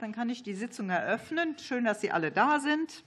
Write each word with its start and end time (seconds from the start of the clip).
dann 0.00 0.12
kann 0.12 0.30
ich 0.30 0.42
die 0.42 0.54
Sitzung 0.54 0.88
eröffnen. 0.88 1.56
Schön, 1.58 1.84
dass 1.84 2.00
Sie 2.00 2.10
alle 2.10 2.30
da 2.30 2.58
sind. 2.58 3.04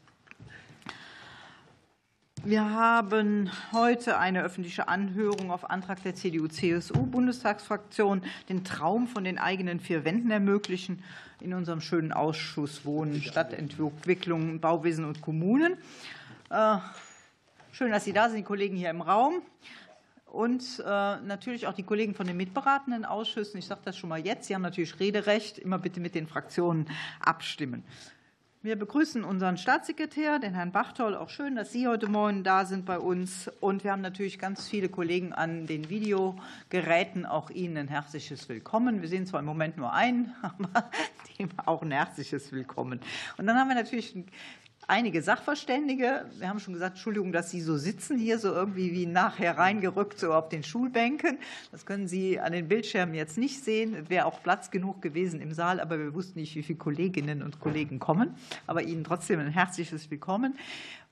Wir 2.43 2.69
haben 2.69 3.49
heute 3.71 4.19
eine 4.19 4.43
öffentliche 4.43 4.89
Anhörung 4.89 5.49
auf 5.49 5.71
Antrag 5.71 6.03
der 6.03 6.13
CDU-CSU-Bundestagsfraktion, 6.13 8.21
den 8.49 8.63
Traum 8.63 9.07
von 9.07 9.23
den 9.23 9.39
eigenen 9.39 9.79
vier 9.79 10.05
Wänden 10.05 10.29
ermöglichen, 10.29 11.03
in 11.39 11.55
unserem 11.55 11.81
schönen 11.81 12.11
Ausschuss 12.11 12.85
Wohnen, 12.85 13.23
Stadtentwicklung, 13.23 14.59
Bauwesen 14.59 15.05
und 15.05 15.21
Kommunen. 15.21 15.77
Äh, 16.51 16.77
schön, 17.71 17.91
dass 17.91 18.03
Sie 18.03 18.13
da 18.13 18.27
sind, 18.27 18.37
die 18.37 18.43
Kollegen 18.43 18.75
hier 18.75 18.91
im 18.91 19.01
Raum 19.01 19.41
und 20.33 20.83
äh, 20.83 21.17
natürlich 21.21 21.67
auch 21.67 21.73
die 21.73 21.83
Kollegen 21.83 22.15
von 22.15 22.25
den 22.25 22.35
mitberatenden 22.35 23.05
Ausschüssen. 23.05 23.59
Ich 23.59 23.67
sage 23.67 23.81
das 23.85 23.95
schon 23.95 24.09
mal 24.09 24.19
jetzt. 24.19 24.47
Sie 24.47 24.55
haben 24.55 24.63
natürlich 24.63 24.99
Rederecht. 24.99 25.59
Immer 25.59 25.77
bitte 25.77 25.99
mit 25.99 26.15
den 26.15 26.25
Fraktionen 26.25 26.87
abstimmen. 27.19 27.83
Wir 28.63 28.75
begrüßen 28.75 29.23
unseren 29.23 29.57
Staatssekretär, 29.57 30.39
den 30.39 30.55
Herrn 30.55 30.71
Bachtoll. 30.71 31.15
Auch 31.15 31.29
schön, 31.29 31.55
dass 31.55 31.71
Sie 31.71 31.87
heute 31.87 32.07
Morgen 32.07 32.43
da 32.43 32.65
sind 32.65 32.85
bei 32.85 32.97
uns. 32.97 33.51
Und 33.59 33.83
wir 33.83 33.91
haben 33.91 34.01
natürlich 34.01 34.39
ganz 34.39 34.67
viele 34.67 34.89
Kollegen 34.89 35.33
an 35.33 35.67
den 35.67 35.91
Videogeräten. 35.91 37.27
Auch 37.27 37.51
Ihnen 37.51 37.77
ein 37.77 37.87
herzliches 37.87 38.49
Willkommen. 38.49 39.03
Wir 39.03 39.09
sehen 39.09 39.27
zwar 39.27 39.41
im 39.41 39.45
Moment 39.45 39.77
nur 39.77 39.93
einen, 39.93 40.33
aber 40.41 40.89
dem 41.37 41.49
auch 41.63 41.83
ein 41.83 41.91
herzliches 41.91 42.51
Willkommen. 42.51 43.01
Und 43.37 43.45
dann 43.45 43.55
haben 43.55 43.67
wir 43.67 43.75
natürlich 43.75 44.15
einige 44.87 45.21
Sachverständige. 45.21 46.25
Wir 46.37 46.49
haben 46.49 46.59
schon 46.59 46.73
gesagt, 46.73 46.95
Entschuldigung, 46.95 47.31
dass 47.31 47.51
Sie 47.51 47.61
so 47.61 47.77
sitzen 47.77 48.17
hier, 48.17 48.39
so 48.39 48.53
irgendwie 48.53 48.91
wie 48.91 49.05
nachher 49.05 49.57
reingerückt, 49.57 50.19
so 50.19 50.33
auf 50.33 50.49
den 50.49 50.63
Schulbänken. 50.63 51.37
Das 51.71 51.85
können 51.85 52.07
Sie 52.07 52.39
an 52.39 52.51
den 52.51 52.67
Bildschirmen 52.67 53.13
jetzt 53.13 53.37
nicht 53.37 53.63
sehen. 53.63 54.09
Wäre 54.09 54.25
auch 54.25 54.41
Platz 54.43 54.71
genug 54.71 55.01
gewesen 55.01 55.41
im 55.41 55.53
Saal, 55.53 55.79
aber 55.79 55.97
wir 55.99 56.13
wussten 56.13 56.39
nicht, 56.39 56.55
wie 56.55 56.63
viele 56.63 56.79
Kolleginnen 56.79 57.43
und 57.43 57.59
Kollegen 57.59 57.99
kommen. 57.99 58.35
Aber 58.67 58.83
Ihnen 58.83 59.03
trotzdem 59.03 59.39
ein 59.39 59.51
herzliches 59.51 60.09
Willkommen. 60.11 60.55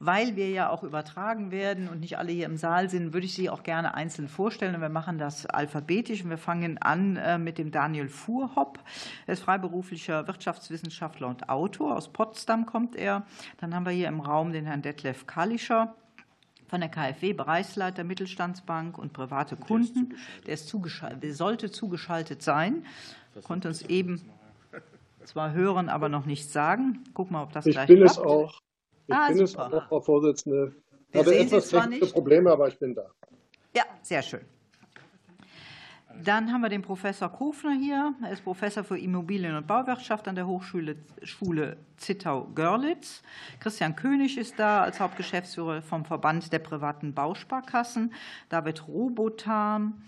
Weil 0.04 0.36
wir 0.36 0.50
ja 0.50 0.72
auch 0.72 0.82
übertragen 0.82 1.52
werden 1.52 1.88
und 1.88 2.00
nicht 2.00 2.18
alle 2.18 2.32
hier 2.32 2.48
im 2.48 2.58
Saal 2.58 2.90
sind, 2.90 3.14
würde 3.14 3.28
ich 3.28 3.36
Sie 3.36 3.52
auch 3.52 3.62
gerne 3.62 3.94
einzeln 3.94 4.28
vorstellen. 4.30 4.74
Und 4.74 4.82
wir 4.82 4.90
machen 4.90 5.20
das 5.20 5.46
alphabetisch. 5.46 6.26
Wir 6.26 6.40
fangen 6.40 6.80
an 6.80 7.18
äh, 7.18 7.38
mit 7.38 7.60
dem 7.60 7.70
Daniel 7.70 8.10
Fuhrhopp. 8.10 8.80
Er 9.28 9.34
ist 9.34 9.44
freiberuflicher 9.44 10.28
Wirtschaftswissenschaftler 10.28 11.28
und 11.28 11.50
Autor. 11.50 11.96
Aus 11.96 12.12
Potsdam 12.12 12.66
kommt 12.66 12.96
er. 12.96 13.28
Dann 13.58 13.76
haben 13.76 13.86
wir 13.86 13.92
hier 13.92 14.08
im 14.08 14.22
Raum 14.22 14.54
den 14.54 14.66
Herrn 14.66 14.82
Detlef 14.82 15.28
Kalischer 15.28 15.94
von 16.68 16.80
der 16.82 16.90
KfW, 16.90 17.34
Bereichsleiter 17.34 18.04
Mittelstandsbank 18.04 18.98
und 18.98 19.14
private 19.14 19.56
Kunden. 19.56 20.16
Der, 20.48 20.56
ist 20.56 20.68
zugeschaltet, 20.68 21.22
der 21.22 21.36
sollte 21.36 21.70
zugeschaltet 21.70 22.42
sein. 22.42 22.88
Konnte 23.44 23.68
uns 23.68 23.84
eben 23.84 24.20
zwar 25.26 25.54
hören, 25.54 25.90
aber 25.90 26.10
noch 26.10 26.26
nichts 26.26 26.52
sagen. 26.52 27.04
Gucken 27.14 27.36
wir, 27.36 27.44
ob 27.44 27.54
das 27.54 27.68
ich 27.68 27.76
gleich 27.76 27.86
bin 27.86 27.98
klappt. 27.98 28.18
es 28.18 28.18
auch. 28.18 28.62
Ich 29.12 29.18
ah, 29.18 29.28
bin 29.28 29.48
super. 29.48 29.68
es 29.68 29.74
auch, 29.74 29.88
Frau 29.88 30.02
Vorsitzende. 30.02 30.76
Ich 31.08 31.14
Wir 31.14 31.20
habe 31.20 31.30
sehen 31.30 31.50
Sie 31.50 31.56
etwas 31.56 31.70
zwar 31.70 31.90
technische. 31.90 32.14
Probleme, 32.14 32.52
aber 32.52 32.68
ich 32.68 32.80
bin 32.80 32.96
da. 32.96 33.06
Ja, 33.76 33.84
sehr 34.02 34.22
schön. 34.22 34.42
Dann 36.24 36.52
haben 36.52 36.62
wir 36.62 36.70
den 36.70 36.82
Professor 36.82 37.30
Kofner 37.30 37.74
hier. 37.74 38.14
Er 38.22 38.32
ist 38.32 38.44
Professor 38.44 38.84
für 38.84 38.98
Immobilien- 38.98 39.56
und 39.56 39.66
Bauwirtschaft 39.66 40.28
an 40.28 40.36
der 40.36 40.46
Hochschule 40.46 40.98
Schule 41.24 41.78
Zittau-Görlitz. 41.98 43.24
Christian 43.60 43.96
König 43.96 44.38
ist 44.38 44.60
da 44.60 44.84
als 44.84 45.00
Hauptgeschäftsführer 45.00 45.82
vom 45.82 46.06
Verband 46.06 46.52
der 46.54 46.60
privaten 46.60 47.14
Bausparkassen. 47.14 48.14
David 48.50 48.88
Robotan, 48.88 50.02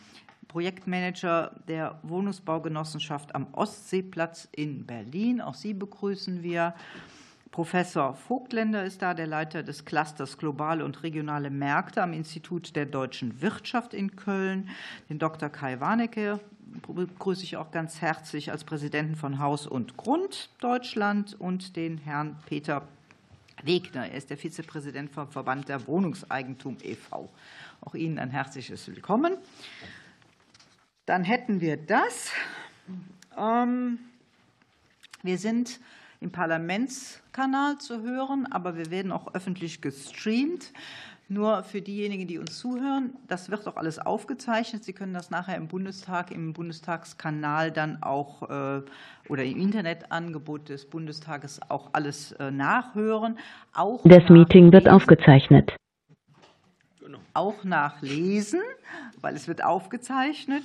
Projektmanager 0.47 1.51
der 1.67 1.99
Wohnungsbaugenossenschaft 2.03 3.33
am 3.33 3.47
Ostseeplatz 3.53 4.47
in 4.51 4.85
Berlin. 4.85 5.41
Auch 5.41 5.55
Sie 5.55 5.73
begrüßen 5.73 6.43
wir. 6.43 6.75
Professor 7.53 8.15
Vogtländer 8.15 8.83
ist 8.83 9.03
da, 9.03 9.13
der 9.13 9.27
Leiter 9.27 9.61
des 9.61 9.85
Clusters 9.85 10.39
Globale 10.39 10.83
und 10.83 11.03
regionale 11.03 11.51
Märkte 11.51 12.01
am 12.01 12.11
Institut 12.11 12.75
der 12.75 12.87
deutschen 12.87 13.43
Wirtschaft 13.43 13.93
in 13.93 14.15
Köln. 14.15 14.71
Den 15.07 15.19
Dr. 15.19 15.49
Kai 15.49 15.79
Warnecke 15.79 16.39
begrüße 16.87 17.43
ich 17.43 17.55
auch 17.57 17.69
ganz 17.69 18.01
herzlich 18.01 18.51
als 18.51 18.63
Präsidenten 18.63 19.15
von 19.15 19.37
Haus 19.37 19.67
und 19.67 19.97
Grund 19.97 20.49
Deutschland 20.61 21.39
und 21.39 21.75
den 21.75 21.99
Herrn 21.99 22.37
Peter 22.47 22.87
Wegner. 23.61 24.09
Er 24.09 24.17
ist 24.17 24.31
der 24.31 24.37
Vizepräsident 24.37 25.11
vom 25.11 25.29
Verband 25.29 25.69
der 25.69 25.85
Wohnungseigentum 25.85 26.77
e.V. 26.81 27.29
Auch 27.81 27.93
Ihnen 27.93 28.17
ein 28.17 28.31
herzliches 28.31 28.87
Willkommen. 28.87 29.37
Dann 31.05 31.23
hätten 31.23 31.61
wir 31.61 31.77
das. 31.77 32.31
Ähm, 33.37 33.99
Wir 35.21 35.37
sind 35.37 35.79
im 36.23 36.31
Parlamentskanal 36.31 37.77
zu 37.77 38.01
hören, 38.01 38.47
aber 38.49 38.77
wir 38.77 38.89
werden 38.89 39.11
auch 39.11 39.33
öffentlich 39.35 39.81
gestreamt. 39.81 40.71
Nur 41.29 41.63
für 41.63 41.81
diejenigen, 41.81 42.27
die 42.27 42.37
uns 42.37 42.59
zuhören, 42.59 43.13
das 43.27 43.49
wird 43.49 43.65
auch 43.67 43.77
alles 43.77 43.97
aufgezeichnet. 43.97 44.83
Sie 44.83 44.93
können 44.93 45.13
das 45.13 45.31
nachher 45.31 45.55
im 45.55 45.67
Bundestag, 45.67 46.31
im 46.31 46.53
Bundestagskanal 46.53 47.71
dann 47.71 48.03
auch 48.03 48.43
äh, 48.43 48.81
oder 49.29 49.43
im 49.43 49.57
Internetangebot 49.57 50.69
des 50.69 50.89
Bundestages 50.89 51.59
auch 51.69 51.89
alles 51.93 52.33
äh, 52.33 52.51
nachhören. 52.51 53.39
Auch 53.73 54.01
Das 54.03 54.29
Meeting 54.29 54.71
wird 54.71 54.89
aufgezeichnet. 54.89 55.75
Auch 57.33 57.63
nachlesen, 57.63 58.61
weil 59.21 59.35
es 59.35 59.47
wird 59.47 59.63
aufgezeichnet. 59.63 60.63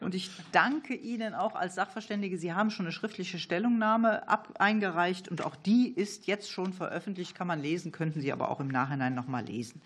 Und 0.00 0.14
ich 0.14 0.30
danke 0.52 0.94
Ihnen 0.94 1.34
auch 1.34 1.54
als 1.54 1.74
Sachverständige. 1.76 2.36
Sie 2.38 2.52
haben 2.52 2.70
schon 2.70 2.86
eine 2.86 2.92
schriftliche 2.92 3.38
Stellungnahme 3.38 4.22
eingereicht 4.58 5.28
und 5.28 5.44
auch 5.44 5.56
die 5.56 5.88
ist 5.88 6.26
jetzt 6.26 6.50
schon 6.50 6.72
veröffentlicht, 6.72 7.34
kann 7.34 7.46
man 7.46 7.60
lesen, 7.60 7.92
könnten 7.92 8.20
Sie 8.20 8.32
aber 8.32 8.50
auch 8.50 8.60
im 8.60 8.68
Nachhinein 8.68 9.14
noch 9.14 9.28
mal 9.28 9.44
lesen. 9.44 9.80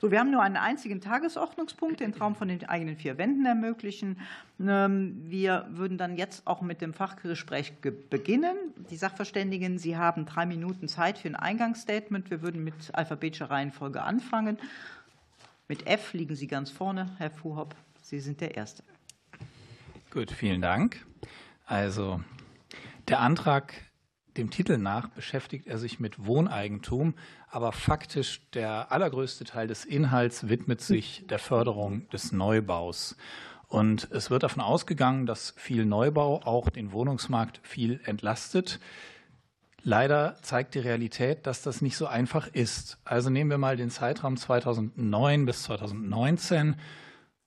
So, 0.00 0.10
wir 0.10 0.18
haben 0.18 0.30
nur 0.30 0.40
einen 0.42 0.56
einzigen 0.56 1.02
Tagesordnungspunkt, 1.02 2.00
den 2.00 2.12
Traum 2.12 2.34
von 2.34 2.48
den 2.48 2.66
eigenen 2.66 2.96
vier 2.96 3.18
Wänden 3.18 3.44
ermöglichen. 3.44 4.18
Ähm, 4.58 5.20
Wir 5.26 5.66
würden 5.68 5.98
dann 5.98 6.16
jetzt 6.16 6.46
auch 6.46 6.62
mit 6.62 6.80
dem 6.80 6.94
Fachgespräch 6.94 7.82
ge- 7.82 7.92
beginnen. 8.08 8.56
Die 8.90 8.96
Sachverständigen, 8.96 9.78
Sie 9.78 9.98
haben 9.98 10.24
drei 10.24 10.46
Minuten 10.46 10.88
Zeit 10.88 11.18
für 11.18 11.28
ein 11.28 11.36
Eingangsstatement. 11.36 12.30
Wir 12.30 12.40
würden 12.40 12.64
mit 12.64 12.74
alphabetischer 12.94 13.50
Reihenfolge 13.50 14.02
anfangen. 14.02 14.58
Mit 15.70 15.86
F 15.86 16.14
liegen 16.14 16.34
Sie 16.34 16.48
ganz 16.48 16.68
vorne, 16.68 17.14
Herr 17.18 17.30
Fuhrhopp. 17.30 17.76
Sie 18.02 18.18
sind 18.18 18.40
der 18.40 18.56
Erste. 18.56 18.82
Gut, 20.10 20.32
vielen 20.32 20.60
Dank. 20.60 21.06
Also 21.64 22.20
der 23.06 23.20
Antrag, 23.20 23.74
dem 24.36 24.50
Titel 24.50 24.78
nach, 24.78 25.10
beschäftigt 25.10 25.68
er 25.68 25.78
sich 25.78 26.00
mit 26.00 26.26
Wohneigentum, 26.26 27.14
aber 27.48 27.70
faktisch 27.70 28.50
der 28.50 28.90
allergrößte 28.90 29.44
Teil 29.44 29.68
des 29.68 29.84
Inhalts 29.84 30.48
widmet 30.48 30.80
sich 30.80 31.24
der 31.28 31.38
Förderung 31.38 32.08
des 32.08 32.32
Neubaus. 32.32 33.16
Und 33.68 34.10
es 34.10 34.28
wird 34.28 34.42
davon 34.42 34.64
ausgegangen, 34.64 35.24
dass 35.24 35.54
viel 35.56 35.84
Neubau 35.84 36.42
auch 36.42 36.70
den 36.70 36.90
Wohnungsmarkt 36.90 37.60
viel 37.62 38.00
entlastet. 38.06 38.80
Leider 39.82 40.36
zeigt 40.42 40.74
die 40.74 40.80
Realität, 40.80 41.46
dass 41.46 41.62
das 41.62 41.80
nicht 41.80 41.96
so 41.96 42.06
einfach 42.06 42.46
ist. 42.48 42.98
Also 43.04 43.30
nehmen 43.30 43.50
wir 43.50 43.58
mal 43.58 43.76
den 43.76 43.90
Zeitraum 43.90 44.36
2009 44.36 45.46
bis 45.46 45.62
2019. 45.64 46.76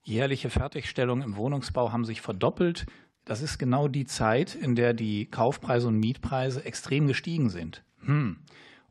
Jährliche 0.03 0.49
Fertigstellungen 0.49 1.23
im 1.23 1.35
Wohnungsbau 1.37 1.91
haben 1.91 2.05
sich 2.05 2.21
verdoppelt. 2.21 2.85
Das 3.25 3.41
ist 3.41 3.57
genau 3.57 3.87
die 3.87 4.05
Zeit, 4.05 4.55
in 4.55 4.75
der 4.75 4.93
die 4.93 5.27
Kaufpreise 5.27 5.87
und 5.87 5.99
Mietpreise 5.99 6.65
extrem 6.65 7.07
gestiegen 7.07 7.49
sind. 7.49 7.83
Hm. 7.99 8.37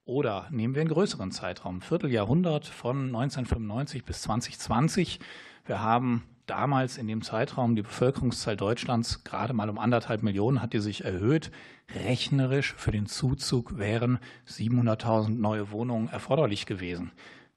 Oder 0.05 0.49
nehmen 0.51 0.75
wir 0.75 0.81
einen 0.81 0.91
größeren 0.91 1.31
Zeitraum, 1.31 1.81
Vierteljahrhundert 1.81 2.67
von 2.67 3.07
1995 3.07 4.05
bis 4.05 4.23
2020. 4.23 5.21
Wir 5.65 5.81
haben 5.81 6.25
damals 6.53 6.99
in 6.99 7.07
dem 7.07 7.23
Zeitraum 7.23 7.77
die 7.77 7.83
Bevölkerungszahl 7.83 8.59
Deutschlands 8.59 9.25
gerade 9.25 9.55
mal 9.55 9.71
um 9.71 9.79
anderthalb 9.79 10.23
Millionen 10.23 10.61
hat 10.61 10.75
die 10.75 10.81
sich 10.81 11.03
erhöht. 11.03 11.51
Rechnerisch 11.95 12.75
für 12.77 12.93
den 12.93 13.07
Zuzug 13.07 13.79
wären 13.79 14.19
700.000 14.47 15.31
neue 15.31 15.71
Wohnungen 15.71 16.09
erforderlich 16.11 16.67
gewesen. 16.67 17.11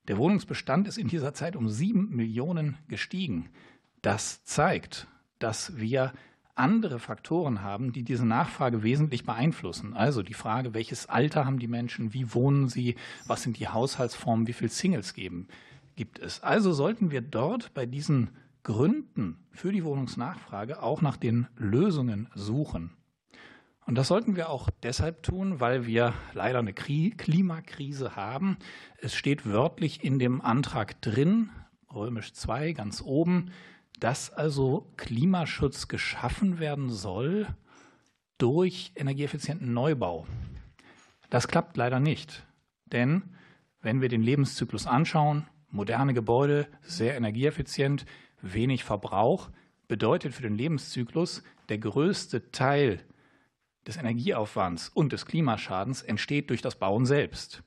Der 0.08 0.18
Wohnungsbestand 0.18 0.88
ist 0.88 0.98
in 0.98 1.10
dieser 1.10 1.34
Zeit 1.34 1.58
um 1.58 1.68
sieben 1.68 2.16
Millionen 2.16 2.78
gestiegen. 2.88 3.50
Das 4.02 4.46
zeigt, 4.46 5.08
dass 5.40 5.78
wir 5.78 6.14
andere 6.56 7.00
Faktoren 7.00 7.62
haben, 7.62 7.92
die 7.92 8.04
diese 8.04 8.26
Nachfrage 8.26 8.82
wesentlich 8.82 9.26
beeinflussen. 9.26 9.94
Also 9.94 10.24
die 10.24 10.34
Frage, 10.34 10.74
welches 10.74 11.10
Alter 11.10 11.46
haben 11.46 11.60
die 11.60 11.68
Menschen, 11.68 12.14
wie 12.14 12.34
wohnen 12.34 12.70
sie, 12.70 12.96
was 13.28 13.44
sind 13.44 13.60
die 13.60 13.68
Haushaltsformen, 13.68 14.48
wie 14.48 14.54
viele 14.54 14.70
Singles 14.70 15.14
geben, 15.14 15.50
gibt 15.98 16.18
es. 16.20 16.42
Also 16.44 16.72
sollten 16.72 17.12
wir 17.12 17.20
dort 17.20 17.74
bei 17.74 17.86
diesen 17.86 18.30
Gründen 18.66 19.38
für 19.52 19.72
die 19.72 19.86
Wohnungsnachfrage 19.86 20.82
auch 20.82 21.02
nach 21.04 21.18
den 21.18 21.48
Lösungen 21.56 22.28
suchen. 22.34 22.90
Und 23.86 23.96
das 23.96 24.08
sollten 24.08 24.36
wir 24.36 24.50
auch 24.50 24.72
deshalb 24.82 25.22
tun, 25.22 25.60
weil 25.60 25.86
wir 25.86 26.16
leider 26.34 26.58
eine 26.58 26.74
Klimakrise 26.74 28.16
haben. 28.16 28.58
Es 28.98 29.14
steht 29.14 29.46
wörtlich 29.46 30.04
in 30.04 30.18
dem 30.18 30.42
Antrag 30.42 31.00
drin, 31.02 31.52
römisch 31.94 32.34
2 32.34 32.74
ganz 32.74 33.04
oben, 33.04 33.52
dass 34.00 34.34
also 34.34 34.92
Klimaschutz 34.98 35.88
geschaffen 35.88 36.58
werden 36.58 36.90
soll, 36.90 37.48
durch 38.40 38.94
energieeffizienten 38.96 39.74
Neubau. 39.74 40.26
Das 41.30 41.48
klappt 41.48 41.78
leider 41.78 42.00
nicht, 42.00 42.48
denn 42.88 43.36
wenn 43.80 44.02
wir 44.02 44.10
den 44.10 44.24
Lebenszyklus 44.24 44.88
anschauen, 44.88 45.46
moderne 45.70 46.16
Gebäude, 46.16 46.68
sehr 46.82 47.16
energieeffizient, 47.16 48.08
wenig 48.42 48.84
Verbrauch, 48.84 49.50
bedeutet 49.88 50.34
für 50.34 50.42
den 50.42 50.56
Lebenszyklus, 50.56 51.44
der 51.70 51.78
größte 51.78 52.52
Teil 52.52 53.04
des 53.88 53.98
Energieaufwands 53.98 54.90
und 54.90 55.14
des 55.14 55.26
Klimaschadens 55.26 56.02
entsteht 56.02 56.50
durch 56.50 56.62
das 56.62 56.76
Bauen 56.76 57.06
selbst 57.06 57.64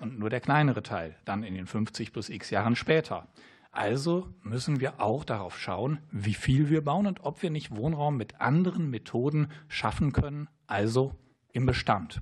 und 0.00 0.18
nur 0.18 0.30
der 0.30 0.40
kleinere 0.40 0.82
Teil 0.82 1.16
dann 1.24 1.42
in 1.42 1.54
den 1.54 1.66
50 1.66 2.12
plus 2.12 2.28
x 2.28 2.50
Jahren 2.50 2.76
später. 2.76 3.28
Also 3.70 4.28
müssen 4.42 4.80
wir 4.80 5.00
auch 5.00 5.24
darauf 5.24 5.58
schauen, 5.58 5.98
wie 6.10 6.34
viel 6.34 6.68
wir 6.68 6.84
bauen 6.84 7.06
und 7.06 7.24
ob 7.24 7.42
wir 7.42 7.50
nicht 7.50 7.74
Wohnraum 7.74 8.18
mit 8.18 8.40
anderen 8.40 8.90
Methoden 8.90 9.48
schaffen 9.68 10.12
können, 10.12 10.48
also 10.66 11.14
im 11.52 11.64
Bestand. 11.64 12.20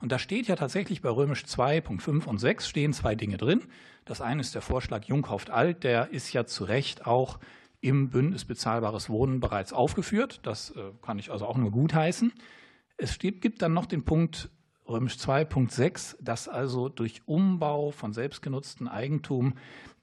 Und 0.00 0.12
da 0.12 0.18
steht 0.18 0.46
ja 0.46 0.56
tatsächlich 0.56 1.02
bei 1.02 1.10
Römisch 1.10 1.44
2, 1.44 1.80
Punkt 1.80 2.02
5 2.02 2.26
und 2.26 2.38
6 2.38 2.68
stehen 2.68 2.92
zwei 2.92 3.14
Dinge 3.14 3.36
drin. 3.36 3.62
Das 4.04 4.20
eine 4.20 4.40
ist 4.40 4.54
der 4.54 4.62
Vorschlag 4.62 5.04
Jung 5.04 5.22
kauft 5.22 5.50
alt, 5.50 5.84
der 5.84 6.10
ist 6.10 6.32
ja 6.32 6.46
zu 6.46 6.64
Recht 6.64 7.06
auch 7.06 7.38
im 7.80 8.10
Bündnis 8.10 8.44
bezahlbares 8.44 9.08
Wohnen 9.08 9.40
bereits 9.40 9.72
aufgeführt. 9.72 10.40
Das 10.42 10.70
äh, 10.70 10.92
kann 11.02 11.18
ich 11.18 11.30
also 11.30 11.46
auch 11.46 11.56
nur 11.56 11.70
gutheißen. 11.70 12.32
Es 12.96 13.18
gibt 13.18 13.62
dann 13.62 13.74
noch 13.74 13.86
den 13.86 14.04
Punkt 14.04 14.50
Römisch 14.88 15.18
2, 15.18 15.44
Punkt 15.44 15.72
6, 15.72 16.16
dass 16.20 16.48
also 16.48 16.88
durch 16.88 17.22
Umbau 17.26 17.90
von 17.90 18.12
selbstgenutztem 18.12 18.88
Eigentum 18.88 19.54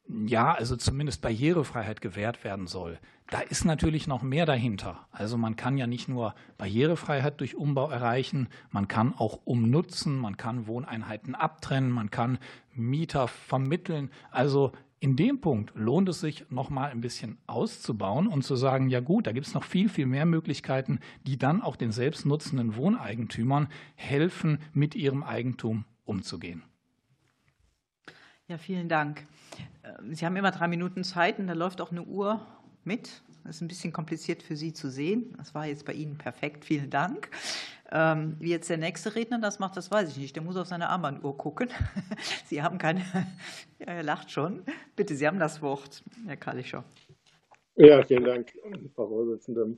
ja, 0.08 0.54
also 0.54 0.76
zumindest 0.76 1.22
Barrierefreiheit 1.22 2.02
gewährt 2.02 2.44
werden 2.44 2.68
soll. 2.68 3.00
Da 3.32 3.40
ist 3.40 3.66
natürlich 3.66 4.06
noch 4.06 4.22
mehr 4.22 4.46
dahinter. 4.46 5.08
Also 5.12 5.36
man 5.38 5.56
kann 5.56 5.78
ja 5.78 5.88
nicht 5.88 6.08
nur 6.08 6.36
Barrierefreiheit 6.60 7.40
durch 7.40 7.56
Umbau 7.56 7.90
erreichen, 7.90 8.50
man 8.70 8.88
kann 8.88 9.16
auch 9.18 9.40
umnutzen, 9.46 10.18
man 10.18 10.38
kann 10.38 10.68
Wohneinheiten 10.68 11.34
abtrennen, 11.34 11.90
man 11.90 12.12
kann 12.12 12.38
Mieter 12.74 13.28
vermitteln. 13.28 14.12
Also 14.30 14.74
in 15.00 15.16
dem 15.16 15.42
Punkt 15.42 15.72
lohnt 15.76 16.08
es 16.10 16.20
sich, 16.20 16.46
noch 16.50 16.70
mal 16.70 16.92
ein 16.92 17.02
bisschen 17.02 17.40
auszubauen 17.48 18.28
und 18.28 18.44
zu 18.44 18.56
sagen, 18.56 18.90
ja 18.90 19.00
gut, 19.00 19.26
da 19.26 19.32
gibt 19.32 19.48
es 19.48 19.54
noch 19.56 19.64
viel, 19.64 19.90
viel 19.90 20.06
mehr 20.06 20.26
Möglichkeiten, 20.26 21.00
die 21.26 21.38
dann 21.38 21.64
auch 21.64 21.76
den 21.76 21.92
selbstnutzenden 21.92 22.76
Wohneigentümern 22.76 23.70
helfen, 23.96 24.60
mit 24.72 24.94
ihrem 24.94 25.24
Eigentum 25.24 25.86
umzugehen. 26.06 26.64
Ja, 28.48 28.60
vielen 28.60 28.90
Dank. 28.90 29.26
Ähm, 29.84 30.14
Sie 30.14 30.26
haben 30.26 30.36
immer 30.36 30.52
drei 30.52 30.68
Minuten 30.68 31.04
Zeit 31.04 31.40
und 31.40 31.48
da 31.48 31.54
läuft 31.54 31.82
auch 31.82 31.92
eine 31.92 32.04
Uhr 32.04 32.46
mit. 32.84 33.24
Das 33.44 33.56
ist 33.56 33.62
ein 33.62 33.68
bisschen 33.68 33.92
kompliziert 33.92 34.44
für 34.44 34.56
Sie 34.56 34.72
zu 34.72 34.90
sehen. 34.90 35.34
Das 35.38 35.56
war 35.56 35.66
jetzt 35.66 35.86
bei 35.86 35.94
Ihnen 35.94 36.18
perfekt. 36.18 36.64
Vielen 36.64 36.92
Dank. 36.92 37.30
Ähm, 37.92 38.36
wie 38.40 38.50
jetzt 38.50 38.70
der 38.70 38.78
nächste 38.78 39.16
Redner 39.16 39.40
das 39.40 39.58
macht, 39.60 39.78
das 39.78 39.90
weiß 39.90 40.10
ich 40.10 40.18
nicht. 40.18 40.36
Der 40.36 40.44
muss 40.44 40.58
auf 40.58 40.68
seine 40.68 40.90
Armbanduhr 40.90 41.38
gucken. 41.38 41.70
Sie 42.46 42.62
haben 42.62 42.78
keine. 42.78 43.02
Ja, 43.78 43.88
er 43.88 44.04
lacht 44.04 44.32
schon. 44.32 44.64
Bitte, 44.96 45.16
Sie 45.16 45.28
haben 45.28 45.38
das 45.38 45.62
Wort, 45.62 46.02
Herr 46.26 46.38
Kalischer. 46.38 46.86
Ja, 47.76 48.02
vielen 48.04 48.24
Dank, 48.24 48.54
Frau 48.96 49.10
Vorsitzende. 49.10 49.78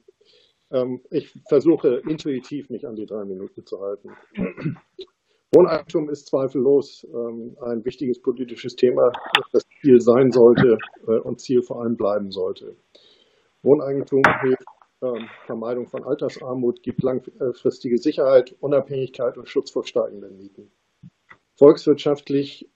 Ähm, 0.69 1.01
ich 1.09 1.33
versuche 1.49 2.03
intuitiv 2.07 2.69
mich 2.69 2.85
an 2.85 2.95
die 2.95 3.07
drei 3.07 3.25
Minuten 3.25 3.65
zu 3.65 3.81
halten. 3.81 4.11
Wohneigentum 5.53 6.09
ist 6.09 6.27
zweifellos 6.27 7.07
ähm, 7.13 7.55
ein 7.61 7.85
wichtiges 7.85 8.21
politisches 8.21 8.75
Thema, 8.75 9.11
das 9.53 9.63
Ziel 9.81 10.01
sein 10.01 10.31
sollte 10.31 10.77
äh, 11.07 11.19
und 11.19 11.39
Ziel 11.39 11.61
vor 11.61 11.81
allem 11.81 11.95
bleiben 11.95 12.31
sollte. 12.31 12.75
Wohneigentum 13.63 14.23
hilft 14.41 14.65
ähm, 15.01 15.29
Vermeidung 15.45 15.87
von 15.87 16.03
Altersarmut, 16.03 16.83
gibt 16.83 17.01
langfristige 17.01 17.97
Sicherheit, 17.97 18.55
Unabhängigkeit 18.59 19.37
und 19.37 19.47
Schutz 19.47 19.71
vor 19.71 19.85
steigenden 19.85 20.37
Mieten. 20.37 20.71
Volkswirtschaftlich 21.55 22.69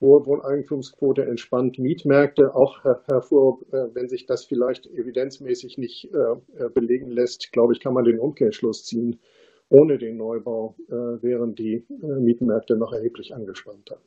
hohe 0.00 0.24
Wohneigentumsquote 0.24 1.24
entspannt 1.24 1.78
Mietmärkte, 1.78 2.54
auch 2.54 2.84
hervor, 2.84 3.60
äh, 3.72 3.94
wenn 3.94 4.08
sich 4.08 4.26
das 4.26 4.44
vielleicht 4.44 4.86
evidenzmäßig 4.86 5.78
nicht 5.78 6.12
äh, 6.12 6.68
belegen 6.74 7.10
lässt, 7.10 7.52
glaube 7.52 7.72
ich, 7.72 7.80
kann 7.80 7.94
man 7.94 8.04
den 8.04 8.18
Umkehrschluss 8.18 8.84
ziehen. 8.84 9.20
Ohne 9.70 9.98
den 9.98 10.16
Neubau 10.16 10.74
äh, 10.88 11.22
wären 11.22 11.54
die 11.54 11.86
Mietmärkte 11.88 12.76
noch 12.76 12.92
erheblich 12.92 13.32
angespannter. 13.34 14.02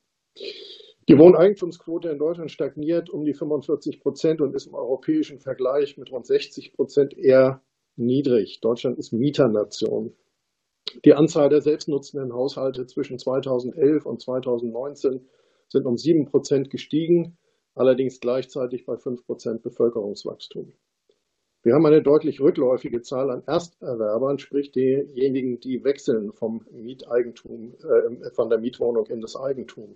Die 1.08 1.18
Wohneigentumsquote 1.18 2.10
in 2.10 2.18
Deutschland 2.18 2.52
stagniert 2.52 3.10
um 3.10 3.24
die 3.24 3.34
45 3.34 4.02
Prozent 4.02 4.42
und 4.42 4.54
ist 4.54 4.68
im 4.68 4.74
europäischen 4.74 5.40
Vergleich 5.40 5.98
mit 5.98 6.12
rund 6.12 6.26
60 6.26 6.74
Prozent 6.74 7.18
eher 7.18 7.62
niedrig. 7.96 8.60
Deutschland 8.60 8.98
ist 8.98 9.14
Mieternation. 9.14 10.14
Die 11.06 11.14
Anzahl 11.14 11.48
der 11.48 11.62
selbstnutzenden 11.62 12.34
Haushalte 12.34 12.86
zwischen 12.86 13.18
2011 13.18 14.06
und 14.06 14.22
2019 14.22 15.26
sind 15.70 15.86
um 15.86 15.98
7 15.98 16.26
Prozent 16.26 16.70
gestiegen, 16.70 17.38
allerdings 17.74 18.20
gleichzeitig 18.20 18.86
bei 18.86 18.98
5 18.98 19.26
Prozent 19.26 19.64
Bevölkerungswachstum. 19.64 20.74
Wir 21.64 21.76
haben 21.76 21.86
eine 21.86 22.02
deutlich 22.02 22.42
rückläufige 22.42 23.02
Zahl 23.02 23.32
an 23.32 23.42
Ersterwerbern, 23.48 24.38
sprich 24.38 24.74
diejenigen, 24.74 25.62
die 25.62 25.86
wechseln 25.86 26.34
vom 26.34 26.66
Mieteigentum, 26.72 27.74
äh, 27.82 28.32
von 28.32 28.50
der 28.50 28.60
Mietwohnung 28.60 29.06
in 29.06 29.22
das 29.22 29.38
Eigentum. 29.38 29.96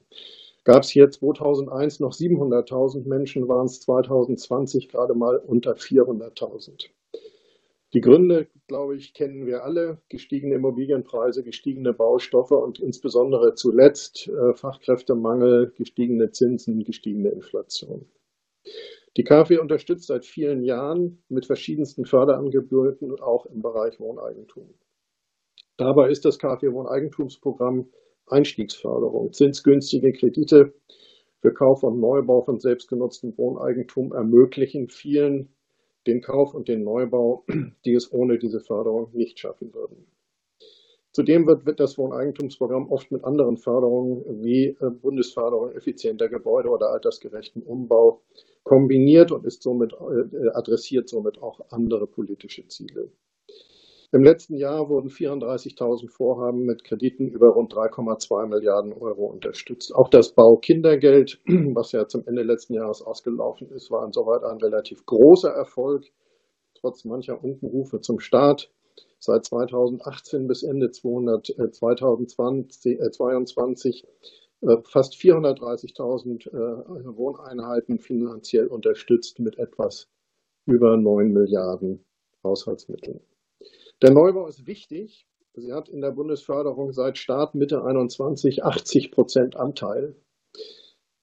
Gab 0.63 0.83
es 0.83 0.89
hier 0.89 1.09
2001 1.11 1.99
noch 1.99 2.13
700.000 2.13 3.05
Menschen, 3.05 3.49
waren 3.49 3.65
es 3.65 3.81
2020 3.81 4.87
gerade 4.87 5.13
mal 5.13 5.37
unter 5.37 5.75
400.000. 5.75 6.89
Die 7.93 8.01
Gründe, 8.01 8.47
glaube 8.67 8.95
ich, 8.95 9.13
kennen 9.13 9.45
wir 9.45 9.65
alle. 9.65 9.97
Gestiegene 10.07 10.55
Immobilienpreise, 10.55 11.43
gestiegene 11.43 11.93
Baustoffe 11.93 12.51
und 12.51 12.79
insbesondere 12.79 13.55
zuletzt 13.55 14.29
äh, 14.29 14.53
Fachkräftemangel, 14.53 15.73
gestiegene 15.75 16.31
Zinsen, 16.31 16.85
gestiegene 16.85 17.29
Inflation. 17.29 18.05
Die 19.17 19.23
KfW 19.23 19.57
unterstützt 19.57 20.05
seit 20.05 20.25
vielen 20.25 20.63
Jahren 20.63 21.23
mit 21.27 21.47
verschiedensten 21.47 22.05
Förderangeboten 22.05 23.19
auch 23.19 23.47
im 23.47 23.63
Bereich 23.63 23.99
Wohneigentum. 23.99 24.75
Dabei 25.75 26.09
ist 26.09 26.23
das 26.23 26.37
KfW 26.37 26.71
Wohneigentumsprogramm 26.71 27.89
Einstiegsförderung. 28.27 29.33
Zinsgünstige 29.33 30.11
Kredite 30.13 30.75
für 31.41 31.51
Kauf 31.51 31.81
und 31.81 31.99
Neubau 31.99 32.43
von 32.43 32.59
selbstgenutztem 32.59 33.35
Wohneigentum 33.37 34.13
ermöglichen 34.13 34.87
vielen 34.87 35.49
den 36.05 36.21
Kauf 36.21 36.53
und 36.53 36.67
den 36.67 36.83
Neubau, 36.83 37.43
die 37.85 37.93
es 37.93 38.11
ohne 38.13 38.37
diese 38.37 38.59
Förderung 38.59 39.09
nicht 39.13 39.39
schaffen 39.39 39.73
würden. 39.73 40.05
Zudem 41.11 41.47
wird, 41.47 41.79
das 41.79 41.97
Wohneigentumsprogramm 41.97 42.91
oft 42.91 43.11
mit 43.11 43.23
anderen 43.23 43.57
Förderungen 43.57 44.43
wie 44.43 44.77
äh, 44.79 44.91
Bundesförderung 45.01 45.71
effizienter 45.71 46.29
Gebäude 46.29 46.69
oder 46.69 46.91
altersgerechten 46.91 47.63
Umbau 47.63 48.21
kombiniert 48.67 49.31
und 49.31 49.45
ist 49.45 49.63
somit, 49.63 49.93
äh, 49.93 50.49
adressiert 50.53 51.07
somit 51.07 51.41
auch 51.41 51.61
andere 51.69 52.05
politische 52.05 52.67
Ziele. 52.67 53.09
Im 54.13 54.23
letzten 54.23 54.55
Jahr 54.55 54.87
wurden 54.87 55.09
34.000 55.09 56.09
Vorhaben 56.09 56.65
mit 56.65 56.85
Krediten 56.85 57.27
über 57.27 57.49
rund 57.49 57.73
3,2 57.73 58.47
Milliarden 58.47 58.93
Euro 58.93 59.25
unterstützt. 59.25 59.93
Auch 59.93 60.09
das 60.09 60.31
Baukindergeld, 60.31 61.41
was 61.45 61.91
ja 61.91 62.07
zum 62.07 62.25
Ende 62.25 62.43
letzten 62.43 62.73
Jahres 62.73 63.01
ausgelaufen 63.01 63.69
ist, 63.69 63.91
war 63.91 64.05
insoweit 64.05 64.43
ein 64.43 64.57
relativ 64.57 65.05
großer 65.05 65.49
Erfolg, 65.49 66.05
trotz 66.75 67.03
mancher 67.03 67.43
Unkenrufe 67.43 67.99
zum 67.99 68.19
Start. 68.19 68.71
Seit 69.19 69.45
2018 69.45 70.47
bis 70.47 70.63
Ende 70.63 70.91
200, 70.91 71.49
äh, 71.57 71.71
2022 71.71 74.05
äh, 74.05 74.07
fast 74.85 75.13
430.000 75.15 76.47
äh, 76.47 77.17
Wohneinheiten 77.17 77.99
finanziell 77.99 78.67
unterstützt 78.67 79.39
mit 79.39 79.57
etwas 79.59 80.09
über 80.65 80.97
9 80.97 81.31
Milliarden 81.31 82.03
Haushaltsmitteln. 82.43 83.21
Der 84.01 84.11
Neubau 84.11 84.47
ist 84.47 84.67
wichtig. 84.67 85.27
Sie 85.53 85.73
hat 85.73 85.89
in 85.89 86.01
der 86.01 86.11
Bundesförderung 86.11 86.91
seit 86.93 87.17
Start 87.17 87.55
Mitte 87.55 87.83
21 87.83 88.63
80 88.63 89.11
Prozent 89.11 89.55
Anteil. 89.55 90.15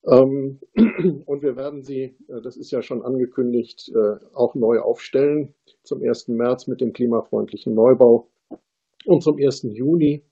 Ähm, 0.07 0.61
und 1.27 1.43
wir 1.43 1.57
werden 1.57 1.83
sie, 1.83 2.17
äh, 2.29 2.41
das 2.43 2.57
ist 2.57 2.71
ja 2.71 2.83
schon 2.83 3.03
angekündigt, 3.03 3.91
äh, 3.95 4.17
auch 4.35 4.55
neu 4.55 4.81
aufstellen. 4.81 5.55
Zum 5.83 6.03
1. 6.03 6.29
März 6.29 6.67
mit 6.67 6.81
dem 6.81 6.93
klimafreundlichen 6.93 7.75
Neubau 7.75 8.29
und 9.07 9.23
zum 9.23 9.37
1. 9.37 9.63
Juni 9.73 10.25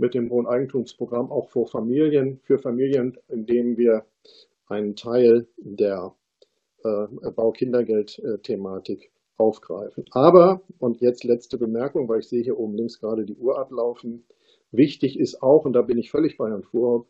mit 0.00 0.14
dem 0.14 0.30
Wohneigentumsprogramm 0.30 1.30
auch 1.30 1.50
für 1.50 1.66
Familien, 1.66 2.40
für 2.42 2.58
Familien, 2.58 3.18
indem 3.28 3.76
wir 3.76 4.06
einen 4.66 4.96
Teil 4.96 5.46
der 5.58 6.14
äh, 6.82 7.06
Baukindergeld-Thematik 7.30 9.12
aufgreifen. 9.36 10.06
Aber, 10.10 10.62
und 10.78 11.02
jetzt 11.02 11.24
letzte 11.24 11.58
Bemerkung, 11.58 12.08
weil 12.08 12.20
ich 12.20 12.28
sehe 12.28 12.42
hier 12.42 12.58
oben 12.58 12.76
links 12.76 12.98
gerade 12.98 13.26
die 13.26 13.36
Uhr 13.36 13.58
ablaufen, 13.58 14.24
wichtig 14.72 15.18
ist 15.20 15.42
auch, 15.42 15.66
und 15.66 15.74
da 15.74 15.82
bin 15.82 15.98
ich 15.98 16.10
völlig 16.10 16.38
bei 16.38 16.48
Herrn 16.48 16.62
Fuhr, 16.62 17.06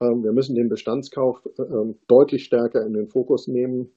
ähm, 0.00 0.22
wir 0.22 0.32
müssen 0.32 0.54
den 0.54 0.68
Bestandskauf 0.68 1.40
ähm, 1.58 1.96
deutlich 2.06 2.44
stärker 2.44 2.86
in 2.86 2.92
den 2.92 3.08
Fokus 3.08 3.48
nehmen. 3.48 3.90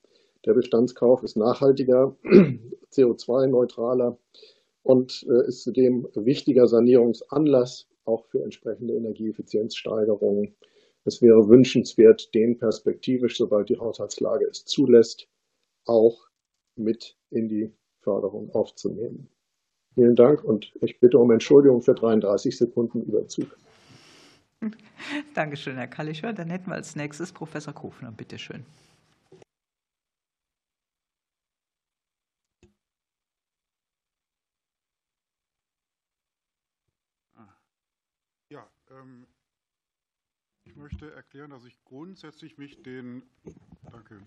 Der 0.48 0.56
Bestandskauf 0.56 1.22
ist 1.22 1.38
nachhaltiger, 1.38 2.16
CO2-neutraler 2.92 4.18
und 4.82 5.22
ist 5.22 5.62
zudem 5.62 6.08
wichtiger 6.16 6.66
Sanierungsanlass 6.68 7.91
auch 8.06 8.26
für 8.26 8.44
entsprechende 8.44 8.94
Energieeffizienzsteigerungen. 8.96 10.56
Es 11.06 11.22
wäre 11.22 11.48
wünschenswert, 11.50 12.34
den 12.34 12.58
perspektivisch, 12.58 13.38
sobald 13.38 13.70
die 13.70 13.78
Haushaltslage 13.78 14.46
es 14.46 14.66
zulässt, 14.66 15.28
auch 15.86 16.28
mit 16.76 17.18
in 17.30 17.48
die 17.48 17.74
Förderung 18.02 18.50
aufzunehmen. 18.52 19.30
Vielen 19.96 20.16
Dank 20.16 20.44
und 20.44 20.74
ich 20.82 21.00
bitte 21.00 21.18
um 21.18 21.32
Entschuldigung 21.32 21.82
für 21.82 21.94
33 21.94 22.58
Sekunden 22.58 23.02
Überzug. 23.02 23.58
Dankeschön, 25.34 25.76
Herr 25.76 25.88
Kallischer. 25.88 26.34
Dann 26.34 26.50
hätten 26.50 26.70
wir 26.70 26.76
als 26.76 26.96
nächstes 26.96 27.32
Professor 27.32 27.74
Kofner. 27.74 28.12
Bitte 28.12 28.38
schön. 28.38 28.64
Ja, 38.50 38.70
ähm, 38.90 39.26
ich 40.66 40.71
möchte 40.82 41.14
erklären, 41.14 41.52
dass 41.52 41.66
ich 41.66 41.84
grundsätzlich 41.86 42.58
mich 42.58 42.82
den, 42.82 43.22
danke, 43.92 44.20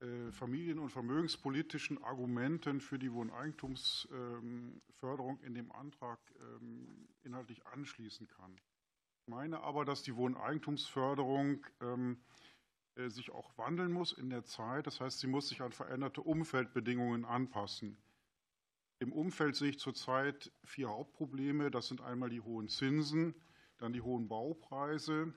äh, 0.00 0.32
familien- 0.32 0.78
und 0.78 0.90
vermögenspolitischen 0.90 2.02
Argumenten 2.02 2.80
für 2.80 2.98
die 2.98 3.12
Wohneigentumsförderung 3.12 5.40
in 5.42 5.54
dem 5.54 5.70
Antrag 5.72 6.18
ähm, 6.40 7.08
inhaltlich 7.22 7.66
anschließen 7.66 8.28
kann. 8.28 8.56
Ich 9.20 9.28
meine 9.28 9.60
aber, 9.60 9.84
dass 9.84 10.02
die 10.02 10.16
Wohneigentumsförderung 10.16 11.66
ähm, 11.80 12.18
äh, 12.94 13.10
sich 13.10 13.30
auch 13.30 13.56
wandeln 13.58 13.92
muss 13.92 14.12
in 14.12 14.30
der 14.30 14.44
Zeit. 14.44 14.86
Das 14.86 15.00
heißt, 15.00 15.20
sie 15.20 15.26
muss 15.26 15.48
sich 15.48 15.60
an 15.60 15.72
veränderte 15.72 16.22
Umfeldbedingungen 16.22 17.24
anpassen. 17.24 17.98
Im 18.98 19.12
Umfeld 19.12 19.56
sehe 19.56 19.70
ich 19.70 19.78
zurzeit 19.78 20.50
vier 20.64 20.88
Hauptprobleme. 20.88 21.70
Das 21.70 21.88
sind 21.88 22.00
einmal 22.00 22.30
die 22.30 22.40
hohen 22.40 22.68
Zinsen, 22.68 23.34
dann 23.78 23.92
die 23.92 24.02
hohen 24.02 24.28
Baupreise, 24.28 25.32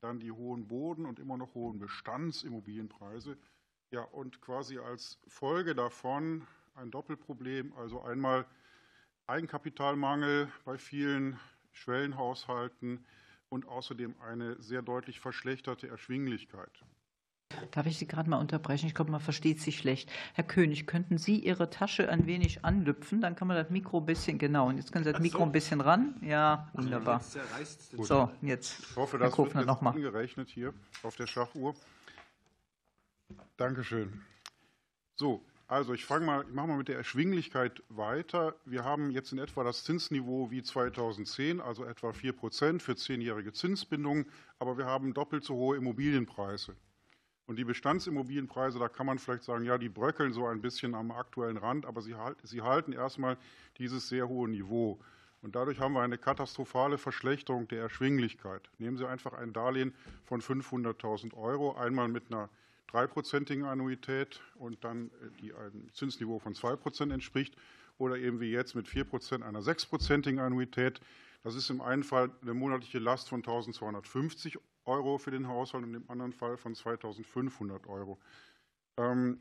dann 0.00 0.20
die 0.20 0.32
hohen 0.32 0.66
Boden- 0.66 1.06
und 1.06 1.18
immer 1.18 1.36
noch 1.36 1.54
hohen 1.54 1.78
Bestandsimmobilienpreise 1.78 3.36
ja, 3.90 4.02
und 4.02 4.40
quasi 4.40 4.78
als 4.78 5.18
Folge 5.26 5.74
davon 5.74 6.46
ein 6.74 6.90
Doppelproblem, 6.90 7.72
also 7.74 8.00
einmal 8.02 8.46
Eigenkapitalmangel 9.26 10.50
bei 10.64 10.78
vielen 10.78 11.38
Schwellenhaushalten 11.72 13.04
und 13.48 13.66
außerdem 13.66 14.14
eine 14.20 14.60
sehr 14.62 14.82
deutlich 14.82 15.20
verschlechterte 15.20 15.88
Erschwinglichkeit. 15.88 16.84
Darf 17.70 17.86
ich 17.86 17.98
Sie 17.98 18.06
gerade 18.06 18.28
mal 18.28 18.38
unterbrechen? 18.38 18.86
Ich 18.86 18.94
glaube, 18.94 19.10
man 19.10 19.20
versteht 19.20 19.60
Sie 19.60 19.72
schlecht. 19.72 20.10
Herr 20.34 20.44
König, 20.44 20.86
könnten 20.86 21.18
Sie 21.18 21.38
Ihre 21.38 21.70
Tasche 21.70 22.08
ein 22.08 22.26
wenig 22.26 22.64
anlüpfen? 22.64 23.20
Dann 23.20 23.36
kann 23.36 23.48
man 23.48 23.56
das 23.56 23.70
Mikro 23.70 23.98
ein 23.98 24.06
bisschen, 24.06 24.38
genau. 24.38 24.68
Und 24.68 24.76
jetzt 24.76 24.92
können 24.92 25.04
Sie 25.04 25.12
das 25.12 25.20
Mikro 25.20 25.42
ein 25.42 25.52
bisschen 25.52 25.80
ran. 25.80 26.16
Ja, 26.22 26.68
wunderbar. 26.72 27.20
So, 27.98 28.30
jetzt. 28.42 28.80
Ich 28.80 28.96
hoffe, 28.96 29.18
das 29.18 29.36
wird 29.36 29.54
jetzt 29.54 29.68
angerechnet 29.68 30.48
hier 30.48 30.74
auf 31.02 31.16
der 31.16 31.26
Schachuhr. 31.26 31.74
Dankeschön. 33.56 34.22
So, 35.14 35.44
also 35.68 35.94
ich 35.94 36.04
fange 36.04 36.26
mal, 36.26 36.44
ich 36.48 36.54
mache 36.54 36.66
mal 36.66 36.76
mit 36.78 36.88
der 36.88 36.96
Erschwinglichkeit 36.96 37.82
weiter. 37.88 38.56
Wir 38.64 38.84
haben 38.84 39.10
jetzt 39.10 39.32
in 39.32 39.38
etwa 39.38 39.62
das 39.62 39.84
Zinsniveau 39.84 40.50
wie 40.50 40.62
2010, 40.62 41.60
also 41.60 41.84
etwa 41.84 42.12
4 42.12 42.32
Prozent 42.32 42.82
für 42.82 42.96
zehnjährige 42.96 43.52
Zinsbindungen, 43.52 44.26
aber 44.58 44.78
wir 44.78 44.86
haben 44.86 45.14
doppelt 45.14 45.44
so 45.44 45.54
hohe 45.54 45.76
Immobilienpreise. 45.76 46.74
Und 47.50 47.56
die 47.56 47.64
Bestandsimmobilienpreise, 47.64 48.78
da 48.78 48.88
kann 48.88 49.06
man 49.06 49.18
vielleicht 49.18 49.42
sagen, 49.42 49.64
ja, 49.64 49.76
die 49.76 49.88
bröckeln 49.88 50.32
so 50.32 50.46
ein 50.46 50.60
bisschen 50.60 50.94
am 50.94 51.10
aktuellen 51.10 51.56
Rand, 51.56 51.84
aber 51.84 52.00
sie, 52.00 52.14
sie 52.44 52.62
halten 52.62 52.92
erstmal 52.92 53.36
dieses 53.78 54.08
sehr 54.08 54.28
hohe 54.28 54.48
Niveau. 54.48 55.00
Und 55.42 55.56
dadurch 55.56 55.80
haben 55.80 55.94
wir 55.94 56.02
eine 56.02 56.16
katastrophale 56.16 56.96
Verschlechterung 56.96 57.66
der 57.66 57.82
Erschwinglichkeit. 57.82 58.70
Nehmen 58.78 58.96
Sie 58.96 59.04
einfach 59.04 59.32
ein 59.32 59.52
Darlehen 59.52 59.96
von 60.26 60.40
500.000 60.40 61.34
Euro, 61.34 61.74
einmal 61.74 62.06
mit 62.06 62.26
einer 62.30 62.48
dreiprozentigen 62.86 63.64
Annuität 63.64 64.40
und 64.54 64.84
dann 64.84 65.08
äh, 65.08 65.30
die 65.40 65.52
ein 65.52 65.90
Zinsniveau 65.92 66.38
von 66.38 66.54
zwei 66.54 66.76
Prozent 66.76 67.10
entspricht 67.10 67.56
oder 67.98 68.16
eben 68.16 68.38
wie 68.38 68.52
jetzt 68.52 68.76
mit 68.76 68.86
vier 68.86 69.02
Prozent 69.02 69.42
einer 69.42 69.62
sechsprozentigen 69.62 70.38
Annuität. 70.38 71.00
Das 71.42 71.56
ist 71.56 71.68
im 71.68 71.80
einen 71.80 72.04
Fall 72.04 72.30
eine 72.42 72.54
monatliche 72.54 73.00
Last 73.00 73.28
von 73.28 73.42
1.250 73.42 74.56
Euro 74.90 75.18
für 75.18 75.30
den 75.30 75.46
Haushalt 75.46 75.84
und 75.84 75.94
im 75.94 76.10
anderen 76.10 76.32
Fall 76.32 76.56
von 76.56 76.74
2.500 76.74 77.86
Euro. 77.86 78.18
Ähm, 78.96 79.40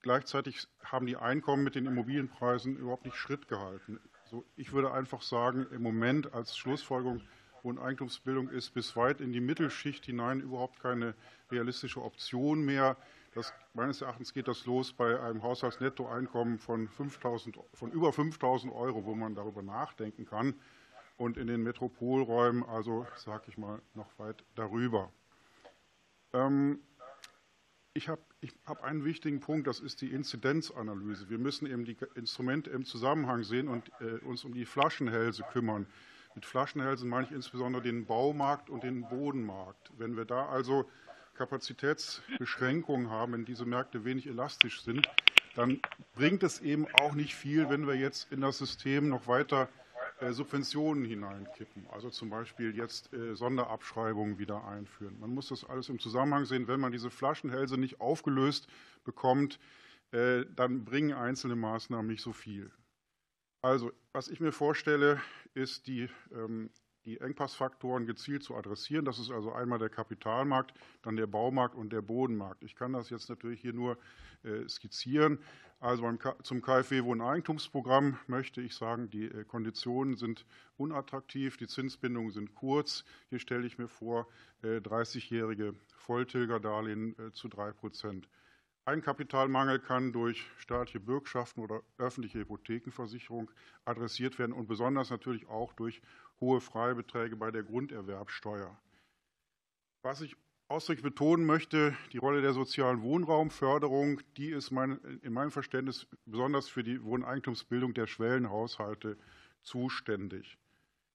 gleichzeitig 0.00 0.66
haben 0.82 1.06
die 1.06 1.16
Einkommen 1.16 1.64
mit 1.64 1.74
den 1.74 1.86
Immobilienpreisen 1.86 2.76
überhaupt 2.76 3.04
nicht 3.04 3.16
Schritt 3.16 3.46
gehalten. 3.46 4.00
So, 4.24 4.44
ich 4.56 4.72
würde 4.72 4.92
einfach 4.92 5.20
sagen, 5.20 5.66
im 5.70 5.82
Moment 5.82 6.32
als 6.32 6.56
Schlussfolgerung, 6.56 7.20
Wohneigentumsbildung 7.62 8.48
ist 8.48 8.70
bis 8.70 8.96
weit 8.96 9.20
in 9.20 9.32
die 9.32 9.40
Mittelschicht 9.40 10.06
hinein 10.06 10.40
überhaupt 10.40 10.80
keine 10.80 11.14
realistische 11.50 12.02
Option 12.02 12.64
mehr. 12.64 12.96
Das, 13.34 13.52
meines 13.74 14.00
Erachtens 14.00 14.32
geht 14.32 14.48
das 14.48 14.64
los 14.66 14.92
bei 14.92 15.20
einem 15.20 15.42
Haushaltsnettoeinkommen 15.42 16.58
von, 16.58 16.88
5 16.88 17.18
von 17.74 17.92
über 17.92 18.08
5.000 18.10 18.72
Euro, 18.72 19.04
wo 19.04 19.14
man 19.14 19.34
darüber 19.34 19.62
nachdenken 19.62 20.24
kann. 20.24 20.54
Und 21.16 21.38
in 21.38 21.46
den 21.46 21.62
Metropolräumen, 21.62 22.62
also 22.64 23.06
sage 23.16 23.44
ich 23.48 23.56
mal, 23.56 23.80
noch 23.94 24.18
weit 24.18 24.44
darüber. 24.54 25.10
Ähm, 26.32 26.80
ich 27.94 28.08
habe 28.08 28.20
hab 28.66 28.84
einen 28.84 29.04
wichtigen 29.04 29.40
Punkt, 29.40 29.66
das 29.66 29.80
ist 29.80 30.02
die 30.02 30.12
Inzidenzanalyse. 30.12 31.30
Wir 31.30 31.38
müssen 31.38 31.66
eben 31.66 31.86
die 31.86 31.96
Instrumente 32.14 32.70
im 32.70 32.84
Zusammenhang 32.84 33.42
sehen 33.42 33.68
und 33.68 33.90
äh, 34.00 34.24
uns 34.24 34.44
um 34.44 34.52
die 34.52 34.66
Flaschenhälse 34.66 35.42
kümmern. 35.52 35.86
Mit 36.34 36.44
Flaschenhälsen 36.44 37.08
meine 37.08 37.26
ich 37.26 37.32
insbesondere 37.32 37.82
den 37.82 38.04
Baumarkt 38.04 38.68
und 38.68 38.82
den 38.82 39.08
Bodenmarkt. 39.08 39.90
Wenn 39.96 40.18
wir 40.18 40.26
da 40.26 40.46
also 40.46 40.84
Kapazitätsbeschränkungen 41.34 43.08
haben, 43.10 43.32
wenn 43.32 43.44
diese 43.46 43.64
Märkte 43.64 44.04
wenig 44.04 44.26
elastisch 44.26 44.82
sind, 44.82 45.08
dann 45.54 45.80
bringt 46.14 46.42
es 46.42 46.60
eben 46.60 46.86
auch 47.00 47.14
nicht 47.14 47.34
viel, 47.34 47.70
wenn 47.70 47.86
wir 47.86 47.94
jetzt 47.94 48.30
in 48.30 48.42
das 48.42 48.58
System 48.58 49.08
noch 49.08 49.26
weiter 49.26 49.70
Subventionen 50.30 51.04
hineinkippen, 51.04 51.86
also 51.90 52.08
zum 52.10 52.30
Beispiel 52.30 52.74
jetzt 52.74 53.12
äh, 53.12 53.34
Sonderabschreibungen 53.34 54.38
wieder 54.38 54.66
einführen. 54.66 55.20
Man 55.20 55.30
muss 55.30 55.48
das 55.48 55.64
alles 55.64 55.88
im 55.88 55.98
Zusammenhang 55.98 56.46
sehen. 56.46 56.68
Wenn 56.68 56.80
man 56.80 56.92
diese 56.92 57.10
Flaschenhälse 57.10 57.76
nicht 57.76 58.00
aufgelöst 58.00 58.66
bekommt, 59.04 59.58
äh, 60.12 60.44
dann 60.54 60.84
bringen 60.84 61.12
einzelne 61.12 61.56
Maßnahmen 61.56 62.06
nicht 62.06 62.22
so 62.22 62.32
viel. 62.32 62.70
Also, 63.60 63.92
was 64.12 64.28
ich 64.28 64.40
mir 64.40 64.52
vorstelle, 64.52 65.20
ist 65.54 65.86
die 65.86 66.08
ähm, 66.32 66.70
die 67.06 67.20
Engpassfaktoren 67.20 68.04
gezielt 68.04 68.42
zu 68.42 68.56
adressieren. 68.56 69.04
Das 69.04 69.18
ist 69.18 69.30
also 69.30 69.52
einmal 69.52 69.78
der 69.78 69.88
Kapitalmarkt, 69.88 70.74
dann 71.02 71.16
der 71.16 71.28
Baumarkt 71.28 71.76
und 71.76 71.92
der 71.92 72.02
Bodenmarkt. 72.02 72.62
Ich 72.64 72.74
kann 72.74 72.92
das 72.92 73.10
jetzt 73.10 73.28
natürlich 73.28 73.60
hier 73.60 73.72
nur 73.72 73.96
äh, 74.42 74.68
skizzieren. 74.68 75.38
Also 75.78 76.10
zum 76.42 76.62
KfW 76.62 77.04
Wohneigentumsprogramm 77.04 78.18
möchte 78.26 78.60
ich 78.60 78.74
sagen, 78.74 79.08
die 79.08 79.26
äh, 79.26 79.44
Konditionen 79.44 80.16
sind 80.16 80.44
unattraktiv, 80.76 81.56
die 81.56 81.68
Zinsbindungen 81.68 82.32
sind 82.32 82.54
kurz. 82.54 83.04
Hier 83.30 83.38
stelle 83.38 83.66
ich 83.66 83.78
mir 83.78 83.88
vor, 83.88 84.26
30-jährige 84.62 85.68
äh, 85.68 85.72
Volltilgerdarlehen 85.96 87.14
zu 87.32 87.48
3 87.48 87.72
Prozent. 87.72 88.28
Eigenkapitalmangel 88.88 89.80
kann 89.80 90.12
durch 90.12 90.46
staatliche 90.58 91.00
Bürgschaften 91.00 91.60
oder 91.60 91.82
öffentliche 91.98 92.38
Hypothekenversicherung 92.38 93.50
adressiert 93.84 94.38
werden 94.38 94.52
und 94.52 94.68
besonders 94.68 95.10
natürlich 95.10 95.48
auch 95.48 95.72
durch 95.72 96.00
hohe 96.40 96.60
Freibeträge 96.60 97.36
bei 97.36 97.50
der 97.50 97.62
Grunderwerbsteuer. 97.62 98.78
Was 100.02 100.20
ich 100.20 100.36
ausdrücklich 100.68 101.02
betonen 101.02 101.46
möchte, 101.46 101.96
die 102.12 102.18
Rolle 102.18 102.42
der 102.42 102.52
sozialen 102.52 103.02
Wohnraumförderung, 103.02 104.20
die 104.36 104.50
ist 104.50 104.70
mein, 104.70 104.98
in 105.22 105.32
meinem 105.32 105.50
Verständnis 105.50 106.06
besonders 106.24 106.68
für 106.68 106.82
die 106.82 107.02
Wohneigentumsbildung 107.02 107.94
der 107.94 108.06
Schwellenhaushalte 108.06 109.16
zuständig. 109.62 110.58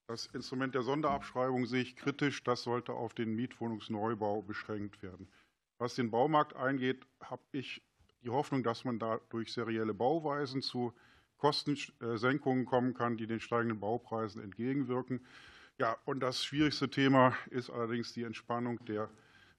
Das 0.07 0.25
Instrument 0.27 0.75
der 0.75 0.83
Sonderabschreibung 0.83 1.65
sehe 1.65 1.81
ich 1.81 1.95
kritisch. 1.95 2.43
Das 2.43 2.63
sollte 2.63 2.93
auf 2.93 3.13
den 3.13 3.33
Mietwohnungsneubau 3.33 4.41
beschränkt 4.41 5.01
werden. 5.01 5.29
Was 5.77 5.95
den 5.95 6.11
Baumarkt 6.11 6.55
eingeht, 6.55 7.07
habe 7.21 7.43
ich 7.53 7.81
die 8.21 8.29
Hoffnung, 8.29 8.61
dass 8.63 8.83
man 8.83 8.99
da 8.99 9.19
durch 9.29 9.53
serielle 9.53 9.93
Bauweisen 9.93 10.61
zu 10.61 10.93
Kostensenkungen 11.41 12.65
kommen 12.65 12.93
kann, 12.93 13.17
die 13.17 13.25
den 13.25 13.39
steigenden 13.39 13.79
Baupreisen 13.79 14.43
entgegenwirken. 14.43 15.25
Ja, 15.79 15.97
und 16.05 16.19
das 16.19 16.45
schwierigste 16.45 16.87
Thema 16.87 17.35
ist 17.49 17.71
allerdings 17.71 18.13
die 18.13 18.23
Entspannung 18.23 18.85
der 18.85 19.09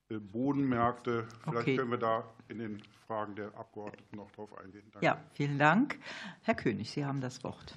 äh, 0.09 0.19
Bodenmärkte. 0.19 1.27
Vielleicht 1.43 1.59
okay. 1.59 1.77
können 1.77 1.91
wir 1.91 1.99
da 1.99 2.33
in 2.47 2.59
den 2.59 2.83
Fragen 3.09 3.35
der 3.35 3.53
Abgeordneten 3.57 4.17
noch 4.17 4.31
drauf 4.31 4.57
eingehen. 4.59 4.85
Danke. 4.93 5.05
Ja, 5.05 5.21
vielen 5.33 5.59
Dank. 5.59 5.99
Herr 6.43 6.55
König, 6.55 6.89
Sie 6.93 7.05
haben 7.05 7.21
das 7.21 7.43
Wort. 7.43 7.77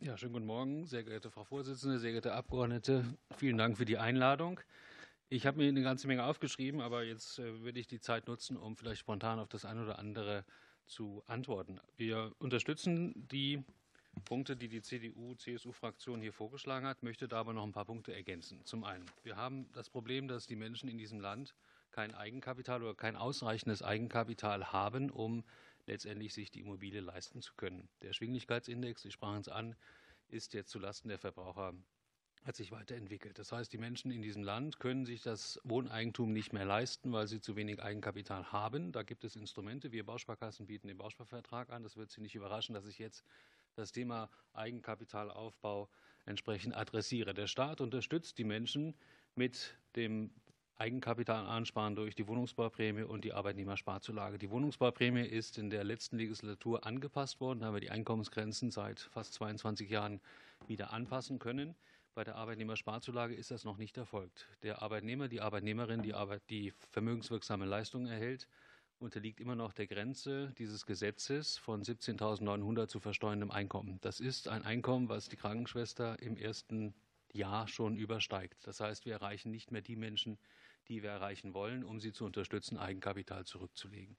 Ja, 0.00 0.18
schönen 0.18 0.32
guten 0.32 0.46
Morgen, 0.46 0.86
sehr 0.86 1.04
geehrte 1.04 1.30
Frau 1.30 1.44
Vorsitzende, 1.44 2.00
sehr 2.00 2.10
geehrte 2.10 2.32
Abgeordnete. 2.32 3.04
Vielen 3.36 3.58
Dank 3.58 3.76
für 3.76 3.84
die 3.84 3.98
Einladung. 3.98 4.58
Ich 5.28 5.46
habe 5.46 5.58
mir 5.58 5.68
eine 5.68 5.82
ganze 5.82 6.08
Menge 6.08 6.24
aufgeschrieben, 6.24 6.80
aber 6.80 7.04
jetzt 7.04 7.38
äh, 7.38 7.62
würde 7.62 7.78
ich 7.78 7.86
die 7.86 8.00
Zeit 8.00 8.26
nutzen, 8.26 8.56
um 8.56 8.76
vielleicht 8.76 9.00
spontan 9.00 9.38
auf 9.38 9.48
das 9.48 9.64
eine 9.64 9.82
oder 9.82 10.00
andere 10.00 10.44
zu 10.86 11.22
antworten. 11.26 11.80
Wir 11.96 12.32
unterstützen 12.38 13.26
die 13.30 13.62
Punkte, 14.24 14.56
die 14.56 14.68
die 14.68 14.82
CDU-CSU-Fraktion 14.82 16.20
hier 16.20 16.32
vorgeschlagen 16.32 16.86
hat, 16.86 17.02
möchte 17.02 17.28
da 17.28 17.40
aber 17.40 17.52
noch 17.52 17.64
ein 17.64 17.72
paar 17.72 17.84
Punkte 17.84 18.14
ergänzen. 18.14 18.64
Zum 18.64 18.84
einen, 18.84 19.04
wir 19.22 19.36
haben 19.36 19.70
das 19.72 19.90
Problem, 19.90 20.26
dass 20.26 20.46
die 20.46 20.56
Menschen 20.56 20.88
in 20.88 20.98
diesem 20.98 21.20
Land 21.20 21.54
kein 21.90 22.14
Eigenkapital 22.14 22.82
oder 22.82 22.94
kein 22.94 23.16
ausreichendes 23.16 23.82
Eigenkapital 23.82 24.72
haben, 24.72 25.10
um 25.10 25.44
letztendlich 25.86 26.34
sich 26.34 26.50
die 26.50 26.60
Immobilie 26.60 27.00
leisten 27.00 27.42
zu 27.42 27.54
können. 27.54 27.88
Der 28.02 28.12
Schwinglichkeitsindex, 28.12 29.02
Sie 29.02 29.12
sprachen 29.12 29.40
es 29.40 29.48
an, 29.48 29.76
ist 30.28 30.54
jetzt 30.54 30.70
zulasten 30.70 31.08
der 31.08 31.18
Verbraucher 31.18 31.74
hat 32.46 32.56
sich 32.56 32.70
weiterentwickelt. 32.70 33.38
Das 33.38 33.50
heißt, 33.50 33.72
die 33.72 33.78
Menschen 33.78 34.10
in 34.10 34.22
diesem 34.22 34.44
Land 34.44 34.78
können 34.78 35.04
sich 35.04 35.22
das 35.22 35.60
Wohneigentum 35.64 36.32
nicht 36.32 36.52
mehr 36.52 36.64
leisten, 36.64 37.12
weil 37.12 37.26
sie 37.26 37.40
zu 37.40 37.56
wenig 37.56 37.82
Eigenkapital 37.82 38.52
haben. 38.52 38.92
Da 38.92 39.02
gibt 39.02 39.24
es 39.24 39.34
Instrumente. 39.34 39.90
Wir 39.90 40.06
Bausparkassen 40.06 40.66
bieten 40.66 40.86
den 40.86 40.98
Bausparvertrag 40.98 41.70
an. 41.70 41.82
Das 41.82 41.96
wird 41.96 42.10
Sie 42.10 42.20
nicht 42.20 42.36
überraschen, 42.36 42.74
dass 42.74 42.86
ich 42.86 42.98
jetzt 42.98 43.24
das 43.74 43.90
Thema 43.90 44.30
Eigenkapitalaufbau 44.52 45.88
entsprechend 46.24 46.76
adressiere. 46.76 47.34
Der 47.34 47.48
Staat 47.48 47.80
unterstützt 47.80 48.38
die 48.38 48.44
Menschen 48.44 48.94
mit 49.34 49.76
dem 49.96 50.30
Eigenkapital 50.78 51.46
ansparen 51.46 51.96
durch 51.96 52.14
die 52.14 52.28
Wohnungsbauprämie 52.28 53.02
und 53.02 53.24
die 53.24 53.32
Arbeitnehmersparzulage. 53.32 54.38
Die 54.38 54.50
Wohnungsbauprämie 54.50 55.26
ist 55.26 55.58
in 55.58 55.70
der 55.70 55.84
letzten 55.84 56.18
Legislatur 56.18 56.86
angepasst 56.86 57.40
worden. 57.40 57.60
Da 57.60 57.66
haben 57.66 57.74
wir 57.74 57.80
die 57.80 57.90
Einkommensgrenzen 57.90 58.70
seit 58.70 59.00
fast 59.00 59.32
22 59.34 59.88
Jahren 59.88 60.20
wieder 60.66 60.92
anpassen 60.92 61.38
können. 61.38 61.74
Bei 62.16 62.24
der 62.24 62.36
Arbeitnehmersparzulage 62.36 63.34
ist 63.34 63.50
das 63.50 63.64
noch 63.64 63.76
nicht 63.76 63.98
erfolgt. 63.98 64.48
Der 64.62 64.80
Arbeitnehmer, 64.80 65.28
die 65.28 65.42
Arbeitnehmerin, 65.42 66.00
die, 66.00 66.14
Arbeit, 66.14 66.40
die 66.48 66.72
vermögenswirksame 66.92 67.66
Leistungen 67.66 68.06
erhält, 68.06 68.48
unterliegt 68.98 69.38
immer 69.38 69.54
noch 69.54 69.74
der 69.74 69.86
Grenze 69.86 70.50
dieses 70.56 70.86
Gesetzes 70.86 71.58
von 71.58 71.82
17.900 71.82 72.86
zu 72.86 73.00
versteuerndem 73.00 73.50
Einkommen. 73.50 73.98
Das 74.00 74.20
ist 74.20 74.48
ein 74.48 74.64
Einkommen, 74.64 75.10
was 75.10 75.28
die 75.28 75.36
Krankenschwester 75.36 76.18
im 76.22 76.38
ersten 76.38 76.94
Jahr 77.34 77.68
schon 77.68 77.98
übersteigt. 77.98 78.66
Das 78.66 78.80
heißt, 78.80 79.04
wir 79.04 79.12
erreichen 79.12 79.50
nicht 79.50 79.70
mehr 79.70 79.82
die 79.82 79.96
Menschen, 79.96 80.38
die 80.88 81.02
wir 81.02 81.10
erreichen 81.10 81.52
wollen, 81.52 81.84
um 81.84 82.00
sie 82.00 82.12
zu 82.12 82.24
unterstützen, 82.24 82.78
Eigenkapital 82.78 83.44
zurückzulegen. 83.44 84.16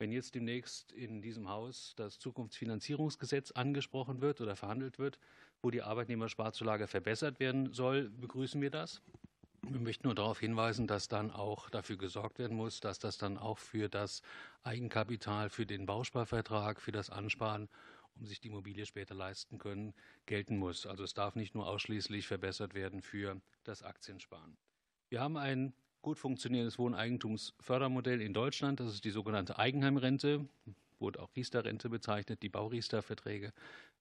Wenn 0.00 0.12
jetzt 0.12 0.34
demnächst 0.34 0.92
in 0.92 1.22
diesem 1.22 1.48
Haus 1.48 1.94
das 1.96 2.18
Zukunftsfinanzierungsgesetz 2.20 3.52
angesprochen 3.52 4.20
wird 4.20 4.40
oder 4.40 4.54
verhandelt 4.54 4.98
wird, 4.98 5.18
wo 5.62 5.70
die 5.70 5.82
Arbeitnehmersparzulage 5.82 6.86
verbessert 6.86 7.40
werden 7.40 7.72
soll, 7.72 8.10
begrüßen 8.10 8.60
wir 8.60 8.70
das. 8.70 9.02
Wir 9.62 9.80
möchten 9.80 10.06
nur 10.06 10.14
darauf 10.14 10.38
hinweisen, 10.38 10.86
dass 10.86 11.08
dann 11.08 11.30
auch 11.30 11.68
dafür 11.68 11.96
gesorgt 11.96 12.38
werden 12.38 12.56
muss, 12.56 12.80
dass 12.80 12.98
das 12.98 13.18
dann 13.18 13.36
auch 13.36 13.58
für 13.58 13.88
das 13.88 14.22
Eigenkapital, 14.62 15.50
für 15.50 15.66
den 15.66 15.84
Bausparvertrag, 15.84 16.80
für 16.80 16.92
das 16.92 17.10
Ansparen, 17.10 17.68
um 18.18 18.26
sich 18.26 18.40
die 18.40 18.48
Immobilie 18.48 18.86
später 18.86 19.14
leisten 19.14 19.58
können, 19.58 19.94
gelten 20.26 20.56
muss. 20.56 20.86
Also 20.86 21.04
es 21.04 21.12
darf 21.12 21.34
nicht 21.34 21.54
nur 21.54 21.66
ausschließlich 21.66 22.26
verbessert 22.26 22.74
werden 22.74 23.02
für 23.02 23.40
das 23.64 23.82
Aktiensparen. 23.82 24.56
Wir 25.08 25.20
haben 25.20 25.36
ein 25.36 25.72
gut 26.02 26.18
funktionierendes 26.18 26.78
Wohneigentumsfördermodell 26.78 28.20
in 28.20 28.32
Deutschland. 28.32 28.80
Das 28.80 28.94
ist 28.94 29.04
die 29.04 29.10
sogenannte 29.10 29.58
Eigenheimrente, 29.58 30.48
wurde 31.00 31.20
auch 31.20 31.34
Riester-Rente 31.36 31.88
bezeichnet, 31.88 32.42
die 32.42 32.48
Bauriester-Verträge. 32.48 33.52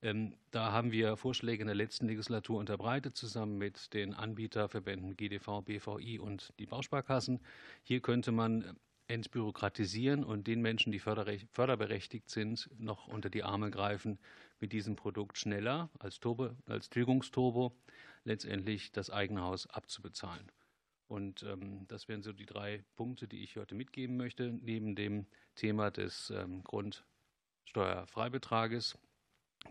Ähm, 0.02 0.36
da 0.52 0.72
haben 0.72 0.92
wir 0.92 1.18
Vorschläge 1.18 1.62
in 1.62 1.68
der 1.68 1.76
letzten 1.76 2.08
Legislatur 2.08 2.60
unterbreitet, 2.60 3.16
zusammen 3.16 3.58
mit 3.58 3.94
den 3.94 4.14
Anbieterverbänden 4.14 5.18
GDV, 5.18 5.62
BVI 5.64 6.20
und 6.20 6.54
die 6.60 6.66
Bausparkassen. 6.66 7.40
Hier 7.84 8.02
könnte 8.02 8.32
man 8.32 8.78
entbürokratisieren 9.08 10.24
und 10.24 10.48
den 10.48 10.62
Menschen, 10.62 10.92
die 10.92 11.00
förderberechtigt 11.00 12.30
sind, 12.30 12.70
noch 12.78 13.08
unter 13.08 13.30
die 13.30 13.44
Arme 13.44 13.72
greifen, 13.72 14.20
mit 14.60 14.74
diesem 14.74 14.96
Produkt 14.96 15.38
schneller 15.38 15.90
als, 16.00 16.20
Turbo, 16.20 16.50
als 16.68 16.90
Tilgungsturbo 16.90 17.74
letztendlich 18.24 18.92
das 18.92 19.10
eigene 19.10 19.42
Haus 19.42 19.68
abzubezahlen. 19.68 20.52
Und 21.08 21.42
ähm, 21.44 21.86
das 21.88 22.08
wären 22.08 22.22
so 22.22 22.34
die 22.34 22.46
drei 22.46 22.84
Punkte, 22.96 23.28
die 23.28 23.44
ich 23.44 23.58
heute 23.58 23.74
mitgeben 23.76 24.18
möchte, 24.18 24.52
neben 24.52 24.96
dem 24.96 25.26
Thema 25.56 25.90
des 25.90 26.30
ähm, 26.32 26.64
Grundsteuerfreibetrages. 26.64 28.98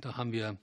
Da 0.00 0.16
haben 0.16 0.32
wir 0.32 0.56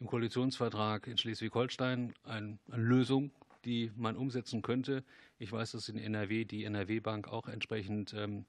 im 0.00 0.06
Koalitionsvertrag 0.06 1.06
in 1.06 1.18
Schleswig-Holstein 1.18 2.14
ein, 2.24 2.58
eine 2.70 2.82
Lösung, 2.82 3.32
die 3.64 3.90
man 3.96 4.16
umsetzen 4.16 4.62
könnte. 4.62 5.02
Ich 5.38 5.50
weiß, 5.50 5.72
dass 5.72 5.88
in 5.88 5.98
NRW 5.98 6.44
die 6.44 6.64
NRW-Bank 6.64 7.28
auch 7.28 7.48
entsprechend 7.48 8.14
ähm, 8.14 8.46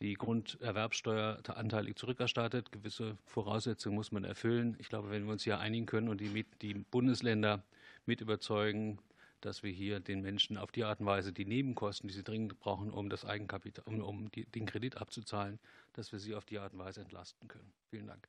die 0.00 0.14
Grunderwerbsteuer 0.14 1.40
anteilig 1.48 1.96
zurückerstattet. 1.96 2.70
Gewisse 2.70 3.16
Voraussetzungen 3.24 3.96
muss 3.96 4.12
man 4.12 4.24
erfüllen. 4.24 4.76
Ich 4.78 4.88
glaube, 4.88 5.10
wenn 5.10 5.24
wir 5.24 5.32
uns 5.32 5.44
hier 5.44 5.58
einigen 5.58 5.86
können 5.86 6.08
und 6.08 6.20
die, 6.20 6.44
die 6.60 6.74
Bundesländer 6.74 7.64
mit 8.04 8.20
überzeugen, 8.20 8.98
dass 9.46 9.62
wir 9.62 9.70
hier 9.70 10.00
den 10.00 10.22
Menschen 10.22 10.58
auf 10.58 10.72
die 10.72 10.84
Art 10.84 11.00
und 11.00 11.06
Weise 11.06 11.32
die 11.32 11.44
Nebenkosten, 11.44 12.08
die 12.08 12.14
sie 12.14 12.24
dringend 12.24 12.58
brauchen, 12.58 12.90
um 12.90 13.08
das 13.08 13.24
Eigenkapital, 13.24 13.84
um, 13.86 14.00
um 14.00 14.30
die, 14.32 14.44
den 14.44 14.66
Kredit 14.66 14.96
abzuzahlen, 14.96 15.58
dass 15.92 16.12
wir 16.12 16.18
sie 16.18 16.34
auf 16.34 16.44
die 16.44 16.58
Art 16.58 16.72
und 16.72 16.80
Weise 16.80 17.00
entlasten 17.00 17.48
können. 17.48 17.72
Vielen 17.90 18.08
Dank. 18.08 18.28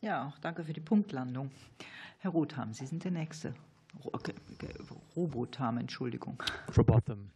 Ja, 0.00 0.28
auch 0.28 0.38
danke 0.38 0.64
für 0.64 0.72
die 0.72 0.80
Punktlandung. 0.80 1.50
Herr 2.18 2.32
Rotham, 2.32 2.74
Sie 2.74 2.86
sind 2.86 3.04
der 3.04 3.10
Nächste. 3.10 3.54
Robotham, 5.16 5.78
Entschuldigung. 5.78 6.42
Robotham. 6.76 7.30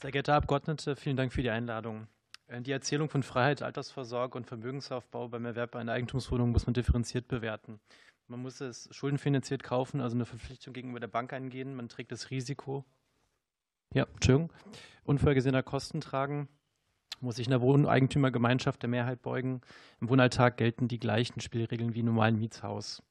Sehr 0.00 0.10
geehrte 0.10 0.34
Abgeordnete, 0.34 0.96
vielen 0.96 1.16
Dank 1.16 1.32
für 1.32 1.42
die 1.42 1.50
Einladung. 1.50 2.06
Äh, 2.48 2.62
die 2.62 2.72
Erzählung 2.72 3.08
von 3.08 3.22
Freiheit, 3.22 3.62
Altersvorsorge 3.62 4.36
und 4.36 4.46
Vermögensaufbau 4.46 5.28
beim 5.28 5.44
Erwerb 5.44 5.74
einer 5.76 5.92
Eigentumswohnung 5.92 6.50
muss 6.50 6.66
man 6.66 6.74
differenziert 6.74 7.28
bewerten. 7.28 7.80
Man 8.28 8.42
muss 8.42 8.60
es 8.60 8.88
schuldenfinanziert 8.90 9.62
kaufen, 9.62 10.00
also 10.00 10.16
eine 10.16 10.24
Verpflichtung 10.24 10.74
gegenüber 10.74 10.98
der 10.98 11.06
Bank 11.06 11.32
eingehen. 11.32 11.74
Man 11.74 11.88
trägt 11.88 12.10
das 12.10 12.30
Risiko. 12.30 12.84
Ja, 13.94 14.06
Entschuldigung. 14.14 14.52
Unvorhergesehener 15.04 15.62
Kosten 15.62 16.00
tragen. 16.00 16.48
Muss 17.20 17.36
sich 17.36 17.46
in 17.46 17.52
der 17.52 17.60
Wohneigentümergemeinschaft 17.60 18.82
der 18.82 18.90
Mehrheit 18.90 19.22
beugen. 19.22 19.60
Im 20.00 20.08
Wohnalltag 20.08 20.56
gelten 20.56 20.88
die 20.88 20.98
gleichen 20.98 21.40
Spielregeln 21.40 21.94
wie 21.94 22.00
im 22.00 22.06
normalen 22.06 22.38
Mietshaus. 22.38 23.02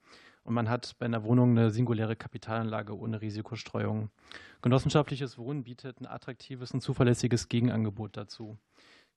Und 0.44 0.54
man 0.54 0.70
hat 0.70 0.96
bei 1.00 1.06
einer 1.06 1.24
Wohnung 1.24 1.52
eine 1.52 1.72
singuläre 1.72 2.16
Kapitalanlage 2.16 2.96
ohne 2.96 3.22
Risikostreuung. 3.22 4.12
Genossenschaftliches 4.62 5.40
Wohnen 5.40 5.64
bietet 5.64 6.00
ein 6.02 6.06
attraktives 6.06 6.72
und 6.72 6.82
zuverlässiges 6.82 7.48
Gegenangebot 7.48 8.16
dazu. 8.16 8.60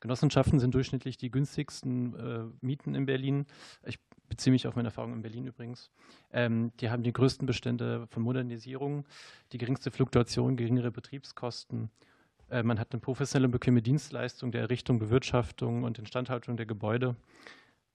Genossenschaften 0.00 0.60
sind 0.60 0.74
durchschnittlich 0.74 1.16
die 1.16 1.30
günstigsten 1.30 2.14
äh, 2.14 2.44
Mieten 2.60 2.94
in 2.94 3.06
Berlin. 3.06 3.46
Ich 3.84 3.98
beziehe 4.28 4.52
mich 4.52 4.66
auf 4.66 4.76
meine 4.76 4.88
Erfahrung 4.88 5.12
in 5.12 5.22
Berlin 5.22 5.46
übrigens. 5.46 5.90
Ähm, 6.32 6.72
die 6.80 6.90
haben 6.90 7.02
die 7.02 7.12
größten 7.12 7.46
Bestände 7.46 8.06
von 8.10 8.22
Modernisierung, 8.22 9.06
die 9.52 9.58
geringste 9.58 9.90
Fluktuation, 9.90 10.56
geringere 10.56 10.90
Betriebskosten. 10.90 11.90
Äh, 12.50 12.62
man 12.62 12.78
hat 12.78 12.92
eine 12.92 13.00
professionelle 13.00 13.46
und 13.46 13.52
bequeme 13.52 13.82
Dienstleistung 13.82 14.52
der 14.52 14.62
Errichtung, 14.62 14.98
Bewirtschaftung 14.98 15.84
und 15.84 15.98
Instandhaltung 15.98 16.56
der 16.56 16.66
Gebäude, 16.66 17.16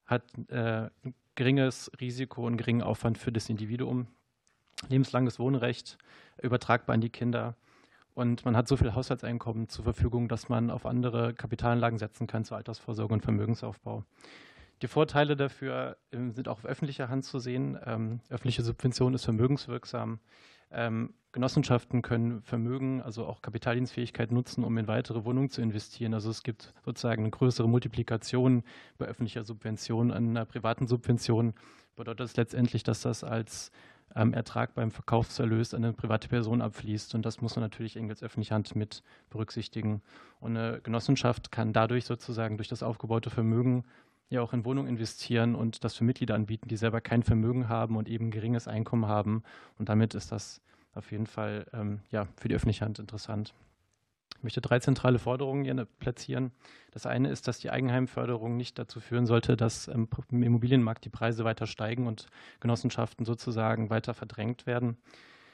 hat 0.05 0.23
äh, 0.49 0.89
ein 1.03 1.13
geringes 1.35 1.91
Risiko 1.99 2.45
und 2.45 2.57
geringen 2.57 2.81
Aufwand 2.81 3.17
für 3.17 3.31
das 3.31 3.49
Individuum, 3.49 4.07
lebenslanges 4.89 5.39
Wohnrecht, 5.39 5.97
übertragbar 6.41 6.95
an 6.95 7.01
die 7.01 7.09
Kinder. 7.09 7.55
Und 8.13 8.45
man 8.45 8.55
hat 8.55 8.67
so 8.67 8.77
viel 8.77 8.93
Haushaltseinkommen 8.93 9.69
zur 9.69 9.83
Verfügung, 9.83 10.27
dass 10.27 10.49
man 10.49 10.69
auf 10.69 10.85
andere 10.85 11.33
Kapitalanlagen 11.33 11.97
setzen 11.97 12.27
kann 12.27 12.45
zur 12.45 12.57
Altersvorsorge 12.57 13.13
und 13.13 13.21
Vermögensaufbau. 13.21 14.03
Die 14.81 14.87
Vorteile 14.87 15.35
dafür 15.35 15.97
ähm, 16.11 16.31
sind 16.31 16.47
auch 16.47 16.59
auf 16.59 16.65
öffentlicher 16.65 17.09
Hand 17.09 17.25
zu 17.25 17.39
sehen. 17.39 17.77
Ähm, 17.85 18.19
öffentliche 18.29 18.63
Subvention 18.63 19.13
ist 19.13 19.23
vermögenswirksam. 19.23 20.19
Ähm, 20.71 21.13
Genossenschaften 21.31 22.01
können 22.01 22.41
Vermögen, 22.41 23.01
also 23.01 23.25
auch 23.25 23.41
Kapitaldienstfähigkeit 23.41 24.31
nutzen, 24.31 24.63
um 24.63 24.77
in 24.77 24.87
weitere 24.87 25.25
Wohnungen 25.25 25.49
zu 25.49 25.61
investieren. 25.61 26.13
Also 26.13 26.29
es 26.29 26.43
gibt 26.43 26.73
sozusagen 26.85 27.23
eine 27.23 27.31
größere 27.31 27.67
Multiplikation 27.67 28.63
bei 28.97 29.05
öffentlicher 29.05 29.43
Subvention 29.43 30.11
an 30.11 30.29
einer 30.29 30.45
privaten 30.45 30.85
Subvention. 30.87 31.53
Bedeutet 31.95 32.19
das 32.19 32.37
letztendlich, 32.37 32.83
dass 32.83 33.01
das 33.01 33.23
als 33.23 33.71
ähm, 34.15 34.33
Ertrag 34.33 34.73
beim 34.75 34.91
Verkaufserlös 34.91 35.73
an 35.73 35.83
eine 35.83 35.93
private 35.93 36.27
Person 36.27 36.61
abfließt. 36.61 37.15
Und 37.15 37.25
das 37.25 37.41
muss 37.41 37.55
man 37.55 37.63
natürlich 37.63 37.95
eng 37.95 38.09
als 38.09 38.23
öffentliche 38.23 38.53
Hand 38.53 38.75
mit 38.75 39.03
berücksichtigen. 39.29 40.01
Und 40.39 40.57
eine 40.57 40.81
Genossenschaft 40.81 41.51
kann 41.51 41.73
dadurch 41.73 42.05
sozusagen 42.05 42.57
durch 42.57 42.67
das 42.67 42.83
aufgebaute 42.83 43.29
Vermögen 43.29 43.85
ja 44.29 44.41
auch 44.41 44.53
in 44.53 44.65
Wohnungen 44.65 44.87
investieren 44.87 45.55
und 45.55 45.83
das 45.83 45.95
für 45.95 46.03
Mitglieder 46.03 46.35
anbieten, 46.35 46.67
die 46.67 46.77
selber 46.77 47.01
kein 47.01 47.23
Vermögen 47.23 47.69
haben 47.69 47.97
und 47.97 48.09
eben 48.09 48.31
geringes 48.31 48.67
Einkommen 48.67 49.07
haben. 49.07 49.43
Und 49.77 49.89
damit 49.89 50.15
ist 50.15 50.31
das 50.31 50.61
auf 50.93 51.11
jeden 51.11 51.27
Fall 51.27 51.67
ähm, 51.73 52.01
ja, 52.09 52.27
für 52.37 52.47
die 52.47 52.55
öffentliche 52.55 52.85
Hand 52.85 52.99
interessant. 52.99 53.53
Ich 54.43 54.45
möchte 54.45 54.59
drei 54.59 54.79
zentrale 54.79 55.19
Forderungen 55.19 55.63
hier 55.63 55.87
platzieren. 55.99 56.51
Das 56.91 57.05
eine 57.05 57.29
ist, 57.29 57.47
dass 57.47 57.59
die 57.59 57.69
Eigenheimförderung 57.69 58.57
nicht 58.57 58.77
dazu 58.77 58.99
führen 58.99 59.25
sollte, 59.25 59.55
dass 59.55 59.87
ähm, 59.87 60.09
im 60.31 60.43
Immobilienmarkt 60.43 61.05
die 61.05 61.09
Preise 61.09 61.45
weiter 61.45 61.65
steigen 61.65 62.07
und 62.07 62.27
Genossenschaften 62.59 63.25
sozusagen 63.25 63.89
weiter 63.89 64.13
verdrängt 64.13 64.65
werden. 64.65 64.97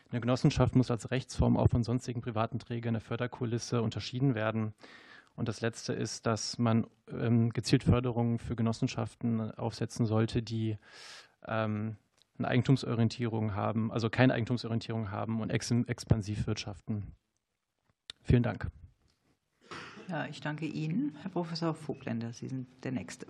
Eine 0.10 0.21
Genossenschaft 0.21 0.75
muss 0.75 0.89
als 0.89 1.12
Rechtsform 1.12 1.56
auch 1.56 1.67
von 1.67 1.84
sonstigen 1.84 2.21
privaten 2.21 2.58
Trägern 2.58 2.95
der 2.95 3.02
Förderkulisse 3.02 3.84
unterschieden 3.84 4.34
werden. 4.34 4.73
Und 5.36 5.47
das 5.47 5.62
Letzte 5.62 5.93
ist, 5.93 6.25
dass 6.25 6.58
man 6.58 6.88
ähm, 7.12 7.52
gezielt 7.52 7.84
Förderungen 7.84 8.39
für 8.39 8.56
Genossenschaften 8.56 9.52
aufsetzen 9.52 10.08
sollte, 10.08 10.41
die 10.41 10.80
ähm, 11.47 11.97
eine 12.39 12.47
Eigentumsorientierung 12.47 13.54
haben, 13.54 13.91
also 13.91 14.10
keine 14.10 14.34
Eigentumsorientierung 14.34 15.12
haben 15.12 15.41
und 15.41 15.52
ex 15.52 15.69
expansiv 15.69 16.47
wirtschaften. 16.47 17.15
Vielen 18.29 18.43
Dank. 18.43 18.67
Ja, 20.07 20.27
ich 20.27 20.39
danke 20.39 20.67
Ihnen, 20.67 21.17
Herr 21.23 21.31
Professor 21.31 21.73
Vogtländer. 21.73 22.31
Sie 22.31 22.47
sind 22.47 22.67
der 22.83 22.91
Nächste. 22.91 23.25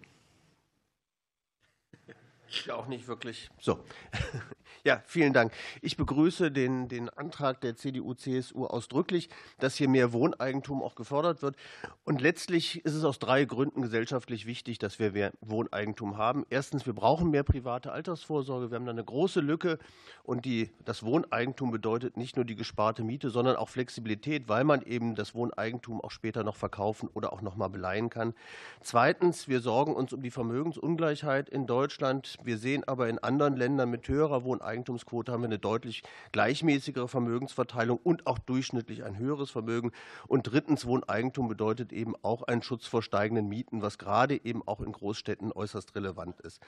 Ja, 2.66 2.76
auch 2.76 2.88
nicht 2.88 3.08
wirklich. 3.08 3.50
So. 3.60 3.80
Ja, 4.86 5.04
vielen 5.06 5.34
Dank. 5.34 5.52
Ich 5.82 5.98
begrüße 5.98 6.52
den, 6.52 6.88
den 6.88 7.10
Antrag 7.10 7.60
der 7.60 7.76
CDU-CSU 7.76 8.66
ausdrücklich, 8.66 9.30
dass 9.60 9.76
hier 9.76 9.90
mehr 9.90 10.14
Wohneigentum 10.14 10.82
auch 10.82 10.96
gefördert 10.96 11.42
wird. 11.42 11.58
Und 12.06 12.22
letztlich 12.22 12.86
ist 12.86 12.94
es 12.94 13.04
aus 13.04 13.20
drei 13.20 13.44
Gründen 13.44 13.82
gesellschaftlich 13.82 14.46
wichtig, 14.46 14.80
dass 14.80 14.98
wir 14.98 15.12
mehr 15.12 15.34
Wohneigentum 15.42 16.18
haben. 16.18 16.46
Erstens, 16.50 16.86
wir 16.86 16.94
brauchen 16.94 17.30
mehr 17.30 17.44
private 17.44 17.92
Altersvorsorge. 17.92 18.72
Wir 18.72 18.78
haben 18.78 18.86
da 18.86 18.92
eine 18.92 19.04
große 19.04 19.42
Lücke. 19.42 19.80
Und 20.24 20.46
die, 20.46 20.72
das 20.86 21.04
Wohneigentum 21.04 21.72
bedeutet 21.72 22.16
nicht 22.16 22.38
nur 22.38 22.46
die 22.46 22.56
gesparte 22.56 23.04
Miete, 23.04 23.32
sondern 23.32 23.58
auch 23.58 23.68
Flexibilität, 23.68 24.48
weil 24.48 24.64
man 24.64 24.82
eben 24.84 25.16
das 25.16 25.36
Wohneigentum 25.36 26.00
auch 26.00 26.12
später 26.12 26.46
noch 26.46 26.56
verkaufen 26.56 27.10
oder 27.14 27.34
auch 27.34 27.42
noch 27.42 27.58
mal 27.58 27.68
beleihen 27.68 28.10
kann. 28.10 28.34
Zweitens, 28.82 29.50
wir 29.50 29.60
sorgen 29.60 29.94
uns 29.94 30.14
um 30.14 30.22
die 30.22 30.32
Vermögensungleichheit 30.32 31.50
in 31.50 31.68
Deutschland. 31.68 32.38
Wir 32.44 32.58
sehen 32.58 32.84
aber 32.88 33.10
in 33.10 33.20
anderen 33.20 33.58
Ländern 33.58 33.90
mit 33.90 34.08
höherer 34.08 34.44
Wohneigentumsquote 34.44 35.32
haben 35.32 35.42
wir 35.42 35.48
eine 35.48 35.60
deutlich 35.60 36.04
gleichmäßigere 36.32 37.08
Vermögensverteilung 37.08 38.00
und 38.02 38.28
auch 38.28 38.40
durchschnittlich 38.40 39.04
ein 39.04 39.18
höheres 39.18 39.52
Vermögen. 39.52 39.92
Und 40.28 40.44
drittens, 40.44 40.86
Wohneigentum 40.86 41.48
bedeutet 41.50 41.92
eben 41.92 42.14
auch 42.22 42.44
einen 42.44 42.62
Schutz 42.62 42.88
vor 42.88 43.04
steigenden 43.04 43.50
Mieten, 43.50 43.82
was 43.82 43.98
gerade 43.98 44.44
eben 44.44 44.66
auch 44.66 44.80
in 44.80 44.92
Großstädten 44.92 45.52
äußerst 45.52 45.96
relevant 45.96 46.40
ist. 46.42 46.62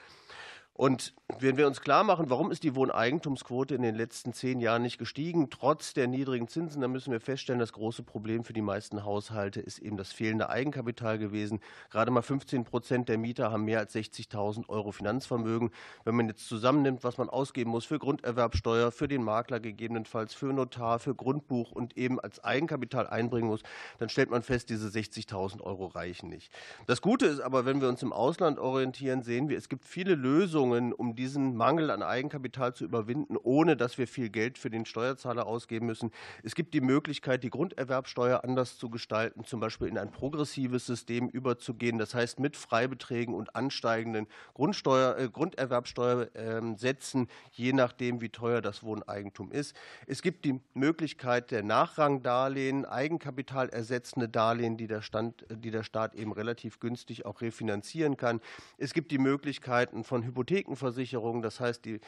Und 0.74 1.14
wenn 1.38 1.58
wir 1.58 1.66
uns 1.66 1.82
klar 1.82 2.02
machen, 2.02 2.30
warum 2.30 2.50
ist 2.50 2.62
die 2.62 2.74
Wohneigentumsquote 2.74 3.74
in 3.74 3.82
den 3.82 3.94
letzten 3.94 4.32
zehn 4.32 4.58
Jahren 4.58 4.82
nicht 4.82 4.98
gestiegen, 4.98 5.50
trotz 5.50 5.92
der 5.92 6.06
niedrigen 6.06 6.48
Zinsen, 6.48 6.80
dann 6.80 6.92
müssen 6.92 7.12
wir 7.12 7.20
feststellen, 7.20 7.58
das 7.58 7.74
große 7.74 8.02
Problem 8.02 8.42
für 8.44 8.54
die 8.54 8.62
meisten 8.62 9.04
Haushalte 9.04 9.60
ist 9.60 9.78
eben 9.78 9.98
das 9.98 10.12
fehlende 10.12 10.48
Eigenkapital 10.48 11.18
gewesen. 11.18 11.60
Gerade 11.90 12.10
mal 12.10 12.22
15 12.22 12.64
Prozent 12.64 13.08
der 13.10 13.18
Mieter 13.18 13.52
haben 13.52 13.64
mehr 13.64 13.80
als 13.80 13.94
60.000 13.94 14.68
Euro 14.68 14.92
Finanzvermögen. 14.92 15.70
Wenn 16.04 16.16
man 16.16 16.28
jetzt 16.28 16.48
zusammennimmt, 16.48 17.04
was 17.04 17.18
man 17.18 17.28
ausgeben 17.28 17.70
muss 17.70 17.84
für 17.84 17.98
Grunderwerbsteuer, 17.98 18.92
für 18.92 19.08
den 19.08 19.22
Makler 19.22 19.60
gegebenenfalls, 19.60 20.32
für 20.32 20.52
Notar, 20.52 20.98
für 20.98 21.14
Grundbuch 21.14 21.72
und 21.72 21.98
eben 21.98 22.18
als 22.18 22.42
Eigenkapital 22.42 23.06
einbringen 23.06 23.48
muss, 23.48 23.62
dann 23.98 24.08
stellt 24.08 24.30
man 24.30 24.42
fest, 24.42 24.70
diese 24.70 24.88
60.000 24.88 25.60
Euro 25.60 25.86
reichen 25.86 26.30
nicht. 26.30 26.50
Das 26.86 27.02
Gute 27.02 27.26
ist 27.26 27.40
aber, 27.40 27.66
wenn 27.66 27.80
wir 27.80 27.88
uns 27.88 28.02
im 28.02 28.12
Ausland 28.12 28.58
orientieren, 28.58 29.22
sehen 29.22 29.48
wir, 29.48 29.58
es 29.58 29.68
gibt 29.68 29.84
viele 29.84 30.14
Lösungen, 30.14 30.61
Lösungen, 30.62 30.92
um 30.92 31.16
diesen 31.16 31.56
Mangel 31.56 31.90
an 31.90 32.02
Eigenkapital 32.02 32.72
zu 32.74 32.84
überwinden, 32.84 33.36
ohne 33.36 33.76
dass 33.76 33.98
wir 33.98 34.06
viel 34.06 34.28
Geld 34.30 34.58
für 34.58 34.70
den 34.70 34.86
Steuerzahler 34.86 35.46
ausgeben 35.46 35.86
müssen. 35.86 36.12
Es 36.44 36.54
gibt 36.54 36.72
die 36.72 36.80
Möglichkeit, 36.80 37.42
die 37.42 37.50
Grunderwerbsteuer 37.50 38.44
anders 38.44 38.78
zu 38.78 38.88
gestalten, 38.88 39.44
zum 39.44 39.58
Beispiel 39.58 39.88
in 39.88 39.98
ein 39.98 40.12
progressives 40.12 40.86
System 40.86 41.28
überzugehen. 41.28 41.98
Das 41.98 42.14
heißt, 42.14 42.38
mit 42.38 42.56
Freibeträgen 42.56 43.34
und 43.34 43.56
ansteigenden 43.56 44.28
Grundsteuer, 44.54 45.18
äh, 45.18 45.28
Grunderwerbsteuersätzen, 45.28 47.26
je 47.50 47.72
nachdem, 47.72 48.20
wie 48.20 48.28
teuer 48.28 48.62
das 48.62 48.84
Wohneigentum 48.84 49.50
ist. 49.50 49.74
Es 50.06 50.22
gibt 50.22 50.44
die 50.44 50.60
Möglichkeit 50.74 51.50
der 51.50 51.64
Nachrangdarlehen, 51.64 52.84
Eigenkapital 52.84 53.68
ersetzende 53.68 54.28
Darlehen, 54.28 54.76
die 54.76 54.86
der, 54.86 55.02
Stand, 55.02 55.44
die 55.50 55.72
der 55.72 55.82
Staat 55.82 56.14
eben 56.14 56.32
relativ 56.32 56.78
günstig 56.78 57.26
auch 57.26 57.40
refinanzieren 57.40 58.16
kann. 58.16 58.40
Es 58.78 58.94
gibt 58.94 59.10
die 59.10 59.18
Möglichkeiten 59.18 60.04
von 60.04 60.22
Hypotheken 60.22 60.51
Hypothekenversicherung. 60.52 61.42
Das 61.42 61.60
heißt, 61.60 61.84
die, 61.84 62.00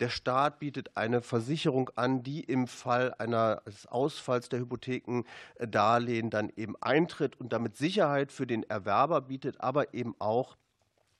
der 0.00 0.08
Staat 0.08 0.58
bietet 0.58 0.96
eine 0.96 1.22
Versicherung 1.22 1.90
an, 1.96 2.22
die 2.22 2.40
im 2.40 2.66
Fall 2.66 3.14
eines 3.18 3.86
Ausfalls 3.86 4.48
der 4.48 4.60
Hypothekendarlehen 4.60 6.30
dann 6.30 6.50
eben 6.56 6.74
eintritt 6.80 7.38
und 7.38 7.52
damit 7.52 7.76
Sicherheit 7.76 8.32
für 8.32 8.46
den 8.46 8.62
Erwerber 8.64 9.20
bietet, 9.20 9.60
aber 9.60 9.94
eben 9.94 10.14
auch 10.18 10.56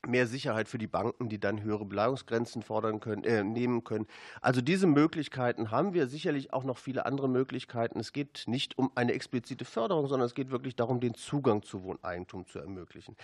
mehr 0.06 0.26
Sicherheit 0.26 0.68
für 0.68 0.78
die 0.78 0.86
Banken, 0.86 1.28
die 1.28 1.38
dann 1.38 1.62
höhere 1.62 1.84
Beleihungsgrenzen 1.84 2.62
fordern 2.62 3.00
können, 3.00 3.24
äh, 3.24 3.44
nehmen 3.44 3.84
können. 3.84 4.06
Also 4.40 4.60
diese 4.60 4.86
Möglichkeiten 4.86 5.70
haben 5.70 5.92
wir 5.92 6.06
sicherlich 6.06 6.52
auch 6.52 6.64
noch 6.64 6.78
viele 6.78 7.06
andere 7.06 7.28
Möglichkeiten. 7.28 8.00
Es 8.00 8.12
geht 8.12 8.44
nicht 8.46 8.78
um 8.78 8.90
eine 8.94 9.12
explizite 9.12 9.64
Förderung, 9.64 10.06
sondern 10.06 10.26
es 10.26 10.34
geht 10.34 10.50
wirklich 10.50 10.76
darum, 10.76 11.00
den 11.00 11.14
Zugang 11.14 11.62
zu 11.62 11.84
Wohneigentum 11.84 12.46
zu 12.46 12.58
ermöglichen. 12.58 13.16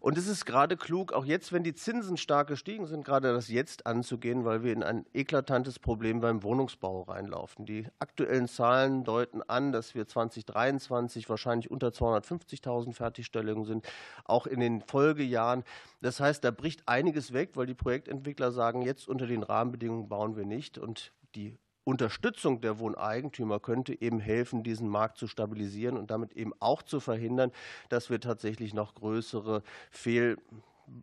Und 0.00 0.16
es 0.16 0.26
ist 0.26 0.46
gerade 0.46 0.76
klug, 0.76 1.12
auch 1.12 1.24
jetzt, 1.24 1.52
wenn 1.52 1.64
die 1.64 1.74
Zinsen 1.74 2.16
stark 2.16 2.48
gestiegen 2.48 2.86
sind, 2.86 3.04
gerade 3.04 3.32
das 3.32 3.48
jetzt 3.48 3.86
anzugehen, 3.86 4.44
weil 4.44 4.62
wir 4.62 4.72
in 4.72 4.82
ein 4.82 5.06
eklatantes 5.12 5.78
Problem 5.78 6.20
beim 6.20 6.42
Wohnungsbau 6.42 7.02
reinlaufen. 7.02 7.66
Die 7.66 7.86
aktuellen 7.98 8.48
Zahlen 8.48 9.04
deuten 9.04 9.42
an, 9.42 9.72
dass 9.72 9.94
wir 9.94 10.06
2023 10.06 11.28
wahrscheinlich 11.28 11.70
unter 11.70 11.88
250.000 11.88 12.94
Fertigstellungen 12.94 13.64
sind, 13.64 13.86
auch 14.24 14.46
in 14.46 14.60
den 14.60 14.80
Folgejahren. 14.82 15.64
Das 16.02 16.18
heißt, 16.18 16.42
da 16.42 16.50
bricht 16.50 16.88
einiges 16.88 17.32
weg, 17.32 17.50
weil 17.54 17.66
die 17.66 17.74
Projektentwickler 17.74 18.50
sagen, 18.50 18.82
jetzt 18.82 19.08
unter 19.08 19.26
den 19.26 19.44
Rahmenbedingungen 19.44 20.08
bauen 20.08 20.36
wir 20.36 20.44
nicht. 20.44 20.76
Und 20.76 21.12
die 21.36 21.56
Unterstützung 21.84 22.60
der 22.60 22.80
Wohneigentümer 22.80 23.60
könnte 23.60 24.00
eben 24.00 24.18
helfen, 24.18 24.64
diesen 24.64 24.88
Markt 24.88 25.16
zu 25.16 25.28
stabilisieren 25.28 25.96
und 25.96 26.10
damit 26.10 26.32
eben 26.32 26.52
auch 26.58 26.82
zu 26.82 26.98
verhindern, 26.98 27.52
dass 27.88 28.10
wir 28.10 28.20
tatsächlich 28.20 28.74
noch 28.74 28.94
größere 28.94 29.62
Fehl 29.90 30.38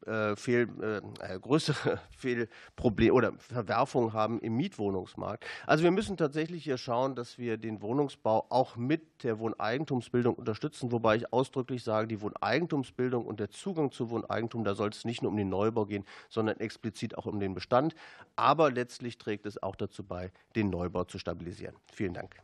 äh, 0.05 0.35
Fehl, 0.35 0.67
äh, 0.81 1.33
äh, 1.35 1.39
größere 1.39 1.99
Fehlprobleme 2.17 3.13
oder 3.13 3.33
Verwerfungen 3.37 4.13
haben 4.13 4.39
im 4.39 4.55
Mietwohnungsmarkt. 4.55 5.45
Also 5.65 5.83
wir 5.83 5.91
müssen 5.91 6.17
tatsächlich 6.17 6.63
hier 6.63 6.77
schauen, 6.77 7.15
dass 7.15 7.37
wir 7.37 7.57
den 7.57 7.81
Wohnungsbau 7.81 8.45
auch 8.49 8.75
mit 8.75 9.23
der 9.23 9.39
Wohneigentumsbildung 9.39 10.35
unterstützen, 10.35 10.91
wobei 10.91 11.17
ich 11.17 11.33
ausdrücklich 11.33 11.83
sage, 11.83 12.07
die 12.07 12.21
Wohneigentumsbildung 12.21 13.25
und 13.25 13.39
der 13.39 13.49
Zugang 13.49 13.91
zu 13.91 14.09
Wohneigentum, 14.09 14.63
da 14.63 14.75
soll 14.75 14.89
es 14.89 15.05
nicht 15.05 15.21
nur 15.21 15.31
um 15.31 15.37
den 15.37 15.49
Neubau 15.49 15.85
gehen, 15.85 16.05
sondern 16.29 16.59
explizit 16.59 17.17
auch 17.17 17.25
um 17.25 17.39
den 17.39 17.53
Bestand. 17.53 17.95
Aber 18.35 18.71
letztlich 18.71 19.17
trägt 19.17 19.45
es 19.45 19.61
auch 19.61 19.75
dazu 19.75 20.03
bei, 20.03 20.31
den 20.55 20.69
Neubau 20.69 21.03
zu 21.03 21.19
stabilisieren. 21.19 21.75
Vielen 21.91 22.13
Dank. 22.13 22.35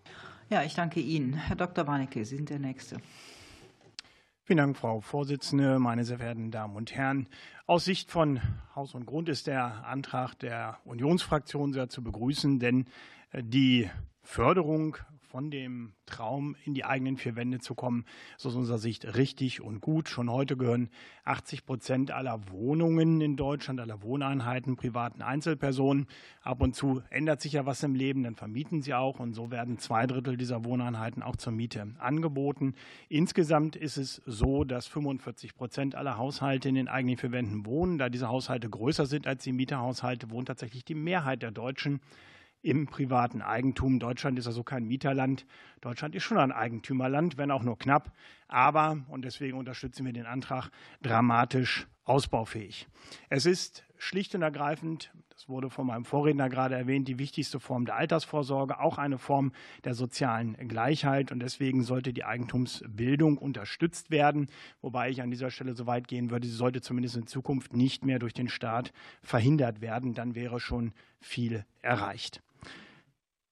Ja, 0.50 0.64
ich 0.64 0.76
danke 0.76 1.00
Ihnen. 1.00 1.34
Herr 1.34 1.56
Dr. 1.56 1.88
Warnecke, 1.88 2.24
Sie 2.24 2.36
sind 2.36 2.50
der 2.50 2.60
Nächste. 2.60 2.98
Vielen 4.48 4.58
Dank, 4.58 4.78
Frau 4.78 5.02
Vorsitzende, 5.02 5.80
meine 5.80 6.06
sehr 6.06 6.20
verehrten 6.20 6.52
Damen 6.52 6.76
und 6.76 6.94
Herren. 6.94 7.28
Aus 7.66 7.84
Sicht 7.84 8.12
von 8.12 8.40
Haus 8.76 8.94
und 8.94 9.08
Grund 9.08 9.28
ist 9.28 9.48
der 9.48 9.88
Antrag 9.88 10.36
der 10.36 10.78
Unionsfraktion 10.86 11.74
sehr 11.74 11.90
zu 11.90 12.04
begrüßen, 12.04 12.60
denn 12.60 12.86
äh, 13.32 13.42
die 13.44 13.90
Förderung 14.22 14.98
von 15.36 15.52
dem 15.52 15.92
Traum, 16.06 16.56
in 16.64 16.74
die 16.74 16.86
eigenen 16.86 17.18
vier 17.18 17.36
Wände 17.36 17.60
zu 17.60 17.76
kommen, 17.76 18.06
ist 18.38 18.46
aus 18.46 18.56
unserer 18.56 18.78
Sicht 18.78 19.18
richtig 19.18 19.60
und 19.60 19.82
gut. 19.82 20.08
Schon 20.08 20.32
heute 20.32 20.56
gehören 20.56 20.90
80 21.26 21.66
Prozent 21.66 22.10
aller 22.10 22.50
Wohnungen 22.52 23.20
in 23.20 23.36
Deutschland, 23.36 23.82
aller 23.82 24.02
Wohneinheiten 24.02 24.78
privaten 24.78 25.22
Einzelpersonen. 25.22 26.08
Ab 26.42 26.62
und 26.62 26.74
zu 26.74 27.04
ändert 27.10 27.42
sich 27.42 27.52
ja 27.52 27.66
was 27.66 27.84
im 27.84 27.96
Leben, 27.96 28.24
dann 28.24 28.36
vermieten 28.36 28.82
sie 28.82 28.94
auch 28.94 29.20
und 29.20 29.34
so 29.34 29.52
werden 29.52 29.78
zwei 29.78 30.08
Drittel 30.08 30.38
dieser 30.38 30.64
Wohneinheiten 30.64 31.22
auch 31.22 31.36
zur 31.36 31.52
Miete 31.52 31.86
angeboten. 31.98 32.74
Insgesamt 33.10 33.76
ist 33.76 33.98
es 33.98 34.22
so, 34.26 34.64
dass 34.64 34.88
45 34.88 35.58
Prozent 35.58 35.96
aller 35.96 36.18
Haushalte 36.18 36.70
in 36.70 36.76
den 36.76 36.88
eigenen 36.88 37.18
vier 37.18 37.34
Wänden 37.34 37.66
wohnen. 37.66 37.98
Da 37.98 38.08
diese 38.08 38.30
Haushalte 38.30 38.70
größer 38.70 39.06
sind 39.06 39.28
als 39.28 39.44
die 39.44 39.52
Mieterhaushalte, 39.52 40.30
wohnt 40.30 40.48
tatsächlich 40.48 40.86
die 40.86 40.96
Mehrheit 40.96 41.42
der 41.42 41.52
Deutschen 41.52 42.00
im 42.66 42.88
privaten 42.88 43.44
Eigentum. 43.44 44.00
Deutschland 44.00 44.40
ist 44.40 44.48
also 44.48 44.64
kein 44.64 44.86
Mieterland. 44.86 45.46
Deutschland 45.82 46.16
ist 46.16 46.24
schon 46.24 46.40
ein 46.40 46.52
Eigentümerland, 46.52 47.38
wenn 47.38 47.52
auch 47.52 47.62
nur 47.62 47.78
knapp. 47.78 48.12
Aber, 48.48 48.98
und 49.08 49.24
deswegen 49.24 49.58
unterstützen 49.58 50.04
wir 50.06 50.14
den 50.14 50.26
Antrag, 50.26 50.72
dramatisch 51.04 51.88
ausbaufähig. 52.06 52.88
Es 53.30 53.46
ist 53.46 53.84
schlicht 53.98 54.34
und 54.34 54.42
ergreifend, 54.42 55.12
das 55.30 55.48
wurde 55.48 55.70
von 55.70 55.86
meinem 55.86 56.06
Vorredner 56.06 56.50
gerade 56.50 56.76
erwähnt, 56.76 57.08
die 57.08 57.20
wichtigste 57.20 57.60
Form 57.60 57.86
der 57.86 57.98
Altersvorsorge, 57.98 58.80
auch 58.80 58.98
eine 58.98 59.20
Form 59.20 59.52
der 59.84 59.94
sozialen 59.94 60.56
Gleichheit. 60.68 61.32
Und 61.32 61.42
deswegen 61.42 61.84
sollte 61.84 62.14
die 62.14 62.24
Eigentumsbildung 62.24 63.38
unterstützt 63.38 64.10
werden. 64.10 64.48
Wobei 64.82 65.12
ich 65.12 65.22
an 65.22 65.30
dieser 65.30 65.52
Stelle 65.52 65.76
so 65.76 65.86
weit 65.86 66.08
gehen 66.08 66.32
würde, 66.32 66.48
sie 66.48 66.54
sollte 66.54 66.82
zumindest 66.82 67.18
in 67.18 67.28
Zukunft 67.28 67.74
nicht 67.74 68.06
mehr 68.06 68.18
durch 68.18 68.34
den 68.34 68.50
Staat 68.50 68.92
verhindert 69.22 69.82
werden. 69.82 70.16
Dann 70.16 70.34
wäre 70.34 70.60
schon 70.60 70.94
viel 71.20 71.66
erreicht. 71.82 72.42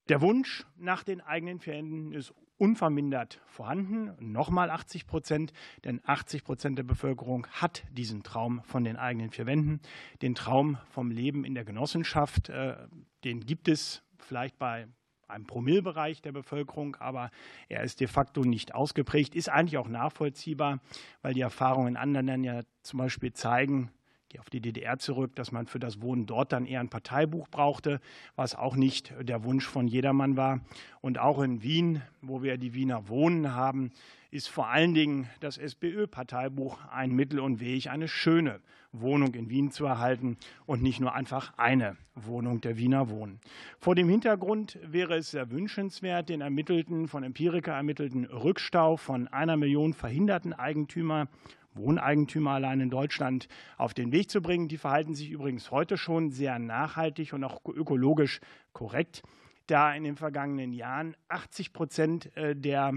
Der 0.09 0.19
Wunsch 0.19 0.65
nach 0.77 1.03
den 1.03 1.21
eigenen 1.21 1.61
Pferden 1.61 2.11
ist 2.11 2.33
unvermindert 2.57 3.41
vorhanden. 3.45 4.11
Nochmal 4.19 4.69
80 4.69 5.07
Prozent, 5.07 5.53
denn 5.85 6.01
80 6.03 6.43
Prozent 6.43 6.77
der 6.77 6.83
Bevölkerung 6.83 7.47
hat 7.47 7.83
diesen 7.89 8.21
Traum 8.21 8.61
von 8.63 8.83
den 8.83 8.97
eigenen 8.97 9.31
vier 9.31 9.45
Wänden. 9.45 9.79
Den 10.21 10.35
Traum 10.35 10.77
vom 10.89 11.09
Leben 11.09 11.45
in 11.45 11.55
der 11.55 11.63
Genossenschaft, 11.63 12.49
äh, 12.49 12.75
den 13.23 13.45
gibt 13.45 13.69
es 13.69 14.03
vielleicht 14.17 14.59
bei 14.59 14.87
einem 15.29 15.47
Promillbereich 15.47 16.21
der 16.21 16.33
Bevölkerung, 16.33 16.97
aber 16.97 17.31
er 17.69 17.83
ist 17.83 18.01
de 18.01 18.07
facto 18.07 18.41
nicht 18.41 18.75
ausgeprägt, 18.75 19.35
ist 19.35 19.49
eigentlich 19.49 19.77
auch 19.77 19.87
nachvollziehbar, 19.87 20.79
weil 21.21 21.33
die 21.33 21.41
Erfahrungen 21.41 21.89
in 21.89 21.97
anderen 21.97 22.27
Ländern 22.27 22.43
ja 22.43 22.61
zum 22.81 22.99
Beispiel 22.99 23.31
zeigen, 23.31 23.89
gehe 24.33 24.41
auf 24.41 24.49
die 24.49 24.61
DDR 24.61 24.97
zurück, 24.97 25.35
dass 25.35 25.51
man 25.51 25.67
für 25.67 25.79
das 25.79 26.01
Wohnen 26.01 26.25
dort 26.25 26.51
dann 26.51 26.65
eher 26.65 26.79
ein 26.79 26.89
Parteibuch 26.89 27.47
brauchte, 27.49 28.01
was 28.35 28.55
auch 28.55 28.75
nicht 28.75 29.13
der 29.21 29.43
Wunsch 29.43 29.65
von 29.65 29.87
jedermann 29.87 30.35
war. 30.35 30.61
Und 31.01 31.19
auch 31.19 31.39
in 31.41 31.61
Wien, 31.61 32.01
wo 32.21 32.41
wir 32.41 32.57
die 32.57 32.73
Wiener 32.73 33.07
Wohnen 33.09 33.53
haben, 33.53 33.91
ist 34.31 34.49
vor 34.49 34.69
allen 34.69 34.95
Dingen 34.95 35.29
das 35.39 35.59
SPÖ-Parteibuch 35.59 36.79
ein 36.91 37.11
Mittel 37.11 37.39
und 37.39 37.59
Weg, 37.59 37.87
eine 37.87 38.07
schöne 38.07 38.59
Wohnung 38.91 39.35
in 39.35 39.49
Wien 39.49 39.69
zu 39.69 39.85
erhalten 39.85 40.37
und 40.65 40.81
nicht 40.81 40.99
nur 40.99 41.13
einfach 41.13 41.53
eine 41.57 41.95
Wohnung 42.15 42.59
der 42.59 42.77
Wiener 42.77 43.09
Wohnen. 43.09 43.39
Vor 43.77 43.93
dem 43.93 44.09
Hintergrund 44.09 44.79
wäre 44.83 45.15
es 45.17 45.29
sehr 45.31 45.51
wünschenswert, 45.51 46.29
den 46.29 46.41
ermittelten, 46.41 47.07
von 47.07 47.23
Empiriker 47.23 47.73
ermittelten 47.73 48.25
Rückstau 48.25 48.97
von 48.97 49.27
einer 49.27 49.57
Million 49.57 49.93
verhinderten 49.93 50.53
Eigentümer 50.53 51.27
Wohneigentümer 51.75 52.51
allein 52.51 52.81
in 52.81 52.89
Deutschland 52.89 53.47
auf 53.77 53.93
den 53.93 54.11
Weg 54.11 54.29
zu 54.29 54.41
bringen. 54.41 54.67
Die 54.67 54.77
verhalten 54.77 55.15
sich 55.15 55.29
übrigens 55.29 55.71
heute 55.71 55.97
schon 55.97 56.31
sehr 56.31 56.59
nachhaltig 56.59 57.33
und 57.33 57.43
auch 57.43 57.61
ökologisch 57.65 58.39
korrekt, 58.73 59.23
da 59.67 59.93
in 59.93 60.03
den 60.03 60.15
vergangenen 60.15 60.73
Jahren 60.73 61.15
80 61.29 61.73
Prozent 61.73 62.35
äh, 62.37 62.55
der 62.55 62.93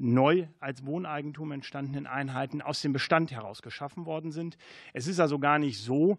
neu 0.00 0.46
als 0.60 0.86
Wohneigentum 0.86 1.52
entstandenen 1.52 2.06
Einheiten 2.06 2.62
aus 2.62 2.80
dem 2.80 2.92
Bestand 2.92 3.30
heraus 3.32 3.62
geschaffen 3.62 4.06
worden 4.06 4.32
sind. 4.32 4.56
Es 4.94 5.06
ist 5.06 5.20
also 5.20 5.38
gar 5.38 5.58
nicht 5.58 5.78
so, 5.78 6.18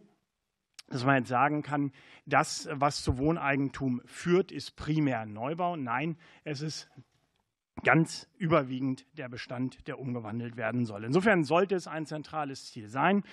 dass 0.88 1.06
man 1.06 1.18
jetzt 1.18 1.30
sagen 1.30 1.64
kann, 1.64 1.92
das, 2.26 2.70
was 2.72 3.02
zu 3.02 3.18
Wohneigentum 3.18 4.02
führt, 4.06 4.52
ist 4.52 4.76
primär 4.76 5.26
Neubau. 5.26 5.76
Nein, 5.76 6.18
es 6.44 6.62
ist 6.62 6.90
ganz 7.84 8.28
überwiegend 8.38 9.06
der 9.18 9.30
Bestand, 9.30 9.88
der 9.88 10.00
umgewandelt 10.00 10.58
werden 10.58 10.86
soll. 10.86 11.04
Insofern 11.04 11.44
sollte 11.44 11.76
es 11.76 11.88
ein 11.88 12.06
zentrales 12.06 12.72
Ziel 12.72 12.88
sein. 12.88 13.24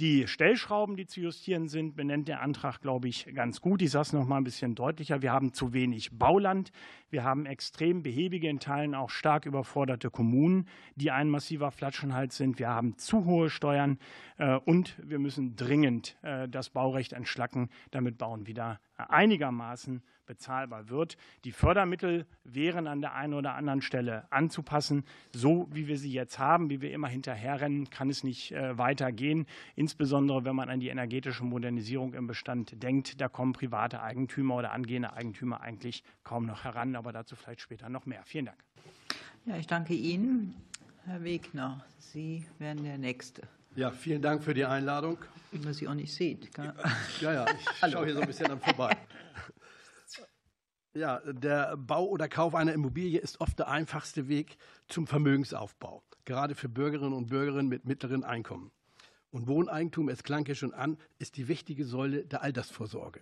Die 0.00 0.26
Stellschrauben, 0.26 0.96
die 0.96 1.06
zu 1.06 1.20
justieren 1.20 1.68
sind, 1.68 1.94
benennt 1.94 2.26
der 2.26 2.42
Antrag, 2.42 2.80
glaube 2.80 3.06
ich, 3.06 3.32
ganz 3.32 3.60
gut. 3.60 3.80
Ich 3.80 3.92
sage 3.92 4.02
es 4.02 4.12
noch 4.12 4.26
mal 4.26 4.38
ein 4.38 4.44
bisschen 4.44 4.74
deutlicher. 4.74 5.22
Wir 5.22 5.30
haben 5.30 5.52
zu 5.52 5.72
wenig 5.72 6.18
Bauland. 6.18 6.72
Wir 7.10 7.22
haben 7.22 7.46
extrem 7.46 8.02
behäbige, 8.02 8.48
in 8.48 8.58
Teilen 8.58 8.96
auch 8.96 9.10
stark 9.10 9.46
überforderte 9.46 10.10
Kommunen, 10.10 10.66
die 10.96 11.12
ein 11.12 11.30
massiver 11.30 11.70
Flatschenhals 11.70 12.36
sind. 12.36 12.58
Wir 12.58 12.70
haben 12.70 12.98
zu 12.98 13.24
hohe 13.24 13.50
Steuern 13.50 14.00
äh, 14.36 14.56
und 14.56 14.96
wir 15.00 15.20
müssen 15.20 15.54
dringend 15.54 16.18
äh, 16.22 16.48
das 16.48 16.70
Baurecht 16.70 17.12
entschlacken, 17.12 17.70
damit 17.92 18.18
Bauen 18.18 18.48
wieder 18.48 18.80
einigermaßen 18.96 20.02
bezahlbar 20.26 20.88
wird. 20.88 21.16
Die 21.44 21.52
Fördermittel 21.52 22.26
wären 22.44 22.86
an 22.86 23.00
der 23.00 23.14
einen 23.14 23.34
oder 23.34 23.54
anderen 23.54 23.82
Stelle 23.82 24.26
anzupassen. 24.30 25.04
So 25.32 25.68
wie 25.70 25.86
wir 25.86 25.98
sie 25.98 26.12
jetzt 26.12 26.38
haben, 26.38 26.70
wie 26.70 26.80
wir 26.80 26.92
immer 26.92 27.08
hinterherrennen, 27.08 27.90
kann 27.90 28.08
es 28.08 28.24
nicht 28.24 28.52
äh, 28.52 28.76
weitergehen. 28.78 29.46
Insbesondere 29.84 30.46
wenn 30.46 30.56
man 30.56 30.70
an 30.70 30.80
die 30.80 30.88
energetische 30.88 31.44
Modernisierung 31.44 32.14
im 32.14 32.26
Bestand 32.26 32.82
denkt, 32.82 33.20
da 33.20 33.28
kommen 33.28 33.52
private 33.52 34.00
Eigentümer 34.00 34.56
oder 34.56 34.72
angehende 34.72 35.12
Eigentümer 35.12 35.60
eigentlich 35.60 36.02
kaum 36.22 36.46
noch 36.46 36.64
heran. 36.64 36.96
Aber 36.96 37.12
dazu 37.12 37.36
vielleicht 37.36 37.60
später 37.60 37.90
noch 37.90 38.06
mehr. 38.06 38.22
Vielen 38.24 38.46
Dank. 38.46 38.64
Ja, 39.44 39.58
ich 39.58 39.66
danke 39.66 39.92
Ihnen. 39.92 40.54
Herr 41.04 41.22
Wegner, 41.22 41.84
Sie 41.98 42.46
werden 42.58 42.82
der 42.82 42.96
Nächste. 42.96 43.42
Ja, 43.76 43.90
vielen 43.90 44.22
Dank 44.22 44.42
für 44.42 44.54
die 44.54 44.64
Einladung. 44.64 45.18
Wie 45.52 45.58
man 45.58 45.74
Sie 45.74 45.86
auch 45.86 45.92
nicht 45.92 46.14
sieht. 46.14 46.48
Ja, 47.20 47.34
ja, 47.34 47.44
ich 47.44 47.90
schaue 47.92 48.06
hier 48.06 48.14
so 48.14 48.20
ein 48.22 48.26
bisschen 48.26 48.50
an 48.50 48.60
vorbei. 48.60 48.96
Ja, 50.94 51.20
der 51.30 51.76
Bau 51.76 52.06
oder 52.06 52.26
Kauf 52.30 52.54
einer 52.54 52.72
Immobilie 52.72 53.20
ist 53.20 53.38
oft 53.38 53.58
der 53.58 53.68
einfachste 53.68 54.28
Weg 54.28 54.56
zum 54.88 55.06
Vermögensaufbau, 55.06 56.02
gerade 56.24 56.54
für 56.54 56.70
Bürgerinnen 56.70 57.12
und 57.12 57.26
Bürger 57.26 57.62
mit 57.62 57.84
mittleren 57.84 58.24
Einkommen. 58.24 58.72
Und 59.34 59.48
Wohneigentum, 59.48 60.08
es 60.10 60.22
klang 60.22 60.46
ja 60.46 60.54
schon 60.54 60.72
an, 60.72 60.96
ist 61.18 61.36
die 61.36 61.48
wichtige 61.48 61.84
Säule 61.84 62.24
der 62.24 62.42
Altersvorsorge. 62.42 63.20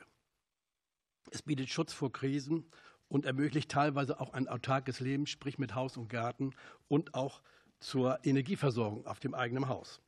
Es 1.30 1.40
bietet 1.40 1.70
Schutz 1.70 1.94
vor 1.94 2.12
Krisen 2.12 2.66
und 3.08 3.24
ermöglicht 3.24 3.70
teilweise 3.70 4.20
auch 4.20 4.34
ein 4.34 4.46
autarkes 4.46 5.00
Leben, 5.00 5.26
sprich 5.26 5.58
mit 5.58 5.74
Haus 5.74 5.96
und 5.96 6.10
Garten 6.10 6.54
und 6.86 7.14
auch 7.14 7.40
zur 7.80 8.22
Energieversorgung 8.26 9.06
auf 9.06 9.20
dem 9.20 9.32
eigenen 9.32 9.68
Haus. 9.68 10.02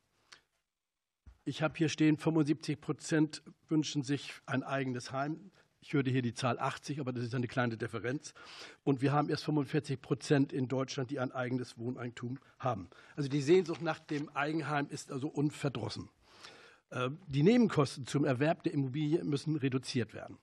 Ich 1.43 1.63
habe 1.63 1.75
hier 1.75 1.89
stehen, 1.89 2.17
75 2.17 2.79
Prozent 2.79 3.41
wünschen 3.67 4.03
sich 4.03 4.31
ein 4.45 4.61
eigenes 4.61 5.11
Heim. 5.11 5.49
Ich 5.85 5.93
würde 5.93 6.09
hier 6.09 6.23
die 6.23 6.33
Zahl 6.33 6.57
80, 6.57 6.99
aber 6.99 7.13
das 7.13 7.25
ist 7.25 7.35
eine 7.35 7.47
kleine 7.47 7.77
Differenz. 7.77 8.33
Und 8.83 9.03
wir 9.03 9.13
haben 9.13 9.29
erst 9.29 9.43
45 9.43 10.01
Prozent 10.01 10.51
in 10.51 10.67
Deutschland, 10.67 11.11
die 11.11 11.19
ein 11.19 11.31
eigenes 11.31 11.77
Wohneigentum 11.77 12.39
haben. 12.57 12.89
Also 13.15 13.29
die 13.29 13.43
Sehnsucht 13.43 13.83
nach 13.83 13.99
dem 13.99 14.27
Eigenheim 14.29 14.87
ist 14.89 15.11
also 15.11 15.27
unverdrossen. 15.27 16.09
Äh, 16.89 17.11
die 17.27 17.43
Nebenkosten 17.43 18.07
zum 18.07 18.25
Erwerb 18.25 18.63
der 18.63 18.73
Immobilie 18.73 19.23
müssen 19.23 19.57
reduziert 19.57 20.15
werden. 20.15 20.39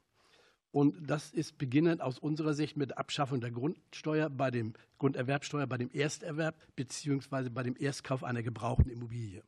Und 0.71 1.11
das 1.11 1.33
ist 1.33 1.59
beginnend 1.59 2.03
aus 2.03 2.21
unserer 2.21 2.55
Sicht 2.55 2.77
mit 2.77 2.91
der 2.91 3.01
Abschaffung 3.01 3.41
der 3.41 3.51
Grundsteuer 3.51 4.31
bei 4.31 4.53
dem 4.53 4.75
Grunderwerbsteuer 4.99 5.67
bei 5.67 5.77
dem 5.77 5.91
Ersterwerb 5.91 6.55
beziehungsweise 6.77 7.51
bei 7.51 7.65
dem 7.65 7.75
Erstkauf 7.77 8.23
einer 8.23 8.45
gebrauchten 8.45 8.91
Immobilie. 8.91 9.43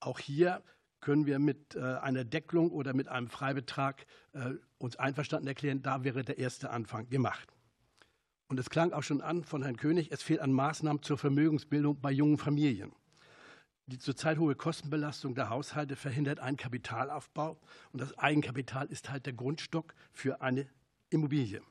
Auch 0.00 0.20
hier 0.20 0.62
können 1.00 1.26
wir 1.26 1.38
mit 1.38 1.74
äh, 1.74 1.80
einer 1.80 2.24
Deckelung 2.24 2.70
oder 2.70 2.94
mit 2.94 3.08
einem 3.08 3.28
Freibetrag 3.28 4.06
äh, 4.32 4.54
uns 4.78 4.96
einverstanden 4.96 5.48
erklären. 5.48 5.82
Da 5.82 6.04
wäre 6.04 6.24
der 6.24 6.38
erste 6.38 6.70
Anfang 6.70 7.08
gemacht. 7.08 7.48
Und 8.48 8.58
es 8.58 8.70
klang 8.70 8.92
auch 8.92 9.02
schon 9.02 9.20
an 9.20 9.44
von 9.44 9.62
Herrn 9.62 9.76
König, 9.76 10.10
es 10.10 10.22
fehlt 10.22 10.40
an 10.40 10.52
Maßnahmen 10.52 11.02
zur 11.02 11.18
Vermögensbildung 11.18 12.00
bei 12.00 12.10
jungen 12.10 12.38
Familien. 12.38 12.92
Die 13.86 13.98
zurzeit 13.98 14.38
hohe 14.38 14.54
Kostenbelastung 14.54 15.34
der 15.34 15.50
Haushalte 15.50 15.96
verhindert 15.96 16.40
einen 16.40 16.56
Kapitalaufbau 16.56 17.58
und 17.92 18.00
das 18.00 18.16
Eigenkapital 18.18 18.86
ist 18.86 19.10
halt 19.10 19.26
der 19.26 19.32
Grundstock 19.32 19.94
für 20.12 20.40
eine 20.40 20.66
Immobilie. 21.10 21.62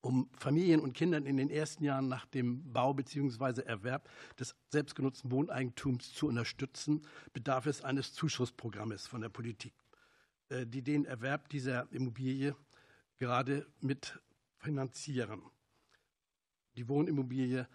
Um 0.00 0.30
Familien 0.36 0.80
und 0.80 0.92
Kindern 0.92 1.26
in 1.26 1.36
den 1.36 1.50
ersten 1.50 1.82
Jahren 1.82 2.08
nach 2.08 2.26
dem 2.26 2.72
Bau 2.72 2.94
bzw. 2.94 3.62
Erwerb 3.62 4.08
des 4.38 4.54
selbstgenutzten 4.68 5.30
Wohneigentums 5.30 6.12
zu 6.12 6.28
unterstützen, 6.28 7.02
bedarf 7.32 7.66
es 7.66 7.82
eines 7.82 8.14
Zuschussprogrammes 8.14 9.06
von 9.08 9.20
der 9.20 9.28
Politik, 9.28 9.74
äh, 10.50 10.66
die 10.66 10.82
den 10.82 11.04
Erwerb 11.04 11.48
dieser 11.48 11.90
Immobilie 11.92 12.54
gerade 13.16 13.66
mit 13.80 14.20
finanzieren. 14.58 15.42
Die 16.76 16.88
Wohnimmobilie 16.88 17.68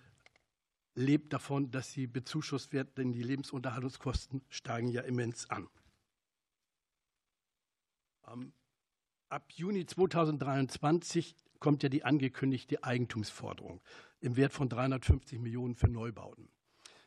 lebt 0.96 1.34
davon, 1.34 1.72
dass 1.72 1.92
sie 1.92 2.08
bezuschusst 2.08 2.72
wird, 2.72 2.98
denn 2.98 3.12
die 3.12 3.24
Lebensunterhaltungskosten 3.24 4.42
steigen 4.50 4.90
ja 4.90 5.02
immens 5.02 5.50
an. 5.50 5.68
Ab 9.30 9.52
Juni 9.52 9.86
2023 9.86 11.36
kommt 11.64 11.82
ja 11.82 11.88
die 11.88 12.04
angekündigte 12.04 12.84
Eigentumsforderung 12.84 13.80
im 14.20 14.36
Wert 14.36 14.52
von 14.52 14.68
350 14.68 15.40
Millionen 15.40 15.76
für 15.76 15.88
Neubauten. 15.88 16.50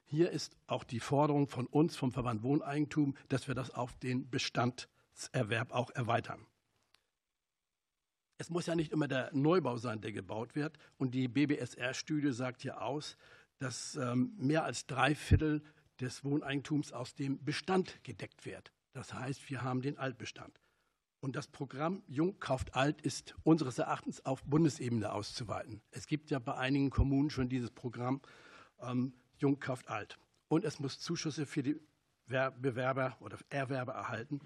Hier 0.06 0.30
ist 0.30 0.56
auch 0.66 0.82
die 0.82 0.98
Forderung 0.98 1.46
von 1.46 1.66
uns, 1.66 1.94
vom 1.94 2.10
Verband 2.10 2.42
Wohneigentum, 2.42 3.18
dass 3.28 3.48
wir 3.48 3.54
das 3.54 3.70
auf 3.70 3.98
den 3.98 4.30
Bestandserwerb 4.30 5.72
auch 5.72 5.90
erweitern. 5.90 6.46
Es 8.38 8.48
muss 8.48 8.64
ja 8.64 8.74
nicht 8.74 8.92
immer 8.92 9.08
der 9.08 9.30
Neubau 9.34 9.76
sein, 9.76 10.00
der 10.00 10.12
gebaut 10.12 10.54
wird. 10.54 10.78
Und 10.96 11.14
die 11.14 11.28
BBSR-Studie 11.28 12.32
sagt 12.32 12.64
ja 12.64 12.78
aus, 12.78 13.18
dass 13.58 13.96
ähm, 13.96 14.32
mehr 14.38 14.64
als 14.64 14.86
drei 14.86 15.14
Viertel 15.14 15.62
des 16.00 16.24
Wohneigentums 16.24 16.94
aus 16.94 17.14
dem 17.14 17.44
Bestand 17.44 18.02
gedeckt 18.04 18.46
wird. 18.46 18.72
Das 18.94 19.12
heißt, 19.12 19.50
wir 19.50 19.62
haben 19.62 19.82
den 19.82 19.98
Altbestand. 19.98 20.58
Und 21.20 21.34
das 21.34 21.48
Programm 21.48 22.02
Jung 22.06 22.38
kauft 22.38 22.74
alt 22.74 23.00
ist 23.00 23.34
unseres 23.42 23.78
Erachtens 23.78 24.24
auf 24.24 24.44
Bundesebene 24.44 25.12
auszuweiten. 25.12 25.80
Es 25.90 26.06
gibt 26.06 26.30
ja 26.30 26.38
bei 26.38 26.54
einigen 26.54 26.90
Kommunen 26.90 27.30
schon 27.30 27.48
dieses 27.48 27.70
Programm 27.70 28.20
ähm, 28.80 29.12
Jung 29.38 29.58
kauft 29.58 29.88
alt. 29.88 30.18
Und 30.48 30.64
es 30.64 30.78
muss 30.78 31.00
Zuschüsse 31.00 31.46
für 31.46 31.62
die 31.62 31.80
Bewerber 32.26 33.16
oder 33.20 33.38
Erwerber 33.50 33.92
erhalten, 33.92 34.40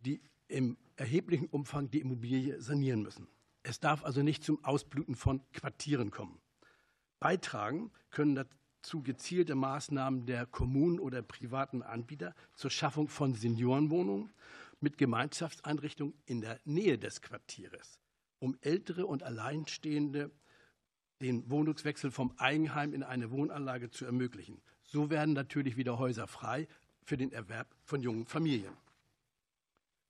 die 0.00 0.20
im 0.48 0.76
erheblichen 0.96 1.46
Umfang 1.46 1.90
die 1.90 2.00
Immobilie 2.00 2.60
sanieren 2.60 3.02
müssen. 3.02 3.26
Es 3.62 3.80
darf 3.80 4.04
also 4.04 4.22
nicht 4.22 4.44
zum 4.44 4.64
Ausbluten 4.64 5.16
von 5.16 5.40
Quartieren 5.52 6.10
kommen. 6.10 6.38
Beitragen 7.18 7.90
können 8.10 8.34
dazu 8.34 9.02
gezielte 9.02 9.54
Maßnahmen 9.54 10.26
der 10.26 10.46
Kommunen 10.46 11.00
oder 11.00 11.22
privaten 11.22 11.82
Anbieter 11.82 12.34
zur 12.54 12.70
Schaffung 12.70 13.08
von 13.08 13.34
Seniorenwohnungen 13.34 14.30
mit 14.80 14.98
Gemeinschaftseinrichtungen 14.98 16.14
in 16.26 16.40
der 16.40 16.60
Nähe 16.64 16.98
des 16.98 17.22
Quartieres, 17.22 18.00
um 18.38 18.56
ältere 18.60 19.06
und 19.06 19.22
Alleinstehende 19.22 20.30
den 21.20 21.48
Wohnungswechsel 21.50 22.10
vom 22.10 22.32
Eigenheim 22.36 22.92
in 22.92 23.02
eine 23.02 23.30
Wohnanlage 23.30 23.90
zu 23.90 24.04
ermöglichen. 24.04 24.60
So 24.82 25.10
werden 25.10 25.34
natürlich 25.34 25.76
wieder 25.76 25.98
Häuser 25.98 26.26
frei 26.26 26.68
für 27.02 27.16
den 27.16 27.32
Erwerb 27.32 27.74
von 27.84 28.02
jungen 28.02 28.26
Familien. 28.26 28.76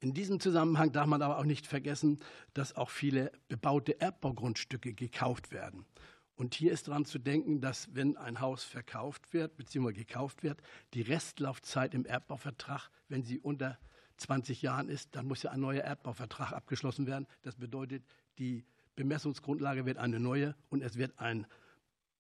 In 0.01 0.13
diesem 0.13 0.41
Zusammenhang 0.41 0.93
darf 0.93 1.07
man 1.07 1.23
aber 1.23 1.39
auch 1.39 1.45
nicht 1.45 1.67
vergessen, 1.67 2.21
dass 2.55 2.77
auch 2.77 2.91
viele 2.91 3.33
bebaute 3.49 4.01
Erbbaugrundstücke 4.01 4.93
gekauft 4.93 5.53
werden. 5.53 5.87
Und 6.35 6.55
hier 6.55 6.73
ist 6.73 6.89
daran 6.89 7.07
zu 7.07 7.19
denken, 7.19 7.63
dass 7.63 7.95
wenn 7.95 8.19
ein 8.19 8.41
Haus 8.41 8.63
verkauft 8.63 9.33
wird 9.33 9.57
bzw. 9.57 9.93
gekauft 9.95 10.43
wird, 10.43 10.61
die 10.93 11.01
Restlaufzeit 11.01 11.95
im 11.95 12.05
Erbbauvertrag, 12.05 12.91
wenn 13.09 13.23
sie 13.23 13.39
unter 13.39 13.79
20 14.17 14.63
Jahren 14.63 14.89
ist, 14.89 15.15
dann 15.15 15.27
muss 15.27 15.43
ja 15.43 15.51
ein 15.51 15.61
neuer 15.61 15.83
Erbbauvertrag 15.83 16.53
abgeschlossen 16.53 17.07
werden. 17.07 17.27
Das 17.43 17.57
bedeutet, 17.57 18.05
die 18.39 18.65
Bemessungsgrundlage 18.97 19.85
wird 19.85 19.99
eine 19.99 20.21
neue 20.21 20.55
und 20.71 20.83
es 20.83 20.97
wird 20.97 21.19
ein 21.19 21.47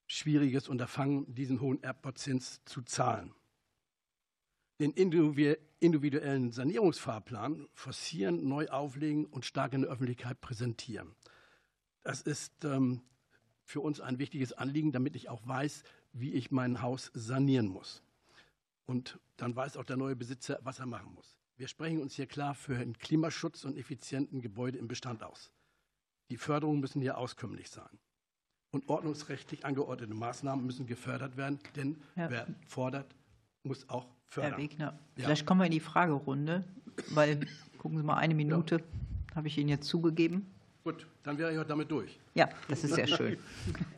schwieriges 0.06 0.68
Unterfangen, 0.68 1.34
diesen 1.34 1.60
hohen 1.60 1.82
Erbbauzins 1.82 2.60
zu 2.64 2.82
zahlen. 2.82 3.32
Den 4.78 4.92
individuellen 4.92 6.52
Sanierungsfahrplan 6.52 7.66
forcieren, 7.72 8.46
neu 8.46 8.68
auflegen 8.68 9.24
und 9.24 9.46
stark 9.46 9.72
in 9.72 9.82
der 9.82 9.90
Öffentlichkeit 9.90 10.40
präsentieren. 10.40 11.14
Das 12.02 12.20
ist 12.20 12.64
ähm, 12.64 13.00
für 13.64 13.80
uns 13.80 14.00
ein 14.00 14.18
wichtiges 14.18 14.52
Anliegen, 14.52 14.92
damit 14.92 15.16
ich 15.16 15.28
auch 15.28 15.46
weiß, 15.46 15.82
wie 16.12 16.34
ich 16.34 16.50
mein 16.50 16.82
Haus 16.82 17.10
sanieren 17.14 17.66
muss. 17.66 18.02
Und 18.84 19.18
dann 19.36 19.56
weiß 19.56 19.76
auch 19.76 19.84
der 19.84 19.96
neue 19.96 20.14
Besitzer, 20.14 20.58
was 20.62 20.78
er 20.78 20.86
machen 20.86 21.12
muss. 21.14 21.36
Wir 21.58 21.68
sprechen 21.68 22.02
uns 22.02 22.14
hier 22.14 22.26
klar 22.26 22.54
für 22.54 22.76
einen 22.76 22.98
Klimaschutz 22.98 23.64
und 23.64 23.78
effizienten 23.78 24.42
Gebäude 24.42 24.76
im 24.76 24.88
Bestand 24.88 25.22
aus. 25.22 25.50
Die 26.28 26.36
Förderungen 26.36 26.80
müssen 26.80 27.00
hier 27.00 27.16
auskömmlich 27.16 27.70
sein. 27.70 27.98
Und 28.72 28.88
ordnungsrechtlich 28.90 29.64
angeordnete 29.64 30.12
Maßnahmen 30.12 30.66
müssen 30.66 30.86
gefördert 30.86 31.38
werden, 31.38 31.58
denn 31.74 31.96
ja. 32.14 32.30
wer 32.30 32.46
fordert, 32.66 33.06
muss 33.62 33.88
auch 33.88 34.06
fördern. 34.26 34.52
Herr 34.52 34.60
Wegner, 34.60 34.98
ja. 35.16 35.24
vielleicht 35.24 35.46
kommen 35.46 35.60
wir 35.60 35.66
in 35.66 35.72
die 35.72 35.80
Fragerunde, 35.80 36.64
weil, 37.10 37.46
gucken 37.78 37.96
Sie 37.96 38.04
mal, 38.04 38.16
eine 38.16 38.34
Minute 38.34 38.76
ja. 38.76 39.36
habe 39.36 39.48
ich 39.48 39.56
Ihnen 39.56 39.70
jetzt 39.70 39.88
zugegeben. 39.88 40.46
Gut, 40.84 41.06
dann 41.22 41.38
wäre 41.38 41.52
ich 41.52 41.58
heute 41.58 41.68
damit 41.68 41.90
durch. 41.90 42.20
Ja, 42.34 42.50
das 42.68 42.84
ist 42.84 42.94
sehr 42.94 43.06
schön. 43.06 43.38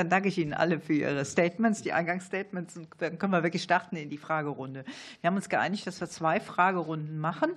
Dann 0.00 0.08
danke 0.08 0.28
ich 0.28 0.38
Ihnen 0.38 0.54
alle 0.54 0.80
für 0.80 0.94
Ihre 0.94 1.26
Statements, 1.26 1.82
die 1.82 1.92
Eingangsstatements. 1.92 2.80
Dann 2.96 3.18
können 3.18 3.34
wir 3.34 3.42
wirklich 3.42 3.62
starten 3.62 3.96
in 3.96 4.08
die 4.08 4.16
Fragerunde. 4.16 4.86
Wir 5.20 5.28
haben 5.28 5.36
uns 5.36 5.50
geeinigt, 5.50 5.86
dass 5.86 6.00
wir 6.00 6.08
zwei 6.08 6.40
Fragerunden 6.40 7.18
machen. 7.18 7.50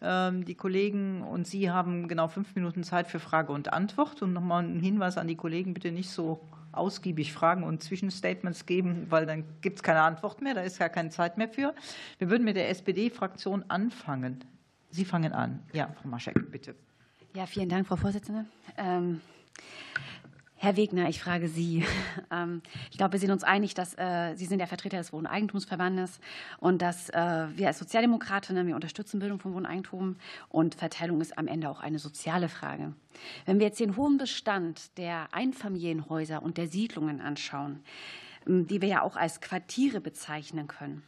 Ähm, 0.00 0.44
die 0.44 0.54
Kollegen 0.54 1.22
und 1.22 1.48
Sie 1.48 1.68
haben 1.68 2.06
genau 2.06 2.28
fünf 2.28 2.54
Minuten 2.54 2.84
Zeit 2.84 3.08
für 3.08 3.18
Frage 3.18 3.50
und 3.50 3.72
Antwort. 3.72 4.22
Und 4.22 4.32
nochmal 4.32 4.62
ein 4.62 4.78
Hinweis 4.78 5.18
an 5.18 5.26
die 5.26 5.34
Kollegen, 5.34 5.74
bitte 5.74 5.90
nicht 5.90 6.10
so 6.10 6.40
ausgiebig 6.70 7.32
Fragen 7.32 7.64
und 7.64 7.82
Zwischenstatements 7.82 8.66
geben, 8.66 9.08
weil 9.10 9.26
dann 9.26 9.42
gibt 9.60 9.78
es 9.78 9.82
keine 9.82 10.02
Antwort 10.02 10.42
mehr, 10.42 10.54
da 10.54 10.60
ist 10.60 10.78
ja 10.78 10.88
keine 10.88 11.10
Zeit 11.10 11.38
mehr 11.38 11.48
für. 11.48 11.74
Wir 12.18 12.30
würden 12.30 12.44
mit 12.44 12.54
der 12.54 12.68
SPD-Fraktion 12.68 13.64
anfangen. 13.66 14.44
Sie 14.90 15.04
fangen 15.04 15.32
an. 15.32 15.58
Ja, 15.72 15.92
Frau 16.00 16.08
Maschek, 16.08 16.52
bitte. 16.52 16.76
Ja, 17.34 17.46
vielen 17.46 17.68
Dank, 17.68 17.88
Frau 17.88 17.96
Vorsitzende. 17.96 18.44
Ähm 18.78 19.20
Herr 20.62 20.76
Wegner, 20.76 21.08
ich 21.08 21.22
frage 21.22 21.48
Sie. 21.48 21.86
Ähm, 22.32 22.62
ich 22.90 22.98
glaube, 22.98 23.12
wir 23.12 23.18
sind 23.18 23.30
uns 23.30 23.42
einig, 23.42 23.74
dass 23.74 23.94
äh, 23.96 24.34
Sie 24.36 24.44
sind 24.44 24.58
der 24.58 24.68
Vertreter 24.68 24.98
des 24.98 25.12
Wohneigentumsverbandes 25.12 26.20
und 26.58 26.80
dass 26.82 27.08
äh, 27.08 27.46
wir 27.56 27.66
als 27.66 27.78
Sozialdemokratinnen, 27.78 28.66
wir 28.68 28.76
unterstützen 28.76 29.18
Bildung 29.18 29.40
von 29.40 29.54
Wohneigentum 29.54 30.16
und 30.48 30.76
Verteilung 30.76 31.20
ist 31.20 31.36
am 31.38 31.48
Ende 31.48 31.68
auch 31.70 31.80
eine 31.80 31.98
soziale 31.98 32.48
Frage. 32.48 32.94
Wenn 33.46 33.58
wir 33.58 33.66
jetzt 33.66 33.80
den 33.80 33.96
hohen 33.96 34.16
Bestand 34.16 34.96
der 34.98 35.28
Einfamilienhäuser 35.32 36.42
und 36.42 36.56
der 36.56 36.68
Siedlungen 36.68 37.20
anschauen, 37.20 37.80
ähm, 38.46 38.68
die 38.68 38.80
wir 38.80 38.88
ja 38.88 39.02
auch 39.02 39.16
als 39.16 39.40
Quartiere 39.40 40.00
bezeichnen 40.00 40.68
können, 40.68 41.02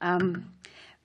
ähm, 0.00 0.46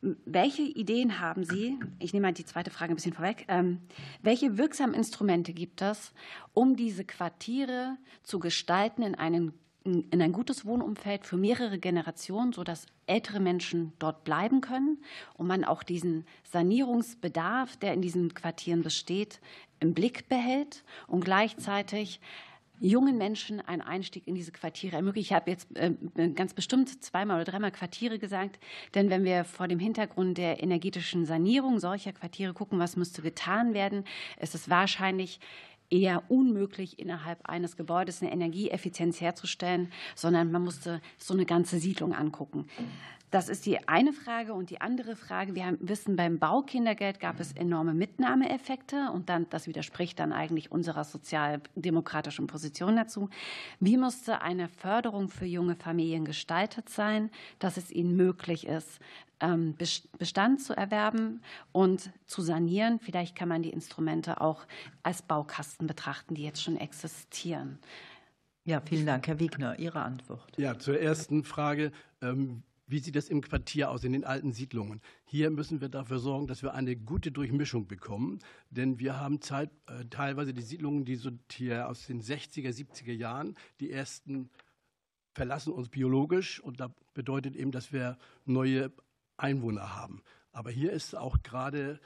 welche 0.01 0.61
Ideen 0.61 1.19
haben 1.19 1.43
Sie? 1.43 1.79
Ich 1.99 2.13
nehme 2.13 2.27
mal 2.27 2.33
die 2.33 2.45
zweite 2.45 2.69
Frage 2.69 2.93
ein 2.93 2.95
bisschen 2.95 3.13
vorweg. 3.13 3.45
Ähm, 3.47 3.79
welche 4.21 4.57
wirksamen 4.57 4.93
Instrumente 4.93 5.53
gibt 5.53 5.81
es, 5.81 6.13
um 6.53 6.75
diese 6.75 7.03
Quartiere 7.03 7.97
zu 8.23 8.39
gestalten 8.39 9.01
in, 9.01 9.15
einen, 9.15 9.53
in 9.83 10.21
ein 10.21 10.33
gutes 10.33 10.65
Wohnumfeld 10.65 11.25
für 11.25 11.37
mehrere 11.37 11.79
Generationen, 11.79 12.53
sodass 12.53 12.85
ältere 13.07 13.39
Menschen 13.39 13.93
dort 13.97 14.23
bleiben 14.23 14.61
können 14.61 14.99
und 15.33 15.47
man 15.47 15.63
auch 15.63 15.81
diesen 15.81 16.25
Sanierungsbedarf, 16.43 17.77
der 17.77 17.93
in 17.93 18.01
diesen 18.01 18.33
Quartieren 18.33 18.83
besteht, 18.83 19.39
im 19.79 19.93
Blick 19.93 20.29
behält 20.29 20.83
und 21.07 21.25
gleichzeitig 21.25 22.19
jungen 22.79 23.17
Menschen 23.17 23.61
einen 23.61 23.81
Einstieg 23.81 24.27
in 24.27 24.35
diese 24.35 24.51
Quartiere 24.51 24.95
ermöglicht. 24.95 25.27
Ich 25.29 25.33
habe 25.33 25.49
jetzt 25.49 25.67
äh, 25.75 25.93
ganz 26.35 26.53
bestimmt 26.53 27.03
zweimal 27.03 27.41
oder 27.41 27.51
dreimal 27.51 27.71
Quartiere 27.71 28.19
gesagt, 28.19 28.59
denn 28.93 29.09
wenn 29.09 29.23
wir 29.23 29.43
vor 29.43 29.67
dem 29.67 29.79
Hintergrund 29.79 30.37
der 30.37 30.61
energetischen 30.61 31.25
Sanierung 31.25 31.79
solcher 31.79 32.13
Quartiere 32.13 32.53
gucken, 32.53 32.79
was 32.79 32.95
müsste 32.95 33.21
getan 33.21 33.73
werden, 33.73 34.03
ist 34.39 34.55
es 34.55 34.69
wahrscheinlich 34.69 35.39
eher 35.89 36.23
unmöglich, 36.29 36.99
innerhalb 36.99 37.47
eines 37.49 37.77
Gebäudes 37.77 38.21
eine 38.21 38.31
Energieeffizienz 38.31 39.21
herzustellen, 39.21 39.91
sondern 40.15 40.51
man 40.51 40.63
musste 40.63 41.01
so 41.17 41.33
eine 41.33 41.45
ganze 41.45 41.79
Siedlung 41.79 42.13
angucken. 42.13 42.67
Das 43.29 43.49
ist 43.49 43.65
die 43.65 43.87
eine 43.89 44.13
Frage. 44.13 44.53
Und 44.53 44.69
die 44.69 44.79
andere 44.79 45.15
Frage, 45.15 45.53
wir 45.53 45.65
haben, 45.65 45.77
wissen, 45.81 46.15
beim 46.15 46.39
Baukindergeld 46.39 47.19
gab 47.19 47.39
es 47.39 47.51
enorme 47.51 47.93
Mitnahmeeffekte. 47.93 49.11
Und 49.11 49.29
dann, 49.29 49.49
das 49.49 49.67
widerspricht 49.67 50.19
dann 50.19 50.31
eigentlich 50.31 50.71
unserer 50.71 51.03
sozialdemokratischen 51.03 52.47
Position 52.47 52.95
dazu. 52.95 53.29
Wie 53.79 53.97
musste 53.97 54.41
eine 54.41 54.69
Förderung 54.69 55.27
für 55.27 55.45
junge 55.45 55.75
Familien 55.75 56.23
gestaltet 56.23 56.89
sein, 56.89 57.29
dass 57.59 57.75
es 57.75 57.91
ihnen 57.91 58.15
möglich 58.15 58.65
ist, 58.65 58.99
ähm, 59.41 59.75
Bestand 60.17 60.61
zu 60.61 60.73
erwerben 60.73 61.41
und 61.73 62.11
zu 62.27 62.41
sanieren? 62.41 62.99
Vielleicht 62.99 63.35
kann 63.35 63.49
man 63.49 63.61
die 63.61 63.71
Instrumente 63.71 64.39
auch 64.39 64.65
als 65.03 65.21
Baukasten 65.21 65.85
betrachten, 65.85 66.35
die 66.35 66.43
jetzt 66.43 66.63
schon 66.63 66.77
existieren. 66.77 67.79
Ja, 68.63 68.81
vielen 68.81 69.05
Dank. 69.05 69.27
Herr 69.27 69.39
Wegner, 69.39 69.79
Ihre 69.79 70.01
Antwort. 70.01 70.57
Ja, 70.57 70.77
zur 70.77 70.99
ersten 70.99 71.43
Frage. 71.43 71.91
Wie 72.89 72.99
sieht 72.99 73.17
es 73.17 73.27
im 73.27 73.41
Quartier 73.41 73.91
aus, 73.91 74.05
in 74.05 74.13
den 74.13 74.23
alten 74.23 74.53
Siedlungen? 74.53 75.01
Hier 75.25 75.49
müssen 75.49 75.81
wir 75.81 75.89
dafür 75.89 76.19
sorgen, 76.19 76.47
dass 76.47 76.63
wir 76.63 76.73
eine 76.73 76.95
gute 76.95 77.33
Durchmischung 77.33 77.85
bekommen, 77.85 78.39
denn 78.69 78.97
wir 78.97 79.19
haben 79.19 79.41
Zeit, 79.41 79.71
äh, 79.87 80.05
teilweise 80.05 80.53
die 80.53 80.61
Siedlungen, 80.61 81.03
die 81.03 81.17
so 81.17 81.31
hier 81.51 81.89
aus 81.89 82.07
den 82.07 82.21
60er, 82.21 82.71
70er 82.71 83.11
Jahren, 83.11 83.55
die 83.81 83.91
ersten 83.91 84.49
verlassen 85.33 85.73
uns 85.73 85.89
biologisch 85.89 86.61
und 86.61 86.79
da 86.79 86.95
bedeutet 87.13 87.57
eben, 87.57 87.71
dass 87.71 87.91
wir 87.91 88.17
neue 88.45 88.93
Einwohner 89.35 89.95
haben. 89.95 90.23
Aber 90.53 90.71
hier 90.71 90.93
ist 90.93 91.13
auch 91.13 91.43
gerade 91.43 91.99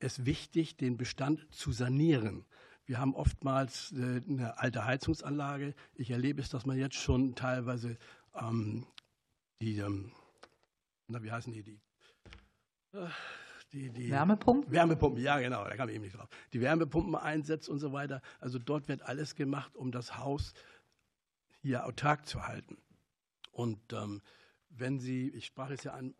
es 0.00 0.26
wichtig, 0.26 0.76
den 0.76 0.96
Bestand 0.96 1.46
zu 1.54 1.70
sanieren. 1.70 2.44
Wir 2.86 2.98
haben 2.98 3.14
oftmals 3.14 3.92
äh, 3.92 4.20
eine 4.28 4.58
alte 4.58 4.84
Heizungsanlage. 4.84 5.74
Ich 5.94 6.10
erlebe 6.10 6.42
es, 6.42 6.50
dass 6.50 6.66
man 6.66 6.76
jetzt 6.76 6.96
schon 6.96 7.36
teilweise 7.36 7.96
ähm, 8.34 8.84
die 9.60 9.78
ähm, 9.78 10.10
na, 11.08 11.22
wie 11.22 11.30
heißen 11.30 11.52
die? 11.52 11.62
Die, 11.62 11.80
äh, 12.92 13.08
die, 13.72 13.90
die 13.90 14.10
Wärmepumpen? 14.10 14.70
Wärmepumpen, 14.70 15.22
ja, 15.22 15.38
genau, 15.38 15.64
da 15.64 15.76
kam 15.76 15.88
ich 15.88 15.96
eben 15.96 16.04
nicht 16.04 16.16
drauf. 16.16 16.28
Die 16.52 16.60
Wärmepumpen 16.60 17.14
einsetzt 17.14 17.68
und 17.68 17.78
so 17.78 17.92
weiter. 17.92 18.22
Also 18.40 18.58
dort 18.58 18.88
wird 18.88 19.02
alles 19.02 19.34
gemacht, 19.34 19.74
um 19.76 19.90
das 19.90 20.18
Haus 20.18 20.54
hier 21.60 21.86
autark 21.86 22.26
zu 22.26 22.46
halten. 22.46 22.78
Und 23.50 23.92
ähm, 23.92 24.22
wenn 24.68 24.98
Sie, 24.98 25.28
ich 25.30 25.46
sprach 25.46 25.70
es 25.70 25.84
ja 25.84 25.92
an 25.92 26.14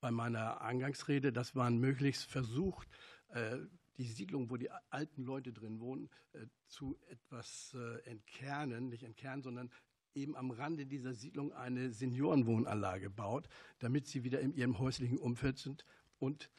bei 0.00 0.10
meiner 0.10 0.60
Eingangsrede, 0.60 1.32
dass 1.32 1.54
man 1.54 1.78
möglichst 1.78 2.24
versucht, 2.24 2.88
äh, 3.28 3.58
die 3.98 4.04
Siedlung, 4.04 4.50
wo 4.50 4.56
die 4.56 4.70
alten 4.90 5.22
Leute 5.22 5.52
drin 5.52 5.80
wohnen, 5.80 6.10
äh, 6.32 6.46
zu 6.66 6.98
etwas 7.08 7.74
äh, 7.74 7.98
entkernen, 8.10 8.88
nicht 8.88 9.04
entkernen, 9.04 9.42
sondern 9.42 9.70
eben 10.14 10.36
am 10.36 10.50
Rande 10.50 10.86
dieser 10.86 11.14
Siedlung 11.14 11.52
eine 11.52 11.92
Seniorenwohnanlage 11.92 13.10
baut, 13.10 13.48
damit 13.78 14.06
sie 14.06 14.24
wieder 14.24 14.40
in 14.40 14.52
ihrem 14.52 14.78
häuslichen 14.78 15.18
Umfeld 15.18 15.58
sind 15.58 15.84
und 16.18 16.50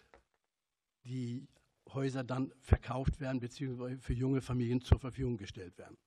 die 1.06 1.48
Häuser 1.90 2.24
dann 2.24 2.54
verkauft 2.60 3.20
werden 3.20 3.40
bzw. 3.40 3.98
für 3.98 4.14
junge 4.14 4.42
Familien 4.42 4.82
zur 4.82 5.00
Verfügung 5.00 5.38
gestellt 5.38 5.78
werden. 5.78 5.98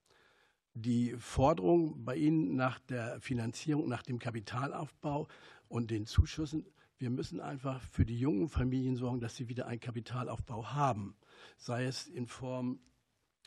Die 0.75 1.15
Forderung 1.17 2.05
bei 2.05 2.17
Ihnen 2.17 2.55
nach 2.55 2.79
der 2.81 3.21
Finanzierung, 3.21 3.89
nach 3.89 4.03
dem 4.03 4.19
Kapitalaufbau 4.19 5.27
und 5.69 5.91
den 5.91 6.07
Zuschüssen, 6.07 6.67
wir 6.99 7.11
müssen 7.11 7.41
einfach 7.41 7.83
für 7.83 8.05
die 8.07 8.19
jungen 8.19 8.49
Familien 8.49 8.97
sorgen, 8.97 9.21
dass 9.21 9.37
sie 9.37 9.49
wieder 9.49 9.67
einen 9.67 9.81
Kapitalaufbau 9.81 10.73
haben, 10.73 11.17
sei 11.59 11.85
es 11.85 12.07
in 12.07 12.27
Form 12.27 12.81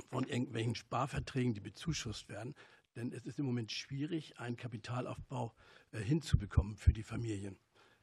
von 0.09 0.23
irgendwelchen 0.25 0.75
Sparverträgen, 0.75 1.53
die 1.53 1.59
bezuschusst 1.59 2.29
werden, 2.29 2.55
denn 2.99 3.13
es 3.13 3.25
ist 3.25 3.39
im 3.39 3.45
Moment 3.45 3.71
schwierig, 3.71 4.39
einen 4.39 4.57
Kapitalaufbau 4.57 5.53
äh, 5.91 5.99
hinzubekommen 5.99 6.75
für 6.75 6.91
die 6.91 7.03
Familien. 7.03 7.57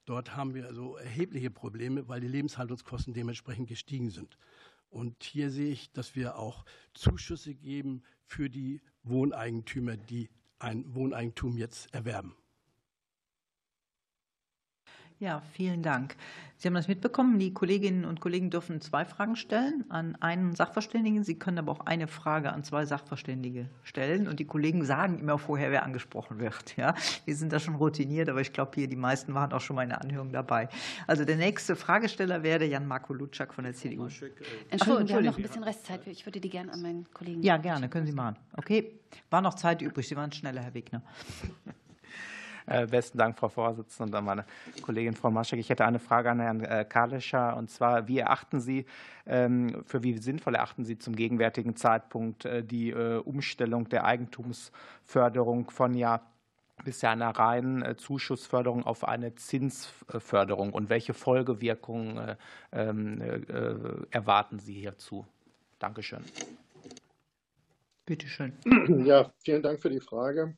Dort 0.06 0.34
haben 0.34 0.54
wir 0.54 0.66
also 0.66 0.96
erhebliche 0.96 1.50
Probleme, 1.50 2.08
weil 2.08 2.20
die 2.20 2.28
Lebenshaltungskosten 2.28 3.12
dementsprechend 3.12 3.68
gestiegen 3.68 4.10
sind. 4.10 4.38
Und 4.88 5.22
hier 5.22 5.50
sehe 5.50 5.70
ich, 5.70 5.92
dass 5.92 6.14
wir 6.14 6.38
auch 6.38 6.64
Zuschüsse 6.94 7.54
geben 7.54 8.02
für 8.24 8.48
die 8.48 8.80
Wohneigentümer, 9.02 9.96
die 9.96 10.30
ein 10.58 10.94
Wohneigentum 10.94 11.58
jetzt 11.58 11.92
erwerben. 11.92 12.34
Ja, 15.18 15.40
vielen 15.52 15.82
Dank. 15.82 16.14
Sie 16.58 16.68
haben 16.68 16.74
das 16.74 16.88
mitbekommen. 16.88 17.38
Die 17.38 17.54
Kolleginnen 17.54 18.04
und 18.04 18.20
Kollegen 18.20 18.50
dürfen 18.50 18.82
zwei 18.82 19.06
Fragen 19.06 19.36
stellen 19.36 19.84
an 19.88 20.14
einen 20.16 20.54
Sachverständigen. 20.54 21.24
Sie 21.24 21.38
können 21.38 21.58
aber 21.58 21.72
auch 21.72 21.80
eine 21.86 22.06
Frage 22.06 22.52
an 22.52 22.64
zwei 22.64 22.84
Sachverständige 22.84 23.68
stellen. 23.82 24.28
Und 24.28 24.40
die 24.40 24.44
Kollegen 24.44 24.84
sagen 24.84 25.18
immer 25.18 25.38
vorher, 25.38 25.70
wer 25.70 25.84
angesprochen 25.84 26.38
wird. 26.38 26.76
Ja, 26.76 26.94
wir 27.24 27.34
sind 27.34 27.52
da 27.52 27.60
schon 27.60 27.76
routiniert, 27.76 28.28
aber 28.28 28.42
ich 28.42 28.52
glaube, 28.52 28.72
hier 28.74 28.88
die 28.88 28.96
meisten 28.96 29.32
waren 29.32 29.52
auch 29.52 29.60
schon 29.60 29.76
mal 29.76 29.84
in 29.84 29.88
der 29.88 30.02
Anhörung 30.02 30.32
dabei. 30.32 30.68
Also 31.06 31.24
der 31.24 31.36
nächste 31.36 31.76
Fragesteller 31.76 32.42
wäre 32.42 32.66
Jan-Marco 32.66 33.14
Lutschak 33.14 33.54
von 33.54 33.64
der 33.64 33.72
CDU. 33.72 34.04
Entschuldigung, 34.04 34.46
Entschuldigung, 34.70 35.08
wir 35.08 35.16
haben 35.16 35.24
noch 35.24 35.36
ein 35.36 35.42
bisschen 35.42 35.62
Restzeit. 35.62 36.06
Ich 36.06 36.26
würde 36.26 36.40
die 36.40 36.50
gerne 36.50 36.72
an 36.72 36.82
meinen 36.82 37.06
Kollegen. 37.14 37.42
Ja, 37.42 37.56
gerne, 37.56 37.88
können 37.88 38.06
Sie 38.06 38.12
machen. 38.12 38.36
Okay, 38.54 38.98
war 39.30 39.40
noch 39.40 39.54
Zeit 39.54 39.80
übrig. 39.80 40.06
Sie 40.08 40.16
waren 40.16 40.32
schneller, 40.32 40.60
Herr 40.60 40.74
Wegner. 40.74 41.02
Äh, 42.66 42.86
besten 42.86 43.18
Dank, 43.18 43.38
Frau 43.38 43.48
Vorsitzende, 43.48 44.10
und 44.10 44.14
an 44.14 44.24
meine 44.24 44.44
Kollegin 44.82 45.14
Frau 45.14 45.30
Maschek. 45.30 45.60
Ich 45.60 45.70
hätte 45.70 45.84
eine 45.84 46.00
Frage 46.00 46.30
an 46.30 46.40
Herrn 46.40 46.60
äh, 46.64 46.84
Kalischer, 46.84 47.56
und 47.56 47.70
zwar, 47.70 48.08
wie 48.08 48.18
erachten 48.18 48.60
Sie, 48.60 48.86
ähm, 49.26 49.84
für 49.86 50.02
wie 50.02 50.18
sinnvoll 50.18 50.56
erachten 50.56 50.84
Sie 50.84 50.98
zum 50.98 51.14
gegenwärtigen 51.14 51.76
Zeitpunkt 51.76 52.44
äh, 52.44 52.64
die 52.64 52.92
Umstellung 52.94 53.88
der 53.88 54.04
Eigentumsförderung 54.04 55.70
von 55.70 55.94
ja 55.94 56.20
bisher 56.84 57.10
einer 57.10 57.30
reinen 57.30 57.96
Zuschussförderung 57.96 58.84
auf 58.84 59.06
eine 59.06 59.34
Zinsförderung 59.34 60.72
und 60.72 60.90
welche 60.90 61.14
Folgewirkungen 61.14 62.36
ähm, 62.72 63.22
erwarten 64.10 64.58
Sie 64.58 64.74
hierzu? 64.74 65.26
Dankeschön. 65.78 66.22
Bitte 68.04 68.28
schön. 68.28 68.52
Ja, 69.06 69.32
vielen 69.38 69.62
Dank 69.62 69.80
für 69.80 69.90
die 69.90 70.00
Frage. 70.00 70.56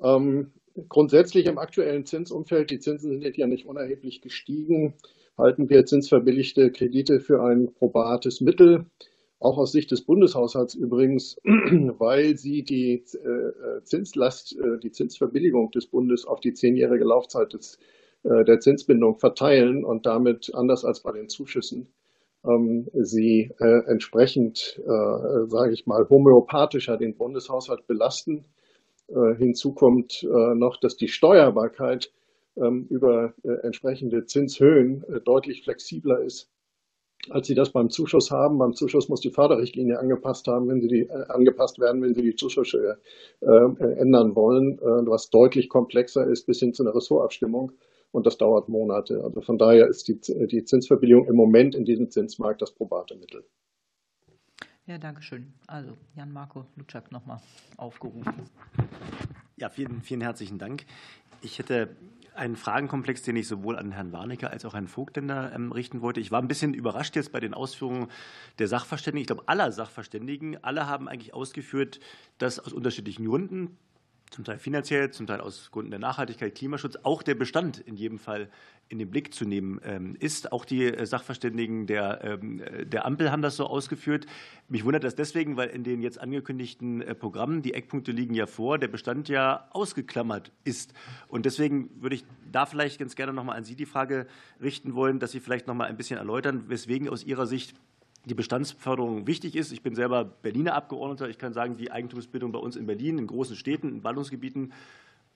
Ähm, 0.00 0.52
grundsätzlich 0.88 1.46
im 1.46 1.58
aktuellen 1.58 2.06
Zinsumfeld, 2.06 2.70
die 2.70 2.78
Zinsen 2.78 3.20
sind 3.20 3.36
ja 3.36 3.46
nicht 3.46 3.66
unerheblich 3.66 4.20
gestiegen, 4.20 4.94
halten 5.36 5.68
wir 5.68 5.86
zinsverbilligte 5.86 6.70
Kredite 6.70 7.20
für 7.20 7.42
ein 7.42 7.72
probates 7.72 8.40
Mittel, 8.40 8.86
auch 9.38 9.58
aus 9.58 9.72
Sicht 9.72 9.90
des 9.90 10.02
Bundeshaushalts 10.02 10.74
übrigens, 10.74 11.36
weil 11.44 12.36
sie 12.36 12.62
die 12.62 12.94
äh, 12.94 13.82
Zinslast, 13.82 14.56
äh, 14.56 14.78
die 14.78 14.92
Zinsverbilligung 14.92 15.70
des 15.72 15.86
Bundes 15.86 16.26
auf 16.26 16.40
die 16.40 16.54
zehnjährige 16.54 17.04
Laufzeit 17.04 17.52
des, 17.52 17.78
äh, 18.22 18.44
der 18.44 18.60
Zinsbindung 18.60 19.18
verteilen 19.18 19.84
und 19.84 20.06
damit 20.06 20.54
anders 20.54 20.84
als 20.84 21.00
bei 21.00 21.12
den 21.12 21.28
Zuschüssen 21.28 21.88
ähm, 22.44 22.88
sie 22.94 23.52
entsprechend, 23.58 24.80
sage 24.84 25.72
ich 25.72 25.86
mal, 25.86 26.08
homöopathischer 26.08 26.96
den 26.96 27.14
Bundeshaushalt 27.16 27.86
belasten 27.86 28.46
hinzu 29.08 29.72
kommt 29.72 30.22
äh, 30.22 30.54
noch, 30.54 30.78
dass 30.78 30.96
die 30.96 31.08
Steuerbarkeit 31.08 32.12
ähm, 32.56 32.86
über 32.88 33.34
äh, 33.42 33.52
entsprechende 33.62 34.24
Zinshöhen 34.24 35.04
deutlich 35.24 35.62
flexibler 35.64 36.20
ist, 36.20 36.50
als 37.30 37.46
sie 37.46 37.54
das 37.54 37.70
beim 37.70 37.90
Zuschuss 37.90 38.30
haben. 38.30 38.58
Beim 38.58 38.74
Zuschuss 38.74 39.08
muss 39.08 39.20
die 39.20 39.30
Förderrichtlinie 39.30 39.98
angepasst 39.98 40.46
haben, 40.48 40.68
wenn 40.68 40.80
sie 40.80 40.88
die 40.88 41.10
angepasst 41.10 41.78
werden, 41.78 42.02
wenn 42.02 42.14
sie 42.14 42.22
die 42.22 42.34
Zuschüsse 42.34 42.98
ändern 43.40 44.34
wollen, 44.34 44.80
was 44.80 45.30
deutlich 45.30 45.68
komplexer 45.68 46.26
ist 46.26 46.46
bis 46.46 46.58
hin 46.58 46.74
zu 46.74 46.82
einer 46.82 46.96
Ressortabstimmung. 46.96 47.72
Und 48.10 48.26
das 48.26 48.38
dauert 48.38 48.68
Monate. 48.68 49.22
Also 49.22 49.40
von 49.40 49.56
daher 49.56 49.86
ist 49.86 50.08
die, 50.08 50.18
die 50.48 50.64
Zinsverbilligung 50.64 51.26
im 51.28 51.36
Moment 51.36 51.76
in 51.76 51.84
diesem 51.84 52.10
Zinsmarkt 52.10 52.60
das 52.60 52.72
probate 52.72 53.14
Mittel. 53.14 53.44
Ja, 54.86 54.98
danke 54.98 55.22
schön. 55.22 55.52
Also 55.68 55.96
Jan-Marco 56.16 56.66
Lutschak 56.76 57.12
nochmal 57.12 57.40
aufgerufen. 57.76 58.34
Ja, 59.56 59.68
vielen, 59.68 60.02
vielen 60.02 60.20
herzlichen 60.20 60.58
Dank. 60.58 60.86
Ich 61.40 61.60
hätte 61.60 61.96
einen 62.34 62.56
Fragenkomplex, 62.56 63.22
den 63.22 63.36
ich 63.36 63.46
sowohl 63.46 63.78
an 63.78 63.92
Herrn 63.92 64.10
Warnecke 64.10 64.50
als 64.50 64.64
auch 64.64 64.74
Herrn 64.74 64.88
Vogtländer 64.88 65.52
ähm, 65.54 65.70
richten 65.70 66.00
wollte. 66.00 66.18
Ich 66.18 66.32
war 66.32 66.42
ein 66.42 66.48
bisschen 66.48 66.74
überrascht 66.74 67.14
jetzt 67.14 67.30
bei 67.30 67.38
den 67.38 67.54
Ausführungen 67.54 68.08
der 68.58 68.66
Sachverständigen. 68.66 69.20
Ich 69.20 69.26
glaube, 69.28 69.44
aller 69.46 69.70
Sachverständigen, 69.70 70.62
alle 70.64 70.88
haben 70.88 71.08
eigentlich 71.08 71.32
ausgeführt, 71.32 72.00
dass 72.38 72.58
aus 72.58 72.72
unterschiedlichen 72.72 73.26
Gründen 73.26 73.76
zum 74.32 74.44
Teil 74.44 74.58
finanziell, 74.58 75.10
zum 75.10 75.26
Teil 75.26 75.40
aus 75.40 75.70
Gründen 75.70 75.90
der 75.90 76.00
Nachhaltigkeit, 76.00 76.54
Klimaschutz, 76.54 76.96
auch 77.02 77.22
der 77.22 77.34
Bestand 77.34 77.78
in 77.78 77.96
jedem 77.96 78.18
Fall 78.18 78.48
in 78.88 78.98
den 78.98 79.10
Blick 79.10 79.32
zu 79.32 79.44
nehmen 79.44 79.80
ähm, 79.84 80.16
ist. 80.18 80.52
Auch 80.52 80.64
die 80.64 80.84
äh, 80.84 81.06
Sachverständigen 81.06 81.86
der, 81.86 82.22
ähm, 82.24 82.62
der 82.84 83.06
Ampel 83.06 83.30
haben 83.30 83.42
das 83.42 83.56
so 83.56 83.66
ausgeführt. 83.66 84.26
Mich 84.68 84.84
wundert 84.84 85.04
das 85.04 85.14
deswegen, 85.14 85.56
weil 85.56 85.68
in 85.68 85.84
den 85.84 86.02
jetzt 86.02 86.20
angekündigten 86.20 87.00
äh, 87.00 87.14
Programmen, 87.14 87.62
die 87.62 87.74
Eckpunkte 87.74 88.12
liegen 88.12 88.34
ja 88.34 88.46
vor, 88.46 88.78
der 88.78 88.88
Bestand 88.88 89.28
ja 89.28 89.68
ausgeklammert 89.70 90.52
ist. 90.64 90.92
Und 91.28 91.46
deswegen 91.46 91.90
würde 92.02 92.16
ich 92.16 92.24
da 92.50 92.66
vielleicht 92.66 92.98
ganz 92.98 93.16
gerne 93.16 93.32
noch 93.32 93.44
mal 93.44 93.54
an 93.54 93.64
Sie 93.64 93.76
die 93.76 93.86
Frage 93.86 94.26
richten 94.60 94.94
wollen, 94.94 95.18
dass 95.20 95.32
Sie 95.32 95.40
vielleicht 95.40 95.66
noch 95.66 95.74
mal 95.74 95.86
ein 95.86 95.96
bisschen 95.96 96.18
erläutern, 96.18 96.64
weswegen 96.68 97.08
aus 97.08 97.24
Ihrer 97.24 97.46
Sicht 97.46 97.74
die 98.24 98.34
Bestandsförderung 98.34 99.26
wichtig 99.26 99.56
ist. 99.56 99.72
Ich 99.72 99.82
bin 99.82 99.94
selber 99.94 100.24
Berliner 100.24 100.74
Abgeordneter. 100.74 101.28
Ich 101.28 101.38
kann 101.38 101.52
sagen, 101.52 101.76
die 101.76 101.90
Eigentumsbildung 101.90 102.52
bei 102.52 102.58
uns 102.58 102.76
in 102.76 102.86
Berlin, 102.86 103.18
in 103.18 103.26
großen 103.26 103.56
Städten, 103.56 103.88
in 103.88 104.02
Ballungsgebieten 104.02 104.72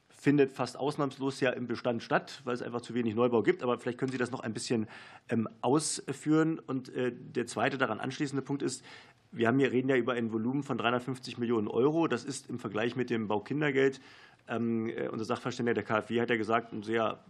findet 0.09 0.53
fast 0.53 0.79
ausnahmslos 0.79 1.41
ja 1.41 1.51
im 1.51 1.67
Bestand 1.67 2.03
statt, 2.03 2.41
weil 2.45 2.55
es 2.55 2.63
einfach 2.63 2.81
zu 2.81 2.95
wenig 2.95 3.15
Neubau 3.15 3.43
gibt. 3.43 3.63
Aber 3.63 3.79
vielleicht 3.79 3.99
können 3.99 4.13
Sie 4.13 4.19
das 4.19 4.31
noch 4.31 4.41
ein 4.41 4.53
bisschen 4.53 4.89
ähm, 5.29 5.49
ausführen. 5.61 6.59
Und 6.59 6.89
äh, 6.95 7.13
der 7.13 7.47
zweite 7.47 7.79
daran 7.79 8.01
anschließende 8.01 8.43
Punkt 8.43 8.63
ist, 8.63 8.85
wir 9.33 9.49
haben 9.49 9.59
hier, 9.59 9.73
reden 9.73 9.89
ja 9.89 9.97
über 9.97 10.15
ein 10.15 10.33
Volumen 10.33 10.63
von 10.63 10.79
350 10.79 11.39
Millionen 11.39 11.69
Euro. 11.69 12.09
Das 12.09 12.25
ist 12.25 12.49
im 12.49 12.59
Vergleich 12.59 12.97
mit 12.97 13.11
dem 13.11 13.29
Baukindergeld, 13.29 14.01
ähm, 14.49 14.89
äh, 14.89 15.09
unser 15.09 15.25
Sachverständiger 15.25 15.75
der 15.75 15.85
KfW 15.85 16.21
hat 16.21 16.31
ja 16.31 16.37
gesagt, 16.37 16.73
ein 16.73 16.83
sehr 16.83 17.25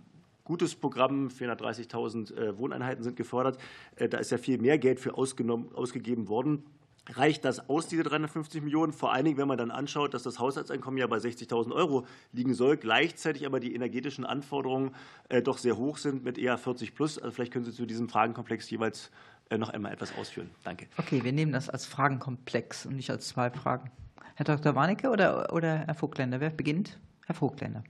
gutes 0.47 0.74
Programm. 0.74 1.28
430.000 1.28 2.34
äh, 2.34 2.59
Wohneinheiten 2.59 3.05
sind 3.05 3.16
gefördert. 3.16 3.59
Äh, 3.97 4.09
da 4.09 4.18
ist 4.18 4.30
ja 4.30 4.38
viel 4.38 4.59
mehr 4.59 4.78
Geld 4.78 5.01
für 5.01 5.14
ausgegeben 5.18 6.28
worden. 6.28 6.64
Reicht 7.09 7.44
das 7.44 7.68
aus, 7.68 7.86
diese 7.86 8.03
350 8.03 8.62
Millionen? 8.62 8.92
Vor 8.92 9.12
allen 9.12 9.26
Dingen, 9.26 9.36
wenn 9.36 9.47
man 9.47 9.59
dann 9.59 9.70
anschaut, 9.70 10.14
dass 10.14 10.24
das 10.24 10.40
Haushaltseinkommen 10.40 10.99
ja 10.99 11.07
bei 11.07 11.18
60.000 11.18 11.72
Euro 11.72 12.05
liegen 12.32 12.55
soll, 12.55 12.76
gleichzeitig 12.76 13.47
aber 13.47 13.61
die 13.61 13.74
energetischen 13.74 14.24
Anforderungen 14.24 14.92
äh, 15.28 15.42
doch 15.42 15.59
sehr 15.59 15.76
hoch 15.76 15.99
sind 15.99 16.24
mit 16.24 16.38
eher 16.38 16.59
40 16.59 16.94
plus. 16.94 17.18
Also 17.18 17.32
vielleicht 17.32 17.53
können 17.53 17.64
Sie 17.64 17.72
zu 17.72 17.86
diesem 17.86 18.09
Fragenkomplex 18.09 18.70
jeweils 18.70 19.11
noch 19.57 19.68
einmal 19.68 19.92
etwas 19.92 20.12
ausführen. 20.16 20.51
Danke. 20.64 20.88
Okay, 20.97 21.22
wir 21.22 21.32
nehmen 21.32 21.53
das 21.53 21.70
als 21.70 21.86
Fragenkomplex 21.86 22.86
und 22.86 22.97
nicht 22.97 23.11
als 23.11 23.28
zwei 23.28 23.49
Fragen. 23.51 23.92
Herr 24.34 24.44
Dr. 24.44 24.74
Warnecke 24.74 25.09
oder, 25.09 25.53
oder 25.53 25.78
Herr 25.86 25.94
Vogtländer? 25.94 26.40
Wer 26.40 26.51
beginnt? 26.51 26.99
Herr 27.26 27.36
Vogtländer. 27.36 27.84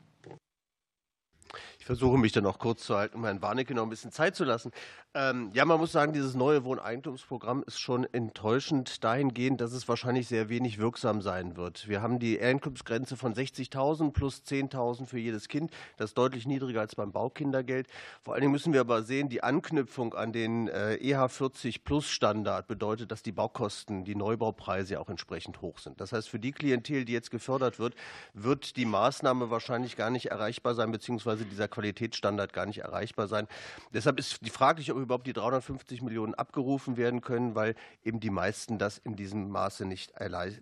Versuche 1.87 2.19
mich 2.19 2.33
dann 2.33 2.43
noch 2.43 2.59
kurz 2.59 2.85
zu 2.85 2.97
halten, 2.97 3.19
um 3.19 3.25
Herrn 3.25 3.41
Warnecke 3.41 3.73
noch 3.73 3.85
ein 3.85 3.91
bisschen 3.91 4.11
Zeit 4.11 4.35
zu 4.35 4.43
lassen. 4.43 4.73
Ähm, 5.15 5.51
ja, 5.55 5.65
man 5.65 5.79
muss 5.79 5.93
sagen, 5.93 6.13
dieses 6.13 6.35
neue 6.35 6.65
Wohneigentumsprogramm 6.65 7.63
ist 7.65 7.79
schon 7.79 8.13
enttäuschend 8.13 9.05
dahingehend, 9.05 9.61
dass 9.61 9.73
es 9.73 9.89
wahrscheinlich 9.89 10.27
sehr 10.27 10.49
wenig 10.49 10.79
wirksam 10.79 11.23
sein 11.23 11.57
wird. 11.57 11.87
Wir 11.87 12.03
haben 12.03 12.19
die 12.19 12.41
Einkommensgrenze 12.41 13.17
von 13.17 13.35
60.000 13.35 14.11
plus 14.11 14.43
10.000 14.45 15.07
für 15.07 15.21
jedes 15.21 15.47
Kind. 15.47 15.71
Das 15.97 16.11
ist 16.11 16.19
deutlich 16.19 16.45
niedriger 16.45 16.81
als 16.81 16.97
beim 16.97 17.13
Baukindergeld. 17.13 17.87
Vor 18.21 18.35
allen 18.35 18.41
Dingen 18.41 18.53
müssen 18.53 18.73
wir 18.73 18.81
aber 18.81 19.05
sehen, 19.05 19.29
die 19.29 19.45
Anknüpfung 19.45 20.13
an 20.13 20.33
den 20.33 20.67
äh, 20.67 20.99
EH40 21.01 21.83
Plus 21.85 22.09
Standard 22.09 22.67
bedeutet, 22.67 23.13
dass 23.13 23.23
die 23.23 23.31
Baukosten, 23.31 24.05
die 24.05 24.17
Neubaupreise 24.17 24.99
auch 24.99 25.09
entsprechend 25.09 25.63
hoch 25.63 25.79
sind. 25.79 26.01
Das 26.01 26.13
heißt, 26.13 26.29
für 26.29 26.41
die 26.41 26.51
Klientel, 26.51 27.05
die 27.05 27.13
jetzt 27.13 27.31
gefördert 27.31 27.79
wird, 27.79 27.95
wird 28.35 28.77
die 28.77 28.87
Maßnahme 28.87 29.51
wahrscheinlich 29.51 29.97
gar 29.97 30.11
nicht 30.11 30.27
erreichbar 30.27 30.75
sein, 30.75 30.91
beziehungsweise 30.91 31.45
dieser 31.45 31.69
Qualitätsstandard 31.77 32.55
gar 32.55 32.65
nicht 32.65 32.79
erreichbar 32.79 33.29
sein. 33.29 33.47
Deshalb 33.93 34.19
ist 34.19 34.45
die 34.45 34.51
fraglich, 34.51 34.91
ob 34.91 34.97
überhaupt 34.99 35.27
die 35.27 35.35
350 35.35 36.01
Millionen 36.01 36.35
abgerufen 36.35 36.97
werden 36.97 37.21
können, 37.21 37.55
weil 37.55 37.75
eben 38.03 38.19
die 38.19 38.31
meisten 38.31 38.79
das 38.79 38.97
in 38.97 39.15
diesem 39.15 39.51
Maße 39.51 39.85
nicht 39.85 40.15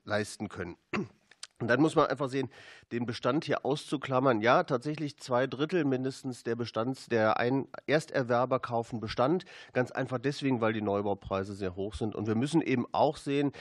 leisten 0.05 0.49
können. 0.49 0.77
Und 1.61 1.69
dann 1.69 1.81
muss 1.81 1.95
man 1.95 2.07
einfach 2.07 2.29
sehen, 2.29 2.51
den 2.91 3.07
Bestand 3.07 3.45
hier 3.45 3.65
auszuklammern. 3.65 4.41
Ja, 4.41 4.65
tatsächlich 4.65 5.19
zwei 5.19 5.47
Drittel 5.47 5.85
mindestens 5.85 6.43
der 6.43 6.57
Bestands, 6.57 7.07
der 7.07 7.39
Ein 7.39 7.69
Ersterwerber 7.87 8.59
kaufen 8.59 9.01
Bestand. 9.01 9.45
Ganz 9.73 9.93
einfach 9.93 10.19
deswegen, 10.19 10.61
weil 10.61 10.73
die 10.73 10.83
Neubaupreise 10.83 11.55
sehr 11.55 11.77
hoch 11.77 11.95
sind. 11.95 12.17
Und 12.17 12.27
wir 12.27 12.35
müssen 12.35 12.61
eben 12.61 12.87
auch 12.91 13.17
sehen, 13.17 13.53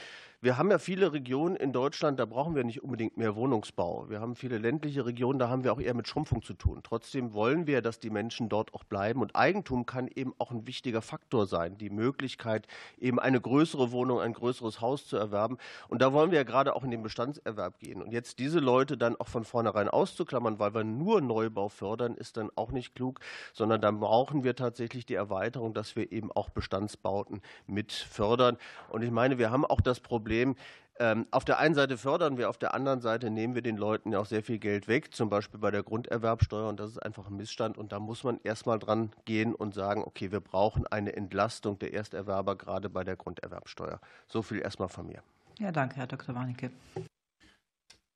wir 0.44 0.58
haben 0.58 0.70
ja 0.70 0.76
viele 0.76 1.14
Regionen 1.14 1.56
in 1.56 1.72
Deutschland, 1.72 2.20
da 2.20 2.26
brauchen 2.26 2.54
wir 2.54 2.64
nicht 2.64 2.82
unbedingt 2.82 3.16
mehr 3.16 3.34
Wohnungsbau. 3.34 4.10
Wir 4.10 4.20
haben 4.20 4.36
viele 4.36 4.58
ländliche 4.58 5.06
Regionen, 5.06 5.38
da 5.38 5.48
haben 5.48 5.64
wir 5.64 5.72
auch 5.72 5.80
eher 5.80 5.94
mit 5.94 6.06
Schrumpfung 6.06 6.42
zu 6.42 6.52
tun. 6.52 6.80
Trotzdem 6.82 7.32
wollen 7.32 7.66
wir, 7.66 7.80
dass 7.80 7.98
die 7.98 8.10
Menschen 8.10 8.50
dort 8.50 8.74
auch 8.74 8.84
bleiben. 8.84 9.22
Und 9.22 9.34
Eigentum 9.34 9.86
kann 9.86 10.06
eben 10.06 10.34
auch 10.36 10.50
ein 10.50 10.66
wichtiger 10.66 11.00
Faktor 11.00 11.46
sein. 11.46 11.78
Die 11.78 11.88
Möglichkeit, 11.88 12.66
eben 12.98 13.18
eine 13.18 13.40
größere 13.40 13.90
Wohnung, 13.90 14.20
ein 14.20 14.34
größeres 14.34 14.82
Haus 14.82 15.06
zu 15.06 15.16
erwerben. 15.16 15.56
Und 15.88 16.02
da 16.02 16.12
wollen 16.12 16.30
wir 16.30 16.36
ja 16.36 16.44
gerade 16.44 16.76
auch 16.76 16.84
in 16.84 16.90
den 16.90 17.02
Bestandserwerb 17.02 17.78
gehen. 17.78 18.02
Und 18.02 18.12
jetzt 18.12 18.38
diese 18.38 18.58
Leute 18.58 18.98
dann 18.98 19.16
auch 19.16 19.28
von 19.28 19.46
vornherein 19.46 19.88
auszuklammern, 19.88 20.58
weil 20.58 20.74
wir 20.74 20.84
nur 20.84 21.22
Neubau 21.22 21.70
fördern, 21.70 22.16
ist 22.16 22.36
dann 22.36 22.50
auch 22.54 22.70
nicht 22.70 22.94
klug, 22.94 23.20
sondern 23.54 23.80
dann 23.80 23.98
brauchen 23.98 24.44
wir 24.44 24.54
tatsächlich 24.54 25.06
die 25.06 25.14
Erweiterung, 25.14 25.72
dass 25.72 25.96
wir 25.96 26.12
eben 26.12 26.30
auch 26.30 26.50
Bestandsbauten 26.50 27.40
mit 27.66 27.92
fördern. 27.92 28.58
Und 28.90 29.00
ich 29.00 29.10
meine, 29.10 29.38
wir 29.38 29.50
haben 29.50 29.64
auch 29.64 29.80
das 29.80 30.00
Problem, 30.00 30.33
Problem. 30.34 30.56
Ähm, 31.00 31.26
auf 31.32 31.44
der 31.44 31.58
einen 31.58 31.74
Seite 31.74 31.98
fördern 31.98 32.38
wir, 32.38 32.48
auf 32.48 32.58
der 32.58 32.72
anderen 32.72 33.00
Seite 33.00 33.28
nehmen 33.28 33.56
wir 33.56 33.62
den 33.62 33.76
Leuten 33.76 34.12
ja 34.12 34.20
auch 34.20 34.26
sehr 34.26 34.44
viel 34.44 34.58
Geld 34.58 34.86
weg, 34.86 35.12
zum 35.12 35.28
Beispiel 35.28 35.58
bei 35.58 35.72
der 35.72 35.82
Grunderwerbsteuer. 35.82 36.68
Und 36.68 36.78
das 36.78 36.90
ist 36.90 36.98
einfach 36.98 37.26
ein 37.26 37.36
Missstand. 37.36 37.76
Und 37.78 37.90
da 37.90 37.98
muss 37.98 38.22
man 38.22 38.38
erstmal 38.44 38.78
dran 38.78 39.10
gehen 39.24 39.54
und 39.56 39.74
sagen, 39.74 40.04
okay, 40.04 40.30
wir 40.30 40.40
brauchen 40.40 40.86
eine 40.86 41.16
Entlastung 41.16 41.80
der 41.80 41.94
Ersterwerber 41.94 42.56
gerade 42.56 42.90
bei 42.90 43.02
der 43.02 43.16
Grunderwerbsteuer. 43.16 44.00
So 44.28 44.42
viel 44.42 44.60
erstmal 44.60 44.88
von 44.88 45.06
mir. 45.06 45.22
Ja, 45.58 45.72
danke, 45.72 45.96
Herr 45.96 46.06
Dr. 46.06 46.34
Warnecke. 46.34 46.70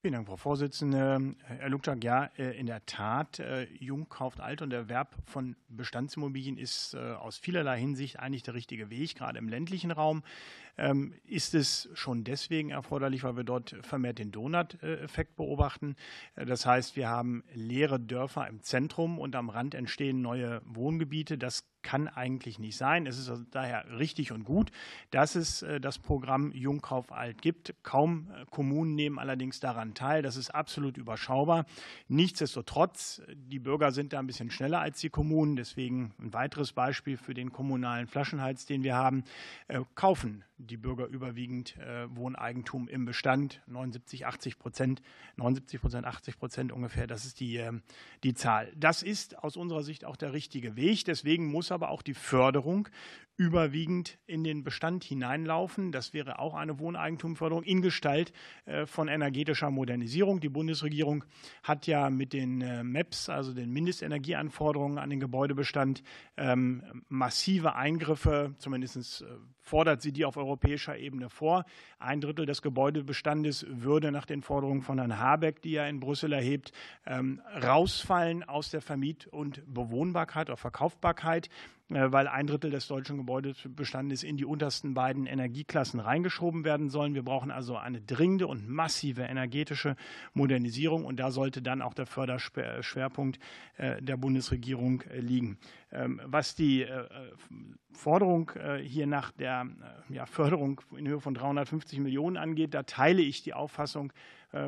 Vielen 0.00 0.14
Dank, 0.14 0.28
Frau 0.28 0.36
Vorsitzende. 0.36 1.34
Herr 1.42 1.68
Lukczak, 1.68 2.04
ja, 2.04 2.30
äh, 2.38 2.56
in 2.56 2.66
der 2.66 2.86
Tat, 2.86 3.40
äh, 3.40 3.64
Jung 3.80 4.08
kauft 4.08 4.38
alt 4.38 4.62
und 4.62 4.70
der 4.70 4.78
Erwerb 4.80 5.16
von 5.24 5.56
Bestandsimmobilien 5.68 6.56
ist 6.56 6.94
äh, 6.94 6.98
aus 6.98 7.36
vielerlei 7.36 7.80
Hinsicht 7.80 8.20
eigentlich 8.20 8.44
der 8.44 8.54
richtige 8.54 8.90
Weg, 8.90 9.16
gerade 9.16 9.40
im 9.40 9.48
ländlichen 9.48 9.90
Raum. 9.90 10.22
Ähm, 10.78 11.12
ist 11.24 11.54
es 11.54 11.90
schon 11.94 12.24
deswegen 12.24 12.70
erforderlich, 12.70 13.24
weil 13.24 13.36
wir 13.36 13.44
dort 13.44 13.76
vermehrt 13.82 14.18
den 14.18 14.30
Donut-Effekt 14.30 15.34
beobachten. 15.36 15.96
Das 16.36 16.64
heißt, 16.64 16.94
wir 16.94 17.08
haben 17.08 17.42
leere 17.52 17.98
Dörfer 17.98 18.46
im 18.46 18.62
Zentrum 18.62 19.18
und 19.18 19.34
am 19.34 19.50
Rand 19.50 19.74
entstehen 19.74 20.22
neue 20.22 20.62
Wohngebiete. 20.64 21.36
Das 21.36 21.64
kann 21.82 22.08
eigentlich 22.08 22.58
nicht 22.58 22.76
sein. 22.76 23.06
Es 23.06 23.18
ist 23.18 23.28
also 23.28 23.44
daher 23.50 23.98
richtig 23.98 24.32
und 24.32 24.44
gut, 24.44 24.70
dass 25.10 25.36
es 25.36 25.64
das 25.80 25.98
Programm 25.98 26.52
Jungkauf 26.52 27.12
alt 27.12 27.40
gibt. 27.40 27.74
Kaum 27.82 28.30
Kommunen 28.50 28.94
nehmen 28.94 29.18
allerdings 29.18 29.60
daran 29.60 29.94
teil. 29.94 30.22
Das 30.22 30.36
ist 30.36 30.50
absolut 30.54 30.96
überschaubar. 30.96 31.66
Nichtsdestotrotz, 32.08 33.22
die 33.34 33.58
Bürger 33.60 33.92
sind 33.92 34.12
da 34.12 34.18
ein 34.18 34.26
bisschen 34.26 34.50
schneller 34.50 34.80
als 34.80 35.00
die 35.00 35.10
Kommunen. 35.10 35.56
Deswegen 35.56 36.12
ein 36.18 36.32
weiteres 36.32 36.72
Beispiel 36.72 37.16
für 37.16 37.34
den 37.34 37.52
kommunalen 37.52 38.06
Flaschenhals, 38.06 38.66
den 38.66 38.82
wir 38.82 38.96
haben, 38.96 39.24
kaufen 39.94 40.44
die 40.70 40.76
Bürger 40.76 41.06
überwiegend 41.06 41.76
äh, 41.78 42.06
Wohneigentum 42.14 42.88
im 42.88 43.04
Bestand, 43.04 43.62
79, 43.66 44.26
80 44.26 44.58
Prozent, 44.58 45.02
79 45.36 45.80
Prozent, 45.80 46.06
80 46.06 46.38
Prozent 46.38 46.72
ungefähr, 46.72 47.06
das 47.06 47.24
ist 47.24 47.40
die, 47.40 47.56
äh, 47.56 47.72
die 48.22 48.34
Zahl. 48.34 48.72
Das 48.76 49.02
ist 49.02 49.38
aus 49.38 49.56
unserer 49.56 49.82
Sicht 49.82 50.04
auch 50.04 50.16
der 50.16 50.32
richtige 50.32 50.76
Weg. 50.76 51.04
Deswegen 51.04 51.46
muss 51.46 51.72
aber 51.72 51.90
auch 51.90 52.02
die 52.02 52.14
Förderung 52.14 52.88
überwiegend 53.38 54.18
in 54.26 54.42
den 54.42 54.64
Bestand 54.64 55.04
hineinlaufen. 55.04 55.92
Das 55.92 56.12
wäre 56.12 56.40
auch 56.40 56.54
eine 56.54 56.80
Wohneigentumförderung 56.80 57.62
in 57.62 57.82
Gestalt 57.82 58.32
äh, 58.66 58.84
von 58.84 59.06
energetischer 59.06 59.70
Modernisierung. 59.70 60.40
Die 60.40 60.48
Bundesregierung 60.48 61.24
hat 61.62 61.86
ja 61.86 62.10
mit 62.10 62.32
den 62.32 62.60
äh, 62.60 62.82
MEPs, 62.82 63.28
also 63.28 63.54
den 63.54 63.70
Mindestenergieanforderungen 63.70 64.98
an 64.98 65.08
den 65.08 65.20
Gebäudebestand, 65.20 66.02
ähm, 66.36 67.04
massive 67.08 67.76
Eingriffe, 67.76 68.54
zumindest 68.58 69.24
fordert 69.68 70.02
sie 70.02 70.12
die 70.12 70.24
auf 70.24 70.36
europäischer 70.36 70.96
Ebene 70.96 71.28
vor. 71.28 71.64
Ein 71.98 72.20
Drittel 72.20 72.46
des 72.46 72.62
Gebäudebestandes 72.62 73.66
würde 73.68 74.10
nach 74.10 74.26
den 74.26 74.42
Forderungen 74.42 74.82
von 74.82 74.98
Herrn 74.98 75.18
Habeck, 75.18 75.62
die 75.62 75.76
er 75.76 75.88
in 75.88 76.00
Brüssel 76.00 76.32
erhebt, 76.32 76.72
ähm, 77.06 77.40
rausfallen 77.62 78.42
aus 78.42 78.70
der 78.70 78.80
Vermiet- 78.80 79.26
und 79.26 79.62
Bewohnbarkeit 79.72 80.48
oder 80.48 80.56
Verkaufbarkeit. 80.56 81.48
Äh, 81.90 82.12
weil 82.12 82.28
ein 82.28 82.46
Drittel 82.46 82.70
des 82.70 82.86
deutschen 82.86 83.16
Gebäudebestandes 83.16 84.22
in 84.22 84.36
die 84.36 84.44
untersten 84.44 84.92
beiden 84.92 85.26
Energieklassen 85.26 86.00
reingeschoben 86.00 86.64
werden 86.64 86.90
sollen. 86.90 87.14
Wir 87.14 87.22
brauchen 87.22 87.50
also 87.50 87.76
eine 87.76 88.02
dringende 88.02 88.46
und 88.46 88.68
massive 88.68 89.22
energetische 89.22 89.96
Modernisierung 90.34 91.06
und 91.06 91.18
da 91.18 91.30
sollte 91.30 91.62
dann 91.62 91.80
auch 91.80 91.94
der 91.94 92.04
Förderschwerpunkt 92.04 93.38
äh, 93.78 94.02
der 94.02 94.18
Bundesregierung 94.18 95.00
äh, 95.02 95.20
liegen. 95.20 95.58
Ähm, 95.90 96.20
was 96.24 96.54
die 96.54 96.86
Forderung 97.92 98.52
hier 98.82 99.06
nach 99.06 99.32
der 99.32 99.66
Förderung 100.26 100.80
in 100.96 101.08
Höhe 101.08 101.20
von 101.20 101.32
350 101.34 101.98
Millionen 101.98 102.36
angeht, 102.36 102.74
da 102.74 102.82
teile 102.82 103.22
ich 103.22 103.42
die 103.42 103.54
Auffassung 103.54 104.12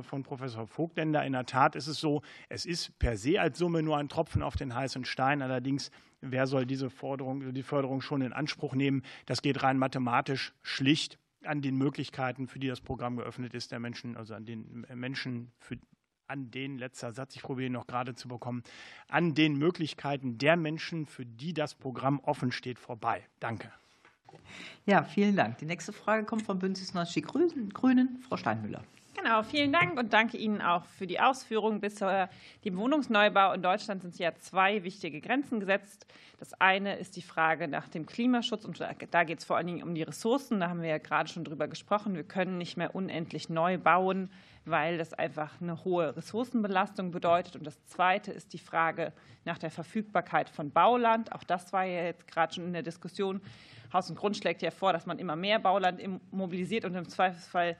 von 0.03 0.23
Professor 0.23 0.67
Vogtländer. 0.67 1.25
In 1.25 1.35
der 1.35 1.45
Tat 1.45 1.77
ist 1.77 1.87
es 1.87 2.01
so, 2.01 2.23
es 2.49 2.65
ist 2.65 2.99
per 2.99 3.17
se 3.17 3.41
als 3.41 3.59
Summe 3.59 3.83
nur 3.83 3.99
ein 3.99 4.09
Tropfen 4.09 4.43
auf 4.43 4.57
den 4.57 4.75
heißen 4.75 5.05
Stein. 5.05 5.43
Allerdings 5.43 5.91
wer 6.21 6.47
soll 6.47 6.67
diese 6.67 6.91
Forderung, 6.91 7.53
die 7.53 7.63
Förderung 7.63 8.01
schon 8.01 8.23
in 8.23 8.33
Anspruch 8.33 8.75
nehmen. 8.75 9.03
Das 9.27 9.43
geht 9.43 9.63
rein 9.63 9.79
mathematisch 9.79 10.53
schlicht 10.63 11.19
an 11.45 11.63
den 11.63 11.77
Möglichkeiten, 11.77 12.49
für 12.49 12.59
die 12.59 12.69
das 12.69 12.81
Programm 12.81 13.17
geöffnet 13.17 13.55
ist, 13.55 13.73
der 13.73 13.81
Menschen, 13.81 14.17
also 14.17 14.35
an 14.35 14.45
den 14.45 14.87
Menschen, 14.95 15.53
für, 15.59 15.79
an 16.27 16.51
den, 16.51 16.79
letzter 16.79 17.13
Satz, 17.13 17.35
ich 17.35 17.43
probiere 17.43 17.67
ihn 17.67 17.73
noch 17.73 17.87
gerade 17.87 18.15
zu 18.15 18.29
bekommen, 18.29 18.63
an 19.09 19.35
den 19.35 19.57
Möglichkeiten 19.57 20.39
der 20.39 20.57
Menschen, 20.57 21.07
für 21.07 21.25
die 21.25 21.55
das 21.55 21.75
Programm 21.75 22.21
offen 22.21 22.53
steht, 22.53 22.79
vorbei. 22.79 23.27
Danke. 23.41 23.73
Ja, 24.87 25.03
vielen 25.03 25.35
Dank. 25.35 25.59
Die 25.59 25.67
nächste 25.67 25.93
Frage 25.93 26.25
kommt 26.25 26.43
vom 26.43 26.59
Bündnis 26.59 26.95
90 26.95 27.27
Grünen, 27.27 28.21
Frau 28.29 28.37
Steinmüller. 28.37 28.85
Genau, 29.15 29.43
vielen 29.43 29.73
Dank 29.73 29.99
und 29.99 30.13
danke 30.13 30.37
Ihnen 30.37 30.63
auch 30.63 30.85
für 30.85 31.07
die 31.07 31.19
Ausführungen. 31.19 31.81
Bis 31.81 31.97
zu 31.97 32.29
dem 32.65 32.77
Wohnungsneubau 32.77 33.53
in 33.53 33.63
Deutschland 33.63 34.03
sind 34.03 34.17
ja 34.19 34.35
zwei 34.37 34.85
wichtige 34.85 35.21
Grenzen 35.21 35.59
gesetzt. 35.59 36.07
Das 36.39 36.55
eine 36.61 36.97
ist 36.97 37.17
die 37.17 37.23
Frage 37.23 37.67
nach 37.67 37.89
dem 37.89 38.07
Klimaschutz 38.07 38.65
und 38.65 38.81
da 38.81 39.25
geht 39.25 39.41
es 39.41 39.45
vor 39.45 39.57
allen 39.57 39.67
Dingen 39.67 39.83
um 39.83 39.95
die 39.95 40.05
Ressourcen. 40.05 40.61
Da 40.61 40.69
haben 40.69 40.81
wir 40.81 40.89
ja 40.89 40.99
gerade 40.99 41.29
schon 41.29 41.45
drüber 41.45 41.67
gesprochen. 41.67 42.15
Wir 42.15 42.23
können 42.23 42.57
nicht 42.57 42.77
mehr 42.77 42.95
unendlich 42.95 43.51
neu 43.51 43.79
bauen, 43.79 44.31
weil 44.65 44.97
das 44.97 45.13
einfach 45.13 45.61
eine 45.61 45.85
hohe 45.85 46.17
Ressourcenbelastung 46.17 47.11
bedeutet. 47.11 47.57
Und 47.57 47.67
das 47.67 47.85
zweite 47.87 48.31
ist 48.31 48.53
die 48.53 48.59
Frage 48.59 49.13
nach 49.45 49.59
der 49.59 49.71
Verfügbarkeit 49.71 50.49
von 50.49 50.71
Bauland. 50.71 51.33
Auch 51.33 51.43
das 51.43 51.73
war 51.73 51.85
ja 51.85 52.05
jetzt 52.05 52.29
gerade 52.29 52.55
schon 52.55 52.65
in 52.65 52.73
der 52.73 52.83
Diskussion. 52.83 53.41
Haus 53.93 54.09
und 54.09 54.17
Grund 54.17 54.37
schlägt 54.37 54.63
ja 54.63 54.71
vor, 54.71 54.93
dass 54.93 55.05
man 55.05 55.19
immer 55.19 55.35
mehr 55.35 55.59
Bauland 55.59 56.01
mobilisiert 56.31 56.85
und 56.85 56.95
im 56.95 57.09
Zweifelsfall 57.09 57.77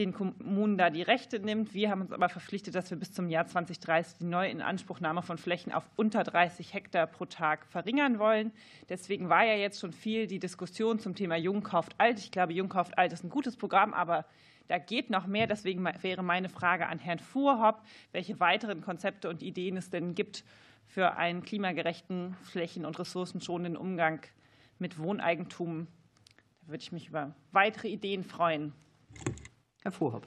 den 0.00 0.14
Kommunen 0.14 0.78
da 0.78 0.88
die 0.88 1.02
Rechte 1.02 1.38
nimmt. 1.38 1.74
Wir 1.74 1.90
haben 1.90 2.00
uns 2.00 2.12
aber 2.12 2.30
verpflichtet, 2.30 2.74
dass 2.74 2.90
wir 2.90 2.98
bis 2.98 3.12
zum 3.12 3.28
Jahr 3.28 3.46
2030 3.46 4.18
die 4.18 4.24
Neuinanspruchnahme 4.24 5.22
von 5.22 5.36
Flächen 5.36 5.72
auf 5.72 5.84
unter 5.94 6.24
30 6.24 6.72
Hektar 6.72 7.06
pro 7.06 7.26
Tag 7.26 7.66
verringern 7.66 8.18
wollen. 8.18 8.50
Deswegen 8.88 9.28
war 9.28 9.44
ja 9.44 9.54
jetzt 9.54 9.78
schon 9.78 9.92
viel 9.92 10.26
die 10.26 10.38
Diskussion 10.38 10.98
zum 10.98 11.14
Thema 11.14 11.36
Jung 11.36 11.62
kauft 11.62 11.94
alt. 11.98 12.18
Ich 12.18 12.30
glaube, 12.30 12.54
Jung 12.54 12.70
kauft 12.70 12.96
alt 12.96 13.12
ist 13.12 13.22
ein 13.22 13.28
gutes 13.28 13.56
Programm, 13.56 13.92
aber 13.92 14.24
da 14.68 14.78
geht 14.78 15.10
noch 15.10 15.26
mehr. 15.26 15.46
Deswegen 15.46 15.84
wäre 15.84 16.22
meine 16.22 16.48
Frage 16.48 16.86
an 16.86 16.98
Herrn 16.98 17.18
Fuhrhopp, 17.18 17.82
welche 18.12 18.40
weiteren 18.40 18.80
Konzepte 18.80 19.28
und 19.28 19.42
Ideen 19.42 19.76
es 19.76 19.90
denn 19.90 20.14
gibt 20.14 20.44
für 20.86 21.18
einen 21.18 21.42
klimagerechten, 21.42 22.36
flächen- 22.42 22.86
und 22.86 22.98
ressourcenschonenden 22.98 23.76
Umgang 23.76 24.22
mit 24.78 24.98
Wohneigentum. 24.98 25.88
Da 26.62 26.68
würde 26.68 26.82
ich 26.82 26.90
mich 26.90 27.08
über 27.08 27.34
weitere 27.52 27.88
Ideen 27.88 28.24
freuen. 28.24 28.72
Herr 29.82 29.92
Vorhab. 29.92 30.26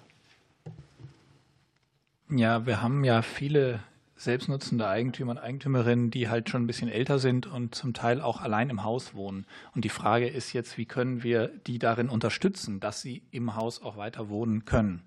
Ja, 2.30 2.66
wir 2.66 2.82
haben 2.82 3.04
ja 3.04 3.22
viele 3.22 3.82
selbstnutzende 4.16 4.88
Eigentümer 4.88 5.32
und 5.32 5.38
Eigentümerinnen, 5.38 6.10
die 6.10 6.30
halt 6.30 6.50
schon 6.50 6.64
ein 6.64 6.68
bisschen 6.68 6.90
älter 6.90 7.20
sind 7.20 7.46
und 7.46 7.76
zum 7.76 7.94
Teil 7.94 8.22
auch 8.22 8.42
allein 8.42 8.70
im 8.70 8.84
Haus 8.84 9.14
wohnen. 9.14 9.46
Und 9.76 9.86
die 9.86 9.90
Frage 9.90 10.28
ist 10.28 10.54
jetzt, 10.54 10.78
wie 10.78 10.86
können 10.86 11.24
wir 11.24 11.50
die 11.68 11.78
darin 11.78 12.10
unterstützen, 12.10 12.80
dass 12.80 13.02
sie 13.02 13.22
im 13.32 13.56
Haus 13.56 13.82
auch 13.82 13.98
weiter 13.98 14.30
wohnen 14.30 14.66
können? 14.66 15.04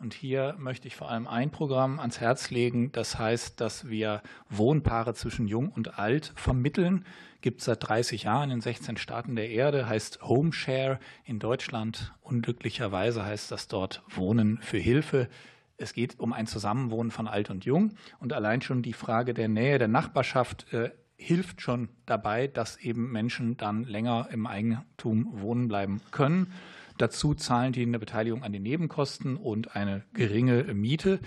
Und 0.00 0.14
hier 0.14 0.56
möchte 0.58 0.88
ich 0.88 0.96
vor 0.96 1.10
allem 1.10 1.28
ein 1.28 1.50
Programm 1.50 2.00
ans 2.00 2.20
Herz 2.20 2.50
legen. 2.50 2.90
Das 2.92 3.18
heißt, 3.18 3.60
dass 3.60 3.90
wir 3.90 4.22
Wohnpaare 4.48 5.12
zwischen 5.12 5.46
Jung 5.46 5.68
und 5.68 5.98
Alt 5.98 6.32
vermitteln. 6.36 7.04
Gibt 7.42 7.60
es 7.60 7.66
seit 7.66 7.86
30 7.86 8.22
Jahren 8.22 8.50
in 8.50 8.62
16 8.62 8.96
Staaten 8.96 9.36
der 9.36 9.50
Erde, 9.50 9.86
heißt 9.86 10.22
Homeshare. 10.22 10.98
In 11.24 11.38
Deutschland 11.38 12.14
unglücklicherweise 12.22 13.26
heißt 13.26 13.52
das 13.52 13.68
dort 13.68 14.02
Wohnen 14.08 14.58
für 14.62 14.78
Hilfe. 14.78 15.28
Es 15.76 15.92
geht 15.92 16.18
um 16.18 16.32
ein 16.32 16.46
Zusammenwohnen 16.46 17.10
von 17.10 17.28
Alt 17.28 17.50
und 17.50 17.66
Jung. 17.66 17.92
Und 18.20 18.32
allein 18.32 18.62
schon 18.62 18.80
die 18.80 18.94
Frage 18.94 19.34
der 19.34 19.48
Nähe 19.48 19.78
der 19.78 19.88
Nachbarschaft 19.88 20.72
äh, 20.72 20.92
hilft 21.16 21.60
schon 21.60 21.90
dabei, 22.06 22.46
dass 22.46 22.78
eben 22.78 23.12
Menschen 23.12 23.58
dann 23.58 23.84
länger 23.84 24.28
im 24.32 24.46
Eigentum 24.46 25.28
wohnen 25.30 25.68
bleiben 25.68 26.00
können. 26.10 26.54
Dazu 27.00 27.32
zahlen 27.32 27.72
die 27.72 27.82
eine 27.82 27.98
Beteiligung 27.98 28.42
an 28.42 28.52
den 28.52 28.62
Nebenkosten 28.62 29.38
und 29.38 29.74
eine 29.74 30.04
geringe 30.12 30.64
Miete. 30.74 31.18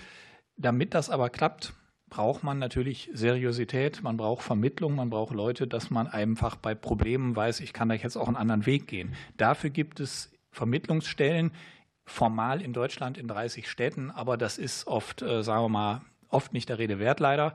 Damit 0.56 0.94
das 0.94 1.10
aber 1.10 1.30
klappt, 1.30 1.72
braucht 2.08 2.44
man 2.44 2.60
natürlich 2.60 3.10
Seriosität, 3.12 4.00
man 4.04 4.16
braucht 4.16 4.44
Vermittlung, 4.44 4.94
man 4.94 5.10
braucht 5.10 5.34
Leute, 5.34 5.66
dass 5.66 5.90
man 5.90 6.06
einfach 6.06 6.54
bei 6.54 6.76
Problemen 6.76 7.34
weiß, 7.34 7.58
ich 7.58 7.72
kann 7.72 7.88
da 7.88 7.96
jetzt 7.96 8.16
auch 8.16 8.28
einen 8.28 8.36
anderen 8.36 8.66
Weg 8.66 8.86
gehen. 8.86 9.16
Dafür 9.36 9.70
gibt 9.70 9.98
es 9.98 10.30
Vermittlungsstellen, 10.52 11.50
formal 12.04 12.62
in 12.62 12.72
Deutschland 12.72 13.18
in 13.18 13.26
30 13.26 13.68
Städten, 13.68 14.12
aber 14.12 14.36
das 14.36 14.58
ist 14.58 14.86
oft, 14.86 15.22
äh, 15.22 15.42
sagen 15.42 15.64
wir 15.64 15.68
mal, 15.70 16.02
oft 16.28 16.52
nicht 16.52 16.68
der 16.68 16.78
Rede 16.78 17.00
wert 17.00 17.18
leider. 17.18 17.52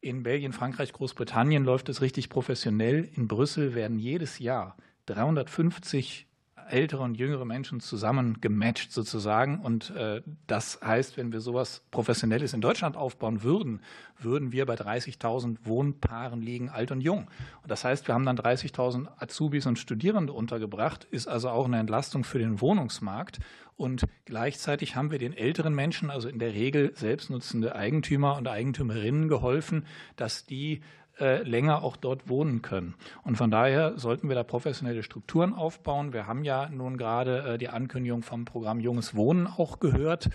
In 0.00 0.22
Belgien, 0.22 0.54
Frankreich, 0.54 0.94
Großbritannien 0.94 1.64
läuft 1.64 1.90
es 1.90 2.00
richtig 2.00 2.30
professionell. 2.30 3.10
In 3.14 3.28
Brüssel 3.28 3.74
werden 3.74 3.98
jedes 3.98 4.38
Jahr 4.38 4.78
350 5.04 6.31
ältere 6.68 7.02
und 7.02 7.16
jüngere 7.16 7.44
Menschen 7.44 7.80
zusammen 7.80 8.40
gematcht 8.40 8.92
sozusagen. 8.92 9.60
Und 9.60 9.90
äh, 9.90 10.22
das 10.46 10.80
heißt, 10.82 11.16
wenn 11.16 11.32
wir 11.32 11.40
sowas 11.40 11.82
Professionelles 11.90 12.52
in 12.52 12.60
Deutschland 12.60 12.96
aufbauen 12.96 13.42
würden, 13.42 13.80
würden 14.18 14.52
wir 14.52 14.66
bei 14.66 14.74
30.000 14.74 15.58
Wohnpaaren 15.64 16.40
liegen, 16.40 16.68
alt 16.68 16.90
und 16.90 17.00
jung. 17.00 17.28
Und 17.62 17.70
das 17.70 17.84
heißt, 17.84 18.06
wir 18.08 18.14
haben 18.14 18.26
dann 18.26 18.38
30.000 18.38 19.08
Azubis 19.18 19.66
und 19.66 19.78
Studierende 19.78 20.32
untergebracht, 20.32 21.04
ist 21.10 21.28
also 21.28 21.50
auch 21.50 21.66
eine 21.66 21.78
Entlastung 21.78 22.24
für 22.24 22.38
den 22.38 22.60
Wohnungsmarkt. 22.60 23.40
Und 23.76 24.04
gleichzeitig 24.26 24.96
haben 24.96 25.10
wir 25.10 25.18
den 25.18 25.32
älteren 25.32 25.74
Menschen, 25.74 26.10
also 26.10 26.28
in 26.28 26.38
der 26.38 26.52
Regel 26.52 26.92
selbstnutzende 26.94 27.74
Eigentümer 27.74 28.36
und 28.36 28.46
Eigentümerinnen 28.46 29.28
geholfen, 29.28 29.86
dass 30.16 30.44
die 30.44 30.82
länger 31.18 31.82
auch 31.82 31.96
dort 31.96 32.28
wohnen 32.28 32.62
können. 32.62 32.94
Und 33.22 33.36
von 33.36 33.50
daher 33.50 33.98
sollten 33.98 34.28
wir 34.28 34.34
da 34.34 34.42
professionelle 34.42 35.02
Strukturen 35.02 35.52
aufbauen. 35.52 36.12
Wir 36.12 36.26
haben 36.26 36.44
ja 36.44 36.68
nun 36.68 36.96
gerade 36.96 37.54
äh, 37.54 37.58
die 37.58 37.68
Ankündigung 37.68 38.22
vom 38.22 38.44
Programm 38.44 38.80
Junges 38.80 39.14
Wohnen 39.14 39.46
auch 39.46 39.78
gehört. 39.78 40.30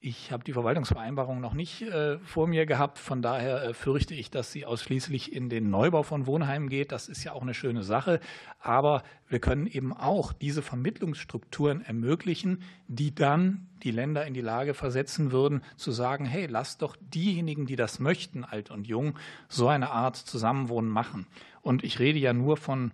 Ich 0.00 0.30
habe 0.30 0.44
die 0.44 0.52
Verwaltungsvereinbarung 0.52 1.40
noch 1.40 1.54
nicht 1.54 1.82
äh, 1.82 2.20
vor 2.20 2.46
mir 2.46 2.66
gehabt. 2.66 3.00
Von 3.00 3.20
daher 3.20 3.64
äh, 3.64 3.74
fürchte 3.74 4.14
ich, 4.14 4.30
dass 4.30 4.52
sie 4.52 4.64
ausschließlich 4.64 5.32
in 5.32 5.48
den 5.48 5.70
Neubau 5.70 6.04
von 6.04 6.26
Wohnheimen 6.26 6.68
geht. 6.68 6.92
Das 6.92 7.08
ist 7.08 7.24
ja 7.24 7.32
auch 7.32 7.42
eine 7.42 7.52
schöne 7.52 7.82
Sache. 7.82 8.20
Aber 8.60 9.02
wir 9.26 9.40
können 9.40 9.66
eben 9.66 9.92
auch 9.92 10.32
diese 10.32 10.62
Vermittlungsstrukturen 10.62 11.80
ermöglichen, 11.80 12.62
die 12.86 13.12
dann 13.12 13.66
die 13.82 13.90
Länder 13.90 14.24
in 14.24 14.34
die 14.34 14.40
Lage 14.40 14.72
versetzen 14.72 15.32
würden, 15.32 15.64
zu 15.76 15.90
sagen, 15.90 16.26
hey, 16.26 16.46
lass 16.46 16.78
doch 16.78 16.94
diejenigen, 17.00 17.66
die 17.66 17.76
das 17.76 17.98
möchten, 17.98 18.44
alt 18.44 18.70
und 18.70 18.86
jung, 18.86 19.18
so 19.48 19.66
eine 19.66 19.90
Art 19.90 20.14
Zusammenwohnen 20.14 20.92
machen. 20.92 21.26
Und 21.60 21.82
ich 21.82 21.98
rede 21.98 22.20
ja 22.20 22.32
nur 22.32 22.56
von 22.56 22.92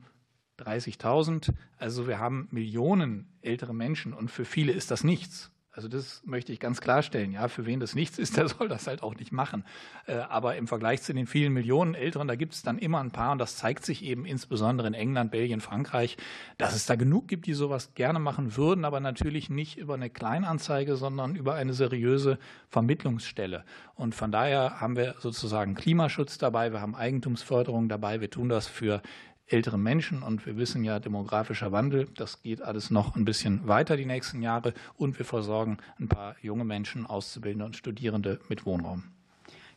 30.000. 0.59 1.53
Also 1.77 2.07
wir 2.07 2.19
haben 2.19 2.49
Millionen 2.51 3.29
ältere 3.43 3.75
Menschen 3.75 4.15
und 4.15 4.31
für 4.31 4.47
viele 4.47 4.73
ist 4.73 4.91
das 4.91 5.05
nichts. 5.05 5.54
Also 5.77 5.89
das 5.89 6.23
möchte 6.25 6.53
ich 6.53 6.61
ganz 6.61 6.81
klarstellen. 6.81 7.33
Ja, 7.33 7.49
für 7.49 7.67
wen 7.67 7.81
das 7.81 7.97
nichts 7.97 8.17
ist, 8.19 8.37
der 8.37 8.49
soll 8.49 8.69
das 8.69 8.87
halt 8.87 9.03
auch 9.03 9.17
nicht 9.17 9.33
machen. 9.33 9.65
Äh, 10.07 10.15
aber 10.15 10.57
im 10.57 10.69
Vergleich 10.69 11.03
zu 11.03 11.13
den 11.13 11.27
vielen 11.27 11.53
Millionen 11.53 11.95
Älteren, 11.95 12.29
da 12.29 12.37
gibt 12.37 12.55
es 12.55 12.63
dann 12.63 12.79
immer 12.79 13.01
ein 13.01 13.11
paar 13.11 13.33
und 13.33 13.39
das 13.39 13.57
zeigt 13.57 13.85
sich 13.85 14.05
eben 14.05 14.25
insbesondere 14.25 14.87
in 14.87 14.95
England, 14.95 15.33
Belgien, 15.33 15.61
Frankreich, 15.61 16.17
dass 16.59 16.77
es 16.77 16.87
da 16.87 16.95
genug 16.95 17.27
gibt, 17.27 17.47
die 17.47 17.55
sowas 17.55 17.95
gerne 17.95 18.21
machen 18.21 18.57
würden, 18.57 18.85
aber 18.85 19.01
natürlich 19.01 19.51
nicht 19.51 19.77
über 19.77 19.95
eine 19.95 20.11
Kleinanzeige, 20.11 20.95
sondern 20.95 21.35
über 21.35 21.55
eine 21.55 21.73
seriöse 21.73 22.39
Vermittlungsstelle. 22.69 23.65
Und 23.97 24.15
von 24.15 24.31
daher 24.31 24.81
haben 24.81 24.97
wir 24.97 25.17
sozusagen 25.19 25.75
Klimaschutz 25.75 26.39
dabei, 26.39 26.73
wir 26.73 26.81
haben 26.81 26.95
Eigentumsförderung 26.95 27.89
dabei, 27.89 28.21
wir 28.21 28.31
tun 28.31 28.49
das 28.49 28.69
für 28.69 29.03
älteren 29.47 29.83
Menschen. 29.83 30.23
Und 30.23 30.47
wir 30.47 30.57
wissen 30.57 30.85
ja, 30.85 31.01
demografischer 31.01 31.73
Wandel, 31.73 32.09
das 32.17 32.43
geht 32.43 32.63
alles 32.63 32.91
noch 32.91 33.17
ein 33.17 33.25
bisschen 33.25 33.67
weiter 33.69 33.97
die 33.97 34.07
nächsten 34.07 34.43
Jahre. 34.43 34.75
Und 34.97 35.19
wir 35.19 35.27
versorgen 35.27 35.79
ein 35.99 36.09
paar 36.09 36.37
junge 36.41 36.65
Menschen, 36.65 37.07
Auszubildende 37.07 37.67
und 37.67 37.77
Studierende 37.77 38.41
mit 38.49 38.67
Wohnraum. 38.67 39.05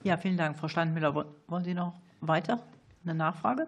Ja, 0.03 0.17
vielen 0.17 0.37
Dank. 0.37 0.57
Frau 0.57 0.67
Steinmüller, 0.67 1.25
wollen 1.47 1.63
Sie 1.63 1.73
noch 1.73 1.93
weiter 2.21 2.63
eine 3.03 3.15
Nachfrage? 3.15 3.67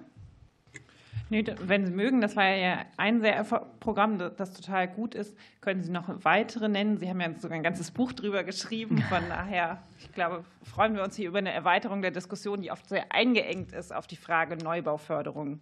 Nee, 1.32 1.46
wenn 1.62 1.86
Sie 1.86 1.92
mögen, 1.92 2.22
das 2.22 2.36
war 2.36 2.50
ja 2.50 2.86
ein 2.98 3.22
sehr 3.22 3.44
Programm, 3.80 4.18
das 4.18 4.54
total 4.54 4.88
gut 4.88 5.14
ist. 5.14 5.38
Können 5.62 5.84
Sie 5.84 5.92
noch 5.92 6.10
weitere 6.24 6.68
nennen? 6.68 6.98
Sie 6.98 7.08
haben 7.08 7.22
ja 7.22 7.32
sogar 7.38 7.56
ein 7.56 7.64
ganzes 7.64 7.92
Buch 7.92 8.14
drüber 8.14 8.44
geschrieben. 8.44 8.98
Von 9.10 9.22
daher, 9.30 9.84
ich 10.00 10.12
glaube, 10.12 10.44
freuen 10.64 10.96
wir 10.96 11.04
uns 11.04 11.16
hier 11.16 11.28
über 11.28 11.38
eine 11.38 11.52
Erweiterung 11.52 12.02
der 12.02 12.12
Diskussion, 12.12 12.62
die 12.62 12.72
oft 12.72 12.90
sehr 12.90 13.12
eingeengt 13.12 13.74
ist 13.74 13.94
auf 13.94 14.08
die 14.08 14.16
Frage 14.16 14.58
Neubauförderung. 14.58 15.60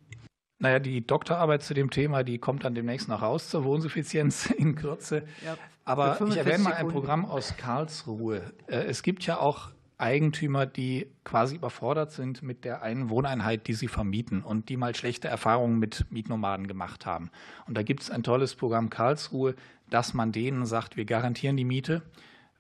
Naja, 0.59 0.79
die 0.79 1.05
Doktorarbeit 1.05 1.61
zu 1.61 1.73
dem 1.73 1.91
Thema, 1.91 2.23
die 2.23 2.39
kommt 2.39 2.63
dann 2.63 2.73
demnächst 2.73 3.07
noch 3.09 3.21
raus 3.21 3.49
zur 3.49 3.63
Wohnsuffizienz 3.63 4.45
in 4.57 4.75
Kürze. 4.75 5.23
Ja, 5.45 5.57
Aber 5.85 6.19
ich 6.27 6.37
erwähne 6.37 6.63
mal 6.63 6.73
ein 6.73 6.87
Programm 6.87 7.25
aus 7.25 7.55
Karlsruhe. 7.57 8.41
Äh, 8.67 8.85
es 8.85 9.03
gibt 9.03 9.25
ja 9.25 9.39
auch 9.39 9.69
Eigentümer, 9.99 10.65
die 10.65 11.07
quasi 11.23 11.55
überfordert 11.55 12.11
sind 12.11 12.43
mit 12.43 12.65
der 12.65 12.83
einen 12.83 13.09
Wohneinheit, 13.09 13.67
die 13.67 13.73
sie 13.73 13.87
vermieten 13.87 14.43
und 14.43 14.69
die 14.69 14.77
mal 14.77 14.95
schlechte 14.95 15.27
Erfahrungen 15.27 15.79
mit 15.79 16.05
Mietnomaden 16.11 16.67
gemacht 16.67 17.05
haben. 17.05 17.31
Und 17.67 17.75
da 17.77 17.83
gibt 17.83 18.03
es 18.03 18.11
ein 18.11 18.23
tolles 18.23 18.55
Programm 18.55 18.89
Karlsruhe, 18.89 19.55
dass 19.89 20.13
man 20.13 20.31
denen 20.31 20.65
sagt, 20.65 20.97
wir 20.97 21.05
garantieren 21.05 21.57
die 21.57 21.65
Miete 21.65 22.03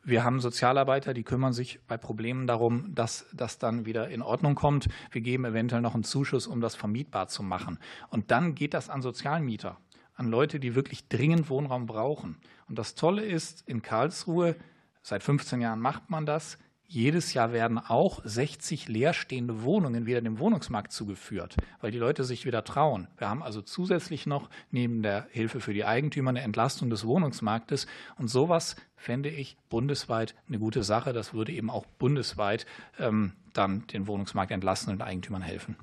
wir 0.03 0.23
haben 0.23 0.39
Sozialarbeiter, 0.39 1.13
die 1.13 1.23
kümmern 1.23 1.53
sich 1.53 1.79
bei 1.87 1.97
Problemen 1.97 2.47
darum, 2.47 2.95
dass 2.95 3.25
das 3.33 3.57
dann 3.57 3.85
wieder 3.85 4.09
in 4.09 4.21
Ordnung 4.21 4.55
kommt. 4.55 4.87
Wir 5.11 5.21
geben 5.21 5.45
eventuell 5.45 5.81
noch 5.81 5.95
einen 5.95 6.03
Zuschuss, 6.03 6.47
um 6.47 6.61
das 6.61 6.75
vermietbar 6.75 7.27
zu 7.27 7.43
machen. 7.43 7.77
Und 8.09 8.31
dann 8.31 8.55
geht 8.55 8.73
das 8.73 8.89
an 8.89 9.01
Sozialmieter, 9.01 9.77
an 10.15 10.27
Leute, 10.27 10.59
die 10.59 10.75
wirklich 10.75 11.07
dringend 11.09 11.49
Wohnraum 11.49 11.85
brauchen. 11.85 12.37
Und 12.69 12.79
das 12.79 12.95
Tolle 12.95 13.25
ist, 13.25 13.67
in 13.67 13.81
Karlsruhe, 13.81 14.55
seit 15.01 15.23
15 15.23 15.61
Jahren 15.61 15.79
macht 15.79 16.09
man 16.09 16.25
das, 16.25 16.57
jedes 16.87 17.33
Jahr 17.33 17.51
werden 17.51 17.77
auch 17.77 18.21
60 18.23 18.87
leerstehende 18.87 19.63
Wohnungen 19.63 20.05
wieder 20.05 20.21
dem 20.21 20.39
Wohnungsmarkt 20.39 20.93
zugeführt, 20.93 21.57
weil 21.81 21.91
die 21.91 21.97
Leute 21.97 22.23
sich 22.23 22.45
wieder 22.45 22.63
trauen. 22.63 23.09
Wir 23.17 23.29
haben 23.29 23.43
also 23.43 23.61
zusätzlich 23.61 24.25
noch 24.25 24.49
neben 24.71 25.03
der 25.03 25.27
Hilfe 25.31 25.59
für 25.59 25.73
die 25.73 25.83
Eigentümer 25.83 26.29
eine 26.29 26.41
Entlastung 26.41 26.89
des 26.89 27.05
Wohnungsmarktes. 27.05 27.87
Und 28.17 28.29
sowas 28.29 28.77
fände 28.95 29.29
ich 29.29 29.57
bundesweit 29.69 30.33
eine 30.47 30.59
gute 30.59 30.83
Sache. 30.83 31.11
Das 31.11 31.33
würde 31.33 31.51
eben 31.51 31.69
auch 31.69 31.85
bundesweit 31.85 32.65
ähm, 32.99 33.33
dann 33.51 33.85
den 33.87 34.07
Wohnungsmarkt 34.07 34.51
entlasten 34.51 34.93
und 34.93 35.01
Eigentümern 35.01 35.41
helfen. 35.41 35.75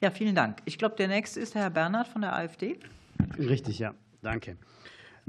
Ja, 0.00 0.10
vielen 0.10 0.34
Dank. 0.34 0.62
Ich 0.64 0.78
glaube, 0.78 0.96
der 0.96 1.08
nächste 1.08 1.40
ist 1.40 1.54
Herr 1.54 1.68
Bernhard 1.68 2.08
von 2.08 2.22
der 2.22 2.34
AfD. 2.34 2.78
Richtig, 3.38 3.78
ja. 3.78 3.94
Danke. 4.22 4.56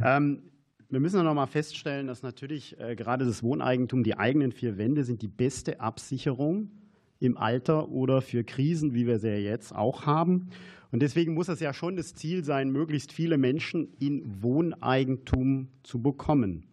Ähm, 0.02 0.44
wir 0.92 1.00
müssen 1.00 1.24
noch 1.24 1.34
mal 1.36 1.46
feststellen, 1.46 2.08
dass 2.08 2.24
natürlich 2.24 2.80
äh, 2.80 2.96
gerade 2.96 3.24
das 3.24 3.44
Wohneigentum, 3.44 4.04
die 4.04 4.18
eigenen 4.18 4.52
vier 4.52 4.80
Wände 4.80 5.04
sind 5.04 5.22
die 5.22 5.28
beste 5.28 5.80
Absicherung 5.80 6.72
im 7.20 7.38
Alter 7.38 7.90
oder 7.90 8.22
für 8.22 8.44
Krisen, 8.44 8.96
wie 8.96 9.06
wir 9.06 9.20
sie 9.20 9.28
ja 9.28 9.38
jetzt 9.38 9.76
auch 9.76 10.08
haben. 10.08 10.50
Und 10.92 11.04
deswegen 11.04 11.36
muss 11.36 11.48
es 11.48 11.60
ja 11.60 11.74
schon 11.74 11.96
das 11.96 12.16
Ziel 12.16 12.44
sein, 12.44 12.72
möglichst 12.72 13.12
viele 13.12 13.38
Menschen 13.38 13.90
in 14.00 14.42
Wohneigentum 14.42 15.68
zu 15.84 16.02
bekommen. 16.02 16.66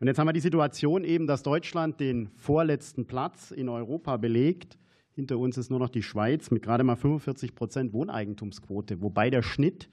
Und 0.00 0.08
jetzt 0.08 0.18
haben 0.18 0.26
wir 0.26 0.32
die 0.32 0.40
Situation 0.40 1.04
eben, 1.04 1.28
dass 1.28 1.44
Deutschland 1.44 2.00
den 2.00 2.30
vorletzten 2.34 3.06
Platz 3.06 3.52
in 3.52 3.68
Europa 3.68 4.16
belegt. 4.16 4.78
Hinter 5.12 5.38
uns 5.38 5.56
ist 5.56 5.70
nur 5.70 5.78
noch 5.78 5.90
die 5.90 6.02
Schweiz 6.02 6.50
mit 6.50 6.64
gerade 6.64 6.82
mal 6.82 6.96
45 6.96 7.54
Prozent 7.54 7.92
Wohneigentumsquote, 7.92 9.00
wobei 9.00 9.30
der 9.30 9.42
Schnitt 9.42 9.88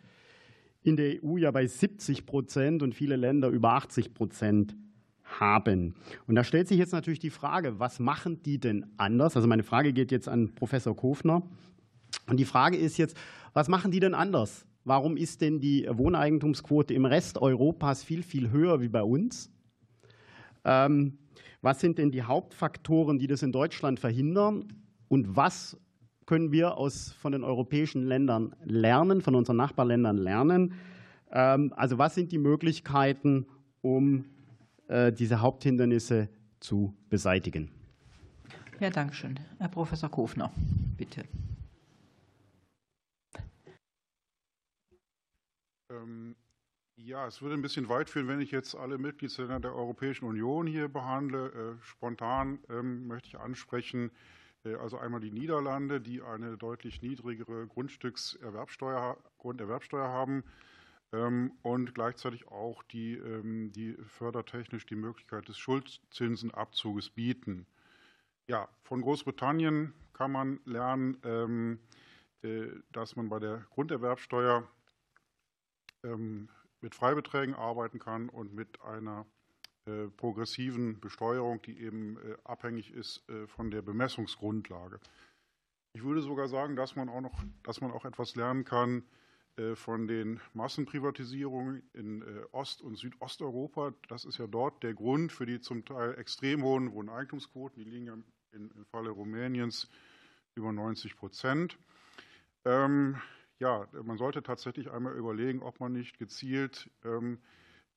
in 0.83 0.95
der 0.95 1.23
EU 1.23 1.37
ja 1.37 1.51
bei 1.51 1.67
70 1.67 2.25
Prozent 2.25 2.83
und 2.83 2.95
viele 2.95 3.15
Länder 3.15 3.49
über 3.49 3.73
80 3.73 4.13
Prozent 4.13 4.75
haben. 5.23 5.95
Und 6.27 6.35
da 6.35 6.43
stellt 6.43 6.67
sich 6.67 6.77
jetzt 6.77 6.91
natürlich 6.91 7.19
die 7.19 7.29
Frage, 7.29 7.79
was 7.79 7.99
machen 7.99 8.41
die 8.43 8.59
denn 8.59 8.85
anders? 8.97 9.35
Also 9.35 9.47
meine 9.47 9.63
Frage 9.63 9.93
geht 9.93 10.11
jetzt 10.11 10.27
an 10.27 10.53
Professor 10.55 10.95
Kofner. 10.95 11.43
Und 12.27 12.37
die 12.37 12.45
Frage 12.45 12.77
ist 12.77 12.97
jetzt, 12.97 13.15
was 13.53 13.67
machen 13.67 13.91
die 13.91 13.99
denn 13.99 14.13
anders? 14.13 14.65
Warum 14.83 15.15
ist 15.15 15.41
denn 15.41 15.59
die 15.59 15.87
Wohneigentumsquote 15.89 16.93
im 16.93 17.05
Rest 17.05 17.37
Europas 17.37 18.03
viel, 18.03 18.23
viel 18.23 18.49
höher 18.49 18.81
wie 18.81 18.89
bei 18.89 19.03
uns? 19.03 19.51
Ähm, 20.65 21.19
was 21.61 21.79
sind 21.79 21.99
denn 21.99 22.11
die 22.11 22.23
Hauptfaktoren, 22.23 23.19
die 23.19 23.27
das 23.27 23.43
in 23.43 23.51
Deutschland 23.51 23.99
verhindern? 23.99 24.65
Und 25.07 25.35
was 25.35 25.77
können 26.31 26.53
wir 26.53 26.77
aus, 26.77 27.11
von 27.11 27.33
den 27.33 27.43
europäischen 27.43 28.03
Ländern 28.03 28.55
lernen, 28.63 29.19
von 29.19 29.35
unseren 29.35 29.57
Nachbarländern 29.57 30.15
lernen? 30.15 30.73
Ähm, 31.29 31.73
also 31.75 31.97
was 31.97 32.15
sind 32.15 32.31
die 32.31 32.37
Möglichkeiten, 32.37 33.47
um 33.81 34.23
äh, 34.87 35.11
diese 35.11 35.41
Haupthindernisse 35.41 36.29
zu 36.61 36.95
beseitigen? 37.09 37.69
Ja, 38.79 38.89
danke 38.89 39.13
schön. 39.13 39.41
Herr 39.59 39.67
Professor 39.67 40.09
Kofner, 40.09 40.53
bitte. 40.95 41.25
Ähm, 45.89 46.37
ja, 46.95 47.27
es 47.27 47.41
würde 47.41 47.55
ein 47.55 47.61
bisschen 47.61 47.89
weit 47.89 48.09
führen, 48.09 48.29
wenn 48.29 48.39
ich 48.39 48.51
jetzt 48.51 48.73
alle 48.73 48.97
Mitgliedsländer 48.97 49.59
der 49.59 49.75
Europäischen 49.75 50.23
Union 50.23 50.65
hier 50.65 50.87
behandle. 50.87 51.47
Äh, 51.47 51.83
spontan 51.83 52.59
ähm, 52.69 53.07
möchte 53.07 53.27
ich 53.27 53.37
ansprechen, 53.37 54.11
also 54.63 54.97
einmal 54.97 55.21
die 55.21 55.31
Niederlande, 55.31 55.99
die 56.01 56.21
eine 56.21 56.57
deutlich 56.57 57.01
niedrigere 57.01 57.67
Grundstückserwerbsteuer, 57.67 59.17
Grunderwerbsteuer 59.39 60.07
haben 60.07 60.43
ähm, 61.11 61.53
und 61.63 61.95
gleichzeitig 61.95 62.47
auch 62.47 62.83
die, 62.83 63.15
ähm, 63.15 63.71
die 63.71 63.95
fördertechnisch 64.07 64.85
die 64.85 64.95
Möglichkeit 64.95 65.47
des 65.47 65.57
Schuldzinsenabzuges 65.57 67.09
bieten. 67.09 67.65
Ja, 68.47 68.69
von 68.83 69.01
Großbritannien 69.01 69.93
kann 70.13 70.31
man 70.31 70.59
lernen, 70.65 71.17
ähm, 71.23 71.79
äh, 72.43 72.67
dass 72.91 73.15
man 73.15 73.29
bei 73.29 73.39
der 73.39 73.65
Grunderwerbsteuer 73.71 74.67
mit 76.81 76.95
Freibeträgen 76.95 77.53
arbeiten 77.53 77.99
kann 77.99 78.27
und 78.27 78.55
mit 78.55 78.81
einer 78.81 79.21
äh, 79.21 79.40
progressiven 80.17 80.99
Besteuerung, 80.99 81.61
die 81.61 81.79
eben 81.79 82.17
äh, 82.17 82.37
abhängig 82.43 82.93
ist 82.93 83.27
äh, 83.29 83.47
von 83.47 83.71
der 83.71 83.81
Bemessungsgrundlage. 83.81 84.99
Ich 85.93 86.03
würde 86.03 86.21
sogar 86.21 86.47
sagen, 86.47 86.75
dass 86.75 86.95
man 86.95 87.09
auch 87.09 87.21
noch, 87.21 87.43
dass 87.63 87.81
man 87.81 87.91
auch 87.91 88.05
etwas 88.05 88.35
lernen 88.35 88.63
kann 88.63 89.03
von 89.73 90.07
den 90.07 90.39
Massenprivatisierungen 90.53 91.83
in 91.91 92.23
Ost- 92.53 92.81
und 92.81 92.95
Südosteuropa. 92.95 93.93
Das 94.07 94.23
ist 94.23 94.37
ja 94.37 94.47
dort 94.47 94.81
der 94.81 94.93
Grund 94.93 95.33
für 95.33 95.45
die 95.45 95.59
zum 95.59 95.83
Teil 95.83 96.17
extrem 96.17 96.63
hohen 96.63 96.93
Wohneigentumsquoten. 96.93 97.83
Die 97.83 97.89
liegen 97.89 98.05
ja 98.05 98.13
im 98.53 98.85
Falle 98.85 99.09
Rumäniens 99.09 99.89
über 100.55 100.71
90 100.71 101.17
Prozent. 101.17 101.77
Ähm, 102.65 103.21
ja, 103.59 103.87
man 104.03 104.17
sollte 104.17 104.43
tatsächlich 104.43 104.91
einmal 104.91 105.15
überlegen, 105.15 105.61
ob 105.61 105.79
man 105.79 105.93
nicht 105.93 106.17
gezielt 106.17 106.89
ähm, 107.03 107.39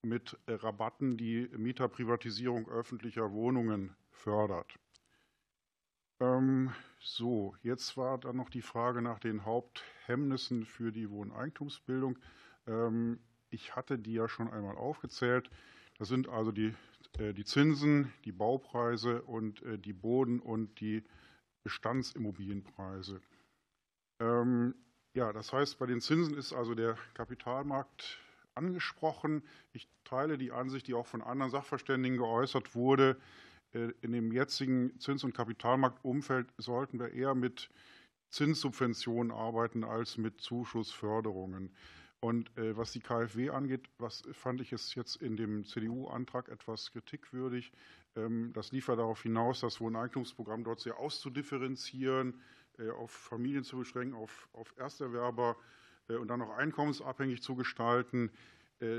mit 0.04 0.38
Rabatten 0.46 1.16
die 1.16 1.48
Mieterprivatisierung 1.56 2.68
öffentlicher 2.68 3.32
Wohnungen 3.32 3.96
fördert. 4.10 4.78
Ähm, 6.20 6.72
so, 7.00 7.56
jetzt 7.62 7.96
war 7.96 8.18
dann 8.18 8.36
noch 8.36 8.50
die 8.50 8.62
Frage 8.62 9.02
nach 9.02 9.18
den 9.18 9.44
Haupthemmnissen 9.44 10.64
für 10.64 10.92
die 10.92 11.10
Wohneigentumsbildung. 11.10 12.18
Ähm, 12.66 13.20
ich 13.50 13.76
hatte 13.76 13.98
die 13.98 14.14
ja 14.14 14.28
schon 14.28 14.50
einmal 14.50 14.76
aufgezählt. 14.76 15.50
Das 15.98 16.08
sind 16.08 16.28
also 16.28 16.52
die, 16.52 16.74
äh, 17.18 17.32
die 17.32 17.44
Zinsen, 17.44 18.12
die 18.24 18.32
Baupreise 18.32 19.22
und 19.22 19.62
äh, 19.62 19.78
die 19.78 19.92
Boden- 19.92 20.40
und 20.40 20.80
die 20.80 21.04
Bestandsimmobilienpreise. 21.62 23.20
Ähm, 24.20 24.74
ja, 25.14 25.32
das 25.32 25.52
heißt, 25.52 25.78
bei 25.78 25.86
den 25.86 26.00
Zinsen 26.00 26.34
ist 26.34 26.52
also 26.52 26.74
der 26.74 26.96
Kapitalmarkt 27.14 28.18
angesprochen. 28.54 29.42
Ich 29.72 29.88
teile 30.04 30.38
die 30.38 30.52
Ansicht, 30.52 30.86
die 30.86 30.94
auch 30.94 31.06
von 31.06 31.22
anderen 31.22 31.50
Sachverständigen 31.50 32.18
geäußert 32.18 32.74
wurde. 32.74 33.16
Äh, 33.72 33.92
in 34.00 34.12
dem 34.12 34.32
jetzigen 34.32 34.98
Zins- 35.00 35.24
und 35.24 35.34
Kapitalmarktumfeld 35.34 36.48
sollten 36.58 36.98
wir 36.98 37.12
eher 37.12 37.34
mit 37.34 37.70
Zinssubventionen 38.30 39.30
arbeiten 39.30 39.84
als 39.84 40.16
mit 40.18 40.40
Zuschussförderungen. 40.40 41.74
Und 42.20 42.56
äh, 42.56 42.74
was 42.76 42.92
die 42.92 43.00
KfW 43.00 43.50
angeht, 43.50 43.90
was 43.98 44.22
fand 44.32 44.60
ich 44.62 44.72
es 44.72 44.94
jetzt 44.94 45.16
in 45.16 45.36
dem 45.36 45.66
CDU-Antrag 45.66 46.48
etwas 46.48 46.90
kritikwürdig. 46.90 47.70
Ähm, 48.16 48.50
das 48.54 48.72
lief 48.72 48.88
ja 48.88 48.96
darauf 48.96 49.22
hinaus, 49.22 49.60
das 49.60 49.80
Wohneigentumsprogramm 49.80 50.64
dort 50.64 50.80
sehr 50.80 50.98
auszudifferenzieren, 50.98 52.40
äh, 52.78 52.88
auf 52.90 53.10
Familien 53.10 53.62
zu 53.62 53.76
beschränken, 53.76 54.14
auf, 54.14 54.48
auf 54.54 54.74
Ersterwerber 54.78 55.56
und 56.08 56.28
dann 56.28 56.40
noch 56.40 56.50
einkommensabhängig 56.50 57.42
zu 57.42 57.54
gestalten. 57.54 58.30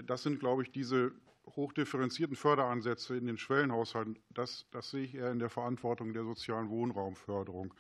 Das 0.06 0.24
sind, 0.24 0.40
glaube 0.40 0.64
ich, 0.64 0.72
diese 0.72 1.12
hochdifferenzierten 1.48 2.36
Förderansätze 2.36 3.16
in 3.16 3.28
den 3.28 3.38
Schwellenhaushalten. 3.38 4.18
Das, 4.30 4.66
das 4.72 4.90
sehe 4.90 5.04
ich 5.04 5.16
eher 5.16 5.32
in 5.32 5.40
der 5.40 5.50
Verantwortung 5.50 6.14
der 6.14 6.24
sozialen 6.24 6.70
Wohnraumförderung. 6.70 7.74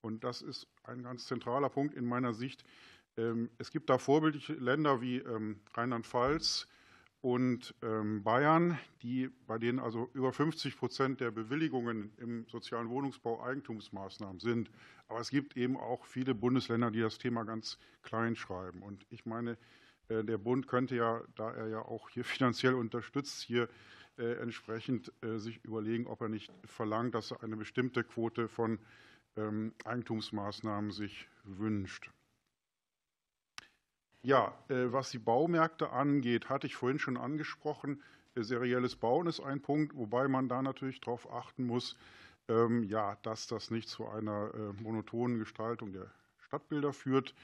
Und 0.00 0.24
das 0.24 0.42
ist 0.42 0.66
ein 0.82 1.02
ganz 1.02 1.26
zentraler 1.26 1.68
Punkt 1.68 1.94
in 1.94 2.04
meiner 2.04 2.34
Sicht. 2.34 2.64
Ähm, 3.16 3.50
es 3.58 3.70
gibt 3.70 3.90
da 3.90 3.98
vorbildliche 3.98 4.54
Länder 4.54 5.00
wie 5.00 5.18
ähm, 5.18 5.60
Rheinland-Pfalz 5.74 6.66
und 7.22 7.72
ähm, 7.82 8.24
Bayern, 8.24 8.78
die, 9.02 9.30
bei 9.46 9.56
denen 9.56 9.78
also 9.78 10.10
über 10.12 10.32
50 10.32 10.76
Prozent 10.76 11.20
der 11.20 11.30
Bewilligungen 11.30 12.12
im 12.18 12.46
sozialen 12.48 12.90
Wohnungsbau 12.90 13.40
Eigentumsmaßnahmen 13.42 14.40
sind. 14.40 14.70
Aber 15.06 15.20
es 15.20 15.30
gibt 15.30 15.56
eben 15.56 15.76
auch 15.76 16.04
viele 16.04 16.34
Bundesländer, 16.34 16.90
die 16.90 17.00
das 17.00 17.18
Thema 17.18 17.44
ganz 17.44 17.78
klein 18.02 18.34
schreiben. 18.34 18.82
Und 18.82 19.06
ich 19.10 19.24
meine, 19.24 19.56
äh, 20.08 20.24
der 20.24 20.36
Bund 20.36 20.66
könnte 20.66 20.96
ja, 20.96 21.22
da 21.36 21.52
er 21.52 21.68
ja 21.68 21.78
auch 21.82 22.10
hier 22.10 22.24
finanziell 22.24 22.74
unterstützt, 22.74 23.40
hier 23.42 23.68
äh, 24.18 24.32
entsprechend 24.40 25.12
äh, 25.22 25.38
sich 25.38 25.64
überlegen, 25.64 26.08
ob 26.08 26.22
er 26.22 26.28
nicht 26.28 26.52
verlangt, 26.64 27.14
dass 27.14 27.30
er 27.30 27.44
eine 27.44 27.56
bestimmte 27.56 28.04
Quote 28.04 28.48
von 28.48 28.78
Eigentumsmaßnahmen 29.86 30.90
sich 30.90 31.26
wünscht. 31.44 32.10
Ja, 34.24 34.54
äh, 34.68 34.92
was 34.92 35.10
die 35.10 35.18
Baumärkte 35.18 35.90
angeht, 35.90 36.48
hatte 36.48 36.66
ich 36.68 36.76
vorhin 36.76 37.00
schon 37.00 37.16
angesprochen. 37.16 38.00
Äh, 38.36 38.42
serielles 38.42 38.94
Bauen 38.94 39.26
ist 39.26 39.40
ein 39.40 39.60
Punkt, 39.60 39.96
wobei 39.96 40.28
man 40.28 40.48
da 40.48 40.62
natürlich 40.62 41.00
darauf 41.00 41.30
achten 41.32 41.66
muss, 41.66 41.96
ähm, 42.48 42.84
ja, 42.84 43.16
dass 43.22 43.48
das 43.48 43.70
nicht 43.72 43.88
zu 43.88 44.06
einer 44.08 44.54
äh, 44.54 44.82
monotonen 44.82 45.38
Gestaltung 45.40 45.92
der 45.92 46.06
Stadtbilder 46.38 46.92
führt. 46.92 47.34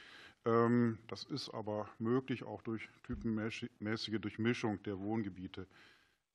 Ähm, 0.44 0.98
das 1.08 1.24
ist 1.24 1.50
aber 1.50 1.88
möglich, 1.98 2.44
auch 2.44 2.62
durch 2.62 2.88
typenmäßige 3.02 4.20
Durchmischung 4.20 4.80
der 4.84 5.00
Wohngebiete. 5.00 5.66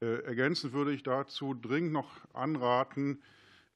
Ergänzend 0.01 0.73
würde 0.73 0.91
ich 0.91 1.03
dazu 1.03 1.53
dringend 1.53 1.93
noch 1.93 2.11
anraten, 2.33 3.23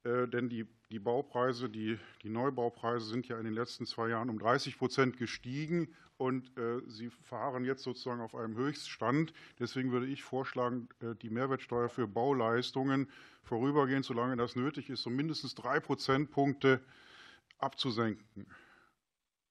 denn 0.06 0.50
die, 0.50 0.66
die 0.90 1.00
Baupreise, 1.00 1.70
die, 1.70 2.00
die 2.24 2.30
Neubaupreise 2.30 3.06
sind 3.06 3.28
ja 3.28 3.38
in 3.38 3.46
den 3.46 3.54
letzten 3.54 3.86
zwei 3.86 4.10
Jahren 4.10 4.30
um 4.30 4.40
30 4.40 4.78
Prozent 4.78 5.18
gestiegen 5.18 5.94
und 6.18 6.58
äh, 6.58 6.82
sie 6.88 7.10
fahren 7.10 7.64
jetzt 7.64 7.84
sozusagen 7.84 8.22
auf 8.22 8.36
einem 8.36 8.56
Höchststand. 8.56 9.34
Deswegen 9.60 9.92
würde 9.92 10.08
ich 10.08 10.24
vorschlagen, 10.24 10.90
äh, 11.00 11.14
die 11.16 11.30
Mehrwertsteuer 11.30 11.90
für 11.90 12.08
Bauleistungen 12.08 13.10
vorübergehend, 13.44 14.06
solange 14.06 14.36
das 14.36 14.56
nötig 14.56 14.90
ist, 14.90 15.06
um 15.06 15.16
mindestens 15.16 15.56
drei 15.56 15.80
Prozentpunkte 15.80 16.82
abzusenken. 17.60 18.48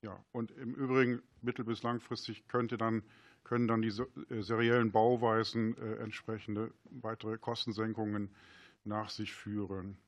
Ja, 0.02 0.24
und 0.32 0.50
im 0.52 0.74
Übrigen 0.74 1.22
mittel- 1.40 1.64
bis 1.64 1.82
langfristig 1.82 2.48
könnte 2.48 2.78
dann, 2.78 3.02
können 3.44 3.68
dann 3.68 3.82
die 3.82 3.92
äh, 4.30 4.42
seriellen 4.42 4.90
Bauweisen 4.90 5.76
entsprechende 5.98 6.72
weitere 6.84 7.38
Kostensenkungen 7.38 8.34
nach 8.84 9.10
sich 9.10 9.32
führen, 9.32 9.98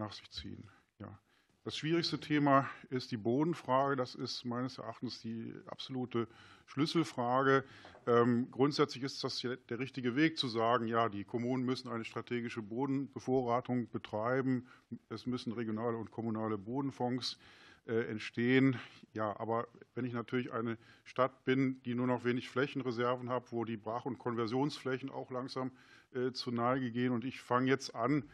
nach 0.00 0.12
sich 0.12 0.30
ziehen. 0.30 0.68
Ja. 0.98 1.18
Das 1.62 1.76
schwierigste 1.76 2.18
Thema 2.18 2.68
ist 2.88 3.12
die 3.12 3.18
Bodenfrage. 3.18 3.94
Das 3.94 4.14
ist 4.14 4.46
meines 4.46 4.78
Erachtens 4.78 5.20
die 5.20 5.54
absolute 5.66 6.26
Schlüsselfrage. 6.64 7.64
Ähm, 8.06 8.50
grundsätzlich 8.50 9.04
ist 9.04 9.22
das 9.22 9.40
der 9.40 9.78
richtige 9.78 10.16
Weg 10.16 10.38
zu 10.38 10.48
sagen, 10.48 10.86
ja, 10.86 11.10
die 11.10 11.24
Kommunen 11.24 11.64
müssen 11.64 11.90
eine 11.90 12.06
strategische 12.06 12.62
Bodenbevorratung 12.62 13.90
betreiben. 13.90 14.66
Es 15.10 15.26
müssen 15.26 15.52
regionale 15.52 15.98
und 15.98 16.10
kommunale 16.10 16.56
Bodenfonds 16.56 17.38
äh, 17.86 18.10
entstehen. 18.10 18.78
Ja, 19.12 19.38
aber 19.38 19.68
wenn 19.94 20.06
ich 20.06 20.14
natürlich 20.14 20.52
eine 20.52 20.78
Stadt 21.04 21.44
bin, 21.44 21.82
die 21.82 21.94
nur 21.94 22.06
noch 22.06 22.24
wenig 22.24 22.48
Flächenreserven 22.48 23.28
hat, 23.28 23.52
wo 23.52 23.66
die 23.66 23.76
Brach- 23.76 24.06
und 24.06 24.18
Konversionsflächen 24.18 25.10
auch 25.10 25.30
langsam 25.30 25.72
äh, 26.14 26.32
zu 26.32 26.50
Neige 26.52 26.90
gehen 26.90 27.12
und 27.12 27.24
ich 27.24 27.40
fange 27.40 27.68
jetzt 27.68 27.94
an, 27.94 28.24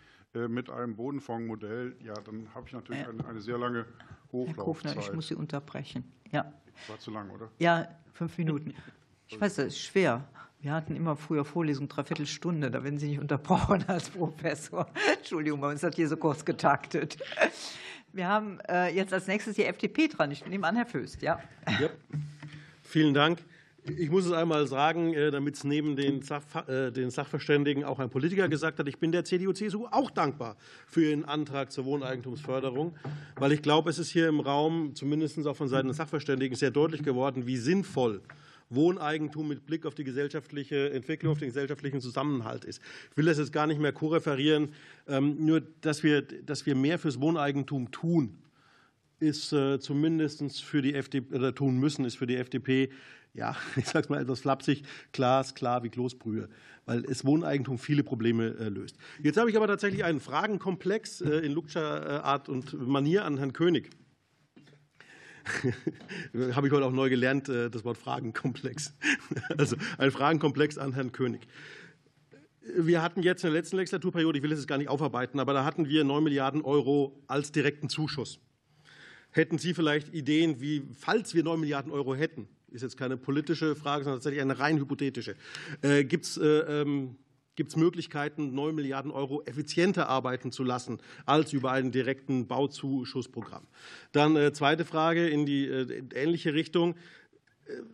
mit 0.49 0.71
einem 0.71 0.97
Bodenfondsmodell, 0.97 1.97
ja, 2.05 2.15
dann 2.15 2.49
habe 2.55 2.67
ich 2.67 2.73
natürlich 2.73 3.07
eine, 3.07 3.27
eine, 3.27 3.41
sehr 3.41 3.59
lange 3.59 3.87
Hochlaufzeit. 4.33 4.57
Herr 4.57 4.65
Kofner, 4.65 4.97
ich 4.99 5.13
muss 5.13 5.29
Sie 5.29 5.35
unterbrechen. 5.35 6.05
Ja. 6.31 6.53
War 6.89 6.99
zu 6.99 7.11
lang, 7.11 7.31
oder? 7.31 7.51
Ja, 7.59 7.89
fünf 8.13 8.37
Minuten. 8.39 8.75
Ich 9.29 9.41
weiß, 9.41 9.57
das 9.57 9.67
ist 9.67 9.81
schwer. 9.81 10.29
Wir 10.61 10.73
hatten 10.73 10.97
immer 10.97 11.17
früher 11.17 11.45
Vorlesung 11.45 11.89
dreiviertel 11.89 12.27
Stunde, 12.27 12.71
da 12.71 12.83
werden 12.83 12.99
Sie 12.99 13.09
nicht 13.09 13.21
unterbrochen 13.21 13.85
als 13.89 14.11
Professor. 14.11 14.87
Entschuldigung, 15.17 15.61
bei 15.61 15.71
uns 15.71 15.83
hat 15.83 15.95
hier 15.95 16.09
so 16.09 16.17
kurz 16.17 16.45
getaktet. 16.45 17.19
Wir 18.13 18.29
haben 18.29 18.61
äh, 18.69 18.95
jetzt 18.95 19.13
als 19.13 19.27
nächstes 19.27 19.57
die 19.57 19.65
FDP 19.65 20.09
dran. 20.09 20.31
Ich 20.31 20.47
nehme 20.47 20.67
an, 20.67 20.77
Herr 20.77 20.87
Föst, 20.87 21.23
ja. 21.23 21.39
ja. 21.81 21.91
Vielen 22.83 23.15
Dank. 23.15 23.41
Ich 23.89 24.11
muss 24.11 24.27
es 24.27 24.33
einmal 24.33 24.67
sagen, 24.67 25.15
äh, 25.15 25.31
damit 25.31 25.55
es 25.55 25.65
neben 25.65 25.95
den, 25.95 26.21
äh, 26.67 26.91
den, 26.91 27.11
Sachverständigen 27.11 27.85
auch 27.85 28.01
ein 28.01 28.11
Politiker 28.11 28.49
gesagt 28.49 28.79
hat, 28.81 28.89
ich 28.89 28.99
bin 28.99 29.13
der 29.13 29.25
CDU-CSU 29.25 29.87
auch 29.91 30.11
dankbar 30.11 30.57
für 30.89 31.05
Ihren 31.05 31.25
Antrag 31.25 31.71
zur 31.71 31.85
Wohneigentumsförderung, 31.85 32.97
weil 33.37 33.53
ich 33.53 33.63
glaube, 33.63 33.91
es 33.91 33.99
ist 33.99 34.11
hier 34.11 34.29
im 34.29 34.41
Raum, 34.41 34.95
zumindest 34.95 35.47
auch 35.47 35.57
von 35.57 35.69
Seiten 35.69 35.89
des 35.89 35.99
Sachverständigen, 35.99 36.57
sehr 36.57 36.73
deutlich 36.73 37.03
geworden, 37.03 37.47
wie 37.47 37.57
sinnvoll 37.57 38.23
Wohneigentum 38.71 39.47
mit 39.47 39.67
Blick 39.67 39.87
auf 39.87 39.95
die 39.95 40.05
gesellschaftliche 40.05 40.91
Entwicklung, 40.91 41.33
auf 41.33 41.39
den 41.39 41.49
gesellschaftlichen 41.49 42.01
Zusammenhalt 42.01 42.65
ist. 42.65 42.83
Ich 43.13 43.17
will 43.17 43.27
das 43.27 43.39
jetzt 43.39 43.53
gar 43.53 43.69
nicht 43.69 43.81
mehr 43.81 43.93
korreferieren, 43.93 44.71
ähm, 45.07 45.37
nur 45.45 45.63
dass 45.81 46.03
wir, 46.03 46.23
dass 46.23 46.67
wir 46.67 46.75
mehr 46.75 46.99
fürs 46.99 47.21
Wohneigentum 47.21 47.93
tun, 47.93 48.39
ist 49.19 49.53
äh, 49.53 49.79
zumindest 49.81 50.63
für 50.63 50.83
die 50.83 50.95
FDP, 50.95 51.35
oder 51.35 51.55
tun 51.55 51.79
müssen, 51.79 52.05
ist 52.05 52.17
für 52.17 52.27
die 52.27 52.37
FDP 52.37 52.91
ja, 53.37 53.55
ich 53.77 53.87
sage 53.87 54.05
es 54.05 54.09
mal 54.09 54.21
etwas 54.21 54.41
flapsig, 54.41 54.83
klar 55.13 55.45
wie 55.83 55.91
Kloßbrühe, 55.91 56.49
weil 56.87 57.05
es 57.05 57.25
Wohneigentum 57.25 57.79
viele 57.79 58.03
Probleme 58.03 58.57
äh, 58.59 58.69
löst. 58.69 58.97
Jetzt 59.23 59.37
habe 59.37 59.51
ich 59.51 59.57
aber 59.57 59.67
tatsächlich 59.67 60.05
einen 60.05 60.21
Fragenkomplex 60.21 61.21
äh, 61.21 61.39
in 61.39 61.53
Lutscher 61.53 62.25
Art 62.25 62.49
und 62.49 62.73
Manier 62.87 63.25
an 63.25 63.37
Herrn 63.37 63.53
König. 63.53 63.91
habe 66.55 66.67
ich 66.67 66.73
heute 66.73 66.85
auch 66.85 66.93
neu 66.93 67.09
gelernt, 67.09 67.49
das 67.49 67.85
Wort 67.85 67.99
Fragenkomplex. 67.99 68.97
also 69.57 69.77
ein 69.97 70.11
Fragenkomplex 70.11 70.77
an 70.77 70.93
Herrn 70.93 71.13
König. 71.13 71.47
Wir 72.77 73.01
hatten 73.01 73.23
jetzt 73.23 73.45
in 73.45 73.51
der 73.51 73.61
letzten 73.61 73.77
Legislaturperiode, 73.77 74.39
ich 74.39 74.43
will 74.43 74.51
es 74.51 74.67
gar 74.67 74.77
nicht 74.77 74.89
aufarbeiten, 74.89 75.39
aber 75.39 75.53
da 75.53 75.65
hatten 75.65 75.89
wir 75.89 76.03
9 76.03 76.25
Milliarden 76.25 76.63
Euro 76.63 77.23
als 77.29 77.53
direkten 77.53 77.89
Zuschuss. 77.89 78.41
Hätten 79.37 79.59
Sie 79.59 79.75
vielleicht 79.75 80.15
Ideen, 80.15 80.63
wie, 80.63 80.83
falls 80.99 81.35
wir 81.35 81.45
9 81.45 81.61
Milliarden 81.61 81.93
Euro 81.93 82.15
hätten, 82.15 82.49
ist 82.71 82.81
jetzt 82.81 82.97
keine 82.97 83.19
politische 83.19 83.77
Frage, 83.77 84.05
sondern 84.05 84.19
tatsächlich 84.19 84.41
eine 84.41 84.59
rein 84.59 84.79
hypothetische. 84.79 85.37
Äh, 85.83 86.05
Gibt 86.05 86.25
es 86.25 86.39
äh, 86.39 86.47
ähm, 86.47 87.17
Gibt 87.55 87.71
es 87.71 87.77
Möglichkeiten, 87.77 88.55
9 88.55 88.75
Milliarden 88.75 89.11
Euro 89.11 89.43
effizienter 89.45 90.09
arbeiten 90.09 90.53
zu 90.53 90.63
lassen 90.63 90.99
als 91.25 91.53
über 91.53 91.71
einen 91.73 91.91
direkten 91.91 92.47
Bauzuschussprogramm? 92.47 93.67
Dann 94.13 94.37
äh, 94.37 94.55
zweite 94.55 94.87
Frage 94.87 95.29
in 95.29 95.45
die 95.45 95.67
äh, 95.67 96.03
ähnliche 96.15 96.55
Richtung. 96.55 96.95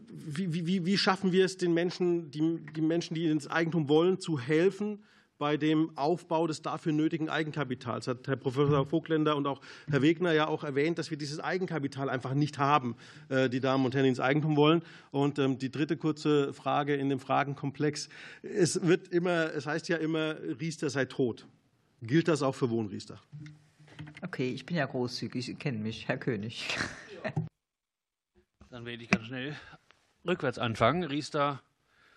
wie, 0.09 0.67
wie, 0.67 0.85
wie 0.87 0.99
schaffen 0.99 1.33
wir 1.33 1.45
es, 1.45 1.57
den 1.57 1.75
Menschen, 1.75 2.31
die, 2.31 2.61
die 2.77 2.83
Menschen, 2.83 3.15
die 3.15 3.27
ins 3.27 3.49
Eigentum 3.49 3.89
wollen, 3.89 4.21
zu 4.21 4.39
helfen, 4.39 5.03
bei 5.43 5.57
dem 5.57 5.91
Aufbau 5.99 6.47
des 6.47 6.63
dafür 6.63 6.93
nötigen 6.93 7.29
Eigenkapitals. 7.29 8.07
Hat 8.07 8.29
Herr 8.29 8.37
Professor 8.37 8.87
Vogtländer 8.87 9.35
und 9.35 9.49
auch 9.49 9.61
Herr 9.91 10.01
Wegner 10.01 10.33
ja 10.33 10.47
auch 10.47 10.63
erwähnt, 10.63 10.99
dass 10.99 11.11
wir 11.11 11.19
dieses 11.19 11.41
Eigenkapital 11.41 12.09
einfach 12.09 12.33
nicht 12.33 12.59
haben, 12.59 12.95
äh, 13.29 13.51
die 13.51 13.59
Damen 13.59 13.85
und 13.85 13.93
Herren, 13.93 14.05
die 14.05 14.11
ins 14.11 14.21
Eigentum 14.21 14.55
wollen. 14.55 14.83
Und 15.11 15.41
ähm, 15.41 15.59
die 15.59 15.73
dritte 15.73 15.97
kurze 15.97 16.53
Frage 16.53 16.95
in 16.95 17.09
dem 17.09 17.19
Fragenkomplex. 17.19 18.09
Es 18.45 18.87
wird 18.87 19.09
immer, 19.09 19.53
es 19.53 19.67
heißt 19.67 19.89
ja 19.89 19.97
immer, 19.97 20.37
Riester 20.61 20.91
sei 20.91 21.07
tot. 21.07 21.49
Gilt 22.03 22.29
das 22.29 22.43
auch 22.43 22.55
für 22.55 22.71
Wohnriester? 22.71 23.21
Okay, 24.23 24.49
ich 24.51 24.65
bin 24.65 24.77
ja 24.77 24.87
großzügig, 24.87 25.45
Sie 25.45 25.57
kennen 25.57 25.83
mich, 25.83 26.07
Herr 26.07 26.19
König. 26.19 26.69
Dann 28.71 28.85
werde 28.85 29.03
ich 29.03 29.11
ganz 29.11 29.27
schnell 29.27 29.57
rückwärts 30.25 30.61
anfangen. 30.61 31.03
Riester 31.03 31.61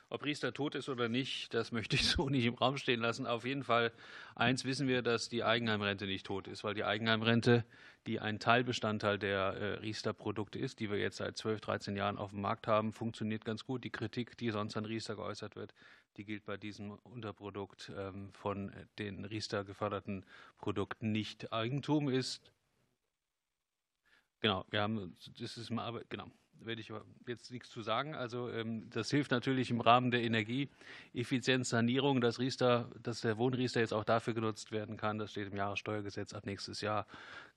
ob 0.09 0.23
Riester 0.23 0.53
tot 0.53 0.75
ist 0.75 0.87
oder 0.87 1.09
nicht, 1.09 1.53
das 1.53 1.71
möchte 1.71 1.95
ich 1.95 2.07
so 2.07 2.29
nicht 2.29 2.45
im 2.45 2.53
Raum 2.53 2.77
stehen 2.77 2.99
lassen. 2.99 3.25
Auf 3.25 3.45
jeden 3.45 3.63
Fall, 3.63 3.91
eins 4.35 4.63
wissen 4.65 4.87
wir, 4.87 5.01
dass 5.01 5.29
die 5.29 5.43
Eigenheimrente 5.43 6.05
nicht 6.05 6.25
tot 6.25 6.47
ist, 6.47 6.63
weil 6.63 6.73
die 6.73 6.83
Eigenheimrente, 6.83 7.65
die 8.05 8.19
ein 8.19 8.39
Teilbestandteil 8.39 9.17
der 9.17 9.39
äh, 9.39 9.65
Riester-Produkte 9.79 10.59
ist, 10.59 10.79
die 10.79 10.91
wir 10.91 10.99
jetzt 10.99 11.17
seit 11.17 11.37
12, 11.37 11.61
13 11.61 11.95
Jahren 11.95 12.17
auf 12.17 12.31
dem 12.31 12.41
Markt 12.41 12.67
haben, 12.67 12.93
funktioniert 12.93 13.45
ganz 13.45 13.65
gut. 13.65 13.83
Die 13.83 13.89
Kritik, 13.89 14.37
die 14.37 14.51
sonst 14.51 14.77
an 14.77 14.85
Riester 14.85 15.15
geäußert 15.15 15.55
wird, 15.55 15.73
die 16.17 16.23
gilt 16.23 16.45
bei 16.45 16.57
diesem 16.57 16.91
Unterprodukt 16.91 17.91
ähm, 17.97 18.31
von 18.33 18.71
den 18.99 19.25
Riester 19.25 19.63
geförderten 19.63 20.23
Produkten 20.59 21.11
nicht. 21.11 21.51
Eigentum 21.51 22.09
ist 22.09 22.51
Genau, 24.41 24.63
wir 24.69 24.81
haben, 24.81 25.17
das 25.39 25.57
ist 25.57 25.71
mal, 25.71 26.03
genau 26.07 26.29
werde 26.61 26.81
ich 26.81 26.91
jetzt 27.27 27.51
nichts 27.51 27.69
zu 27.69 27.81
sagen. 27.81 28.15
Also 28.15 28.49
ähm, 28.49 28.89
das 28.89 29.09
hilft 29.09 29.31
natürlich 29.31 29.69
im 29.71 29.81
Rahmen 29.81 30.11
der 30.11 30.23
Energieeffizienzsanierung, 30.23 32.21
dass, 32.21 32.39
Riester, 32.39 32.89
dass 33.01 33.21
der 33.21 33.37
Wohnriester 33.37 33.79
jetzt 33.79 33.93
auch 33.93 34.03
dafür 34.03 34.33
genutzt 34.33 34.71
werden 34.71 34.97
kann. 34.97 35.17
Das 35.17 35.31
steht 35.31 35.51
im 35.51 35.57
Jahressteuergesetz. 35.57 36.33
Ab 36.33 36.45
nächstes 36.45 36.81
Jahr 36.81 37.05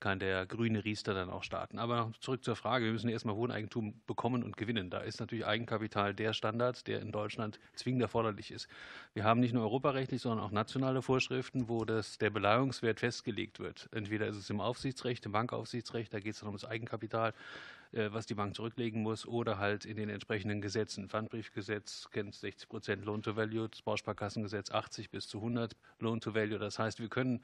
kann 0.01 0.19
der 0.19 0.47
grüne 0.47 0.85
Riester 0.85 1.15
dann 1.15 1.31
auch 1.31 1.43
starten. 1.43 1.79
Aber 1.79 2.13
zurück 2.21 2.45
zur 2.45 2.57
Frage. 2.57 2.85
Wir 2.85 2.93
müssen 2.93 3.09
erstmal 3.09 3.37
Wohneigentum 3.37 4.01
bekommen 4.07 4.43
und 4.43 4.57
gewinnen. 4.57 4.91
Da 4.91 5.01
ist 5.01 5.21
natürlich 5.21 5.47
Eigenkapital 5.47 6.15
der 6.15 6.33
Standard, 6.33 6.87
der 6.87 7.01
in 7.01 7.13
Deutschland 7.13 7.59
zwingend 7.75 8.03
erforderlich 8.03 8.51
ist. 8.51 8.69
Wir 9.15 9.25
haben 9.25 9.41
nicht 9.41 9.55
nur 9.55 9.63
europarechtlich, 9.63 10.23
sondern 10.23 10.45
auch 10.45 10.51
nationale 10.51 11.03
Vorschriften, 11.03 11.69
wo 11.69 11.85
das, 11.85 12.19
der 12.19 12.31
Beleihungswert 12.31 13.01
festgelegt 13.01 13.59
wird. 13.59 13.89
Entweder 13.93 14.27
ist 14.27 14.37
es 14.37 14.51
im 14.51 14.61
Aufsichtsrecht, 14.61 15.27
im 15.27 15.33
Bankaufsichtsrecht, 15.33 16.13
da 16.13 16.21
geht 16.21 16.35
es 16.35 16.41
dann 16.41 16.49
um 16.49 16.55
das 16.55 16.65
Eigenkapital. 16.65 17.35
Äh, 17.93 18.13
was 18.13 18.27
die 18.27 18.35
Bank 18.35 18.55
zurücklegen 18.55 19.03
muss, 19.03 19.27
oder 19.27 19.59
halt 19.59 19.87
in 19.87 19.97
den 19.97 20.11
entsprechenden 20.11 20.61
Gesetzen. 20.61 21.09
Pfandbriefgesetz 21.09 22.09
kennt 22.11 22.35
60 22.35 22.69
Prozent 22.69 23.05
Loan 23.05 23.23
to 23.23 23.37
Value, 23.37 23.69
das 23.69 23.81
Bausparkassengesetz 23.83 24.71
80 24.71 25.11
bis 25.11 25.27
zu 25.27 25.39
100 25.39 25.75
Loan 25.99 26.21
to 26.21 26.35
Value. 26.35 26.59
Das 26.59 26.79
heißt, 26.79 27.01
wir 27.01 27.09
können, 27.09 27.41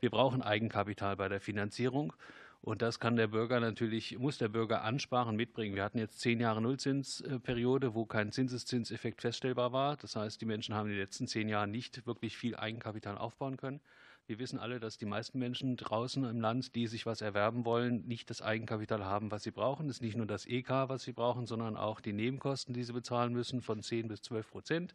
wir 0.00 0.10
brauchen 0.10 0.40
Eigenkapital 0.40 1.16
bei 1.16 1.28
der 1.28 1.40
Finanzierung. 1.40 2.14
Und 2.62 2.80
das 2.80 3.00
kann 3.00 3.16
der 3.16 3.26
Bürger 3.26 3.58
natürlich, 3.58 4.18
muss 4.18 4.38
der 4.38 4.48
Bürger 4.48 4.82
ansparen 4.82 5.34
mitbringen. 5.36 5.74
Wir 5.74 5.82
hatten 5.82 5.98
jetzt 5.98 6.20
zehn 6.20 6.40
Jahre 6.40 6.62
Nullzinsperiode, 6.62 7.94
wo 7.94 8.06
kein 8.06 8.30
Zinseszinseffekt 8.30 9.20
feststellbar 9.20 9.72
war. 9.72 9.96
Das 9.96 10.14
heißt, 10.14 10.40
die 10.40 10.46
Menschen 10.46 10.74
haben 10.74 10.86
in 10.86 10.92
den 10.92 11.00
letzten 11.00 11.26
zehn 11.26 11.48
Jahren 11.48 11.72
nicht 11.72 12.06
wirklich 12.06 12.38
viel 12.38 12.54
Eigenkapital 12.54 13.18
aufbauen 13.18 13.56
können. 13.56 13.80
Wir 14.26 14.38
wissen 14.38 14.58
alle, 14.58 14.78
dass 14.78 14.98
die 14.98 15.06
meisten 15.06 15.38
Menschen 15.38 15.76
draußen 15.76 16.24
im 16.24 16.40
Land, 16.40 16.76
die 16.76 16.86
sich 16.86 17.06
was 17.06 17.20
erwerben 17.20 17.64
wollen, 17.64 18.06
nicht 18.06 18.30
das 18.30 18.40
Eigenkapital 18.40 19.04
haben, 19.04 19.30
was 19.32 19.42
sie 19.42 19.50
brauchen. 19.50 19.88
Es 19.88 19.96
ist 19.96 20.02
nicht 20.02 20.16
nur 20.16 20.26
das 20.26 20.46
EK, 20.46 20.70
was 20.88 21.02
sie 21.02 21.12
brauchen, 21.12 21.46
sondern 21.46 21.76
auch 21.76 22.00
die 22.00 22.12
Nebenkosten, 22.12 22.72
die 22.72 22.84
sie 22.84 22.92
bezahlen 22.92 23.32
müssen, 23.32 23.60
von 23.60 23.82
10 23.82 24.08
bis 24.08 24.22
12 24.22 24.50
Prozent. 24.50 24.94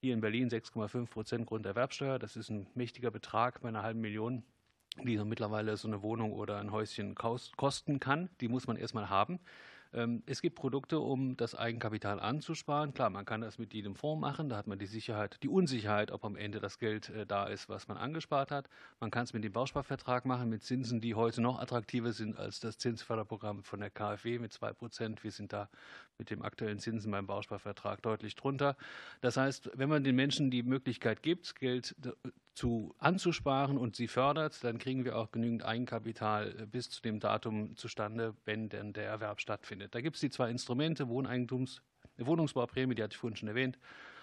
Hier 0.00 0.14
in 0.14 0.20
Berlin 0.20 0.48
6,5 0.48 1.06
Prozent 1.06 1.46
Grunderwerbsteuer. 1.46 2.18
Das 2.18 2.36
ist 2.36 2.48
ein 2.48 2.66
mächtiger 2.74 3.10
Betrag 3.10 3.60
bei 3.60 3.68
einer 3.68 3.82
halben 3.82 4.00
Million, 4.00 4.42
die 5.04 5.18
so 5.18 5.26
mittlerweile 5.26 5.76
so 5.76 5.86
eine 5.88 6.02
Wohnung 6.02 6.32
oder 6.32 6.58
ein 6.58 6.72
Häuschen 6.72 7.14
kosten 7.14 8.00
kann. 8.00 8.30
Die 8.40 8.48
muss 8.48 8.66
man 8.66 8.76
erstmal 8.76 9.10
haben. 9.10 9.38
Ähm, 9.96 10.22
es 10.26 10.42
gibt 10.42 10.56
Produkte, 10.56 11.00
um 11.00 11.38
das 11.38 11.54
Eigenkapital 11.54 12.20
anzusparen. 12.20 12.92
Klar, 12.92 13.08
man 13.08 13.24
kann 13.24 13.40
das 13.40 13.58
mit 13.58 13.72
jedem 13.72 13.94
Fonds 13.94 14.20
machen. 14.20 14.50
Da 14.50 14.56
hat 14.58 14.66
man 14.66 14.78
die 14.78 14.86
Sicherheit, 14.86 15.38
die 15.42 15.48
Unsicherheit, 15.48 16.10
ob 16.10 16.22
am 16.26 16.36
Ende 16.36 16.60
das 16.60 16.78
Geld 16.78 17.08
äh, 17.08 17.24
da 17.24 17.46
ist, 17.46 17.70
was 17.70 17.88
man 17.88 17.96
angespart 17.96 18.50
hat. 18.50 18.68
Man 19.00 19.10
kann 19.10 19.24
es 19.24 19.32
mit 19.32 19.42
dem 19.42 19.52
Bausparvertrag 19.52 20.26
machen, 20.26 20.50
mit 20.50 20.62
Zinsen, 20.62 21.00
die 21.00 21.14
heute 21.14 21.40
noch 21.40 21.58
attraktiver 21.58 22.12
sind 22.12 22.36
als 22.36 22.60
das 22.60 22.76
Zinsförderprogramm 22.76 23.64
von 23.64 23.80
der 23.80 23.88
KfW 23.90 24.38
mit 24.38 24.52
2 24.52 24.74
Prozent. 24.74 25.24
Wir 25.24 25.30
sind 25.30 25.54
da 25.54 25.70
mit 26.18 26.28
dem 26.28 26.42
aktuellen 26.42 26.78
Zinsen 26.78 27.10
beim 27.10 27.26
Bausparvertrag 27.26 28.02
deutlich 28.02 28.34
drunter. 28.34 28.76
Das 29.22 29.38
heißt, 29.38 29.70
wenn 29.74 29.88
man 29.88 30.04
den 30.04 30.14
Menschen 30.14 30.50
die 30.50 30.62
Möglichkeit 30.62 31.22
gibt, 31.22 31.56
Geld 31.56 31.96
zu 32.56 32.94
anzusparen 32.98 33.76
und 33.76 33.96
sie 33.96 34.08
fördert, 34.08 34.64
dann 34.64 34.78
kriegen 34.78 35.04
wir 35.04 35.18
auch 35.18 35.30
genügend 35.30 35.62
Eigenkapital 35.62 36.56
äh, 36.58 36.66
bis 36.66 36.88
zu 36.88 37.02
dem 37.02 37.20
Datum 37.20 37.76
zustande, 37.76 38.34
wenn 38.46 38.70
denn 38.70 38.94
der 38.94 39.04
Erwerb 39.04 39.42
stattfindet. 39.42 39.94
Da 39.94 40.00
gibt 40.00 40.16
es 40.16 40.20
die 40.20 40.30
zwei 40.30 40.50
Instrumente, 40.50 41.08
Wohneigentums, 41.08 41.82
Wohnungsbauprämie, 42.16 42.94
die 42.94 43.02
hatte 43.02 43.12
ich 43.12 43.18
vorhin 43.18 43.36
schon 43.36 43.48
erwähnt, 43.48 43.78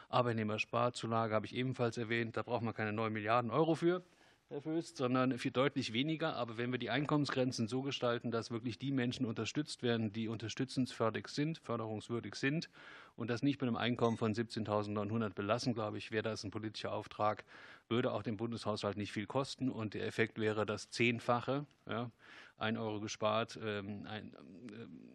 Arbeitnehmersparzulage 0.10 1.36
habe 1.36 1.46
ich 1.46 1.56
ebenfalls 1.56 1.98
erwähnt, 1.98 2.36
da 2.36 2.42
braucht 2.42 2.64
man 2.64 2.74
keine 2.74 2.92
9 2.92 3.14
Milliarden 3.14 3.52
Euro 3.52 3.76
für. 3.76 4.04
Herr 4.50 4.62
Föst, 4.62 4.98
sondern 4.98 5.40
für 5.40 5.52
deutlich 5.52 5.94
weniger. 5.94 6.36
Aber 6.36 6.58
wenn 6.58 6.72
wir 6.72 6.78
die 6.78 6.90
Einkommensgrenzen 6.90 7.68
so 7.68 7.82
gestalten, 7.82 8.30
dass 8.30 8.52
wirklich 8.52 8.78
die 8.78 8.92
Menschen 8.92 9.26
unterstützt 9.26 9.82
werden, 9.82 10.12
die 10.12 10.28
unterstützenswürdig 10.28 11.28
sind, 11.28 11.58
förderungswürdig 11.58 12.36
sind 12.36 12.70
und 13.16 13.30
das 13.30 13.42
nicht 13.42 13.60
mit 13.62 13.68
einem 13.68 13.78
Einkommen 13.78 14.18
von 14.18 14.34
17.900 14.34 15.34
belassen, 15.34 15.74
glaube 15.74 15.98
ich, 15.98 16.12
wäre 16.12 16.24
das 16.24 16.44
ein 16.44 16.52
politischer 16.52 16.92
Auftrag, 16.92 17.46
würde 17.90 18.12
auch 18.12 18.22
dem 18.22 18.38
Bundeshaushalt 18.38 18.98
nicht 18.98 19.12
viel 19.12 19.26
kosten 19.26 19.70
und 19.70 19.96
der 19.96 20.06
Effekt 20.06 20.38
wäre 20.40 20.66
das 20.66 20.90
Zehnfache. 20.90 21.66
Ja, 21.88 22.12
ein 22.58 22.78
Euro 22.78 23.00
gespart, 23.00 23.60
ähm, 23.64 24.06
ein, 24.08 24.36
ähm, 24.72 25.14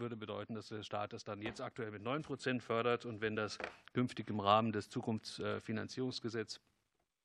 würde 0.00 0.16
bedeuten, 0.16 0.54
dass 0.54 0.68
der 0.68 0.82
Staat 0.82 1.12
das 1.12 1.24
dann 1.24 1.42
jetzt 1.42 1.60
aktuell 1.60 1.90
mit 1.90 2.02
9 2.02 2.22
Prozent 2.22 2.62
fördert 2.62 3.04
und 3.04 3.20
wenn 3.20 3.36
das 3.36 3.58
künftig 3.92 4.30
im 4.30 4.40
Rahmen 4.40 4.72
des 4.72 4.88
Zukunftsfinanzierungsgesetzes 4.88 6.60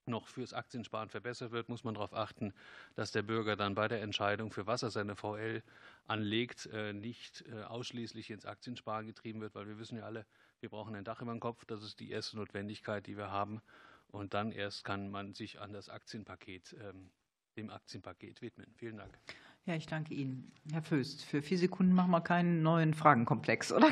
noch 0.08 0.28
fürs 0.28 0.54
Aktiensparen 0.54 1.10
verbessert 1.10 1.51
wird, 1.51 1.70
muss 1.70 1.84
man 1.84 1.93
darauf 1.93 2.14
achten, 2.14 2.54
dass 2.95 3.12
der 3.12 3.22
Bürger 3.22 3.56
dann 3.56 3.76
bei 3.76 3.88
der 3.88 4.01
Entscheidung, 4.01 4.51
für 4.51 4.68
was 4.68 4.84
er 4.84 4.91
seine 4.91 5.16
VL 5.16 5.64
anlegt, 6.08 6.68
äh, 6.68 6.93
nicht 6.93 7.43
äh, 7.47 7.64
ausschließlich 7.64 8.30
ins 8.30 8.45
Aktiensparen 8.45 9.08
getrieben 9.08 9.41
wird, 9.41 9.56
weil 9.56 9.68
wir 9.68 9.80
wissen 9.80 9.97
ja 9.97 10.04
alle, 10.04 10.26
wir 10.60 10.70
brauchen 10.70 10.95
ein 10.95 11.04
Dach 11.04 11.22
über 11.22 11.32
dem 11.32 11.39
Kopf. 11.39 11.66
Das 11.66 11.84
ist 11.84 11.99
die 11.99 12.10
erste 12.10 12.38
Notwendigkeit, 12.38 13.06
die 13.08 13.18
wir 13.18 13.32
haben. 13.32 13.62
Und 14.08 14.34
dann 14.34 14.51
erst 14.51 14.84
kann 14.84 15.10
man 15.10 15.34
sich 15.34 15.60
an 15.60 15.74
das 15.74 15.89
Aktienpaket, 15.89 16.76
ähm, 16.82 17.10
dem 17.58 17.70
Aktienpaket 17.70 18.41
widmen. 18.41 18.68
Vielen 18.76 18.97
Dank. 18.97 19.18
Ja, 19.66 19.76
ich 19.76 19.88
danke 19.88 20.14
Ihnen. 20.14 20.51
Herr 20.72 20.84
Föst, 20.84 21.24
für 21.24 21.41
vier 21.41 21.58
Sekunden 21.58 21.93
machen 21.93 22.12
wir 22.12 22.22
keinen 22.22 22.64
neuen 22.64 22.93
Fragenkomplex, 22.93 23.72
oder? 23.72 23.91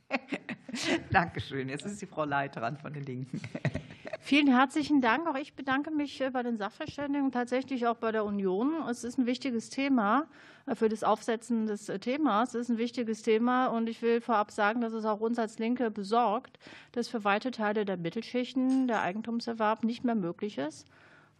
Dankeschön. 1.10 1.68
Jetzt 1.68 1.86
ist 1.86 2.00
die 2.02 2.06
Frau 2.06 2.24
Leiterin 2.24 2.76
von 2.76 2.92
den 2.92 3.04
Linken. 3.04 3.40
Vielen 4.26 4.48
herzlichen 4.48 5.00
Dank. 5.00 5.28
Auch 5.28 5.36
ich 5.36 5.54
bedanke 5.54 5.92
mich 5.92 6.20
äh, 6.20 6.30
bei 6.30 6.42
den 6.42 6.56
Sachverständigen, 6.56 7.30
tatsächlich 7.30 7.86
auch 7.86 7.94
bei 7.94 8.10
der 8.10 8.24
Union. 8.24 8.74
Es 8.90 9.04
ist 9.04 9.18
ein 9.18 9.26
wichtiges 9.26 9.70
Thema 9.70 10.26
äh, 10.66 10.74
für 10.74 10.88
das 10.88 11.04
Aufsetzen 11.04 11.66
des 11.66 11.88
äh, 11.88 12.00
Themas. 12.00 12.48
Es 12.48 12.62
ist 12.62 12.70
ein 12.70 12.78
wichtiges 12.78 13.22
Thema 13.22 13.68
und 13.68 13.88
ich 13.88 14.02
will 14.02 14.20
vorab 14.20 14.50
sagen, 14.50 14.80
dass 14.80 14.94
es 14.94 15.04
auch 15.04 15.20
uns 15.20 15.38
als 15.38 15.60
Linke 15.60 15.92
besorgt, 15.92 16.58
dass 16.90 17.06
für 17.06 17.22
weite 17.22 17.52
Teile 17.52 17.84
der 17.84 17.98
Mittelschichten 17.98 18.88
der 18.88 19.00
Eigentumserwerb 19.02 19.84
nicht 19.84 20.02
mehr 20.02 20.16
möglich 20.16 20.58
ist, 20.58 20.88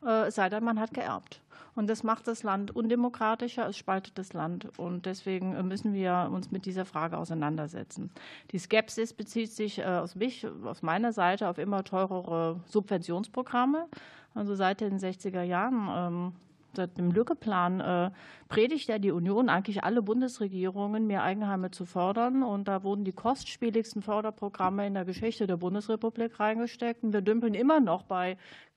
es 0.02 0.36
sei 0.36 0.48
denn, 0.48 0.62
man 0.62 0.78
hat 0.78 0.94
geerbt. 0.94 1.40
Und 1.74 1.88
das 1.88 2.02
macht 2.02 2.26
das 2.26 2.42
Land 2.42 2.74
undemokratischer, 2.74 3.68
es 3.68 3.76
spaltet 3.76 4.18
das 4.18 4.32
Land. 4.32 4.68
Und 4.78 5.06
deswegen 5.06 5.66
müssen 5.66 5.92
wir 5.92 6.30
uns 6.32 6.50
mit 6.50 6.66
dieser 6.66 6.84
Frage 6.84 7.18
auseinandersetzen. 7.18 8.10
Die 8.52 8.58
Skepsis 8.58 9.12
bezieht 9.12 9.52
sich 9.52 9.78
äh, 9.78 9.84
aus, 9.84 10.14
mich, 10.14 10.46
aus 10.64 10.82
meiner 10.82 11.12
Seite 11.12 11.48
auf 11.48 11.58
immer 11.58 11.84
teurere 11.84 12.60
Subventionsprogramme. 12.66 13.86
Also 14.34 14.54
seit 14.54 14.80
den 14.80 14.98
60er 14.98 15.42
Jahren 15.42 15.88
ähm, 15.94 16.32
seit 16.76 16.96
dem 16.98 17.10
Lückeplan 17.10 17.80
äh, 17.80 18.10
predigt 18.48 18.88
ja 18.88 18.98
die 18.98 19.10
Union 19.10 19.48
eigentlich 19.48 19.82
alle 19.82 20.02
Bundesregierungen, 20.02 21.06
mehr 21.06 21.24
Eigenheime 21.24 21.70
zu 21.70 21.84
fördern. 21.86 22.42
Und 22.42 22.68
da 22.68 22.84
wurden 22.84 23.04
die 23.04 23.12
kostspieligsten 23.12 24.02
Förderprogramme 24.02 24.86
in 24.86 24.94
der 24.94 25.04
Geschichte 25.04 25.46
der 25.46 25.56
Bundesrepublik 25.56 26.38
reingesteckt. 26.38 27.02
Und 27.02 27.12
wir 27.12 27.22
dümpeln 27.22 27.54
immer 27.54 27.80
noch 27.80 28.04
bei 28.04 28.36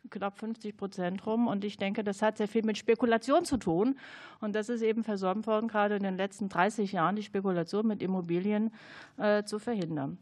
knapp 0.10 0.38
50 0.38 0.78
Prozent 0.78 1.26
rum. 1.26 1.48
Und 1.48 1.64
ich 1.64 1.78
denke, 1.78 2.04
das 2.04 2.22
hat 2.22 2.38
sehr 2.38 2.48
viel 2.48 2.64
mit 2.64 2.78
Spekulation 2.78 3.46
zu 3.46 3.58
tun. 3.58 3.98
Und 4.40 4.56
das 4.56 4.70
ist 4.70 4.82
eben 4.82 5.04
versäumt 5.04 5.48
worden, 5.48 5.68
gerade 5.68 5.96
in 5.96 6.04
den 6.04 6.18
letzten 6.18 6.50
30 6.50 6.92
Jahren 6.92 7.16
die 7.16 7.24
Spekulation 7.24 7.88
mit 7.88 8.02
Immobilien 8.02 8.72
äh, 9.18 9.44
zu 9.44 9.60
verhindern. 9.60 10.18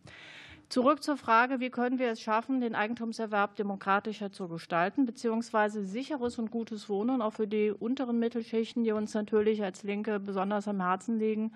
Zurück 0.70 1.02
zur 1.02 1.16
Frage, 1.16 1.62
wie 1.62 1.70
können 1.70 1.98
wir 1.98 2.12
es 2.12 2.20
schaffen, 2.20 2.60
den 2.60 2.76
Eigentumserwerb 2.76 3.56
demokratischer 3.56 4.34
zu 4.34 4.50
gestalten, 4.50 5.06
beziehungsweise 5.06 5.86
sicheres 5.86 6.38
und 6.40 6.52
gutes 6.52 6.90
Wohnen 6.90 7.22
auch 7.22 7.34
für 7.34 7.48
die 7.48 7.72
unteren 7.72 8.20
Mittelschichten, 8.20 8.84
die 8.84 8.92
uns 8.92 9.14
natürlich 9.14 9.64
als 9.64 9.84
Linke 9.84 10.20
besonders 10.20 10.68
am 10.68 10.82
Herzen 10.82 11.20
liegen, 11.20 11.54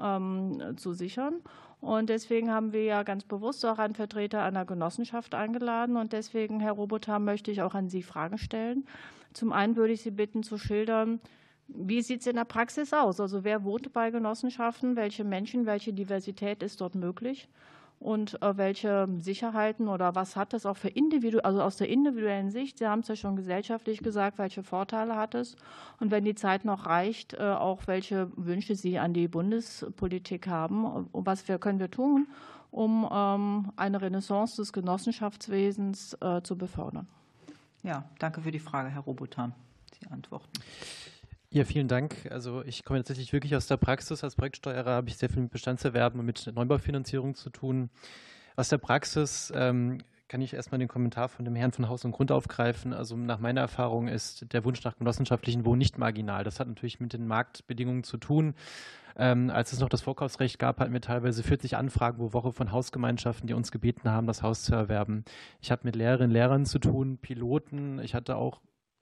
ähm, 0.00 0.74
zu 0.76 0.92
sichern. 0.92 1.34
Und 1.80 2.10
deswegen 2.10 2.50
haben 2.50 2.72
wir 2.72 2.84
ja 2.84 3.02
ganz 3.04 3.24
bewusst 3.24 3.64
auch 3.64 3.78
einen 3.78 3.94
Vertreter 3.94 4.42
einer 4.42 4.64
Genossenschaft 4.64 5.34
eingeladen. 5.34 5.96
Und 5.96 6.12
deswegen, 6.12 6.60
Herr 6.60 6.72
Robotham, 6.72 7.24
möchte 7.24 7.50
ich 7.50 7.62
auch 7.62 7.74
an 7.74 7.88
Sie 7.88 8.02
Fragen 8.02 8.38
stellen. 8.38 8.86
Zum 9.32 9.52
einen 9.52 9.76
würde 9.76 9.92
ich 9.92 10.02
Sie 10.02 10.10
bitten 10.10 10.42
zu 10.42 10.58
schildern, 10.58 11.20
wie 11.68 12.00
sieht 12.00 12.22
es 12.22 12.26
in 12.26 12.36
der 12.36 12.46
Praxis 12.46 12.92
aus? 12.94 13.20
Also 13.20 13.44
wer 13.44 13.62
wohnt 13.62 13.92
bei 13.92 14.10
Genossenschaften? 14.10 14.96
Welche 14.96 15.22
Menschen, 15.22 15.66
welche 15.66 15.92
Diversität 15.92 16.62
ist 16.62 16.80
dort 16.80 16.94
möglich? 16.94 17.48
Und 18.00 18.40
äh, 18.42 18.56
welche 18.56 19.08
Sicherheiten 19.18 19.88
oder 19.88 20.14
was 20.14 20.36
hat 20.36 20.54
es 20.54 20.66
auch 20.66 20.76
für 20.76 20.88
individuell, 20.88 21.44
also 21.44 21.62
aus 21.62 21.76
der 21.76 21.88
individuellen 21.88 22.50
Sicht? 22.50 22.78
Sie 22.78 22.86
haben 22.86 23.00
es 23.00 23.08
ja 23.08 23.16
schon 23.16 23.34
gesellschaftlich 23.34 24.00
gesagt, 24.00 24.38
welche 24.38 24.62
Vorteile 24.62 25.16
hat 25.16 25.34
es? 25.34 25.56
Und 25.98 26.12
wenn 26.12 26.24
die 26.24 26.36
Zeit 26.36 26.64
noch 26.64 26.86
reicht, 26.86 27.34
äh, 27.34 27.38
auch 27.38 27.86
welche 27.86 28.30
Wünsche 28.36 28.76
Sie 28.76 28.98
an 28.98 29.14
die 29.14 29.26
Bundespolitik 29.26 30.46
haben? 30.46 31.08
Was 31.12 31.48
wir, 31.48 31.58
können 31.58 31.80
wir 31.80 31.90
tun, 31.90 32.28
um 32.70 33.08
ähm, 33.10 33.72
eine 33.76 34.00
Renaissance 34.00 34.56
des 34.56 34.72
Genossenschaftswesens 34.72 36.16
äh, 36.20 36.40
zu 36.42 36.56
befördern? 36.56 37.08
Ja, 37.82 38.04
danke 38.20 38.42
für 38.42 38.52
die 38.52 38.60
Frage, 38.60 38.90
Herr 38.90 39.02
Robotan. 39.02 39.54
Sie 39.98 40.06
antworten. 40.08 40.50
Ja, 41.50 41.64
vielen 41.64 41.88
Dank. 41.88 42.28
Also 42.30 42.62
ich 42.64 42.84
komme 42.84 42.98
tatsächlich 42.98 43.32
wirklich 43.32 43.56
aus 43.56 43.66
der 43.66 43.78
Praxis. 43.78 44.22
Als 44.22 44.36
Projektsteuerer 44.36 44.90
habe 44.90 45.08
ich 45.08 45.16
sehr 45.16 45.30
viel 45.30 45.40
mit 45.40 45.50
Bestandserwerben 45.50 46.20
und 46.20 46.26
mit 46.26 46.52
Neubaufinanzierung 46.54 47.34
zu 47.34 47.48
tun. 47.48 47.88
Aus 48.54 48.68
der 48.68 48.76
Praxis 48.76 49.50
ähm, 49.56 50.02
kann 50.28 50.42
ich 50.42 50.52
erstmal 50.52 50.78
den 50.78 50.88
Kommentar 50.88 51.30
von 51.30 51.46
dem 51.46 51.56
Herrn 51.56 51.72
von 51.72 51.88
Haus 51.88 52.04
und 52.04 52.12
Grund 52.12 52.32
aufgreifen. 52.32 52.92
Also 52.92 53.16
nach 53.16 53.38
meiner 53.38 53.62
Erfahrung 53.62 54.08
ist 54.08 54.52
der 54.52 54.62
Wunsch 54.66 54.84
nach 54.84 54.98
genossenschaftlichen 54.98 55.64
Wohnen 55.64 55.78
nicht 55.78 55.96
marginal. 55.96 56.44
Das 56.44 56.60
hat 56.60 56.68
natürlich 56.68 57.00
mit 57.00 57.14
den 57.14 57.26
Marktbedingungen 57.26 58.04
zu 58.04 58.18
tun. 58.18 58.54
Ähm, 59.16 59.48
als 59.48 59.72
es 59.72 59.80
noch 59.80 59.88
das 59.88 60.02
Vorkaufsrecht 60.02 60.58
gab, 60.58 60.78
hatten 60.80 60.92
wir 60.92 61.00
teilweise 61.00 61.42
40 61.42 61.78
Anfragen 61.78 62.18
pro 62.18 62.34
Woche 62.34 62.52
von 62.52 62.72
Hausgemeinschaften, 62.72 63.46
die 63.46 63.54
uns 63.54 63.72
gebeten 63.72 64.10
haben, 64.10 64.26
das 64.26 64.42
Haus 64.42 64.64
zu 64.64 64.74
erwerben. 64.74 65.24
Ich 65.62 65.70
habe 65.70 65.80
mit 65.84 65.96
Lehrerinnen 65.96 66.28
und 66.28 66.34
Lehrern 66.34 66.66
zu 66.66 66.78
tun, 66.78 67.16
Piloten. 67.16 68.00
Ich 68.00 68.14
hatte 68.14 68.36
auch 68.36 68.60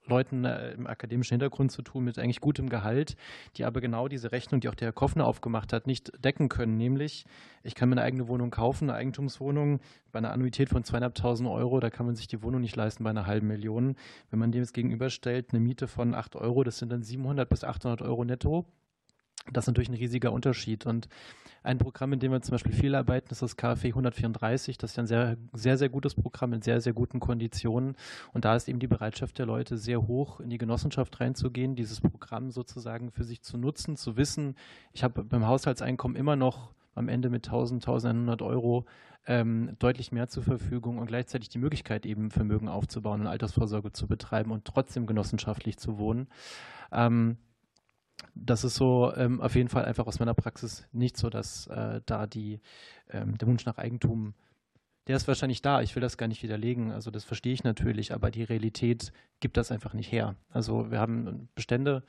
Leuten 0.08 0.44
äh, 0.44 0.72
im 0.72 0.86
akademischen 0.86 1.34
Hintergrund 1.34 1.72
zu 1.72 1.82
tun 1.82 2.04
mit 2.04 2.18
eigentlich 2.18 2.40
gutem 2.40 2.68
Gehalt, 2.68 3.16
die 3.56 3.64
aber 3.64 3.80
genau 3.80 4.08
diese 4.08 4.32
Rechnung, 4.32 4.60
die 4.60 4.68
auch 4.68 4.74
der 4.74 4.86
Herr 4.86 4.92
Koffner 4.92 5.26
aufgemacht 5.26 5.72
hat, 5.72 5.86
nicht 5.86 6.12
decken 6.24 6.48
können. 6.48 6.76
Nämlich, 6.76 7.24
ich 7.62 7.74
kann 7.74 7.88
mir 7.88 7.94
eine 7.94 8.02
eigene 8.02 8.28
Wohnung 8.28 8.50
kaufen, 8.50 8.90
eine 8.90 8.98
Eigentumswohnung 8.98 9.80
bei 10.12 10.18
einer 10.18 10.32
Annuität 10.32 10.68
von 10.68 10.84
zweieinhalbtausend 10.84 11.48
Euro, 11.48 11.80
da 11.80 11.90
kann 11.90 12.06
man 12.06 12.14
sich 12.14 12.28
die 12.28 12.42
Wohnung 12.42 12.60
nicht 12.60 12.76
leisten 12.76 13.04
bei 13.04 13.10
einer 13.10 13.26
halben 13.26 13.46
Million. 13.48 13.96
Wenn 14.30 14.38
man 14.38 14.52
dem 14.52 14.62
jetzt 14.62 14.74
gegenüberstellt, 14.74 15.50
eine 15.50 15.60
Miete 15.60 15.88
von 15.88 16.14
acht 16.14 16.36
Euro, 16.36 16.64
das 16.64 16.78
sind 16.78 16.90
dann 16.90 17.02
700 17.02 17.48
bis 17.48 17.64
800 17.64 18.02
Euro 18.02 18.24
netto. 18.24 18.66
Das 19.52 19.64
ist 19.64 19.68
natürlich 19.68 19.88
ein 19.88 19.94
riesiger 19.94 20.32
Unterschied. 20.32 20.86
Und 20.86 21.08
ein 21.62 21.78
Programm, 21.78 22.12
in 22.12 22.20
dem 22.20 22.32
wir 22.32 22.40
zum 22.42 22.52
Beispiel 22.52 22.72
viel 22.72 22.94
arbeiten, 22.94 23.30
ist 23.30 23.42
das 23.42 23.56
KfW 23.56 23.88
134. 23.88 24.78
Das 24.78 24.90
ist 24.90 24.96
ja 24.96 25.02
ein 25.02 25.06
sehr, 25.06 25.36
sehr, 25.52 25.76
sehr 25.76 25.88
gutes 25.88 26.14
Programm 26.14 26.50
mit 26.50 26.64
sehr, 26.64 26.80
sehr 26.80 26.92
guten 26.92 27.20
Konditionen. 27.20 27.96
Und 28.32 28.44
da 28.44 28.54
ist 28.54 28.68
eben 28.68 28.78
die 28.78 28.86
Bereitschaft 28.86 29.38
der 29.38 29.46
Leute 29.46 29.76
sehr 29.76 30.06
hoch, 30.06 30.40
in 30.40 30.50
die 30.50 30.58
Genossenschaft 30.58 31.20
reinzugehen, 31.20 31.74
dieses 31.74 32.00
Programm 32.00 32.50
sozusagen 32.50 33.10
für 33.10 33.24
sich 33.24 33.42
zu 33.42 33.58
nutzen, 33.58 33.96
zu 33.96 34.16
wissen, 34.16 34.54
ich 34.92 35.02
habe 35.02 35.24
beim 35.24 35.46
Haushaltseinkommen 35.46 36.16
immer 36.16 36.36
noch 36.36 36.72
am 36.94 37.08
Ende 37.08 37.28
mit 37.28 37.46
1000, 37.46 37.86
1100 37.86 38.42
Euro 38.42 38.86
ähm, 39.26 39.76
deutlich 39.78 40.12
mehr 40.12 40.28
zur 40.28 40.42
Verfügung 40.42 40.98
und 40.98 41.06
gleichzeitig 41.06 41.48
die 41.48 41.58
Möglichkeit, 41.58 42.06
eben 42.06 42.30
Vermögen 42.30 42.68
aufzubauen 42.68 43.20
und 43.20 43.26
Altersvorsorge 43.26 43.92
zu 43.92 44.06
betreiben 44.06 44.52
und 44.52 44.64
trotzdem 44.64 45.06
genossenschaftlich 45.06 45.78
zu 45.78 45.98
wohnen. 45.98 46.28
Ähm, 46.92 47.36
das 48.34 48.64
ist 48.64 48.76
so 48.76 49.12
ähm, 49.16 49.40
auf 49.40 49.54
jeden 49.54 49.68
Fall 49.68 49.84
einfach 49.84 50.06
aus 50.06 50.18
meiner 50.18 50.34
Praxis 50.34 50.86
nicht 50.92 51.16
so, 51.16 51.30
dass 51.30 51.66
äh, 51.68 52.00
da 52.06 52.26
die, 52.26 52.60
ähm, 53.10 53.36
der 53.38 53.48
Wunsch 53.48 53.66
nach 53.66 53.78
Eigentum 53.78 54.34
der 55.06 55.16
ist 55.16 55.28
wahrscheinlich 55.28 55.62
da. 55.62 55.82
Ich 55.82 55.94
will 55.94 56.00
das 56.00 56.16
gar 56.16 56.26
nicht 56.26 56.42
widerlegen. 56.42 56.90
Also 56.90 57.10
das 57.10 57.24
verstehe 57.24 57.52
ich 57.52 57.62
natürlich, 57.62 58.12
aber 58.12 58.30
die 58.30 58.42
Realität 58.42 59.12
gibt 59.38 59.56
das 59.56 59.70
einfach 59.70 59.94
nicht 59.94 60.10
her. 60.10 60.34
Also 60.50 60.90
wir 60.90 60.98
haben 60.98 61.48
Bestände, 61.54 62.02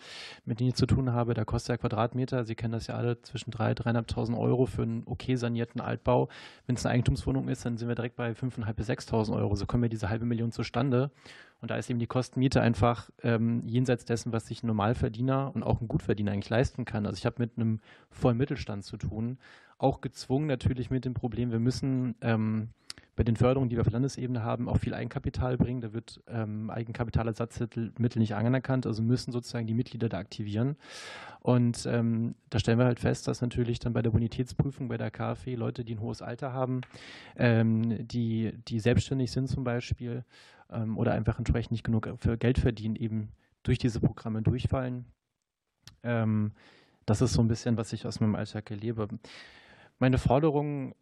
mit 0.46 0.60
denen 0.60 0.70
ich 0.70 0.76
zu 0.76 0.88
tun 0.88 1.12
habe. 1.12 1.34
Da 1.34 1.46
kostet 1.46 1.70
der 1.70 1.78
Quadratmeter, 1.78 2.44
Sie 2.46 2.56
kennen 2.56 2.72
das 2.72 2.88
ja 2.88 2.96
alle, 2.96 3.22
zwischen 3.22 3.52
3.000, 3.52 4.08
3.500 4.08 4.38
Euro 4.38 4.66
für 4.66 4.82
einen 4.82 5.04
okay 5.06 5.36
sanierten 5.36 5.80
Altbau. 5.80 6.30
Wenn 6.66 6.76
es 6.76 6.86
eine 6.86 6.94
Eigentumswohnung 6.94 7.50
ist, 7.50 7.66
dann 7.66 7.78
sind 7.78 7.88
wir 7.88 7.96
direkt 7.96 8.16
bei 8.16 8.32
5.500 8.32 8.74
bis 8.74 8.90
6.000 8.90 9.36
Euro. 9.36 9.56
So 9.56 9.66
kommen 9.68 9.84
wir 9.84 9.90
diese 9.90 10.10
halbe 10.10 10.26
Million 10.26 10.52
zustande. 10.52 11.12
Und 11.60 11.72
da 11.72 11.78
ist 11.78 11.90
eben 11.90 12.00
die 12.00 12.08
Kostenmiete 12.08 12.62
einfach 12.62 13.10
ähm, 13.24 13.64
jenseits 13.66 14.06
dessen, 14.06 14.32
was 14.32 14.46
sich 14.48 14.64
ein 14.64 14.68
Normalverdiener 14.68 15.52
und 15.54 15.64
auch 15.64 15.82
ein 15.82 15.88
Gutverdiener 15.88 16.32
eigentlich 16.32 16.50
leisten 16.50 16.86
kann. 16.86 17.06
Also 17.06 17.18
ich 17.18 17.26
habe 17.26 17.36
mit 17.40 17.58
einem 17.58 17.80
vollen 18.12 18.38
Mittelstand 18.38 18.84
zu 18.84 18.98
tun. 18.98 19.40
Auch 19.78 20.02
gezwungen 20.02 20.48
natürlich 20.48 20.90
mit 20.90 21.06
dem 21.06 21.14
Problem, 21.14 21.52
wir 21.52 21.60
müssen 21.60 22.16
ähm, 22.22 22.70
bei 23.18 23.24
den 23.24 23.36
Förderungen, 23.36 23.70
die 23.70 23.76
wir 23.76 23.82
auf 23.82 23.92
Landesebene 23.92 24.44
haben, 24.44 24.70
auch 24.70 24.78
viel 24.78 24.94
Eigenkapital 24.94 25.58
bringen. 25.58 25.82
Da 25.82 25.92
wird 25.92 26.22
ähm, 26.28 26.70
Eigenkapitalersatzmittel 26.70 28.20
nicht 28.20 28.36
anerkannt, 28.36 28.86
also 28.86 29.02
müssen 29.02 29.32
sozusagen 29.32 29.66
die 29.66 29.74
Mitglieder 29.74 30.08
da 30.08 30.20
aktivieren. 30.20 30.78
Und 31.42 31.88
ähm, 31.88 32.36
da 32.52 32.60
stellen 32.60 32.78
wir 32.78 32.86
halt 32.86 33.00
fest, 33.00 33.28
dass 33.28 33.42
natürlich 33.42 33.80
dann 33.80 33.94
bei 33.94 34.04
der 34.04 34.12
Bonitätsprüfung 34.12 34.88
bei 34.88 34.98
der 34.98 35.10
KfW 35.10 35.56
Leute, 35.56 35.84
die 35.84 35.96
ein 35.96 36.00
hohes 36.00 36.22
Alter 36.22 36.54
haben, 36.54 36.82
ähm, 37.36 38.08
die, 38.08 38.54
die 38.68 38.80
selbstständig 38.80 39.32
sind 39.32 39.48
zum 39.48 39.64
Beispiel 39.64 40.24
ähm, 40.70 40.96
oder 40.96 41.14
einfach 41.14 41.40
entsprechend 41.40 41.72
nicht 41.72 41.84
genug 41.84 42.08
für 42.20 42.38
Geld 42.38 42.60
verdienen, 42.60 42.96
eben 42.96 43.30
durch 43.64 43.80
diese 43.80 44.00
Programme 44.00 44.44
durchfallen. 44.44 45.06
Ähm, 46.04 46.52
das 47.08 47.22
ist 47.22 47.34
so 47.34 47.42
ein 47.42 47.48
bisschen, 47.48 47.78
was 47.78 47.94
ich 47.94 48.06
aus 48.06 48.20
meinem 48.20 48.36
Alltag 48.36 48.70
erlebe. 48.70 49.08
Meine 50.00 50.18
Forderung 50.18 50.94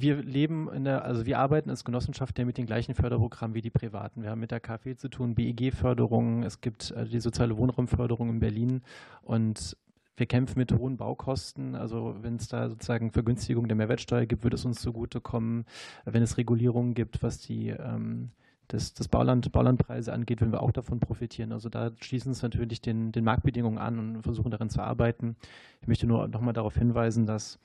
wir 0.00 0.22
leben 0.22 0.70
in 0.72 0.84
der, 0.84 1.04
also 1.04 1.26
wir 1.26 1.38
arbeiten 1.38 1.70
als 1.70 1.84
Genossenschaft 1.84 2.38
ja 2.38 2.44
mit 2.44 2.56
den 2.56 2.66
gleichen 2.66 2.94
Förderprogrammen 2.94 3.54
wie 3.54 3.62
die 3.62 3.70
Privaten. 3.70 4.22
Wir 4.22 4.30
haben 4.30 4.40
mit 4.40 4.50
der 4.50 4.60
KfW 4.60 4.94
zu 4.94 5.08
tun, 5.08 5.34
BEG-Förderung, 5.34 6.44
es 6.44 6.60
gibt 6.60 6.92
äh, 6.92 7.04
die 7.04 7.20
soziale 7.20 7.56
Wohnraumförderung 7.56 8.30
in 8.30 8.40
Berlin 8.40 8.82
und 9.22 9.76
wir 10.16 10.26
kämpfen 10.26 10.58
mit 10.58 10.72
hohen 10.72 10.96
Baukosten. 10.96 11.74
Also 11.74 12.16
wenn 12.20 12.36
es 12.36 12.48
da 12.48 12.68
sozusagen 12.68 13.12
Vergünstigung 13.12 13.68
der 13.68 13.76
Mehrwertsteuer 13.76 14.26
gibt, 14.26 14.42
wird 14.44 14.54
es 14.54 14.64
uns 14.64 14.80
zugutekommen. 14.80 15.64
Wenn 16.04 16.22
es 16.22 16.38
Regulierungen 16.38 16.94
gibt, 16.94 17.22
was 17.22 17.38
die 17.38 17.68
ähm, 17.68 18.32
das, 18.68 18.94
das 18.94 19.08
Bauland, 19.08 19.50
Baulandpreise 19.50 20.12
angeht, 20.12 20.40
wenn 20.40 20.52
wir 20.52 20.62
auch 20.62 20.72
davon 20.72 21.00
profitieren. 21.00 21.52
Also 21.52 21.68
da 21.68 21.90
schließen 22.00 22.30
uns 22.30 22.42
natürlich 22.42 22.80
den, 22.80 23.12
den 23.12 23.24
Marktbedingungen 23.24 23.78
an 23.78 23.98
und 23.98 24.22
versuchen 24.22 24.50
darin 24.50 24.70
zu 24.70 24.80
arbeiten. 24.80 25.36
Ich 25.80 25.88
möchte 25.88 26.06
nur 26.06 26.28
nochmal 26.28 26.54
darauf 26.54 26.76
hinweisen, 26.76 27.26
dass 27.26 27.58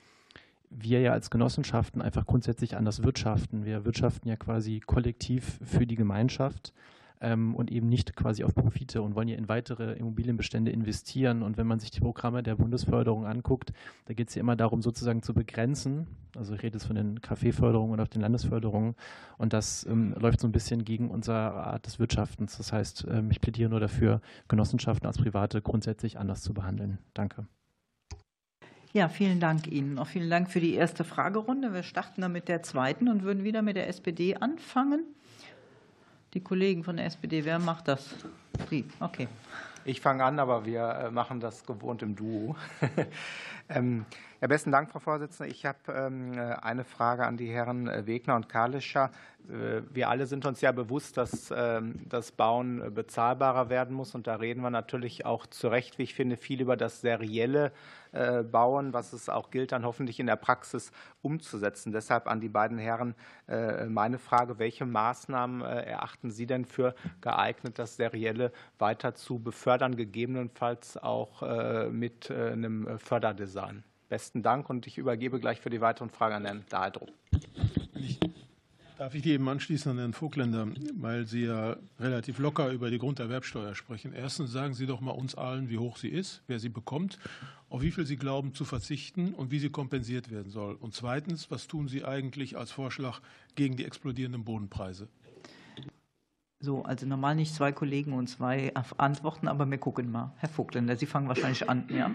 wir 0.70 1.00
ja 1.00 1.12
als 1.12 1.30
Genossenschaften 1.30 2.02
einfach 2.02 2.26
grundsätzlich 2.26 2.76
anders 2.76 3.02
wirtschaften. 3.02 3.64
Wir 3.64 3.84
wirtschaften 3.84 4.28
ja 4.28 4.36
quasi 4.36 4.80
kollektiv 4.80 5.60
für 5.62 5.86
die 5.86 5.94
Gemeinschaft 5.94 6.72
ähm, 7.24 7.54
und 7.54 7.72
eben 7.72 7.88
nicht 7.88 8.14
quasi 8.14 8.44
auf 8.44 8.54
Profite 8.54 9.02
und 9.02 9.14
wollen 9.14 9.28
ja 9.28 9.36
in 9.36 9.48
weitere 9.48 9.94
Immobilienbestände 9.94 10.70
investieren. 10.70 11.42
Und 11.42 11.56
wenn 11.56 11.66
man 11.66 11.80
sich 11.80 11.90
die 11.90 12.00
Programme 12.00 12.42
der 12.42 12.56
Bundesförderung 12.56 13.26
anguckt, 13.26 13.72
da 14.04 14.14
geht 14.14 14.28
es 14.28 14.34
ja 14.34 14.40
immer 14.40 14.56
darum, 14.56 14.82
sozusagen 14.82 15.22
zu 15.22 15.34
begrenzen. 15.34 16.06
Also 16.36 16.54
ich 16.54 16.62
rede 16.62 16.76
jetzt 16.76 16.86
von 16.86 16.96
den 16.96 17.20
Kaffeeförderungen 17.20 17.94
und 17.94 18.00
auch 18.00 18.08
den 18.08 18.20
Landesförderungen. 18.20 18.94
Und 19.38 19.52
das 19.52 19.86
ähm, 19.86 20.14
läuft 20.18 20.40
so 20.40 20.46
ein 20.46 20.52
bisschen 20.52 20.84
gegen 20.84 21.10
unsere 21.10 21.36
Art 21.36 21.86
des 21.86 21.98
Wirtschaftens. 21.98 22.58
Das 22.58 22.72
heißt, 22.72 23.06
ähm, 23.10 23.30
ich 23.30 23.40
plädiere 23.40 23.70
nur 23.70 23.80
dafür, 23.80 24.20
Genossenschaften 24.48 25.06
als 25.06 25.18
Private 25.18 25.62
grundsätzlich 25.62 26.18
anders 26.18 26.42
zu 26.42 26.52
behandeln. 26.52 26.98
Danke. 27.14 27.46
Ja, 28.92 29.08
vielen 29.08 29.40
Dank 29.40 29.66
Ihnen. 29.66 29.98
Auch 29.98 30.06
vielen 30.06 30.30
Dank 30.30 30.50
für 30.50 30.60
die 30.60 30.74
erste 30.74 31.02
Fragerunde. 31.02 31.72
Wir 31.72 31.82
starten 31.82 32.20
dann 32.20 32.30
mit 32.30 32.48
der 32.48 32.62
zweiten 32.62 33.08
und 33.08 33.24
würden 33.24 33.42
wieder 33.42 33.60
mit 33.60 33.74
der 33.74 33.88
SPD 33.88 34.36
anfangen. 34.36 35.04
Die 36.34 36.40
Kollegen 36.40 36.82
von 36.82 36.96
der 36.96 37.06
SPD, 37.06 37.44
wer 37.44 37.60
macht 37.60 37.86
das? 37.86 38.16
Sie, 38.68 38.84
okay. 38.98 39.28
Ich 39.84 40.00
fange 40.00 40.24
an, 40.24 40.40
aber 40.40 40.66
wir 40.66 40.82
äh, 40.82 41.10
machen 41.12 41.38
das 41.38 41.64
gewohnt 41.64 42.02
im 42.02 42.16
Duo. 42.16 42.56
ja, 44.40 44.48
besten 44.48 44.72
Dank, 44.72 44.90
Frau 44.90 44.98
Vorsitzende. 44.98 45.50
Ich 45.50 45.64
habe 45.64 45.78
ähm, 45.88 46.32
eine 46.60 46.84
Frage 46.84 47.24
an 47.24 47.36
die 47.36 47.48
Herren 47.48 47.88
äh, 47.88 48.06
Wegner 48.06 48.34
und 48.34 48.48
Kalischer. 48.48 49.10
Äh, 49.48 49.82
wir 49.90 50.08
alle 50.08 50.26
sind 50.26 50.44
uns 50.44 50.60
ja 50.60 50.72
bewusst, 50.72 51.16
dass 51.16 51.52
ähm, 51.56 52.00
das 52.08 52.32
Bauen 52.32 52.92
bezahlbarer 52.92 53.70
werden 53.70 53.94
muss. 53.94 54.14
Und 54.14 54.26
da 54.26 54.34
reden 54.36 54.60
wir 54.62 54.70
natürlich 54.70 55.24
auch 55.24 55.46
zu 55.46 55.68
Recht, 55.68 55.98
wie 55.98 56.02
ich 56.02 56.14
finde, 56.14 56.36
viel 56.36 56.60
über 56.60 56.76
das 56.76 57.00
serielle 57.00 57.72
äh, 58.12 58.42
Bauen, 58.42 58.92
was 58.92 59.12
es 59.12 59.28
auch 59.28 59.50
gilt, 59.50 59.72
dann 59.72 59.84
hoffentlich 59.84 60.18
in 60.18 60.26
der 60.26 60.36
Praxis 60.36 60.90
umzusetzen. 61.22 61.92
Deshalb 61.92 62.26
an 62.26 62.40
die 62.40 62.48
beiden 62.48 62.78
Herren 62.78 63.14
meine 63.88 64.18
Frage, 64.18 64.58
welche 64.58 64.86
Maßnahmen 64.86 65.60
erachten 65.60 66.30
Sie 66.30 66.46
denn 66.46 66.64
für 66.64 66.94
geeignet, 67.20 67.78
das 67.78 67.96
Serielle 67.96 68.52
weiter 68.78 69.14
zu 69.14 69.38
befördern, 69.38 69.96
gegebenenfalls 69.96 70.96
auch 70.96 71.42
mit 71.90 72.30
einem 72.30 72.98
Förderdesign? 72.98 73.84
Besten 74.08 74.42
Dank 74.42 74.70
und 74.70 74.86
ich 74.86 74.98
übergebe 74.98 75.40
gleich 75.40 75.60
für 75.60 75.70
die 75.70 75.80
weiteren 75.80 76.10
Fragen 76.10 76.34
an 76.34 76.44
Herrn 76.44 76.64
Dahldruck. 76.68 77.10
Darf 78.96 79.12
ich 79.16 79.22
die 79.22 79.32
eben 79.32 79.48
anschließen 79.48 79.90
an 79.90 79.98
Herrn 79.98 80.12
Vogtländer, 80.12 80.68
weil 80.94 81.26
Sie 81.26 81.46
ja 81.46 81.76
relativ 81.98 82.38
locker 82.38 82.70
über 82.70 82.90
die 82.90 82.98
Grunderwerbsteuer 82.98 83.74
sprechen. 83.74 84.12
Erstens 84.12 84.52
sagen 84.52 84.74
Sie 84.74 84.86
doch 84.86 85.00
mal 85.00 85.10
uns 85.10 85.34
allen, 85.34 85.68
wie 85.68 85.78
hoch 85.78 85.96
sie 85.96 86.08
ist, 86.08 86.42
wer 86.46 86.60
sie 86.60 86.68
bekommt, 86.68 87.18
auf 87.68 87.82
wie 87.82 87.90
viel 87.90 88.06
Sie 88.06 88.16
glauben 88.16 88.54
zu 88.54 88.64
verzichten 88.64 89.34
und 89.34 89.50
wie 89.50 89.58
sie 89.58 89.70
kompensiert 89.70 90.30
werden 90.30 90.50
soll. 90.50 90.76
Und 90.76 90.94
zweitens, 90.94 91.50
was 91.50 91.66
tun 91.66 91.88
Sie 91.88 92.04
eigentlich 92.04 92.56
als 92.56 92.70
Vorschlag 92.70 93.20
gegen 93.56 93.76
die 93.76 93.84
explodierenden 93.84 94.44
Bodenpreise? 94.44 95.08
So, 96.60 96.84
also 96.84 97.04
normal 97.04 97.34
nicht 97.34 97.52
zwei 97.52 97.72
Kollegen 97.72 98.12
und 98.12 98.28
zwei 98.28 98.72
Antworten, 98.96 99.48
aber 99.48 99.68
wir 99.68 99.78
gucken 99.78 100.10
mal. 100.10 100.32
Herr 100.36 100.48
Vogtländer, 100.48 100.96
Sie 100.96 101.06
fangen 101.06 101.26
wahrscheinlich 101.26 101.68
an, 101.68 101.88
ja? 101.88 102.14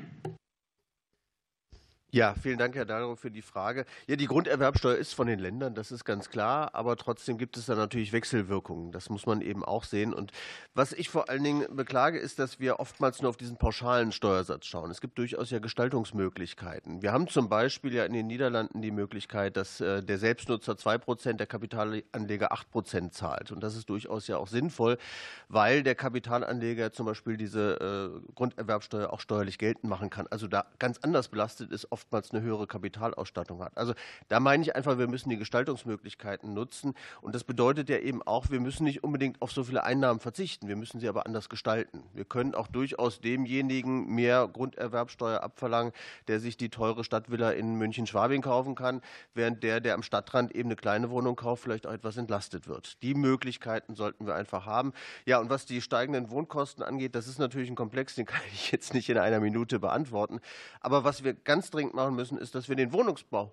Ja, 2.12 2.34
vielen 2.42 2.58
Dank, 2.58 2.74
Herr 2.74 2.86
Dahlrow, 2.86 3.20
für 3.20 3.30
die 3.30 3.44
Frage. 3.44 3.86
Ja, 4.08 4.16
die 4.16 4.26
Grunderwerbsteuer 4.26 4.96
ist 4.96 5.14
von 5.14 5.28
den 5.28 5.38
Ländern, 5.38 5.76
das 5.76 5.92
ist 5.92 6.06
ganz 6.06 6.32
klar, 6.32 6.74
aber 6.74 6.96
trotzdem 6.96 7.38
gibt 7.38 7.56
es 7.56 7.68
da 7.68 7.76
natürlich 7.76 8.14
Wechselwirkungen. 8.14 8.92
Das 8.92 9.12
muss 9.12 9.28
man 9.28 9.42
eben 9.42 9.64
auch 9.64 9.84
sehen. 9.84 10.12
Und 10.12 10.32
was 10.74 10.92
ich 10.92 11.10
vor 11.10 11.30
allen 11.30 11.44
Dingen 11.44 11.76
beklage, 11.76 12.18
ist, 12.18 12.40
dass 12.40 12.60
wir 12.60 12.80
oftmals 12.80 13.22
nur 13.22 13.30
auf 13.30 13.38
diesen 13.38 13.58
pauschalen 13.58 14.12
Steuersatz 14.12 14.66
schauen. 14.66 14.90
Es 14.90 15.02
gibt 15.02 15.20
durchaus 15.20 15.52
ja 15.52 15.60
Gestaltungsmöglichkeiten. 15.60 17.04
Wir 17.04 17.12
haben 17.12 17.28
zum 17.28 17.48
Beispiel 17.48 17.94
ja 17.94 18.06
in 18.06 18.14
den 18.14 18.26
Niederlanden 18.26 18.82
die 18.82 18.90
Möglichkeit, 18.90 19.56
dass 19.56 19.80
äh, 19.80 20.02
der 20.02 20.18
Selbstnutzer 20.18 20.78
2 20.78 20.98
Prozent, 20.98 21.40
der 21.40 21.46
Kapitalanleger 21.46 22.52
8 22.52 22.72
Prozent 22.72 23.14
zahlt. 23.14 23.52
Und 23.52 23.62
das 23.62 23.76
ist 23.76 23.88
durchaus 23.88 24.26
ja 24.26 24.38
auch 24.38 24.48
sinnvoll, 24.48 24.98
weil 25.48 25.84
der 25.84 25.94
Kapitalanleger 25.94 26.92
zum 26.92 27.06
Beispiel 27.06 27.38
diese 27.38 28.20
äh, 28.26 28.34
Grunderwerbsteuer 28.34 29.14
auch 29.14 29.20
steuerlich 29.20 29.60
geltend 29.60 29.92
machen 29.92 30.10
kann. 30.10 30.26
Also 30.32 30.48
da 30.48 30.66
ganz 30.80 30.98
anders 31.04 31.28
belastet 31.28 31.72
ist 31.72 31.92
oftmals 32.00 32.32
eine 32.32 32.42
höhere 32.42 32.66
Kapitalausstattung 32.66 33.62
hat. 33.62 33.78
Also 33.78 33.94
da 34.30 34.40
meine 34.40 34.64
ich 34.64 34.76
einfach, 34.76 34.98
wir 34.98 35.08
müssen 35.08 35.30
die 35.30 35.38
Gestaltungsmöglichkeiten 35.38 36.54
nutzen. 36.54 36.94
Und 37.22 37.36
das 37.36 37.44
bedeutet 37.44 37.90
ja 37.90 37.98
eben 37.98 38.22
auch, 38.24 38.50
wir 38.50 38.60
müssen 38.60 38.86
nicht 38.86 39.04
unbedingt 39.04 39.42
auf 39.42 39.52
so 39.52 39.64
viele 39.64 39.84
Einnahmen 39.84 40.20
verzichten. 40.20 40.68
Wir 40.68 40.78
müssen 40.78 41.00
sie 41.00 41.10
aber 41.10 41.26
anders 41.26 41.50
gestalten. 41.50 42.04
Wir 42.14 42.26
können 42.26 42.56
auch 42.56 42.68
durchaus 42.68 43.20
demjenigen 43.20 44.08
mehr 44.08 44.48
Grunderwerbsteuer 44.48 45.44
abverlangen, 45.44 45.92
der 46.28 46.40
sich 46.40 46.56
die 46.56 46.70
teure 46.70 47.04
Stadtvilla 47.04 47.52
in 47.52 47.76
München-Schwabing 47.76 48.42
kaufen 48.42 48.76
kann, 48.76 49.02
während 49.34 49.62
der, 49.64 49.82
der 49.82 49.96
am 49.96 50.04
Stadtrand 50.04 50.56
eben 50.56 50.70
eine 50.70 50.78
kleine 50.78 51.10
Wohnung 51.10 51.36
kauft, 51.36 51.64
vielleicht 51.64 51.86
auch 51.86 51.94
etwas 51.94 52.16
entlastet 52.16 52.68
wird. 52.68 53.02
Die 53.04 53.14
Möglichkeiten 53.14 53.96
sollten 53.96 54.26
wir 54.26 54.36
einfach 54.36 54.66
haben. 54.66 54.94
Ja, 55.26 55.40
und 55.40 55.50
was 55.50 55.66
die 55.66 55.82
steigenden 55.82 56.30
Wohnkosten 56.30 56.84
angeht, 56.84 57.16
das 57.16 57.28
ist 57.28 57.40
natürlich 57.40 57.70
ein 57.70 57.76
Komplex, 57.76 58.16
den 58.16 58.26
kann 58.26 58.42
ich 58.54 58.72
jetzt 58.72 58.94
nicht 58.94 59.10
in 59.10 59.18
einer 59.18 59.40
Minute 59.40 59.80
beantworten. 59.80 60.40
Aber 60.80 61.04
was 61.04 61.24
wir 61.24 61.34
ganz 61.34 61.72
dringend 61.72 61.89
unbedingt 61.90 61.96
machen 61.96 62.16
müssen, 62.16 62.38
ist, 62.38 62.56
dass 62.56 62.70
wir 62.70 62.76
den 62.76 62.94
Wohnungsbau 62.94 63.52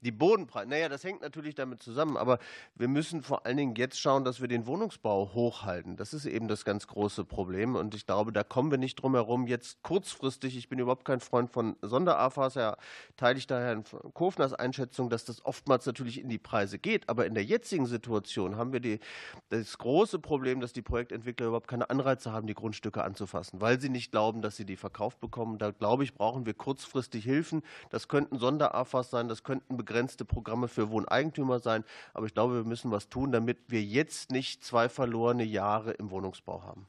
die 0.00 0.12
Bodenpreise, 0.12 0.68
naja, 0.68 0.88
das 0.88 1.04
hängt 1.04 1.22
natürlich 1.22 1.54
damit 1.54 1.82
zusammen, 1.82 2.16
aber 2.16 2.38
wir 2.74 2.88
müssen 2.88 3.22
vor 3.22 3.46
allen 3.46 3.56
Dingen 3.56 3.74
jetzt 3.74 4.00
schauen, 4.00 4.24
dass 4.24 4.40
wir 4.40 4.48
den 4.48 4.66
Wohnungsbau 4.66 5.32
hochhalten. 5.34 5.96
Das 5.96 6.14
ist 6.14 6.26
eben 6.26 6.48
das 6.48 6.64
ganz 6.64 6.86
große 6.86 7.24
Problem 7.24 7.74
und 7.74 7.94
ich 7.94 8.06
glaube, 8.06 8.32
da 8.32 8.44
kommen 8.44 8.70
wir 8.70 8.78
nicht 8.78 8.96
drum 8.96 9.14
herum, 9.14 9.46
jetzt 9.46 9.82
kurzfristig, 9.82 10.56
ich 10.56 10.68
bin 10.68 10.78
überhaupt 10.78 11.04
kein 11.04 11.20
Freund 11.20 11.50
von 11.50 11.76
Sonder-AFAs, 11.82 12.54
ja, 12.54 12.76
teile 13.16 13.38
ich 13.38 13.46
daher 13.46 13.66
Herrn 13.68 13.84
Kofners 14.14 14.54
Einschätzung, 14.54 15.10
dass 15.10 15.24
das 15.24 15.44
oftmals 15.44 15.86
natürlich 15.86 16.20
in 16.20 16.28
die 16.28 16.38
Preise 16.38 16.78
geht, 16.78 17.08
aber 17.08 17.26
in 17.26 17.34
der 17.34 17.44
jetzigen 17.44 17.86
Situation 17.86 18.56
haben 18.56 18.72
wir 18.72 18.80
die, 18.80 19.00
das 19.48 19.78
große 19.78 20.18
Problem, 20.18 20.60
dass 20.60 20.72
die 20.72 20.82
Projektentwickler 20.82 21.46
überhaupt 21.46 21.68
keine 21.68 21.90
Anreize 21.90 22.32
haben, 22.32 22.46
die 22.46 22.54
Grundstücke 22.54 23.02
anzufassen, 23.02 23.60
weil 23.60 23.80
sie 23.80 23.88
nicht 23.88 24.10
glauben, 24.10 24.42
dass 24.42 24.56
sie 24.56 24.64
die 24.64 24.76
verkauft 24.76 25.20
bekommen. 25.20 25.58
Da 25.58 25.70
glaube 25.70 26.04
ich, 26.04 26.14
brauchen 26.14 26.46
wir 26.46 26.54
kurzfristig 26.54 27.24
Hilfen. 27.24 27.62
Das 27.90 28.08
könnten 28.08 28.38
Sonder-AFAs 28.38 29.10
sein, 29.10 29.28
das 29.28 29.42
könnten 29.42 29.76
begrenzte 29.88 30.24
Programme 30.24 30.68
für 30.68 30.90
Wohneigentümer 30.90 31.58
sein. 31.60 31.84
Aber 32.12 32.26
ich 32.26 32.34
glaube, 32.34 32.56
wir 32.56 32.64
müssen 32.64 32.90
was 32.90 33.08
tun, 33.08 33.32
damit 33.32 33.58
wir 33.68 33.82
jetzt 33.82 34.30
nicht 34.30 34.62
zwei 34.62 34.88
verlorene 34.88 35.44
Jahre 35.44 35.92
im 35.92 36.10
Wohnungsbau 36.10 36.62
haben. 36.62 36.86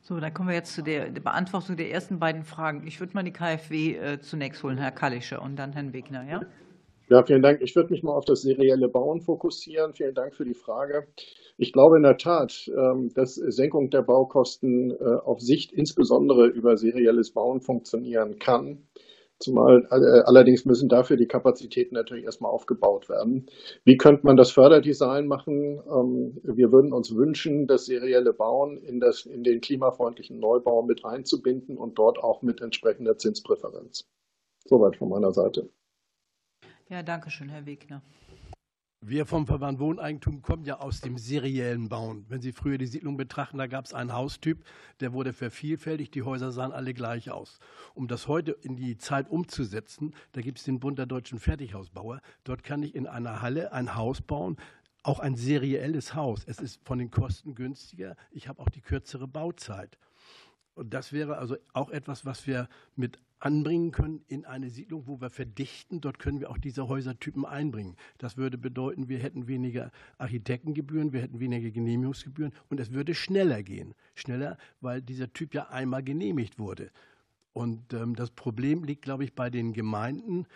So, 0.00 0.20
dann 0.20 0.34
kommen 0.34 0.48
wir 0.48 0.56
jetzt 0.56 0.74
zu 0.74 0.82
der 0.82 1.10
Beantwortung 1.10 1.76
der 1.76 1.90
ersten 1.90 2.18
beiden 2.18 2.42
Fragen. 2.42 2.86
Ich 2.86 3.00
würde 3.00 3.14
mal 3.14 3.22
die 3.22 3.32
KfW 3.32 3.96
äh, 3.96 4.20
zunächst 4.20 4.62
holen, 4.62 4.76
Herr 4.76 4.90
Kallischer 4.90 5.40
und 5.40 5.56
dann 5.56 5.72
Herrn 5.72 5.94
Wegner. 5.94 6.24
Ja? 6.28 6.40
Ja, 7.08 7.22
vielen 7.22 7.42
Dank. 7.42 7.62
Ich 7.62 7.74
würde 7.76 7.90
mich 7.90 8.02
mal 8.02 8.12
auf 8.12 8.24
das 8.24 8.42
serielle 8.42 8.88
Bauen 8.88 9.20
fokussieren. 9.20 9.94
Vielen 9.94 10.14
Dank 10.14 10.34
für 10.34 10.44
die 10.44 10.54
Frage. 10.54 11.06
Ich 11.56 11.72
glaube 11.72 11.96
in 11.96 12.02
der 12.02 12.16
Tat, 12.16 12.68
ähm, 12.68 13.10
dass 13.14 13.34
Senkung 13.34 13.90
der 13.90 14.02
Baukosten 14.02 14.90
äh, 14.90 15.20
auf 15.24 15.40
Sicht 15.40 15.72
insbesondere 15.72 16.48
über 16.48 16.76
serielles 16.76 17.32
Bauen 17.32 17.60
funktionieren 17.60 18.38
kann. 18.38 18.88
Zumal 19.44 19.86
äh, 19.90 20.22
allerdings 20.24 20.64
müssen 20.64 20.88
dafür 20.88 21.18
die 21.18 21.26
Kapazitäten 21.26 21.94
natürlich 21.94 22.24
erstmal 22.24 22.50
aufgebaut 22.50 23.10
werden. 23.10 23.46
Wie 23.84 23.98
könnte 23.98 24.24
man 24.24 24.38
das 24.38 24.50
Förderdesign 24.50 25.26
machen? 25.26 25.82
Ähm, 25.86 26.40
wir 26.42 26.72
würden 26.72 26.94
uns 26.94 27.14
wünschen, 27.14 27.66
das 27.66 27.84
serielle 27.84 28.32
Bauen 28.32 28.78
in, 28.78 29.00
das, 29.00 29.26
in 29.26 29.44
den 29.44 29.60
klimafreundlichen 29.60 30.40
Neubau 30.40 30.82
mit 30.82 31.04
einzubinden 31.04 31.76
und 31.76 31.98
dort 31.98 32.18
auch 32.18 32.40
mit 32.40 32.62
entsprechender 32.62 33.18
Zinspräferenz. 33.18 34.08
Soweit 34.64 34.96
von 34.96 35.10
meiner 35.10 35.32
Seite. 35.32 35.68
Ja, 36.88 37.02
danke 37.02 37.28
schön, 37.28 37.50
Herr 37.50 37.66
Wegner. 37.66 38.00
Wir 39.06 39.26
vom 39.26 39.46
Verband 39.46 39.80
Wohneigentum 39.80 40.40
kommen 40.40 40.64
ja 40.64 40.78
aus 40.80 41.02
dem 41.02 41.18
seriellen 41.18 41.90
Bauen. 41.90 42.24
Wenn 42.30 42.40
Sie 42.40 42.52
früher 42.52 42.78
die 42.78 42.86
Siedlung 42.86 43.18
betrachten, 43.18 43.58
da 43.58 43.66
gab 43.66 43.84
es 43.84 43.92
einen 43.92 44.14
Haustyp, 44.14 44.64
der 45.00 45.12
wurde 45.12 45.34
vervielfältigt, 45.34 46.14
die 46.14 46.22
Häuser 46.22 46.52
sahen 46.52 46.72
alle 46.72 46.94
gleich 46.94 47.30
aus. 47.30 47.58
Um 47.92 48.08
das 48.08 48.28
heute 48.28 48.52
in 48.62 48.76
die 48.76 48.96
Zeit 48.96 49.28
umzusetzen, 49.28 50.14
da 50.32 50.40
gibt 50.40 50.56
es 50.56 50.64
den 50.64 50.80
Bund 50.80 50.98
der 50.98 51.04
deutschen 51.04 51.38
Fertighausbauer. 51.38 52.22
Dort 52.44 52.64
kann 52.64 52.82
ich 52.82 52.94
in 52.94 53.06
einer 53.06 53.42
Halle 53.42 53.72
ein 53.72 53.94
Haus 53.94 54.22
bauen, 54.22 54.56
auch 55.02 55.20
ein 55.20 55.36
serielles 55.36 56.14
Haus. 56.14 56.42
Es 56.46 56.58
ist 56.58 56.80
von 56.82 56.96
den 56.96 57.10
Kosten 57.10 57.54
günstiger. 57.54 58.16
Ich 58.30 58.48
habe 58.48 58.62
auch 58.62 58.70
die 58.70 58.80
kürzere 58.80 59.28
Bauzeit. 59.28 59.98
Und 60.72 60.94
das 60.94 61.12
wäre 61.12 61.36
also 61.36 61.58
auch 61.74 61.90
etwas, 61.90 62.24
was 62.24 62.46
wir 62.46 62.70
mit 62.96 63.18
anbringen 63.44 63.90
können 63.90 64.24
in 64.26 64.46
eine 64.46 64.70
Siedlung, 64.70 65.06
wo 65.06 65.20
wir 65.20 65.28
verdichten. 65.28 66.00
Dort 66.00 66.18
können 66.18 66.40
wir 66.40 66.50
auch 66.50 66.56
diese 66.56 66.88
Häusertypen 66.88 67.44
einbringen. 67.44 67.96
Das 68.16 68.38
würde 68.38 68.56
bedeuten, 68.56 69.08
wir 69.08 69.18
hätten 69.18 69.46
weniger 69.46 69.90
Architektengebühren, 70.16 71.12
wir 71.12 71.20
hätten 71.20 71.40
weniger 71.40 71.70
Genehmigungsgebühren 71.70 72.54
und 72.70 72.80
es 72.80 72.92
würde 72.92 73.14
schneller 73.14 73.62
gehen. 73.62 73.94
Schneller, 74.14 74.56
weil 74.80 75.02
dieser 75.02 75.32
Typ 75.32 75.54
ja 75.54 75.68
einmal 75.68 76.02
genehmigt 76.02 76.58
wurde. 76.58 76.90
Und 77.52 77.92
ähm, 77.92 78.16
das 78.16 78.30
Problem 78.30 78.82
liegt, 78.82 79.02
glaube 79.02 79.24
ich, 79.24 79.34
bei 79.34 79.50
den 79.50 79.74
Gemeinden, 79.74 80.46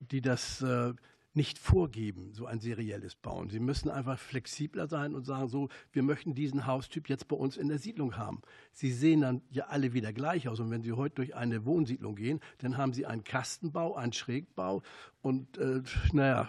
die 0.00 0.20
das 0.20 0.60
äh, 0.60 0.92
nicht 1.32 1.58
vorgeben, 1.58 2.32
so 2.32 2.46
ein 2.46 2.60
serielles 2.60 3.14
Bauen. 3.14 3.50
Sie 3.50 3.60
müssen 3.60 3.88
einfach 3.88 4.18
flexibler 4.18 4.88
sein 4.88 5.14
und 5.14 5.24
sagen, 5.24 5.48
so, 5.48 5.68
wir 5.92 6.02
möchten 6.02 6.34
diesen 6.34 6.66
Haustyp 6.66 7.08
jetzt 7.08 7.28
bei 7.28 7.36
uns 7.36 7.56
in 7.56 7.68
der 7.68 7.78
Siedlung 7.78 8.16
haben. 8.16 8.42
Sie 8.72 8.92
sehen 8.92 9.20
dann 9.20 9.42
ja 9.50 9.66
alle 9.66 9.92
wieder 9.92 10.12
gleich 10.12 10.48
aus. 10.48 10.58
Und 10.58 10.70
wenn 10.70 10.82
Sie 10.82 10.92
heute 10.92 11.16
durch 11.16 11.36
eine 11.36 11.64
Wohnsiedlung 11.64 12.16
gehen, 12.16 12.40
dann 12.58 12.76
haben 12.76 12.92
Sie 12.92 13.06
einen 13.06 13.22
Kastenbau, 13.22 13.94
einen 13.94 14.12
Schrägbau 14.12 14.82
und, 15.22 15.58
äh, 15.58 15.82
naja, 16.12 16.48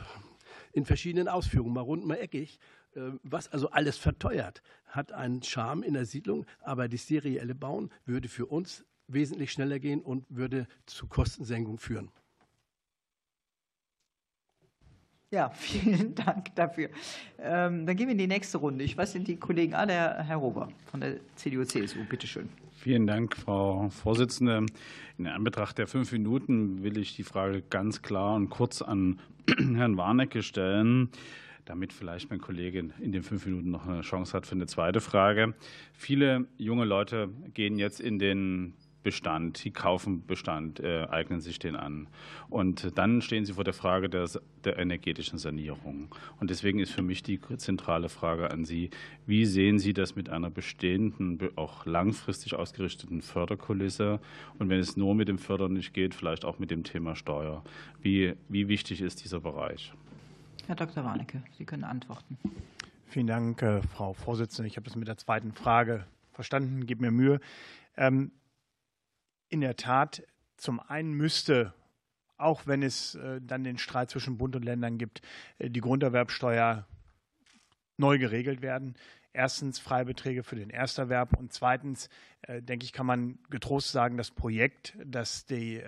in 0.73 0.86
verschiedenen 0.86 1.27
Ausführungen, 1.27 1.73
mal 1.73 1.82
rund, 1.82 2.05
mal 2.05 2.15
eckig. 2.15 2.59
Äh, 2.95 3.11
was 3.23 3.47
also 3.49 3.69
alles 3.69 3.97
verteuert, 3.97 4.63
hat 4.86 5.11
einen 5.11 5.43
Charme 5.43 5.84
in 5.84 5.93
der 5.93 6.05
Siedlung, 6.05 6.45
aber 6.59 6.89
das 6.89 7.07
serielle 7.07 7.55
Bauen 7.55 7.91
würde 8.05 8.29
für 8.29 8.47
uns 8.47 8.86
wesentlich 9.07 9.51
schneller 9.51 9.79
gehen 9.79 10.01
und 10.01 10.25
würde 10.29 10.67
zu 10.86 11.07
Kostensenkung 11.07 11.77
führen. 11.77 12.11
Ja, 15.32 15.49
vielen 15.55 16.13
Dank 16.13 16.53
dafür. 16.55 16.89
Ähm, 17.39 17.86
dann 17.86 17.95
gehen 17.95 18.07
wir 18.07 18.11
in 18.11 18.17
die 18.17 18.27
nächste 18.27 18.57
Runde. 18.57 18.84
Ich 18.84 18.97
weiß, 18.97 19.13
sind 19.13 19.29
die 19.29 19.38
Kollegen, 19.38 19.71
der 19.71 20.23
Herr 20.23 20.38
Rober 20.38 20.67
von 20.86 20.99
der 20.99 21.15
CDU-CSU, 21.36 21.99
bitte 22.09 22.27
schön. 22.27 22.49
Vielen 22.73 23.07
Dank, 23.07 23.38
Frau 23.38 23.89
Vorsitzende. 23.89 24.65
In 25.17 25.27
Anbetracht 25.27 25.77
der 25.77 25.88
fünf 25.88 26.11
Minuten 26.11 26.84
will 26.84 26.97
ich 26.97 27.15
die 27.15 27.23
Frage 27.23 27.61
ganz 27.61 28.01
klar 28.01 28.36
und 28.36 28.49
kurz 28.49 28.82
an 28.82 29.19
Herrn 29.75 29.95
Warnecke 29.95 30.43
stellen, 30.43 31.09
damit 31.63 31.93
vielleicht 31.93 32.29
mein 32.29 32.41
Kollege 32.41 32.89
in 32.99 33.13
den 33.13 33.23
fünf 33.23 33.45
Minuten 33.45 33.71
noch 33.71 33.88
eine 33.88 34.01
Chance 34.01 34.34
hat 34.34 34.45
für 34.45 34.55
eine 34.55 34.65
zweite 34.65 34.99
Frage. 34.99 35.53
Viele 35.93 36.47
junge 36.58 36.83
Leute 36.83 37.29
gehen 37.53 37.78
jetzt 37.78 38.01
in 38.01 38.20
den 38.20 38.74
Bestand, 39.03 39.63
die 39.63 39.71
kaufen 39.71 40.25
Bestand, 40.25 40.79
äh, 40.79 41.07
eignen 41.09 41.41
sich 41.41 41.59
den 41.59 41.75
an. 41.75 42.07
Und 42.49 42.97
dann 42.97 43.21
stehen 43.21 43.45
sie 43.45 43.53
vor 43.53 43.63
der 43.63 43.73
Frage 43.73 44.09
der, 44.09 44.29
der, 44.63 44.78
energetischen 44.78 45.39
Sanierung. 45.39 46.13
Und 46.39 46.49
deswegen 46.49 46.79
ist 46.79 46.91
für 46.91 47.01
mich 47.01 47.23
die 47.23 47.39
zentrale 47.57 48.09
Frage 48.09 48.51
an 48.51 48.65
Sie, 48.65 48.89
wie 49.25 49.45
sehen 49.45 49.79
Sie 49.79 49.93
das 49.93 50.15
mit 50.15 50.29
einer 50.29 50.49
bestehenden, 50.49 51.39
auch 51.55 51.86
langfristig 51.86 52.55
ausgerichteten 52.55 53.21
Förderkulisse? 53.21 54.19
Und 54.59 54.69
wenn 54.69 54.79
es 54.79 54.97
nur 54.97 55.15
mit 55.15 55.28
dem 55.28 55.37
Fördern 55.37 55.73
nicht 55.73 55.93
geht, 55.93 56.13
vielleicht 56.13 56.45
auch 56.45 56.59
mit 56.59 56.71
dem 56.71 56.83
Thema 56.83 57.15
Steuer. 57.15 57.63
Wie, 58.01 58.33
wie 58.49 58.67
wichtig 58.67 59.01
ist 59.01 59.23
dieser 59.23 59.39
Bereich? 59.39 59.93
Herr 60.67 60.75
Dr. 60.75 61.03
Warnecke, 61.03 61.43
Sie 61.57 61.65
können 61.65 61.83
antworten. 61.83 62.37
Vielen 63.07 63.28
Dank, 63.28 63.61
äh, 63.61 63.82
Frau 63.82 64.13
Vorsitzende. 64.13 64.67
Ich 64.67 64.78
habe 64.78 64.86
das 64.86 64.95
mit 64.95 65.07
der 65.07 65.17
zweiten 65.17 65.51
Frage 65.51 66.05
verstanden. 66.32 66.86
Gib 66.86 67.01
mir 67.01 67.11
Mühe. 67.11 67.41
Ähm, 67.97 68.32
in 69.51 69.61
der 69.61 69.75
Tat, 69.75 70.23
zum 70.57 70.79
einen 70.79 71.11
müsste, 71.11 71.73
auch 72.37 72.65
wenn 72.65 72.82
es 72.82 73.15
äh, 73.15 73.39
dann 73.41 73.63
den 73.63 73.78
Streit 73.78 74.09
zwischen 74.09 74.37
Bund 74.37 74.55
und 74.55 74.63
Ländern 74.63 74.97
gibt, 74.97 75.21
äh, 75.59 75.69
die 75.69 75.82
Grunderwerbsteuer 75.82 76.87
neu 77.97 78.17
geregelt 78.17 78.61
werden. 78.61 78.95
Erstens 79.33 79.79
Freibeträge 79.79 80.43
für 80.43 80.55
den 80.55 80.69
Ersterwerb 80.69 81.37
und 81.37 81.53
zweitens, 81.53 82.09
äh, 82.43 82.61
denke 82.61 82.86
ich, 82.86 82.93
kann 82.93 83.05
man 83.05 83.39
getrost 83.49 83.91
sagen, 83.91 84.17
das 84.17 84.32
Projekt, 84.32 84.97
das 85.05 85.45
die 85.45 85.82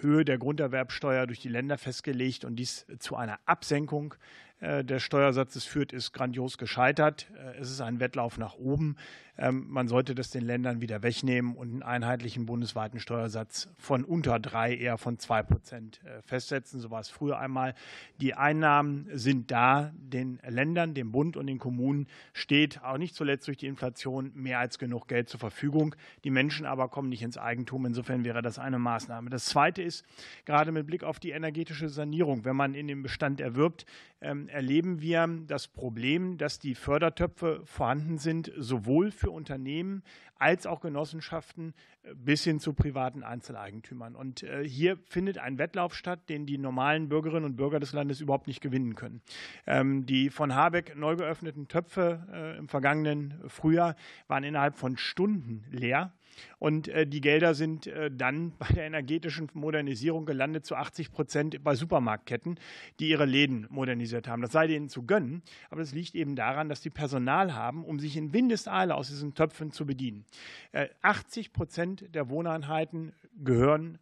Höhe 0.00 0.24
der 0.24 0.38
Grunderwerbsteuer 0.38 1.26
durch 1.26 1.40
die 1.40 1.48
Länder 1.48 1.78
festgelegt 1.78 2.44
und 2.44 2.56
dies 2.56 2.86
zu 2.98 3.16
einer 3.16 3.38
Absenkung 3.44 4.14
des 4.60 5.02
Steuersatzes 5.02 5.64
führt, 5.64 5.92
ist 5.92 6.12
grandios 6.12 6.56
gescheitert. 6.56 7.30
Es 7.58 7.70
ist 7.70 7.82
ein 7.82 8.00
Wettlauf 8.00 8.38
nach 8.38 8.54
oben. 8.54 8.96
Ähm, 9.36 9.66
man 9.68 9.88
sollte 9.88 10.14
das 10.14 10.30
den 10.30 10.44
Ländern 10.44 10.80
wieder 10.80 11.02
wegnehmen 11.02 11.56
und 11.56 11.68
einen 11.68 11.82
einheitlichen 11.82 12.46
bundesweiten 12.46 13.00
Steuersatz 13.00 13.68
von 13.78 14.04
unter 14.04 14.38
drei, 14.38 14.74
eher 14.76 14.96
von 14.96 15.18
zwei 15.18 15.42
Prozent 15.42 16.00
äh, 16.04 16.22
festsetzen. 16.22 16.78
So 16.78 16.90
war 16.90 17.00
es 17.00 17.08
früher 17.08 17.38
einmal. 17.38 17.74
Die 18.20 18.34
Einnahmen 18.34 19.08
sind 19.12 19.50
da. 19.50 19.92
Den 19.96 20.38
Ländern, 20.46 20.94
dem 20.94 21.10
Bund 21.10 21.36
und 21.36 21.48
den 21.48 21.58
Kommunen 21.58 22.06
steht 22.32 22.82
auch 22.82 22.98
nicht 22.98 23.14
zuletzt 23.14 23.48
durch 23.48 23.56
die 23.56 23.66
Inflation 23.66 24.30
mehr 24.34 24.60
als 24.60 24.78
genug 24.78 25.08
Geld 25.08 25.28
zur 25.28 25.40
Verfügung. 25.40 25.96
Die 26.22 26.30
Menschen 26.30 26.64
aber 26.64 26.88
kommen 26.88 27.08
nicht 27.08 27.22
ins 27.22 27.38
Eigentum. 27.38 27.86
Insofern 27.86 28.24
wäre 28.24 28.40
das 28.40 28.58
eine 28.58 28.78
Maßnahme. 28.78 29.30
Das 29.30 29.46
Zweite 29.46 29.82
ist, 29.82 30.04
gerade 30.44 30.70
mit 30.70 30.86
Blick 30.86 31.02
auf 31.02 31.18
die 31.18 31.30
energetische 31.30 31.88
Sanierung, 31.88 32.44
wenn 32.44 32.56
man 32.56 32.74
in 32.74 32.86
den 32.86 33.02
Bestand 33.02 33.40
erwirbt, 33.40 33.84
ähm, 34.20 34.48
erleben 34.48 35.00
wir 35.00 35.28
das 35.46 35.68
Problem, 35.68 36.38
dass 36.38 36.58
die 36.58 36.74
Fördertöpfe 36.74 37.62
vorhanden 37.64 38.18
sind, 38.18 38.50
sowohl 38.56 39.10
für 39.10 39.23
Unternehmen 39.30 40.02
als 40.38 40.66
auch 40.66 40.80
Genossenschaften 40.80 41.74
äh, 42.02 42.14
bis 42.14 42.44
hin 42.44 42.60
zu 42.60 42.72
privaten 42.72 43.22
Einzeleigentümern. 43.22 44.14
Und 44.14 44.42
äh, 44.42 44.66
hier 44.66 44.98
findet 45.06 45.38
ein 45.38 45.58
Wettlauf 45.58 45.94
statt, 45.94 46.28
den 46.28 46.46
die 46.46 46.58
normalen 46.58 47.08
Bürgerinnen 47.08 47.44
und 47.44 47.56
Bürger 47.56 47.80
des 47.80 47.92
Landes 47.92 48.20
überhaupt 48.20 48.46
nicht 48.46 48.60
gewinnen 48.60 48.94
können. 48.94 49.22
Ähm, 49.66 50.06
die 50.06 50.30
von 50.30 50.54
Habeck 50.54 50.96
neu 50.96 51.16
geöffneten 51.16 51.68
Töpfe 51.68 52.26
äh, 52.32 52.58
im 52.58 52.68
vergangenen 52.68 53.34
Frühjahr 53.48 53.96
waren 54.28 54.44
innerhalb 54.44 54.76
von 54.76 54.96
Stunden 54.96 55.64
leer. 55.70 56.12
Und 56.58 56.88
äh, 56.88 57.06
die 57.06 57.20
Gelder 57.20 57.54
sind 57.54 57.86
äh, 57.86 58.10
dann 58.10 58.52
bei 58.58 58.68
der 58.68 58.86
energetischen 58.86 59.48
Modernisierung 59.54 60.26
gelandet 60.26 60.66
zu 60.66 60.76
80 60.76 61.12
Prozent 61.12 61.64
bei 61.64 61.74
Supermarktketten, 61.74 62.58
die 63.00 63.08
ihre 63.08 63.24
Läden 63.24 63.66
modernisiert 63.70 64.28
haben. 64.28 64.42
Das 64.42 64.52
sei 64.52 64.66
denen 64.66 64.88
zu 64.88 65.04
gönnen, 65.04 65.42
aber 65.70 65.80
das 65.80 65.92
liegt 65.92 66.14
eben 66.14 66.36
daran, 66.36 66.68
dass 66.68 66.80
die 66.80 66.90
Personal 66.90 67.54
haben, 67.54 67.84
um 67.84 67.98
sich 67.98 68.16
in 68.16 68.32
Windeseile 68.32 68.94
aus 68.94 69.08
diesen 69.08 69.34
Töpfen 69.34 69.72
zu 69.72 69.86
bedienen. 69.86 70.24
80 71.02 71.46
äh, 71.46 71.50
Prozent 71.50 72.14
der 72.14 72.28
Wohneinheiten 72.28 73.12
gehören 73.42 73.98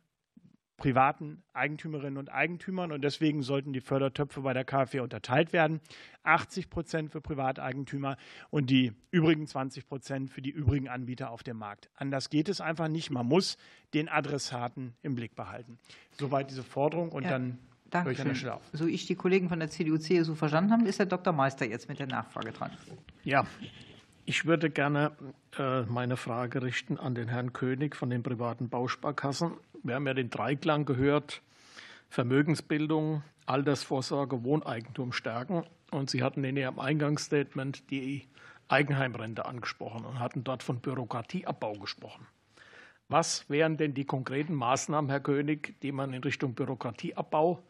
privaten 0.83 1.45
Eigentümerinnen 1.53 2.17
und 2.17 2.29
Eigentümern. 2.29 2.91
Und 2.91 3.03
deswegen 3.03 3.45
sollten 3.45 3.73
die 3.73 3.81
Fördertöpfe 3.81 4.41
bei 4.41 4.53
der 4.53 4.65
KfW 4.65 4.99
unterteilt 4.99 5.53
werden. 5.53 5.81
80 6.25 6.71
Prozent 6.71 7.13
für 7.13 7.21
Privateigentümer 7.21 8.17
und 8.51 8.69
die 8.69 8.93
übrigen 9.13 9.47
20 9.47 9.87
Prozent 9.87 10.31
für 10.33 10.43
die 10.43 10.51
übrigen 10.51 10.89
Anbieter 10.89 11.31
auf 11.31 11.45
dem 11.45 11.57
Markt. 11.57 11.89
Anders 11.95 12.31
geht 12.31 12.49
es 12.49 12.61
einfach 12.61 12.89
nicht. 12.89 13.13
Man 13.13 13.27
muss 13.27 13.59
den 13.95 14.09
Adressaten 14.09 14.95
im 15.03 15.15
Blick 15.15 15.37
behalten. 15.37 15.79
Soweit 16.19 16.51
diese 16.51 16.65
Forderung. 16.65 17.13
Und 17.13 17.23
ja. 17.23 17.31
dann 17.31 17.59
Danke. 17.91 18.35
So 18.73 18.87
ich 18.87 19.07
die 19.07 19.15
Kollegen 19.15 19.51
von 19.51 19.61
der 19.61 19.69
CDU-CSU 19.69 20.35
verstanden 20.35 20.73
habe, 20.73 20.85
ist 20.85 20.99
der 20.99 21.07
Dr. 21.07 21.33
Meister 21.33 21.67
jetzt 21.67 21.91
mit 21.91 21.99
der 21.99 22.07
Nachfrage 22.07 22.51
dran. 22.51 22.71
Ja, 23.23 23.47
ich 24.33 24.47
würde 24.47 24.71
gerne 24.71 25.13
äh, 25.59 25.83
meine 25.83 26.17
Frage 26.17 26.63
richten 26.63 26.97
an 26.97 27.15
den 27.15 27.29
Herrn 27.29 27.53
König 27.53 27.95
von 27.95 28.09
den 28.09 28.23
privaten 28.23 28.71
Bausparkassen. 28.71 29.53
Wir 29.83 29.97
haben 29.97 30.07
ja 30.07 30.15
den 30.15 30.31
Dreiklang 30.31 30.87
gehört, 30.87 31.43
Vermögensbildung, 32.09 33.23
Altersvorsorge, 33.45 34.43
Wohneigentum 34.43 35.13
stärken. 35.13 35.65
Und 35.91 36.09
Sie 36.09 36.23
hatten 36.23 36.43
in 36.45 36.57
Ihrem 36.57 36.79
Eingangsstatement 36.79 37.91
die 37.91 38.27
Eigenheimrente 38.69 39.45
angesprochen 39.45 40.07
und 40.07 40.19
hatten 40.19 40.45
dort 40.45 40.63
von 40.63 40.81
Bürokratieabbau 40.81 41.75
gesprochen. 41.75 42.27
Was 43.09 43.51
wären 43.51 43.77
denn 43.77 43.93
die 43.93 44.07
konkreten 44.07 44.55
Maßnahmen, 44.55 45.11
Herr 45.11 45.21
König, 45.21 45.79
die 45.83 45.93
man 45.93 46.15
in 46.15 46.23
Richtung 46.23 46.55
Bürokratieabbau 46.55 47.63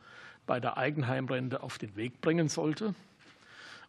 bei 0.47 0.60
der 0.60 0.76
Eigenheimrente 0.76 1.60
auf 1.60 1.78
den 1.78 1.97
Weg 1.97 2.20
bringen 2.20 2.48
sollte? 2.48 2.94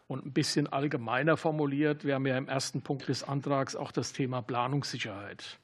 Und 0.07 0.25
ein 0.25 0.33
bisschen 0.33 0.67
allgemeiner 0.67 1.37
formuliert, 1.37 2.05
wir 2.05 2.15
haben 2.15 2.27
ja 2.27 2.37
im 2.37 2.47
ersten 2.47 2.81
Punkt 2.81 3.07
des 3.07 3.23
Antrags 3.23 3.75
auch 3.75 3.91
das 3.91 4.13
Thema 4.13 4.41
Planungssicherheit. 4.41 5.59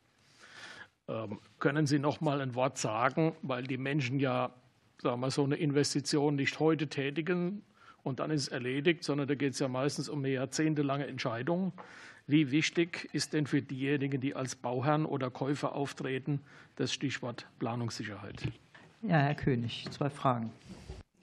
Ähm, 1.08 1.40
können 1.60 1.88
Sie 1.88 2.00
noch 2.00 2.22
mal 2.22 2.42
ein 2.42 2.56
Wort 2.56 2.78
sagen, 2.78 3.36
weil 3.42 3.64
die 3.64 3.78
Menschen 3.78 4.20
ja 4.20 4.52
sagen 5.02 5.22
wir, 5.22 5.32
so 5.32 5.44
eine 5.44 5.56
Investition 5.56 6.36
nicht 6.36 6.60
heute 6.60 6.88
tätigen 6.88 7.64
und 8.04 8.20
dann 8.20 8.32
ist 8.32 8.44
es 8.44 8.48
erledigt, 8.50 9.04
sondern 9.04 9.28
da 9.28 9.36
geht 9.36 9.54
es 9.54 9.60
ja 9.60 9.68
meistens 9.68 10.10
um 10.10 10.20
eine 10.20 10.30
jahrzehntelange 10.30 11.08
Entscheidung. 11.08 11.74
Wie 12.28 12.52
wichtig 12.52 13.10
ist 13.12 13.34
denn 13.34 13.48
für 13.48 13.62
diejenigen, 13.62 14.22
die 14.22 14.36
als 14.36 14.56
Bauherren 14.56 15.06
oder 15.06 15.32
Käufer 15.32 15.74
auftreten, 15.74 16.42
das 16.76 16.94
Stichwort 16.94 17.48
Planungssicherheit? 17.58 18.44
Ja, 19.02 19.18
Herr 19.18 19.36
König, 19.36 19.88
zwei 19.90 20.10
Fragen. 20.10 20.52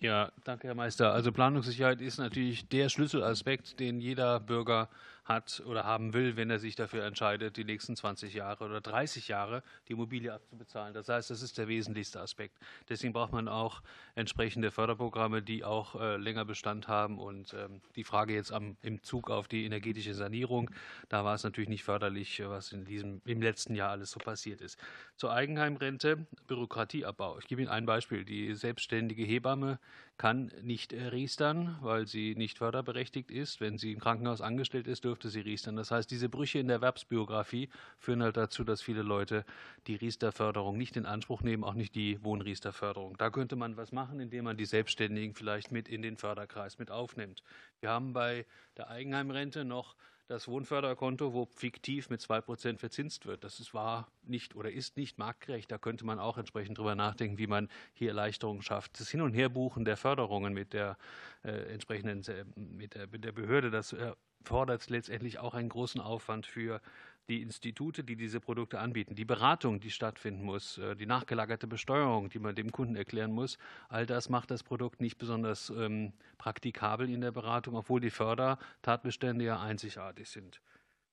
Ja, 0.01 0.31
danke, 0.45 0.69
Herr 0.69 0.75
Meister. 0.75 1.13
Also 1.13 1.33
Planungssicherheit 1.33 2.01
ist 2.01 2.19
natürlich 2.19 2.69
der 2.69 2.89
Schlüsselaspekt, 2.91 3.81
den 3.81 4.01
jeder 4.01 4.41
Bürger 4.41 4.89
hat 5.27 5.61
oder 5.67 5.85
haben 5.85 6.15
will, 6.15 6.37
wenn 6.37 6.51
er 6.51 6.61
sich 6.61 6.77
dafür 6.77 7.05
entscheidet, 7.05 7.57
die 7.57 7.65
nächsten 7.65 7.97
20 7.97 8.33
Jahre 8.33 8.65
oder 8.65 8.81
30 8.81 9.27
Jahre 9.27 9.63
die 9.89 9.95
Immobilie 9.95 10.33
abzubezahlen. 10.33 10.95
Das 10.95 11.09
heißt, 11.09 11.31
das 11.31 11.43
ist 11.43 11.59
der 11.59 11.67
wesentlichste 11.67 12.21
Aspekt. 12.21 12.57
Deswegen 12.89 13.13
braucht 13.13 13.33
man 13.33 13.49
auch 13.49 13.83
entsprechende 14.15 14.71
Förderprogramme, 14.71 15.43
die 15.43 15.65
auch 15.65 16.01
äh, 16.01 16.17
länger 16.17 16.45
Bestand 16.45 16.87
haben. 16.87 17.19
Und 17.19 17.55
ähm, 17.55 17.81
die 17.97 18.05
Frage 18.05 18.35
jetzt 18.35 18.53
im 18.83 19.03
Zug 19.03 19.29
auf 19.29 19.49
die 19.49 19.65
energetische 19.65 20.15
Sanierung, 20.15 20.71
da 21.09 21.25
war 21.25 21.35
es 21.35 21.43
natürlich 21.43 21.69
nicht 21.69 21.83
förderlich, 21.83 22.41
was 22.47 22.73
in 22.73 22.85
diesem, 22.85 23.21
im 23.25 23.43
letzten 23.43 23.75
Jahr 23.75 23.91
alles 23.91 24.13
so 24.13 24.21
passiert 24.21 24.61
ist. 24.61 24.79
Zur 25.17 25.33
Eigenheimrente, 25.33 26.27
Bürokratieabbau. 26.47 27.39
Ich 27.39 27.49
gebe 27.49 27.63
Ihnen 27.63 27.71
ein 27.71 27.85
Beispiel. 27.85 28.25
Die 28.25 28.55
selbstständige 28.55 29.25
Hebamme 29.25 29.81
kann 30.19 30.51
nicht 30.63 30.93
äh, 30.93 31.09
riestern, 31.09 31.77
weil 31.81 32.07
sie 32.07 32.35
nicht 32.37 32.59
förderberechtigt 32.59 33.31
ist. 33.31 33.61
Wenn 33.61 33.79
sie 33.79 33.93
im 33.93 34.01
Krankenhaus 34.01 34.41
angestellt 34.41 34.87
ist, 34.87 35.05
dürfte 35.05 35.29
sie 35.29 35.41
riestern. 35.41 35.77
Das 35.77 35.91
heißt, 35.91 36.11
diese 36.11 36.29
Brüche 36.29 36.59
in 36.59 36.69
der 36.69 36.77
Erwerbsbiografie 36.77 37.69
führen 37.99 38.23
halt 38.23 38.37
dazu, 38.37 38.65
dass 38.65 38.81
viele 38.81 39.03
Leute 39.03 39.45
die 39.87 39.97
Riesterförderung 39.97 40.79
nicht 40.79 40.97
in 40.97 41.07
Anspruch 41.07 41.43
nehmen, 41.43 41.65
auch 41.65 41.75
nicht 41.75 41.95
die 41.95 42.23
Wohnriesterförderung. 42.25 43.17
Da 43.19 43.31
könnte 43.31 43.57
man 43.57 43.77
was 43.77 43.93
machen, 43.93 44.21
indem 44.21 44.45
man 44.45 44.57
die 44.57 44.65
Selbstständigen 44.65 45.35
vielleicht 45.35 45.71
mit 45.71 45.89
in 45.89 46.03
den 46.03 46.17
Förderkreis 46.17 46.79
mit 46.79 46.91
aufnimmt. 46.91 47.43
Wir 47.81 47.91
haben 47.91 48.13
bei 48.13 48.47
der 48.77 48.89
Eigenheimrente 48.89 49.65
noch 49.65 49.97
das 50.29 50.49
Wohnförderkonto, 50.49 51.33
wo 51.33 51.47
fiktiv 51.47 52.11
mit 52.11 52.21
2% 52.21 52.79
verzinst 52.79 53.27
wird. 53.27 53.45
Das 53.45 53.61
ist, 53.61 53.75
war 53.75 54.09
nicht 54.25 54.57
oder 54.57 54.71
ist 54.71 54.97
nicht 54.97 55.19
marktgerecht. 55.19 55.71
Da 55.71 55.79
könnte 55.79 56.05
man 56.05 56.19
auch 56.19 56.37
entsprechend 56.37 56.79
drüber 56.79 56.95
nachdenken, 56.95 57.39
wie 57.39 57.47
man 57.47 57.69
hier 57.93 58.09
Erleichterungen 58.09 58.63
schafft. 58.63 58.99
Das 58.99 59.11
Hin- 59.11 59.21
und 59.21 59.35
Herbuchen 59.35 59.85
der 59.85 59.97
Förderungen 59.97 60.53
mit 60.53 60.73
der 60.73 60.97
äh, 61.45 61.73
entsprechenden 61.73 62.25
äh, 62.27 62.45
mit 62.57 62.95
der, 62.95 63.07
mit 63.07 63.25
der 63.25 63.33
Behörde, 63.33 63.71
das 63.71 63.93
erfordert 63.93 64.89
letztendlich 64.91 65.39
auch 65.39 65.55
einen 65.55 65.69
großen 65.69 66.01
Aufwand 66.01 66.47
für 66.47 66.81
die 67.29 67.43
Institute, 67.43 68.05
die 68.05 68.17
diese 68.17 68.41
Produkte 68.41 68.79
anbieten, 68.79 69.15
die 69.15 69.25
Beratung, 69.25 69.81
die 69.81 69.91
stattfinden 69.91 70.45
muss, 70.45 70.79
äh, 70.79 70.95
die 70.95 71.07
nachgelagerte 71.07 71.67
Besteuerung, 71.67 72.29
die 72.31 72.39
man 72.39 72.55
dem 72.55 72.73
Kunden 72.73 72.97
erklären 72.97 73.33
muss, 73.33 73.59
all 73.89 74.07
das 74.07 74.29
macht 74.29 74.51
das 74.51 74.63
Produkt 74.63 75.01
nicht 75.01 75.19
besonders 75.19 75.71
ähm, 75.71 76.13
praktikabel 76.39 77.11
in 77.11 77.21
der 77.21 77.33
Beratung, 77.33 77.75
obwohl 77.75 78.01
die 78.01 78.11
Fördertatbestände 78.11 79.45
ja 79.45 79.61
einzigartig 79.61 80.29
sind. 80.29 80.61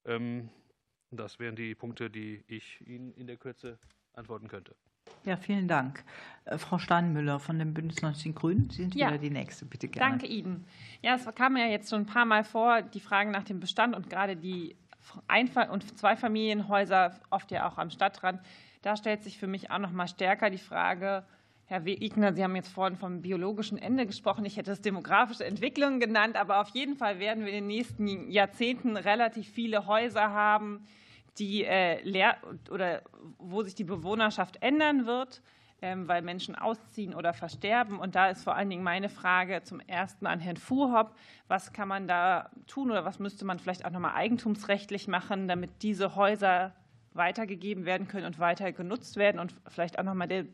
Ähm, 0.06 0.49
das 1.11 1.40
wären 1.40 1.56
die 1.56 1.76
Punkte, 1.76 2.10
die 2.10 2.44
ich 2.48 2.81
Ihnen 2.88 3.14
in 3.14 3.27
der 3.27 3.38
Kürze 3.38 3.80
antworten 4.14 4.48
könnte. 4.48 4.76
Ja, 5.26 5.38
vielen 5.38 5.68
Dank. 5.68 6.03
Äh, 6.45 6.57
Frau 6.57 6.77
Steinmüller 6.77 7.40
von 7.40 7.60
dem 7.60 7.73
Bündnis 7.73 8.02
19 8.02 8.35
Grünen, 8.35 8.69
Sie 8.69 8.84
sind 8.84 8.95
ja. 8.95 9.07
wieder 9.07 9.18
die 9.18 9.30
Nächste, 9.30 9.65
bitte 9.65 9.88
gerne. 9.88 10.11
Danke 10.11 10.27
Ihnen. 10.27 10.65
Ja, 11.02 11.15
es 11.15 11.26
kam 11.35 11.57
ja 11.57 11.65
jetzt 11.65 11.90
schon 11.90 12.02
ein 12.02 12.06
paar 12.06 12.26
Mal 12.26 12.44
vor, 12.44 12.81
die 12.81 12.99
Fragen 12.99 13.31
nach 13.31 13.44
dem 13.44 13.60
Bestand 13.60 13.95
und 13.95 14.10
gerade 14.10 14.35
die 14.35 14.76
Ein- 15.27 15.49
und 15.69 15.97
Zweifamilienhäuser, 15.97 17.19
oft 17.30 17.51
ja 17.51 17.67
auch 17.67 17.77
am 17.77 17.89
Stadtrand. 17.89 18.41
Da 18.81 18.95
stellt 18.97 19.23
sich 19.23 19.38
für 19.38 19.47
mich 19.47 19.71
auch 19.71 19.80
noch 19.80 19.91
mal 19.91 20.07
stärker 20.07 20.49
die 20.49 20.57
Frage, 20.57 21.23
Herr 21.65 21.85
Wegner, 21.85 22.34
Sie 22.34 22.43
haben 22.43 22.55
jetzt 22.55 22.69
vorhin 22.69 22.97
vom 22.97 23.21
biologischen 23.21 23.77
Ende 23.77 24.05
gesprochen. 24.05 24.45
Ich 24.45 24.57
hätte 24.57 24.71
es 24.71 24.81
demografische 24.81 25.45
Entwicklung 25.45 25.99
genannt, 25.99 26.35
aber 26.35 26.59
auf 26.59 26.69
jeden 26.69 26.95
Fall 26.95 27.19
werden 27.19 27.45
wir 27.45 27.51
in 27.51 27.59
den 27.59 27.67
nächsten 27.67 28.30
Jahrzehnten 28.30 28.97
relativ 28.97 29.47
viele 29.49 29.88
Häuser 29.88 30.31
haben, 30.31 30.85
die 31.39 31.63
äh, 31.63 32.01
leer 32.03 32.38
oder 32.69 33.01
wo 33.39 33.63
sich 33.63 33.75
die 33.75 33.85
Bewohnerschaft 33.85 34.61
ändern 34.61 35.05
wird. 35.05 35.41
Ähm, 35.84 36.07
weil 36.07 36.22
Menschen 36.22 36.55
ausziehen 36.55 37.14
oder 37.14 37.34
versterben. 37.34 37.99
Und 37.99 38.15
da 38.15 38.30
ist 38.30 38.45
vor 38.45 38.55
allen 38.55 38.69
Dingen 38.69 38.84
meine 38.84 39.10
Frage 39.10 39.64
zum 39.64 39.81
ersten 39.81 40.27
an 40.27 40.39
Herrn 40.39 40.55
Fuhrhopp. 40.55 41.14
Was 41.49 41.73
kann 41.73 41.89
man 41.89 42.07
da 42.07 42.49
tun 42.68 42.89
oder 42.89 43.03
was 43.03 43.19
müsste 43.19 43.43
man 43.43 43.60
vielleicht 43.60 43.84
auch 43.84 43.89
nochmal 43.89 44.14
eigentumsrechtlich 44.15 45.10
machen, 45.10 45.49
damit 45.49 45.72
diese 45.81 46.15
Häuser 46.15 46.72
weitergegeben 47.11 47.84
werden 47.84 48.07
können 48.07 48.26
und 48.26 48.39
weiter 48.39 48.72
genutzt 48.72 49.18
werden 49.18 49.41
und 49.41 49.53
vielleicht 49.68 49.99
auch 49.99 50.05
nochmal 50.05 50.30
der 50.30 50.45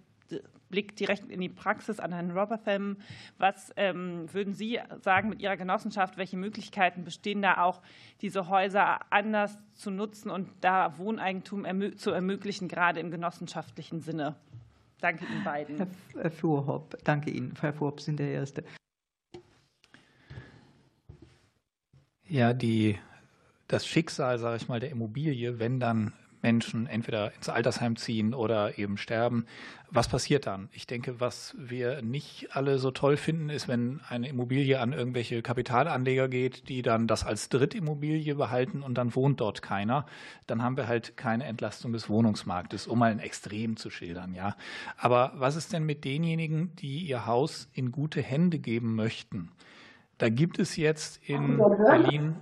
Blick 0.72 0.96
direkt 0.96 1.30
in 1.30 1.42
die 1.42 1.50
Praxis 1.50 2.00
an 2.00 2.12
Herrn 2.12 2.32
Robertham. 2.32 2.98
Was 3.38 3.72
ähm, 3.78 4.34
würden 4.34 4.56
Sie 4.56 4.80
sagen 5.00 5.30
mit 5.30 5.42
Ihrer 5.42 5.58
Genossenschaft? 5.58 6.18
Welche 6.18 6.38
Möglichkeiten 6.38 7.04
bestehen 7.04 7.44
da 7.44 7.62
auch, 7.62 7.84
diese 8.22 8.50
Häuser 8.50 9.00
anders 9.12 9.56
zu 9.76 9.92
nutzen 9.92 10.32
und 10.32 10.50
da 10.62 10.98
Wohneigentum 10.98 11.68
zu 11.98 12.10
ermöglichen, 12.10 12.68
gerade 12.68 13.00
im 13.00 13.12
genossenschaftlichen 13.12 14.02
Sinne? 14.02 14.36
Danke 15.02 15.26
Ihnen 15.26 15.44
beiden. 15.44 15.88
Herr 16.14 16.32
Fuhrhopp, 16.32 16.98
danke 17.04 17.30
Ihnen. 17.32 17.54
Herr 17.60 17.74
Fuhrhopp 17.74 18.02
sind 18.02 18.20
der 18.20 18.32
Erste. 18.32 18.64
Ja, 22.28 22.54
die, 22.54 22.98
das 23.68 23.88
Schicksal, 23.88 24.38
sage 24.38 24.58
ich 24.58 24.68
mal, 24.68 24.80
der 24.80 24.92
Immobilie, 24.92 25.60
wenn 25.60 25.80
dann 25.80 26.14
Menschen 26.42 26.88
entweder 26.88 27.34
ins 27.36 27.50
Altersheim 27.50 27.96
ziehen 27.96 28.34
oder 28.34 28.78
eben 28.78 28.98
sterben. 28.98 29.46
Was 29.92 30.08
passiert 30.08 30.46
dann? 30.46 30.70
Ich 30.72 30.88
denke, 30.88 31.20
was 31.20 31.56
wir 31.58 32.02
nicht 32.02 32.56
alle 32.56 32.78
so 32.78 32.92
toll 32.92 33.18
finden, 33.18 33.50
ist, 33.50 33.68
wenn 33.68 34.02
eine 34.08 34.30
Immobilie 34.30 34.80
an 34.80 34.94
irgendwelche 34.94 35.42
Kapitalanleger 35.42 36.28
geht, 36.28 36.70
die 36.70 36.82
dann 36.82 37.08
das 37.08 37.26
als 37.26 37.50
Drittimmobilie 37.50 38.36
behalten 38.36 38.84
und 38.84 38.98
dann 38.98 39.16
wohnt 39.16 39.42
dort 39.42 39.62
keiner. 39.62 40.06
Dann 40.48 40.62
haben 40.62 40.78
wir 40.78 40.88
halt 40.88 41.18
keine 41.18 41.46
Entlastung 41.46 41.92
des 41.92 42.10
Wohnungsmarktes, 42.10 42.88
um 42.88 43.00
mal 43.00 43.12
ein 43.12 43.20
Extrem 43.20 43.78
zu 43.78 43.90
schildern, 43.90 44.34
ja. 44.34 44.56
Aber 44.98 45.34
was 45.36 45.56
ist 45.56 45.74
denn 45.74 45.84
mit 45.84 46.06
denjenigen, 46.06 46.76
die 46.76 47.00
ihr 47.00 47.26
Haus 47.26 47.70
in 47.74 47.92
gute 47.92 48.22
Hände 48.22 48.60
geben 48.60 48.96
möchten? 48.96 49.52
Da 50.20 50.30
gibt 50.30 50.60
es 50.60 50.76
jetzt 50.76 51.20
in 51.28 51.58
Berlin, 51.58 52.36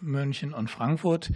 München 0.00 0.52
und 0.52 0.70
Frankfurt 0.70 1.32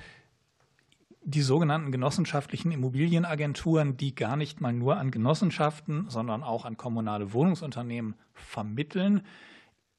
die 1.22 1.42
sogenannten 1.42 1.92
genossenschaftlichen 1.92 2.72
Immobilienagenturen, 2.72 3.96
die 3.96 4.14
gar 4.14 4.36
nicht 4.36 4.60
mal 4.60 4.72
nur 4.72 4.96
an 4.96 5.10
Genossenschaften, 5.10 6.08
sondern 6.08 6.42
auch 6.42 6.64
an 6.64 6.76
kommunale 6.76 7.32
Wohnungsunternehmen 7.32 8.14
vermitteln, 8.32 9.22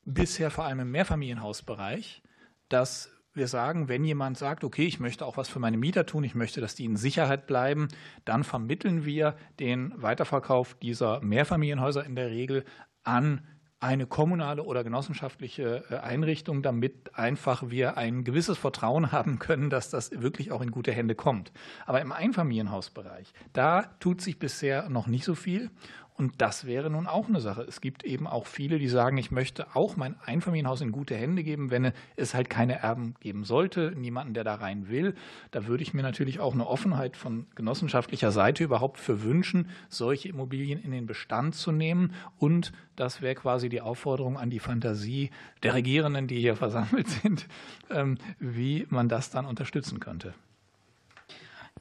bisher 0.03 0.49
vor 0.49 0.65
allem 0.65 0.80
im 0.80 0.91
Mehrfamilienhausbereich, 0.91 2.23
dass 2.69 3.11
wir 3.34 3.48
sagen, 3.48 3.88
wenn 3.88 4.03
jemand 4.03 4.38
sagt, 4.38 4.64
okay, 4.64 4.85
ich 4.85 4.99
möchte 4.99 5.26
auch 5.26 5.38
was 5.38 5.48
für 5.48 5.60
meine 5.60 5.77
Mieter 5.77 6.06
tun, 6.06 6.23
ich 6.23 6.35
möchte, 6.35 6.60
dass 6.60 6.76
die 6.76 6.85
in 6.85 6.98
Sicherheit 6.98 7.48
bleiben, 7.48 7.88
dann 8.26 8.43
vermitteln 8.43 9.06
wir 9.06 9.35
den 9.60 9.93
Weiterverkauf 9.95 10.73
dieser 10.73 11.22
Mehrfamilienhäuser 11.22 12.03
in 12.03 12.15
der 12.15 12.30
Regel 12.30 12.65
an 13.03 13.48
eine 13.81 14.05
kommunale 14.05 14.63
oder 14.63 14.83
genossenschaftliche 14.83 15.83
äh, 15.89 15.95
Einrichtung, 15.97 16.61
damit 16.61 17.15
einfach 17.15 17.63
wir 17.69 17.97
ein 17.97 18.23
gewisses 18.23 18.57
Vertrauen 18.59 19.11
haben 19.11 19.39
können, 19.39 19.69
dass 19.69 19.89
das 19.89 20.11
wirklich 20.21 20.51
auch 20.51 20.61
in 20.61 20.71
gute 20.71 20.91
Hände 20.91 21.15
kommt. 21.15 21.51
Aber 21.85 21.99
im 21.99 22.11
Einfamilienhausbereich, 22.11 23.33
da 23.53 23.83
tut 23.99 24.21
sich 24.21 24.37
bisher 24.37 24.87
noch 24.89 25.07
nicht 25.07 25.25
so 25.25 25.33
viel. 25.33 25.71
Und 26.15 26.41
das 26.41 26.65
wäre 26.65 26.89
nun 26.89 27.07
auch 27.07 27.27
eine 27.27 27.39
Sache. 27.39 27.63
Es 27.63 27.81
gibt 27.81 28.03
eben 28.03 28.27
auch 28.27 28.45
viele, 28.45 28.77
die 28.77 28.88
sagen, 28.88 29.17
ich 29.17 29.31
möchte 29.31 29.75
auch 29.75 29.95
mein 29.95 30.15
Einfamilienhaus 30.23 30.81
in 30.81 30.91
gute 30.91 31.15
Hände 31.15 31.43
geben, 31.43 31.71
wenn 31.71 31.93
es 32.15 32.33
halt 32.33 32.49
keine 32.49 32.79
Erben 32.79 33.15
geben 33.21 33.43
sollte, 33.43 33.93
niemanden, 33.95 34.33
der 34.33 34.43
da 34.43 34.55
rein 34.55 34.89
will. 34.89 35.15
Da 35.49 35.65
würde 35.65 35.83
ich 35.83 35.93
mir 35.93 36.03
natürlich 36.03 36.39
auch 36.39 36.53
eine 36.53 36.67
Offenheit 36.67 37.17
von 37.17 37.47
genossenschaftlicher 37.55 38.31
Seite 38.31 38.63
überhaupt 38.63 38.99
für 38.99 39.23
wünschen, 39.23 39.69
solche 39.89 40.29
Immobilien 40.29 40.81
in 40.83 40.91
den 40.91 41.07
Bestand 41.07 41.55
zu 41.55 41.71
nehmen. 41.71 42.13
Und 42.38 42.71
das 42.95 43.21
wäre 43.21 43.35
quasi 43.35 43.69
die 43.69 43.81
Aufforderung 43.81 44.38
an 44.38 44.49
die 44.49 44.59
Fantasie 44.59 45.31
der 45.63 45.73
Regierenden, 45.73 46.27
die 46.27 46.39
hier 46.39 46.55
versammelt 46.55 47.09
sind, 47.23 47.47
ähm, 47.89 48.17
wie 48.38 48.85
man 48.89 49.09
das 49.09 49.31
dann 49.31 49.45
unterstützen 49.45 49.99
könnte. 49.99 50.33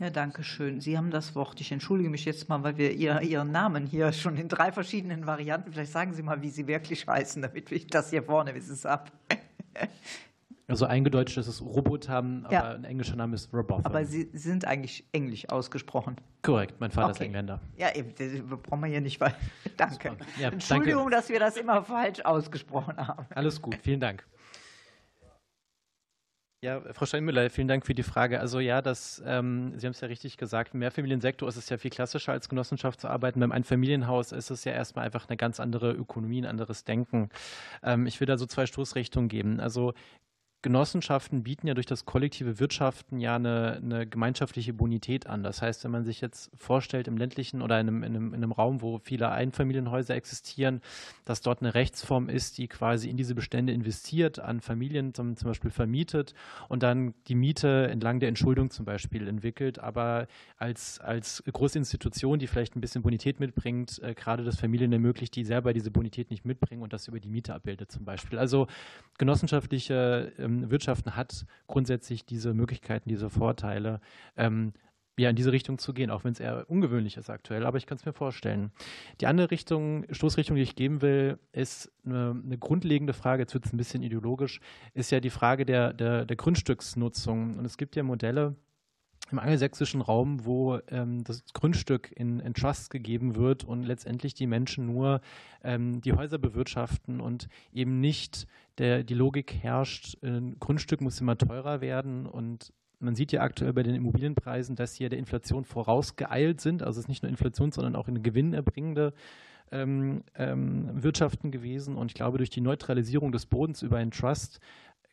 Ja, 0.00 0.08
danke 0.08 0.42
schön. 0.42 0.80
Sie 0.80 0.96
haben 0.96 1.10
das 1.10 1.34
Wort. 1.34 1.60
Ich 1.60 1.72
entschuldige 1.72 2.08
mich 2.08 2.24
jetzt 2.24 2.48
mal, 2.48 2.62
weil 2.62 2.78
wir 2.78 2.92
ihr, 2.92 3.20
Ihren 3.20 3.52
Namen 3.52 3.84
hier 3.84 4.14
schon 4.14 4.38
in 4.38 4.48
drei 4.48 4.72
verschiedenen 4.72 5.26
Varianten. 5.26 5.70
Vielleicht 5.72 5.92
sagen 5.92 6.14
Sie 6.14 6.22
mal, 6.22 6.40
wie 6.40 6.48
Sie 6.48 6.66
wirklich 6.66 7.06
heißen, 7.06 7.42
damit 7.42 7.70
ich 7.70 7.86
das 7.86 8.08
hier 8.08 8.22
vorne 8.22 8.54
wissen 8.54 8.88
ab. 8.88 9.12
Also 10.68 10.86
eingedeutscht 10.86 11.36
ist 11.36 11.48
es 11.48 11.60
Robotham, 11.60 12.44
aber 12.44 12.52
ja. 12.54 12.70
ein 12.70 12.84
englischer 12.84 13.16
Name 13.16 13.34
ist 13.34 13.52
Robotham. 13.52 13.84
Aber 13.84 14.04
Sie 14.06 14.30
sind 14.32 14.64
eigentlich 14.64 15.04
englisch 15.12 15.46
ausgesprochen. 15.50 16.16
Korrekt, 16.42 16.80
mein 16.80 16.90
Vater 16.90 17.08
okay. 17.08 17.16
ist 17.16 17.20
Engländer. 17.20 17.60
Ja, 17.76 17.94
eben, 17.94 18.14
das 18.16 18.28
brauchen 18.62 18.80
wir 18.80 18.86
hier 18.86 19.00
nicht, 19.02 19.20
weil. 19.20 19.34
Danke. 19.76 20.16
Ja, 20.38 20.48
Entschuldigung, 20.48 21.10
danke. 21.10 21.16
dass 21.16 21.28
wir 21.28 21.40
das 21.40 21.56
immer 21.56 21.82
falsch 21.82 22.20
ausgesprochen 22.20 22.96
haben. 22.96 23.26
Alles 23.34 23.60
gut, 23.60 23.76
vielen 23.82 24.00
Dank. 24.00 24.24
Ja, 26.62 26.82
Frau 26.92 27.06
Steinmüller, 27.06 27.48
vielen 27.48 27.68
Dank 27.68 27.86
für 27.86 27.94
die 27.94 28.02
Frage. 28.02 28.38
Also 28.38 28.60
ja, 28.60 28.82
das, 28.82 29.22
ähm, 29.24 29.72
Sie 29.78 29.86
haben 29.86 29.92
es 29.92 30.00
ja 30.02 30.08
richtig 30.08 30.36
gesagt, 30.36 30.74
im 30.74 30.80
Mehrfamiliensektor 30.80 31.48
ist 31.48 31.56
es 31.56 31.70
ja 31.70 31.78
viel 31.78 31.90
klassischer 31.90 32.32
als 32.32 32.50
Genossenschaft 32.50 33.00
zu 33.00 33.08
arbeiten. 33.08 33.40
Beim 33.40 33.50
Einfamilienhaus 33.50 34.32
ist 34.32 34.50
es 34.50 34.64
ja 34.64 34.72
erstmal 34.72 35.06
einfach 35.06 35.26
eine 35.26 35.38
ganz 35.38 35.58
andere 35.58 35.92
Ökonomie, 35.92 36.42
ein 36.42 36.46
anderes 36.46 36.84
Denken. 36.84 37.30
Ähm, 37.82 38.06
ich 38.06 38.20
will 38.20 38.26
da 38.26 38.36
so 38.36 38.44
zwei 38.44 38.66
Stoßrichtungen 38.66 39.30
geben. 39.30 39.58
Also 39.58 39.94
Genossenschaften 40.62 41.42
bieten 41.42 41.66
ja 41.66 41.74
durch 41.74 41.86
das 41.86 42.04
kollektive 42.04 42.60
Wirtschaften 42.60 43.18
ja 43.18 43.36
eine, 43.36 43.80
eine, 43.82 44.06
gemeinschaftliche 44.06 44.74
Bonität 44.74 45.26
an. 45.26 45.42
Das 45.42 45.62
heißt, 45.62 45.84
wenn 45.84 45.90
man 45.90 46.04
sich 46.04 46.20
jetzt 46.20 46.50
vorstellt 46.54 47.08
im 47.08 47.16
ländlichen 47.16 47.62
oder 47.62 47.80
in 47.80 47.88
einem, 47.88 48.02
in, 48.02 48.14
einem, 48.14 48.28
in 48.34 48.42
einem, 48.42 48.52
Raum, 48.52 48.82
wo 48.82 48.98
viele 48.98 49.30
Einfamilienhäuser 49.30 50.14
existieren, 50.14 50.82
dass 51.24 51.40
dort 51.40 51.62
eine 51.62 51.74
Rechtsform 51.74 52.28
ist, 52.28 52.58
die 52.58 52.68
quasi 52.68 53.08
in 53.08 53.16
diese 53.16 53.34
Bestände 53.34 53.72
investiert, 53.72 54.38
an 54.38 54.60
Familien 54.60 55.14
zum, 55.14 55.34
zum 55.36 55.48
Beispiel 55.48 55.70
vermietet 55.70 56.34
und 56.68 56.82
dann 56.82 57.14
die 57.28 57.36
Miete 57.36 57.88
entlang 57.88 58.20
der 58.20 58.28
Entschuldung 58.28 58.70
zum 58.70 58.84
Beispiel 58.84 59.28
entwickelt, 59.28 59.78
aber 59.78 60.26
als, 60.58 61.00
als 61.00 61.42
große 61.50 61.78
Institution, 61.78 62.38
die 62.38 62.46
vielleicht 62.46 62.76
ein 62.76 62.82
bisschen 62.82 63.00
Bonität 63.00 63.40
mitbringt, 63.40 63.98
äh, 64.02 64.12
gerade 64.12 64.44
das 64.44 64.60
Familien 64.60 64.92
ermöglicht, 64.92 65.34
die 65.36 65.44
selber 65.44 65.72
diese 65.72 65.90
Bonität 65.90 66.30
nicht 66.30 66.44
mitbringen 66.44 66.82
und 66.82 66.92
das 66.92 67.08
über 67.08 67.18
die 67.18 67.30
Miete 67.30 67.54
abbildet 67.54 67.90
zum 67.90 68.04
Beispiel. 68.04 68.38
Also 68.38 68.66
genossenschaftliche 69.16 70.32
äh, 70.36 70.49
ähm, 70.50 70.70
Wirtschaften 70.70 71.16
hat 71.16 71.46
grundsätzlich 71.66 72.24
diese 72.24 72.54
Möglichkeiten, 72.54 73.08
diese 73.08 73.30
Vorteile, 73.30 74.00
ähm, 74.36 74.72
ja, 75.18 75.28
in 75.28 75.36
diese 75.36 75.52
Richtung 75.52 75.78
zu 75.78 75.92
gehen, 75.92 76.10
auch 76.10 76.24
wenn 76.24 76.32
es 76.32 76.40
eher 76.40 76.68
ungewöhnlich 76.70 77.18
ist 77.18 77.28
aktuell, 77.28 77.66
aber 77.66 77.76
ich 77.76 77.86
kann 77.86 77.98
es 77.98 78.06
mir 78.06 78.12
vorstellen. 78.14 78.72
Die 79.20 79.26
andere 79.26 79.50
Richtung, 79.50 80.06
Stoßrichtung, 80.10 80.56
die 80.56 80.62
ich 80.62 80.76
geben 80.76 81.02
will, 81.02 81.38
ist 81.52 81.92
eine, 82.06 82.40
eine 82.42 82.56
grundlegende 82.56 83.12
Frage, 83.12 83.42
jetzt 83.42 83.52
wird 83.52 83.66
es 83.66 83.72
ein 83.72 83.76
bisschen 83.76 84.02
ideologisch, 84.02 84.60
ist 84.94 85.10
ja 85.10 85.20
die 85.20 85.30
Frage 85.30 85.66
der, 85.66 85.92
der, 85.92 86.24
der 86.24 86.36
Grundstücksnutzung. 86.36 87.58
Und 87.58 87.64
es 87.66 87.76
gibt 87.76 87.96
ja 87.96 88.02
Modelle, 88.02 88.56
im 89.30 89.38
angelsächsischen 89.38 90.00
Raum, 90.00 90.44
wo 90.44 90.78
ähm, 90.88 91.22
das 91.24 91.44
Grundstück 91.52 92.12
in, 92.16 92.40
in 92.40 92.54
Trust 92.54 92.90
gegeben 92.90 93.36
wird 93.36 93.64
und 93.64 93.84
letztendlich 93.84 94.34
die 94.34 94.46
Menschen 94.46 94.86
nur 94.86 95.20
ähm, 95.62 96.00
die 96.00 96.12
Häuser 96.12 96.38
bewirtschaften 96.38 97.20
und 97.20 97.48
eben 97.72 98.00
nicht 98.00 98.46
der, 98.78 99.04
die 99.04 99.14
Logik 99.14 99.54
herrscht, 99.54 100.16
ein 100.22 100.58
Grundstück 100.58 101.00
muss 101.00 101.20
immer 101.20 101.38
teurer 101.38 101.80
werden 101.80 102.26
und 102.26 102.72
man 103.00 103.14
sieht 103.14 103.32
ja 103.32 103.40
aktuell 103.40 103.72
bei 103.72 103.82
den 103.82 103.94
Immobilienpreisen, 103.94 104.76
dass 104.76 104.94
sie 104.94 105.04
ja 105.04 105.08
der 105.08 105.18
Inflation 105.18 105.64
vorausgeeilt 105.64 106.60
sind. 106.60 106.82
Also 106.82 106.98
es 106.98 107.04
ist 107.04 107.08
nicht 107.08 107.22
nur 107.22 107.30
Inflation, 107.30 107.72
sondern 107.72 107.96
auch 107.96 108.08
eine 108.08 108.20
gewinnerbringende 108.20 109.14
ähm, 109.72 110.22
ähm, 110.34 111.02
Wirtschaften 111.02 111.50
gewesen. 111.50 111.96
Und 111.96 112.08
ich 112.10 112.14
glaube, 112.14 112.38
durch 112.38 112.50
die 112.50 112.60
Neutralisierung 112.60 113.32
des 113.32 113.46
Bodens 113.46 113.82
über 113.82 113.96
einen 113.96 114.10
Trust 114.10 114.60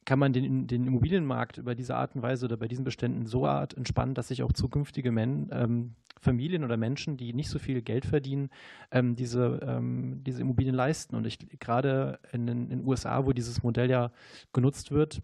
kann 0.07 0.19
man 0.19 0.31
den, 0.31 0.67
den 0.67 0.87
Immobilienmarkt 0.87 1.57
über 1.57 1.75
diese 1.75 1.95
Art 1.97 2.15
und 2.15 2.21
Weise 2.21 2.45
oder 2.45 2.55
bei 2.55 2.69
diesen 2.69 2.85
Beständen 2.85 3.25
so 3.25 3.45
art 3.45 3.75
entspannen, 3.75 4.15
dass 4.15 4.29
sich 4.29 4.41
auch 4.41 4.53
zukünftige 4.53 5.11
Men, 5.11 5.49
ähm, 5.51 5.95
Familien 6.21 6.63
oder 6.63 6.77
Menschen, 6.77 7.17
die 7.17 7.33
nicht 7.33 7.49
so 7.49 7.59
viel 7.59 7.81
Geld 7.81 8.05
verdienen, 8.05 8.49
ähm, 8.89 9.17
diese, 9.17 9.59
ähm, 9.61 10.23
diese 10.23 10.41
Immobilien 10.41 10.75
leisten. 10.75 11.13
Und 11.17 11.27
ich 11.27 11.37
gerade 11.59 12.19
in 12.31 12.47
den 12.47 12.87
USA, 12.87 13.25
wo 13.25 13.33
dieses 13.33 13.63
Modell 13.63 13.89
ja 13.89 14.11
genutzt 14.53 14.91
wird, 14.91 15.21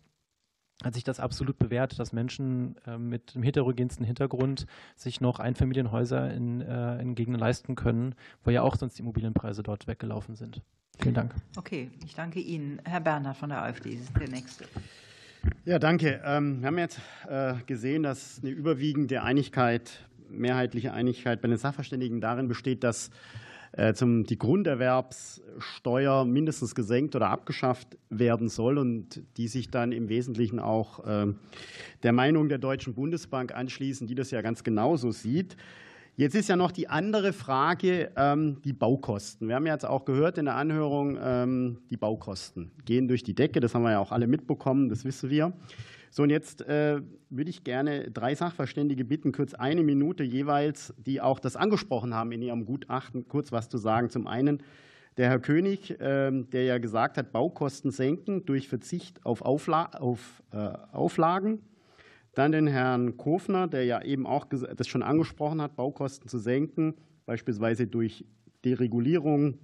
hat 0.83 0.93
sich 0.93 1.03
das 1.03 1.19
absolut 1.19 1.59
bewährt, 1.59 1.99
dass 1.99 2.13
Menschen 2.13 2.75
äh, 2.85 2.97
mit 2.97 3.35
dem 3.35 3.43
heterogensten 3.43 4.05
Hintergrund 4.05 4.65
sich 4.95 5.21
noch 5.21 5.39
Einfamilienhäuser 5.39 6.33
in, 6.33 6.61
äh, 6.61 7.01
in 7.01 7.15
Gegenden 7.15 7.39
leisten 7.39 7.75
können, 7.75 8.15
wo 8.43 8.51
ja 8.51 8.61
auch 8.61 8.75
sonst 8.75 8.97
die 8.97 9.01
Immobilienpreise 9.01 9.63
dort 9.63 9.87
weggelaufen 9.87 10.35
sind. 10.35 10.61
Vielen 10.99 11.15
Dank. 11.15 11.33
Okay, 11.57 11.89
ich 12.05 12.15
danke 12.15 12.39
Ihnen. 12.39 12.79
Herr 12.85 13.01
Bernhard 13.01 13.37
von 13.37 13.49
der 13.49 13.63
AfD 13.63 13.91
ist 13.91 14.11
der 14.19 14.29
Nächste. 14.29 14.65
Ja, 15.65 15.79
danke. 15.79 16.21
Ähm, 16.23 16.61
wir 16.61 16.67
haben 16.67 16.77
jetzt 16.77 17.01
äh, 17.27 17.55
gesehen, 17.65 18.03
dass 18.03 18.39
eine 18.41 18.51
überwiegende 18.51 19.23
Einigkeit, 19.23 20.07
mehrheitliche 20.29 20.93
Einigkeit 20.93 21.41
bei 21.41 21.47
den 21.47 21.57
Sachverständigen 21.57 22.21
darin 22.21 22.47
besteht, 22.47 22.83
dass 22.83 23.09
zum, 23.95 24.23
die 24.25 24.37
Grunderwerbssteuer 24.37 26.25
mindestens 26.25 26.75
gesenkt 26.75 27.15
oder 27.15 27.29
abgeschafft 27.29 27.97
werden 28.09 28.49
soll 28.49 28.77
und 28.77 29.23
die 29.37 29.47
sich 29.47 29.71
dann 29.71 29.91
im 29.91 30.09
Wesentlichen 30.09 30.59
auch 30.59 31.05
äh, 31.05 31.33
der 32.03 32.13
Meinung 32.13 32.49
der 32.49 32.59
Deutschen 32.59 32.93
Bundesbank 32.93 33.53
anschließen, 33.53 34.05
die 34.05 34.15
das 34.15 34.31
ja 34.31 34.41
ganz 34.41 34.63
genauso 34.63 35.11
sieht. 35.11 35.57
Jetzt 36.15 36.35
ist 36.35 36.47
ja 36.47 36.55
noch 36.55 36.71
die 36.71 36.87
andere 36.87 37.33
Frage, 37.33 38.11
ähm, 38.15 38.61
die 38.63 38.73
Baukosten. 38.73 39.47
Wir 39.47 39.55
haben 39.55 39.65
jetzt 39.65 39.85
auch 39.85 40.05
gehört 40.05 40.37
in 40.37 40.45
der 40.45 40.55
Anhörung, 40.55 41.17
ähm, 41.19 41.79
die 41.89 41.97
Baukosten 41.97 42.71
gehen 42.85 43.07
durch 43.07 43.23
die 43.23 43.33
Decke. 43.33 43.59
Das 43.59 43.73
haben 43.73 43.81
wir 43.81 43.91
ja 43.91 43.99
auch 43.99 44.11
alle 44.11 44.27
mitbekommen, 44.27 44.89
das 44.89 45.05
wissen 45.05 45.31
wir. 45.31 45.53
So, 46.13 46.21
und 46.21 46.29
jetzt 46.29 46.61
äh, 46.61 47.01
würde 47.31 47.49
ich 47.49 47.63
gerne 47.63 48.11
drei 48.11 48.35
Sachverständige 48.35 49.03
bitten, 49.03 49.31
kurz 49.31 49.55
eine 49.55 49.81
Minute 49.81 50.23
jeweils, 50.23 50.93
die 50.95 51.19
auch 51.19 51.39
das 51.39 51.55
angesprochen 51.55 52.13
haben 52.13 52.31
in 52.31 52.43
ihrem 52.43 52.65
Gutachten, 52.65 53.27
kurz 53.27 53.51
was 53.51 53.67
zu 53.67 53.79
sagen. 53.79 54.11
Zum 54.11 54.27
einen 54.27 54.61
der 55.17 55.29
Herr 55.29 55.39
König, 55.39 55.99
äh, 55.99 56.29
der 56.31 56.65
ja 56.65 56.77
gesagt 56.77 57.17
hat, 57.17 57.31
Baukosten 57.31 57.89
senken 57.89 58.45
durch 58.45 58.67
Verzicht 58.67 59.25
auf, 59.25 59.41
Aufla 59.41 59.85
auf 59.85 60.43
äh, 60.51 60.57
Auflagen. 60.91 61.63
Dann 62.35 62.51
den 62.51 62.67
Herrn 62.67 63.17
Kofner, 63.17 63.67
der 63.67 63.85
ja 63.85 64.03
eben 64.03 64.27
auch 64.27 64.45
das 64.45 64.87
schon 64.87 65.01
angesprochen 65.01 65.63
hat, 65.63 65.75
Baukosten 65.75 66.27
zu 66.29 66.37
senken, 66.37 66.93
beispielsweise 67.25 67.87
durch 67.87 68.23
Deregulierung, 68.63 69.57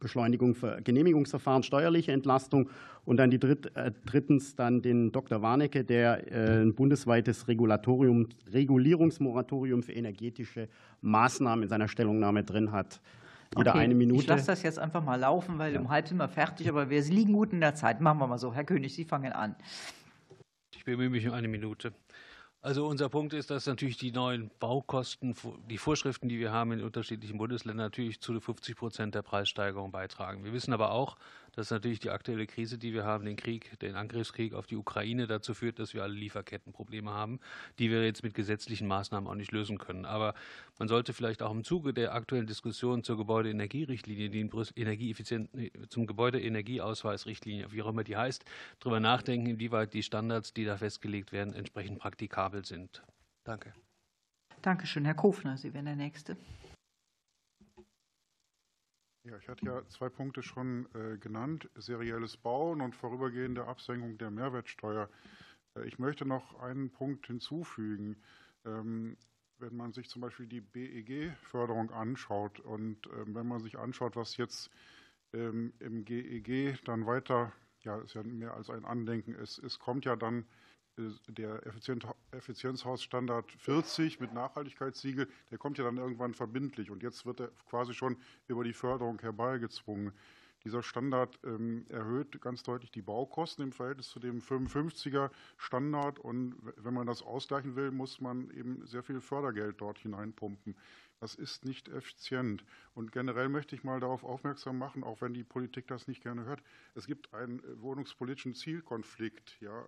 Beschleunigung 0.00 0.54
für 0.54 0.80
Genehmigungsverfahren, 0.82 1.62
steuerliche 1.62 2.12
Entlastung 2.12 2.70
und 3.04 3.18
dann 3.18 3.30
die 3.30 3.38
dritt, 3.38 3.74
äh, 3.76 3.92
drittens 4.04 4.56
dann 4.56 4.82
den 4.82 5.12
Dr. 5.12 5.42
Warnecke, 5.42 5.84
der 5.84 6.32
äh, 6.32 6.62
ein 6.62 6.74
bundesweites 6.74 7.48
Regulatorium, 7.48 8.28
Regulierungsmoratorium 8.52 9.82
für 9.82 9.92
energetische 9.92 10.68
Maßnahmen 11.02 11.64
in 11.64 11.68
seiner 11.68 11.88
Stellungnahme 11.88 12.44
drin 12.44 12.72
hat. 12.72 13.00
Jeder 13.56 13.72
okay, 13.72 13.80
eine 13.80 13.94
Minute. 13.94 14.22
Ich 14.22 14.26
lasse 14.26 14.46
das 14.46 14.62
jetzt 14.62 14.78
einfach 14.78 15.04
mal 15.04 15.16
laufen, 15.16 15.58
weil 15.58 15.74
ja. 15.74 15.80
um 15.80 15.88
halb 15.88 16.08
sind 16.08 16.16
wir 16.16 16.28
fertig, 16.28 16.68
aber 16.68 16.90
wir 16.90 17.02
liegen 17.02 17.32
gut 17.34 17.52
in 17.52 17.60
der 17.60 17.74
Zeit. 17.74 18.00
Machen 18.00 18.18
wir 18.18 18.26
mal 18.26 18.38
so. 18.38 18.52
Herr 18.52 18.64
König, 18.64 18.94
Sie 18.94 19.04
fangen 19.04 19.32
an. 19.32 19.54
Ich 20.74 20.84
bemühe 20.84 21.10
mich 21.10 21.26
um 21.28 21.34
eine 21.34 21.48
Minute. 21.48 21.92
Also 22.64 22.86
unser 22.86 23.10
Punkt 23.10 23.34
ist, 23.34 23.50
dass 23.50 23.66
natürlich 23.66 23.98
die 23.98 24.10
neuen 24.10 24.50
Baukosten, 24.58 25.34
die 25.68 25.76
Vorschriften, 25.76 26.30
die 26.30 26.38
wir 26.38 26.50
haben 26.50 26.72
in 26.72 26.82
unterschiedlichen 26.82 27.36
Bundesländern, 27.36 27.84
natürlich 27.84 28.22
zu 28.22 28.40
50 28.40 28.74
Prozent 28.74 29.14
der 29.14 29.20
Preissteigerung 29.20 29.92
beitragen. 29.92 30.44
Wir 30.44 30.54
wissen 30.54 30.72
aber 30.72 30.90
auch, 30.90 31.18
dass 31.56 31.70
natürlich 31.70 32.00
die 32.00 32.10
aktuelle 32.10 32.46
Krise, 32.46 32.78
die 32.78 32.92
wir 32.92 33.04
haben, 33.04 33.24
den 33.24 33.36
Krieg, 33.36 33.78
den 33.80 33.94
Angriffskrieg 33.96 34.54
auf 34.54 34.66
die 34.66 34.76
Ukraine 34.76 35.26
dazu 35.26 35.54
führt, 35.54 35.78
dass 35.78 35.94
wir 35.94 36.02
alle 36.02 36.14
Lieferkettenprobleme 36.14 37.10
haben, 37.10 37.40
die 37.78 37.90
wir 37.90 38.04
jetzt 38.04 38.22
mit 38.22 38.34
gesetzlichen 38.34 38.86
Maßnahmen 38.86 39.28
auch 39.28 39.34
nicht 39.34 39.52
lösen 39.52 39.78
können. 39.78 40.04
Aber 40.04 40.34
man 40.78 40.88
sollte 40.88 41.12
vielleicht 41.12 41.42
auch 41.42 41.52
im 41.52 41.64
Zuge 41.64 41.94
der 41.94 42.14
aktuellen 42.14 42.46
Diskussion 42.46 43.02
zur 43.04 43.16
Gebäudeenergierichtlinie, 43.16 44.30
die 44.30 44.40
in 44.40 44.50
Brüssel 44.50 44.78
energieeffizient, 44.78 45.50
zum 45.88 46.06
Gebäudeenergieausweisrichtlinie, 46.06 47.72
wie 47.72 47.82
auch 47.82 47.88
immer 47.88 48.04
die 48.04 48.16
heißt, 48.16 48.44
darüber 48.80 49.00
nachdenken, 49.00 49.46
inwieweit 49.46 49.94
die 49.94 50.02
Standards, 50.02 50.52
die 50.52 50.64
da 50.64 50.76
festgelegt 50.76 51.32
werden, 51.32 51.54
entsprechend 51.54 51.98
praktikabel 51.98 52.64
sind. 52.64 53.02
Danke. 53.44 53.72
Dankeschön. 54.62 55.04
Herr 55.04 55.14
Kofner, 55.14 55.58
Sie 55.58 55.74
wären 55.74 55.84
der 55.84 55.96
Nächste. 55.96 56.36
Ja, 59.24 59.38
ich 59.38 59.48
hatte 59.48 59.64
ja 59.64 59.88
zwei 59.88 60.10
Punkte 60.10 60.42
schon 60.42 60.86
äh, 60.94 61.16
genannt, 61.16 61.70
serielles 61.76 62.36
Bauen 62.36 62.82
und 62.82 62.94
vorübergehende 62.94 63.66
Absenkung 63.66 64.18
der 64.18 64.30
Mehrwertsteuer. 64.30 65.08
Äh, 65.74 65.86
ich 65.86 65.98
möchte 65.98 66.26
noch 66.26 66.60
einen 66.60 66.90
Punkt 66.90 67.26
hinzufügen. 67.26 68.16
Ähm, 68.66 69.16
wenn 69.58 69.76
man 69.76 69.94
sich 69.94 70.10
zum 70.10 70.20
Beispiel 70.20 70.46
die 70.46 70.60
BEG-Förderung 70.60 71.90
anschaut 71.90 72.60
und 72.60 73.06
äh, 73.06 73.34
wenn 73.34 73.46
man 73.46 73.62
sich 73.62 73.78
anschaut, 73.78 74.14
was 74.14 74.36
jetzt 74.36 74.70
ähm, 75.32 75.72
im 75.78 76.04
GEG 76.04 76.48
e 76.48 76.76
dann 76.84 77.06
weiter, 77.06 77.50
ja, 77.80 77.96
ist 78.00 78.14
ja 78.14 78.22
mehr 78.22 78.52
als 78.52 78.68
ein 78.68 78.84
Andenken, 78.84 79.34
es, 79.34 79.56
es 79.56 79.78
kommt 79.78 80.04
ja 80.04 80.16
dann 80.16 80.44
der 81.28 81.62
Effizienzhausstandard 82.32 83.50
40 83.52 84.20
mit 84.20 84.32
Nachhaltigkeitssiegel, 84.32 85.28
der 85.50 85.58
kommt 85.58 85.78
ja 85.78 85.84
dann 85.84 85.96
irgendwann 85.96 86.34
verbindlich 86.34 86.90
und 86.90 87.02
jetzt 87.02 87.26
wird 87.26 87.40
er 87.40 87.50
quasi 87.68 87.94
schon 87.94 88.16
über 88.46 88.64
die 88.64 88.72
Förderung 88.72 89.20
herbeigezwungen. 89.20 90.12
Dieser 90.64 90.82
Standard 90.82 91.38
ähm, 91.44 91.84
erhöht 91.90 92.40
ganz 92.40 92.62
deutlich 92.62 92.90
die 92.90 93.02
Baukosten 93.02 93.64
im 93.64 93.72
Verhältnis 93.72 94.08
zu 94.08 94.18
dem 94.18 94.40
55er 94.40 95.30
Standard 95.58 96.18
und 96.18 96.54
wenn 96.76 96.94
man 96.94 97.06
das 97.06 97.22
ausgleichen 97.22 97.76
will, 97.76 97.90
muss 97.90 98.18
man 98.20 98.50
eben 98.50 98.86
sehr 98.86 99.02
viel 99.02 99.20
Fördergeld 99.20 99.80
dort 99.82 99.98
hineinpumpen. 99.98 100.74
Das 101.20 101.34
ist 101.34 101.64
nicht 101.64 101.88
effizient. 101.88 102.64
Und 102.94 103.12
generell 103.12 103.50
möchte 103.50 103.74
ich 103.74 103.84
mal 103.84 104.00
darauf 104.00 104.24
aufmerksam 104.24 104.78
machen, 104.78 105.04
auch 105.04 105.20
wenn 105.20 105.34
die 105.34 105.44
Politik 105.44 105.86
das 105.86 106.08
nicht 106.08 106.22
gerne 106.22 106.44
hört, 106.44 106.62
es 106.94 107.06
gibt 107.06 107.32
einen 107.34 107.62
wohnungspolitischen 107.80 108.54
Zielkonflikt. 108.54 109.60
Ja, 109.60 109.84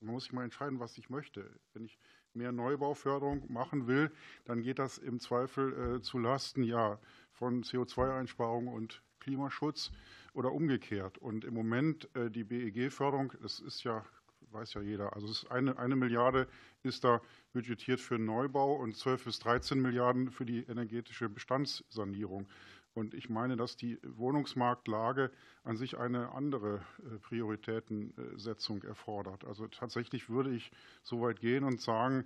man 0.00 0.14
muss 0.14 0.24
sich 0.24 0.32
mal 0.32 0.44
entscheiden, 0.44 0.80
was 0.80 0.96
ich 0.98 1.10
möchte. 1.10 1.50
Wenn 1.72 1.84
ich 1.84 1.98
mehr 2.34 2.52
Neubauförderung 2.52 3.50
machen 3.52 3.86
will, 3.86 4.10
dann 4.44 4.62
geht 4.62 4.78
das 4.78 4.98
im 4.98 5.20
Zweifel 5.20 5.96
äh, 5.96 6.02
zu 6.02 6.18
Lasten 6.18 6.62
ja, 6.62 6.98
von 7.32 7.62
CO2-Einsparung 7.62 8.68
und 8.68 9.02
Klimaschutz 9.20 9.90
oder 10.34 10.52
umgekehrt. 10.52 11.18
Und 11.18 11.44
im 11.44 11.54
Moment 11.54 12.08
äh, 12.14 12.30
die 12.30 12.44
BEG-Förderung, 12.44 13.32
das 13.42 13.60
ist 13.60 13.82
ja, 13.84 14.04
weiß 14.52 14.74
ja 14.74 14.80
jeder, 14.82 15.14
also 15.14 15.26
es 15.26 15.42
ist 15.42 15.50
eine, 15.50 15.78
eine 15.78 15.96
Milliarde 15.96 16.48
ist 16.82 17.04
da 17.04 17.20
budgetiert 17.52 18.00
für 18.00 18.18
Neubau 18.18 18.76
und 18.76 18.96
12 18.96 19.24
bis 19.24 19.38
13 19.40 19.80
Milliarden 19.80 20.30
für 20.30 20.46
die 20.46 20.62
energetische 20.64 21.28
Bestandssanierung. 21.28 22.48
Und 22.94 23.14
ich 23.14 23.28
meine, 23.28 23.56
dass 23.56 23.76
die 23.76 23.98
Wohnungsmarktlage 24.02 25.30
an 25.62 25.76
sich 25.76 25.98
eine 25.98 26.32
andere 26.32 26.76
äh, 26.98 27.18
Prioritätensetzung 27.20 28.82
erfordert. 28.82 29.44
Also 29.44 29.68
tatsächlich 29.68 30.28
würde 30.28 30.50
ich 30.50 30.72
so 31.02 31.20
weit 31.20 31.40
gehen 31.40 31.64
und 31.64 31.80
sagen, 31.80 32.24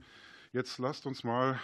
jetzt 0.52 0.78
lasst 0.78 1.06
uns 1.06 1.24
mal 1.24 1.60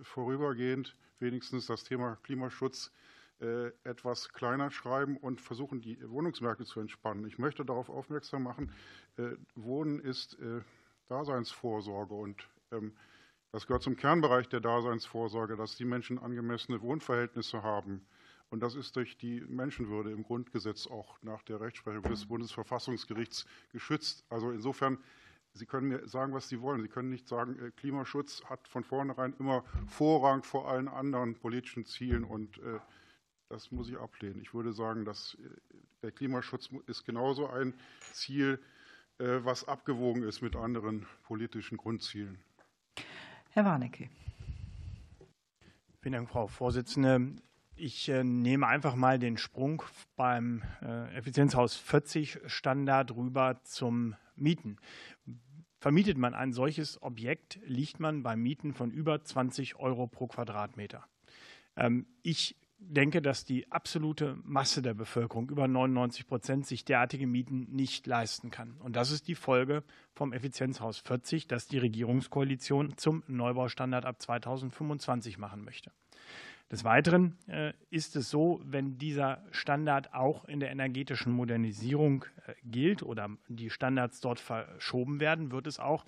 vorübergehend 0.00 0.96
wenigstens 1.20 1.66
das 1.66 1.84
Thema 1.84 2.16
Klimaschutz 2.22 2.92
äh, 3.40 3.68
etwas 3.84 4.28
kleiner 4.30 4.70
schreiben 4.70 5.16
und 5.16 5.40
versuchen, 5.40 5.80
die 5.80 5.98
Wohnungsmärkte 6.08 6.64
zu 6.64 6.80
entspannen. 6.80 7.26
Ich 7.26 7.38
möchte 7.38 7.64
darauf 7.64 7.88
aufmerksam 7.88 8.42
machen, 8.42 8.72
äh, 9.16 9.36
Wohnen 9.54 10.00
ist 10.00 10.36
Daseinsvorsorge 11.08 12.14
und 12.14 12.48
ähm, 12.70 12.92
das 13.50 13.66
gehört 13.66 13.82
zum 13.82 13.96
Kernbereich 13.96 14.48
der 14.48 14.60
Daseinsvorsorge, 14.60 15.56
dass 15.56 15.76
die 15.76 15.86
Menschen 15.86 16.18
angemessene 16.18 16.82
Wohnverhältnisse 16.82 17.62
haben. 17.62 18.06
Und 18.50 18.60
das 18.60 18.74
ist 18.74 18.96
durch 18.96 19.18
die 19.18 19.42
Menschenwürde 19.42 20.10
im 20.10 20.22
Grundgesetz 20.22 20.86
auch 20.86 21.20
nach 21.22 21.42
der 21.42 21.60
Rechtsprechung 21.60 22.02
des 22.02 22.26
Bundesverfassungsgerichts 22.26 23.46
geschützt. 23.72 24.24
Also 24.30 24.50
insofern, 24.50 24.98
Sie 25.52 25.66
können 25.66 25.88
mir 25.88 26.06
sagen, 26.06 26.32
was 26.32 26.48
Sie 26.48 26.60
wollen. 26.60 26.80
Sie 26.82 26.88
können 26.88 27.10
nicht 27.10 27.28
sagen, 27.28 27.58
äh, 27.58 27.70
Klimaschutz 27.72 28.42
hat 28.44 28.66
von 28.68 28.84
vornherein 28.84 29.34
immer 29.38 29.64
Vorrang 29.86 30.42
vor 30.44 30.68
allen 30.68 30.88
anderen 30.88 31.34
politischen 31.34 31.84
Zielen 31.84 32.24
und 32.24 32.58
äh, 32.58 32.78
das 33.50 33.70
muss 33.70 33.88
ich 33.88 33.98
ablehnen. 33.98 34.40
Ich 34.40 34.54
würde 34.54 34.72
sagen, 34.72 35.04
dass 35.04 35.34
äh, 35.34 35.48
der 36.02 36.12
Klimaschutz 36.12 36.70
ist 36.86 37.04
genauso 37.04 37.48
ein 37.48 37.74
Ziel, 38.12 38.60
was 39.20 39.66
abgewogen 39.66 40.22
ist 40.22 40.42
mit 40.42 40.54
anderen 40.54 41.04
politischen 41.24 41.76
Grundzielen. 41.76 42.38
Herr 43.50 43.64
Warnecke. 43.64 44.08
Vielen 46.00 46.12
Dank, 46.12 46.30
Frau 46.30 46.46
Vorsitzende. 46.46 47.34
Ich 47.80 48.08
äh, 48.08 48.24
nehme 48.24 48.66
einfach 48.66 48.96
mal 48.96 49.20
den 49.20 49.38
Sprung 49.38 49.82
beim 50.16 50.64
äh, 50.82 51.14
Effizienzhaus 51.16 51.76
40 51.76 52.40
Standard 52.46 53.14
rüber 53.14 53.60
zum 53.62 54.16
Mieten. 54.34 54.78
Vermietet 55.78 56.18
man 56.18 56.34
ein 56.34 56.52
solches 56.52 57.00
Objekt, 57.02 57.60
liegt 57.64 58.00
man 58.00 58.24
bei 58.24 58.34
Mieten 58.34 58.74
von 58.74 58.90
über 58.90 59.22
20 59.22 59.76
Euro 59.76 60.08
pro 60.08 60.26
Quadratmeter. 60.26 61.04
Ähm, 61.76 62.06
ich 62.22 62.56
denke, 62.78 63.22
dass 63.22 63.44
die 63.44 63.70
absolute 63.70 64.36
Masse 64.42 64.82
der 64.82 64.94
Bevölkerung, 64.94 65.48
über 65.48 65.68
99 65.68 66.26
Prozent, 66.26 66.66
sich 66.66 66.84
derartige 66.84 67.28
Mieten 67.28 67.68
nicht 67.70 68.08
leisten 68.08 68.50
kann. 68.50 68.76
Und 68.80 68.96
das 68.96 69.12
ist 69.12 69.28
die 69.28 69.36
Folge 69.36 69.84
vom 70.14 70.32
Effizienzhaus 70.32 70.98
40, 70.98 71.46
das 71.46 71.68
die 71.68 71.78
Regierungskoalition 71.78 72.96
zum 72.96 73.22
Neubaustandard 73.28 74.04
ab 74.04 74.20
2025 74.20 75.38
machen 75.38 75.62
möchte. 75.64 75.92
Des 76.70 76.84
Weiteren 76.84 77.38
äh, 77.46 77.72
ist 77.88 78.14
es 78.14 78.28
so, 78.28 78.60
wenn 78.62 78.98
dieser 78.98 79.42
Standard 79.52 80.12
auch 80.12 80.44
in 80.44 80.60
der 80.60 80.70
energetischen 80.70 81.32
Modernisierung 81.32 82.26
äh, 82.46 82.52
gilt 82.62 83.02
oder 83.02 83.30
die 83.48 83.70
Standards 83.70 84.20
dort 84.20 84.38
verschoben 84.38 85.18
werden, 85.18 85.50
wird 85.50 85.66
es 85.66 85.80
auch 85.80 86.04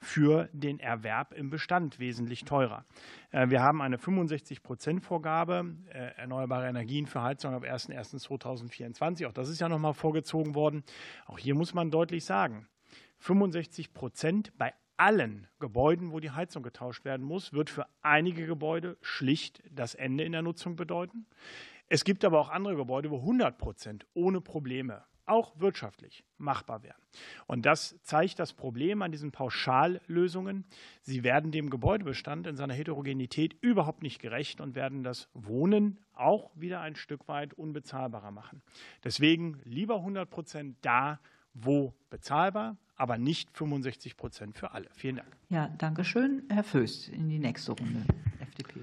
für 0.00 0.48
den 0.52 0.78
Erwerb 0.78 1.32
im 1.32 1.50
Bestand 1.50 1.98
wesentlich 1.98 2.44
teurer. 2.44 2.84
Äh, 3.32 3.50
wir 3.50 3.60
haben 3.60 3.82
eine 3.82 3.96
65-Prozent-Vorgabe 3.96 5.74
erneuerbare 6.16 6.68
Energien 6.68 7.06
für 7.06 7.22
Heizung 7.22 7.52
ab 7.52 7.64
01.01.2024. 7.64 9.26
Auch 9.26 9.32
das 9.32 9.48
ist 9.48 9.60
ja 9.60 9.68
nochmal 9.68 9.94
vorgezogen 9.94 10.54
worden. 10.54 10.84
Auch 11.26 11.38
hier 11.38 11.56
muss 11.56 11.74
man 11.74 11.90
deutlich 11.90 12.24
sagen, 12.24 12.68
65 13.18 13.92
Prozent 13.92 14.52
bei 14.58 14.74
allen 14.96 15.46
Gebäuden, 15.58 16.12
wo 16.12 16.20
die 16.20 16.30
Heizung 16.30 16.62
getauscht 16.62 17.04
werden 17.04 17.24
muss, 17.24 17.52
wird 17.52 17.70
für 17.70 17.86
einige 18.02 18.46
Gebäude 18.46 18.96
schlicht 19.00 19.62
das 19.70 19.94
Ende 19.94 20.24
in 20.24 20.32
der 20.32 20.42
Nutzung 20.42 20.76
bedeuten. 20.76 21.26
Es 21.88 22.04
gibt 22.04 22.24
aber 22.24 22.40
auch 22.40 22.48
andere 22.48 22.76
Gebäude, 22.76 23.10
wo 23.10 23.18
100 23.18 23.58
Prozent 23.58 24.06
ohne 24.14 24.40
Probleme 24.40 25.04
auch 25.26 25.58
wirtschaftlich 25.58 26.24
machbar 26.38 26.82
wären. 26.82 27.00
Und 27.46 27.64
das 27.64 27.96
zeigt 28.02 28.38
das 28.38 28.52
Problem 28.52 29.02
an 29.02 29.12
diesen 29.12 29.32
Pauschallösungen. 29.32 30.64
Sie 31.02 31.24
werden 31.24 31.50
dem 31.50 31.70
Gebäudebestand 31.70 32.46
in 32.46 32.56
seiner 32.56 32.74
Heterogenität 32.74 33.56
überhaupt 33.60 34.02
nicht 34.02 34.20
gerecht 34.20 34.60
und 34.60 34.74
werden 34.74 35.02
das 35.02 35.28
Wohnen 35.32 36.00
auch 36.12 36.50
wieder 36.54 36.80
ein 36.80 36.96
Stück 36.96 37.26
weit 37.28 37.54
unbezahlbarer 37.54 38.30
machen. 38.30 38.62
Deswegen 39.02 39.60
lieber 39.64 39.96
100 39.96 40.28
Prozent 40.28 40.76
da, 40.82 41.20
wo 41.54 41.94
bezahlbar, 42.10 42.76
aber 42.96 43.18
nicht 43.18 43.50
65 43.56 44.16
Prozent 44.16 44.56
für 44.56 44.72
alle. 44.72 44.86
Vielen 44.94 45.16
Dank. 45.16 45.28
Ja, 45.48 45.68
danke 45.78 46.04
schön. 46.04 46.42
Herr 46.48 46.64
Föst 46.64 47.08
in 47.08 47.28
die 47.28 47.38
nächste 47.38 47.72
Runde, 47.72 48.04
FDP. 48.40 48.80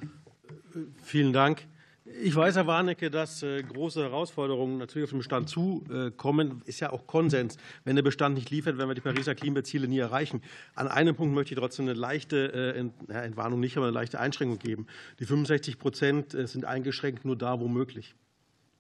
Vielen 1.04 1.34
Dank. 1.34 1.68
Ich 2.04 2.36
weiß, 2.36 2.56
Herr 2.56 2.68
Warnecke, 2.68 3.12
dass 3.12 3.44
äh, 3.44 3.62
große 3.62 4.02
Herausforderungen 4.02 4.78
natürlich 4.80 5.06
auf 5.06 5.10
den 5.12 5.20
Bestand 5.20 5.50
zukommen. 5.50 6.62
Ist 6.66 6.80
ja 6.80 6.92
auch 6.92 7.06
Konsens. 7.06 7.58
Wenn 7.84 7.96
der 7.96 8.04
Bestand 8.04 8.36
nicht 8.36 8.50
liefert, 8.50 8.78
werden 8.78 8.90
wir 8.90 8.96
die 8.96 9.02
Pariser 9.02 9.36
Klimaziele 9.36 9.88
nie 9.88 10.00
erreichen. 10.00 10.42
An 10.74 10.88
einem 10.88 11.16
Punkt 11.16 11.36
möchte 11.36 11.54
ich 11.54 11.60
trotzdem 11.60 11.86
eine 11.86 11.94
leichte 11.94 12.84
äh, 13.08 13.14
Entwarnung 13.14 13.60
nicht, 13.60 13.78
aber 13.78 13.86
eine 13.86 13.94
leichte 13.94 14.20
Einschränkung 14.20 14.58
geben. 14.58 14.88
Die 15.20 15.26
65 15.26 15.78
Prozent 15.78 16.34
äh, 16.34 16.48
sind 16.48 16.66
eingeschränkt 16.66 17.24
nur 17.24 17.38
da, 17.38 17.60
wo 17.60 17.68
möglich. 17.68 18.16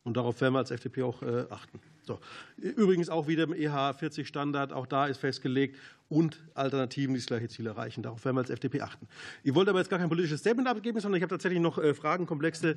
Und 0.04 0.18
darauf 0.18 0.42
werden 0.42 0.54
wir 0.54 0.60
als 0.60 0.72
FDP 0.72 1.04
auch 1.04 1.22
achten. 1.50 1.80
So. 2.04 2.20
Übrigens 2.58 3.10
auch 3.10 3.28
wieder 3.28 3.44
im 3.44 3.54
EH 3.54 3.94
40 3.94 4.28
Standard, 4.28 4.74
auch 4.74 4.88
da 4.88 5.06
ist 5.06 5.20
festgelegt, 5.20 5.78
und 6.10 6.40
Alternativen, 6.56 7.14
die 7.14 7.20
das 7.20 7.28
gleiche 7.28 7.48
Ziel 7.48 7.68
erreichen. 7.68 8.04
Darauf 8.04 8.26
werden 8.26 8.36
wir 8.36 8.42
als 8.42 8.50
FDP 8.50 8.82
achten. 8.82 9.08
Ich 9.44 9.54
wollte 9.54 9.70
aber 9.70 9.80
jetzt 9.80 9.90
gar 9.90 10.00
kein 10.00 10.10
politisches 10.10 10.42
Statement 10.42 10.68
abgeben, 10.68 11.00
sondern 11.00 11.18
ich 11.18 11.24
habe 11.24 11.30
tatsächlich 11.30 11.62
noch 11.62 11.82
Fragenkomplexe 11.96 12.76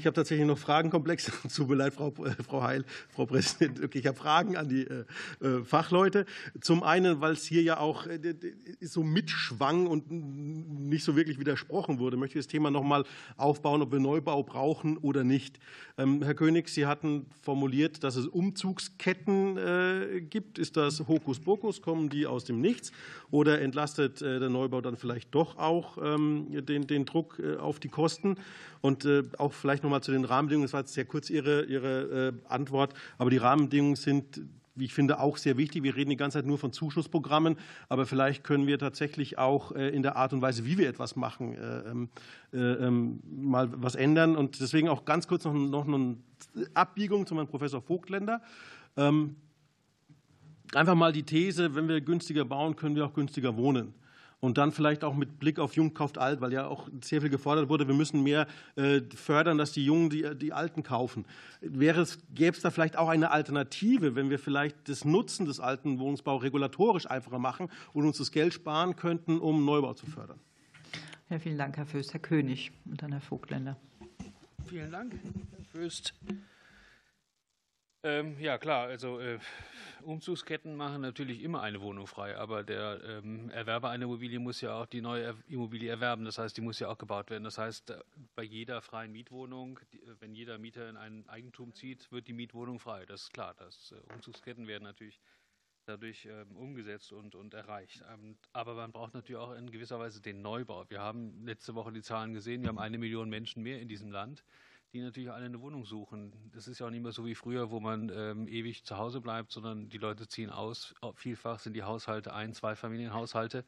ich 0.00 0.06
habe 0.06 0.14
tatsächlich 0.14 0.46
noch 0.46 0.58
Fragenkomplexe. 0.58 1.30
Tut 1.54 1.68
mir 1.68 1.74
leid, 1.74 1.92
Frau, 1.92 2.08
äh, 2.24 2.30
Frau 2.42 2.62
Heil, 2.62 2.84
Frau 3.10 3.26
Präsidentin. 3.26 3.88
Ich 3.92 4.06
habe 4.06 4.16
Fragen 4.16 4.56
an 4.56 4.68
die 4.68 4.86
äh, 4.86 5.04
äh 5.42 5.62
Fachleute. 5.62 6.24
Zum 6.60 6.82
einen, 6.82 7.20
weil 7.20 7.32
es 7.32 7.44
hier 7.44 7.62
ja 7.62 7.78
auch 7.78 8.06
so 8.80 9.02
mitschwang 9.02 9.86
und 9.86 10.10
nicht 10.10 11.04
so 11.04 11.16
wirklich 11.16 11.38
widersprochen 11.38 11.98
wurde, 11.98 12.16
möchte 12.16 12.38
ich 12.38 12.46
das 12.46 12.50
Thema 12.50 12.70
noch 12.70 12.82
mal 12.82 13.04
aufbauen, 13.36 13.82
ob 13.82 13.92
wir 13.92 14.00
Neubau 14.00 14.42
brauchen 14.42 14.96
oder 14.96 15.22
nicht. 15.22 15.58
Ähm, 15.98 16.22
Herr 16.22 16.34
König, 16.34 16.70
Sie 16.70 16.86
hatten 16.86 17.26
formuliert, 17.42 18.02
dass 18.02 18.16
es 18.16 18.26
Umzugsketten 18.26 20.30
gibt. 20.30 20.58
Ist 20.58 20.76
das 20.76 21.06
Hokuspokus? 21.06 21.82
Kommen 21.82 22.08
die 22.08 22.26
aus 22.26 22.44
dem 22.44 22.60
Nichts? 22.60 22.92
Oder 23.30 23.60
entlastet 23.60 24.20
der 24.20 24.48
Neubau 24.48 24.80
dann 24.80 24.96
vielleicht 24.96 25.34
doch 25.34 25.58
auch 25.58 25.98
ähm, 26.02 26.46
den, 26.64 26.86
den 26.86 27.04
Druck 27.04 27.40
auf 27.60 27.80
die 27.80 27.88
Kosten? 27.88 28.36
Und 28.82 29.06
auch 29.38 29.52
vielleicht 29.52 29.82
noch 29.82 29.90
noch 29.90 29.96
mal 29.96 30.02
zu 30.02 30.12
den 30.12 30.24
Rahmenbedingungen. 30.24 30.66
Das 30.66 30.72
war 30.72 30.80
jetzt 30.80 30.94
sehr 30.94 31.04
kurz 31.04 31.30
Ihre, 31.30 31.64
Ihre 31.64 32.28
äh, 32.28 32.32
Antwort. 32.48 32.94
Aber 33.18 33.30
die 33.30 33.36
Rahmenbedingungen 33.36 33.96
sind 33.96 34.40
wie 34.76 34.84
ich 34.86 34.94
finde, 34.94 35.20
auch 35.20 35.36
sehr 35.36 35.58
wichtig. 35.58 35.82
Wir 35.82 35.94
reden 35.94 36.08
die 36.08 36.16
ganze 36.16 36.38
Zeit 36.38 36.46
nur 36.46 36.56
von 36.56 36.72
Zuschussprogrammen, 36.72 37.58
aber 37.90 38.06
vielleicht 38.06 38.44
können 38.44 38.66
wir 38.66 38.78
tatsächlich 38.78 39.36
auch 39.36 39.72
äh, 39.72 39.90
in 39.90 40.02
der 40.02 40.16
Art 40.16 40.32
und 40.32 40.40
Weise, 40.40 40.64
wie 40.64 40.78
wir 40.78 40.88
etwas 40.88 41.16
machen, 41.16 41.54
äh, 41.54 41.90
ähm, 41.90 42.08
ähm, 42.54 43.20
mal 43.28 43.68
was 43.74 43.94
ändern. 43.94 44.36
Und 44.36 44.58
deswegen 44.58 44.88
auch 44.88 45.04
ganz 45.04 45.28
kurz 45.28 45.44
noch, 45.44 45.52
noch 45.52 45.86
eine 45.86 46.16
Abbiegung 46.72 47.26
zu 47.26 47.34
meinem 47.34 47.48
Professor 47.48 47.82
Vogtländer. 47.82 48.40
Ähm, 48.96 49.36
einfach 50.72 50.94
mal 50.94 51.12
die 51.12 51.24
These, 51.24 51.74
wenn 51.74 51.86
wir 51.86 52.00
günstiger 52.00 52.46
bauen, 52.46 52.74
können 52.74 52.94
wir 52.94 53.04
auch 53.04 53.12
günstiger 53.12 53.56
wohnen. 53.56 53.92
Und 54.40 54.56
dann 54.56 54.72
vielleicht 54.72 55.04
auch 55.04 55.14
mit 55.14 55.38
Blick 55.38 55.58
auf 55.58 55.76
Jung 55.76 55.92
kauft 55.92 56.16
alt, 56.16 56.40
weil 56.40 56.52
ja 56.52 56.66
auch 56.66 56.88
sehr 57.02 57.20
viel 57.20 57.28
gefordert 57.28 57.68
wurde, 57.68 57.86
wir 57.86 57.94
müssen 57.94 58.22
mehr 58.22 58.46
äh, 58.74 59.02
fördern, 59.14 59.58
dass 59.58 59.72
die 59.72 59.84
Jungen 59.84 60.08
die, 60.08 60.34
die 60.34 60.54
Alten 60.54 60.82
kaufen. 60.82 61.26
Wäre 61.60 62.00
es, 62.00 62.18
gäbe 62.34 62.56
es 62.56 62.62
da 62.62 62.70
vielleicht 62.70 62.96
auch 62.96 63.08
eine 63.08 63.32
Alternative, 63.32 64.14
wenn 64.14 64.30
wir 64.30 64.38
vielleicht 64.38 64.88
das 64.88 65.04
Nutzen 65.04 65.44
des 65.44 65.60
alten 65.60 65.98
Wohnungsbaus 65.98 66.42
regulatorisch 66.42 67.06
einfacher 67.06 67.38
machen 67.38 67.68
und 67.92 68.06
uns 68.06 68.16
das 68.16 68.32
Geld 68.32 68.54
sparen 68.54 68.96
könnten, 68.96 69.38
um 69.38 69.66
Neubau 69.66 69.92
zu 69.92 70.06
fördern? 70.06 70.40
Ja, 71.28 71.38
vielen 71.38 71.58
Dank, 71.58 71.76
Herr 71.76 71.86
Föst. 71.86 72.14
Herr 72.14 72.20
König 72.20 72.72
und 72.86 73.02
dann 73.02 73.12
Herr 73.12 73.20
Vogtländer. 73.20 73.76
Vielen 74.66 74.90
Dank, 74.90 75.12
Herr 75.12 75.64
Föst. 75.64 76.14
Ähm, 78.02 78.38
ja, 78.40 78.56
klar. 78.56 78.88
Also 78.88 79.20
äh, 79.20 79.38
Umzugsketten 80.02 80.74
machen 80.74 81.02
natürlich 81.02 81.42
immer 81.42 81.60
eine 81.60 81.82
Wohnung 81.82 82.06
frei, 82.06 82.34
aber 82.36 82.62
der 82.64 83.02
ähm, 83.04 83.50
Erwerber 83.50 83.90
einer 83.90 84.04
Immobilie 84.04 84.38
muss 84.38 84.62
ja 84.62 84.74
auch 84.80 84.86
die 84.86 85.02
neue 85.02 85.36
Immobilie 85.48 85.90
erwerben. 85.90 86.24
Das 86.24 86.38
heißt, 86.38 86.56
die 86.56 86.62
muss 86.62 86.78
ja 86.78 86.88
auch 86.88 86.96
gebaut 86.96 87.28
werden. 87.28 87.44
Das 87.44 87.58
heißt, 87.58 87.90
äh, 87.90 88.00
bei 88.34 88.42
jeder 88.42 88.80
freien 88.80 89.12
Mietwohnung, 89.12 89.80
die, 89.92 89.98
äh, 89.98 90.16
wenn 90.20 90.34
jeder 90.34 90.56
Mieter 90.56 90.88
in 90.88 90.96
ein 90.96 91.28
Eigentum 91.28 91.74
zieht, 91.74 92.10
wird 92.10 92.26
die 92.26 92.32
Mietwohnung 92.32 92.80
frei. 92.80 93.04
Das 93.04 93.22
ist 93.22 93.32
klar. 93.34 93.54
Das, 93.58 93.92
äh, 93.92 94.14
Umzugsketten 94.14 94.66
werden 94.66 94.84
natürlich 94.84 95.20
dadurch 95.84 96.24
ähm, 96.24 96.56
umgesetzt 96.56 97.12
und, 97.12 97.34
und 97.34 97.52
erreicht. 97.52 98.02
Ähm, 98.10 98.38
aber 98.54 98.74
man 98.74 98.92
braucht 98.92 99.12
natürlich 99.12 99.38
auch 99.38 99.52
in 99.52 99.70
gewisser 99.70 99.98
Weise 99.98 100.22
den 100.22 100.40
Neubau. 100.40 100.88
Wir 100.88 101.00
haben 101.00 101.44
letzte 101.44 101.74
Woche 101.74 101.92
die 101.92 102.02
Zahlen 102.02 102.32
gesehen. 102.32 102.62
Wir 102.62 102.68
haben 102.70 102.78
eine 102.78 102.96
Million 102.96 103.28
Menschen 103.28 103.62
mehr 103.62 103.78
in 103.78 103.88
diesem 103.88 104.10
Land 104.10 104.42
die 104.92 105.00
natürlich 105.00 105.30
alle 105.30 105.46
eine 105.46 105.60
Wohnung 105.60 105.84
suchen. 105.84 106.32
Das 106.52 106.66
ist 106.66 106.80
ja 106.80 106.86
auch 106.86 106.90
nicht 106.90 107.02
mehr 107.02 107.12
so 107.12 107.24
wie 107.24 107.34
früher, 107.34 107.70
wo 107.70 107.80
man 107.80 108.10
ähm, 108.14 108.48
ewig 108.48 108.84
zu 108.84 108.96
Hause 108.96 109.20
bleibt, 109.20 109.52
sondern 109.52 109.88
die 109.88 109.98
Leute 109.98 110.26
ziehen 110.26 110.50
aus. 110.50 110.94
Vielfach 111.14 111.60
sind 111.60 111.74
die 111.74 111.84
Haushalte 111.84 112.32
ein-, 112.32 112.54
zwei 112.54 112.74
Familienhaushalte. 112.74 113.64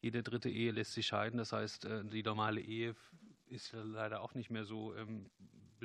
Jede 0.00 0.22
dritte 0.22 0.50
Ehe 0.50 0.72
lässt 0.72 0.92
sich 0.92 1.06
scheiden. 1.06 1.38
Das 1.38 1.52
heißt, 1.52 1.84
äh, 1.84 2.04
die 2.04 2.22
normale 2.22 2.60
Ehe 2.60 2.94
ist 3.48 3.72
leider 3.72 4.20
auch 4.22 4.34
nicht 4.34 4.50
mehr 4.50 4.64
so 4.64 4.94
ähm, 4.96 5.30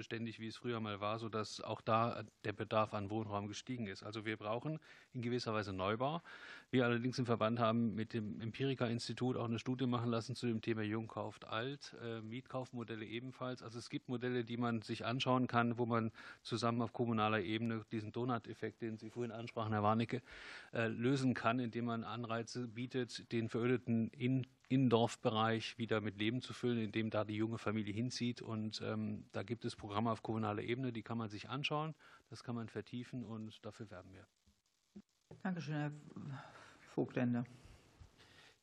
beständig, 0.02 0.40
wie 0.40 0.48
es 0.48 0.58
früher 0.58 0.80
mal 0.80 1.00
war, 1.00 1.20
sodass 1.20 1.62
auch 1.62 1.80
da 1.80 2.24
der 2.44 2.54
Bedarf 2.54 2.96
an 2.96 3.12
Wohnraum 3.12 3.48
gestiegen 3.48 3.86
ist. 3.86 4.02
Also 4.02 4.26
wir 4.26 4.36
brauchen 4.36 4.80
in 5.14 5.22
gewisser 5.22 5.54
Weise 5.54 5.74
Neubau. 5.74 6.24
Wir 6.72 6.86
allerdings 6.86 7.20
im 7.20 7.28
Verband 7.28 7.60
haben 7.60 7.94
mit 7.94 8.14
dem 8.14 8.42
Empirica-Institut 8.42 9.38
auch 9.38 9.46
eine 9.46 9.60
Studie 9.60 9.86
machen 9.86 10.10
lassen 10.10 10.36
zu 10.36 10.48
dem 10.48 10.60
Thema 10.60 10.82
Jung 10.82 11.06
kauft 11.08 11.46
alt, 11.46 11.96
äh, 12.02 12.20
Mietkaufmodelle 12.22 13.06
ebenfalls. 13.06 13.62
Also 13.62 13.78
es 13.78 13.92
gibt 13.92 14.10
Modelle, 14.10 14.44
die 14.44 14.58
man 14.58 14.82
sich 14.82 15.06
anschauen 15.06 15.46
kann, 15.46 15.78
wo 15.78 15.86
man 15.86 16.12
zusammen 16.42 16.82
auf 16.82 16.94
kommunaler 16.94 17.42
Ebene 17.42 17.86
diesen 17.92 18.12
Donut-Effekt, 18.12 18.82
den 18.82 18.98
Sie 18.98 19.12
vorhin 19.12 19.32
ansprachen, 19.32 19.72
Herr 19.72 19.84
Warnecke, 19.84 20.24
äh, 20.74 20.88
lösen 20.88 21.36
kann, 21.36 21.60
indem 21.60 21.86
man 21.86 22.04
Anreize 22.04 22.68
bietet, 22.68 23.32
den 23.32 23.50
verödeten 23.50 24.08
in 24.10 24.48
Innendorfbereich 24.72 25.78
wieder 25.78 26.00
mit 26.02 26.18
Leben 26.18 26.42
zu 26.42 26.54
füllen, 26.54 26.80
indem 26.80 27.10
da 27.10 27.26
die 27.26 27.36
junge 27.36 27.58
Familie 27.58 27.94
hinzieht. 27.94 28.42
Und 28.42 28.82
ähm, 28.82 29.26
da 29.34 29.44
gibt 29.44 29.66
es 29.66 29.76
Programme 29.76 30.12
auf 30.12 30.24
kommunaler 30.24 30.64
Ebene, 30.64 30.94
die 30.94 31.04
kann 31.04 31.18
man 31.18 31.30
sich 31.30 31.50
anschauen, 31.50 31.94
das 32.30 32.44
kann 32.44 32.56
man 32.56 32.70
vertiefen 32.70 33.24
und 33.24 33.66
dafür 33.66 33.90
werben 33.90 34.14
wir. 34.14 34.26
Dankeschön, 35.44 35.76
Herr 35.76 35.92
Vogtländer. 36.94 37.44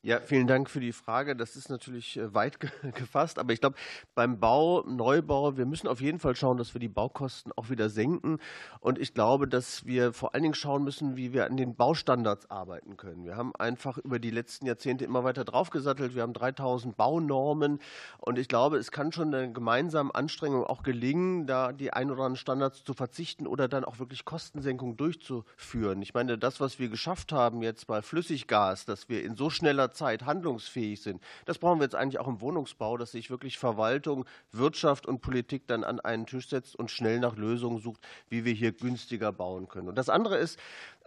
Ja, 0.01 0.20
vielen 0.20 0.47
Dank 0.47 0.70
für 0.70 0.79
die 0.79 0.93
Frage. 0.93 1.35
Das 1.35 1.57
ist 1.57 1.70
natürlich 1.70 2.16
äh, 2.16 2.33
weit 2.33 2.61
gefasst, 2.95 3.37
aber 3.37 3.53
ich 3.53 3.61
glaube, 3.61 3.75
beim 4.15 4.39
Bau, 4.39 4.85
Neubau, 4.87 5.57
wir 5.57 5.66
müssen 5.66 5.89
auf 5.89 6.01
jeden 6.01 6.20
Fall 6.20 6.37
schauen, 6.37 6.57
dass 6.57 6.73
wir 6.73 6.79
die 6.79 6.89
Baukosten 6.89 7.51
auch 7.57 7.69
wieder 7.69 7.89
senken. 7.89 8.39
Und 8.79 9.01
ich 9.01 9.12
glaube, 9.12 9.49
dass 9.49 9.87
wir 9.87 10.12
vor 10.12 10.35
allen 10.35 10.45
Dingen 10.45 10.55
schauen 10.55 10.85
müssen, 10.85 11.16
wie 11.16 11.33
wir 11.33 11.47
an 11.47 11.57
den 11.57 11.75
Baustandards 11.75 12.49
arbeiten 12.49 12.97
können. 12.97 13.25
Wir 13.25 13.35
haben 13.35 13.53
einfach 13.57 13.99
über 13.99 14.20
die 14.20 14.31
letzten 14.31 14.66
Jahrzehnte 14.66 15.05
immer 15.05 15.25
weiter 15.25 15.45
draufgesattelt. 15.45 16.15
Wir 16.15 16.23
haben 16.23 16.33
3000 16.33 16.97
Baunormen. 16.97 17.81
Und 18.19 18.39
ich 18.39 18.47
glaube, 18.47 18.77
es 18.77 18.93
kann 18.93 19.11
schon 19.11 19.35
eine 19.35 19.53
gemeinsame 19.53 20.15
Anstrengung 20.15 20.62
auch 20.62 20.85
gelingen, 20.85 21.49
da 21.49 21.73
die 21.73 21.93
ein 21.93 22.12
oder 22.12 22.23
anderen 22.23 22.37
Standards 22.37 22.85
zu 22.85 22.95
verzichten 22.95 23.49
oder 23.49 23.66
dann 23.66 23.85
auch 23.85 23.99
wirklich 23.99 24.25
Kostensenkung 24.25 24.97
durchzuführen. 24.97 26.03
Ich 26.03 26.15
meine, 26.15 26.39
das, 26.39 26.61
was 26.61 26.79
wir 26.79 26.89
geschafft 26.89 27.33
haben 27.33 27.62
jetzt 27.62 27.89
bei 27.89 28.01
Flüssiggas, 28.01 28.85
dass 28.85 29.09
wir 29.09 29.25
in 29.25 29.35
so 29.35 29.51
schneller 29.51 29.88
Zeit 29.93 30.24
handlungsfähig 30.24 31.02
sind. 31.02 31.23
Das 31.44 31.59
brauchen 31.59 31.78
wir 31.81 31.85
jetzt 31.85 31.94
eigentlich 31.94 32.19
auch 32.19 32.28
im 32.28 32.40
Wohnungsbau, 32.40 32.97
dass 32.97 33.12
sich 33.12 33.31
wirklich 33.31 33.59
Verwaltung, 33.59 34.24
Wirtschaft 34.52 35.06
und 35.06 35.20
Politik 35.20 35.66
dann 35.66 35.85
an 35.85 36.01
einen 36.01 36.27
Tisch 36.27 36.48
setzt 36.48 36.77
und 36.77 36.90
schnell 36.90 37.20
nach 37.20 37.36
Lösungen 37.36 37.78
sucht, 37.78 38.01
wie 38.28 38.44
wir 38.44 38.52
hier 38.52 38.73
günstiger 38.73 39.32
bauen 39.32 39.69
können. 39.69 39.89
Und 39.89 39.97
das 39.97 40.09
andere 40.09 40.36
ist, 40.36 40.59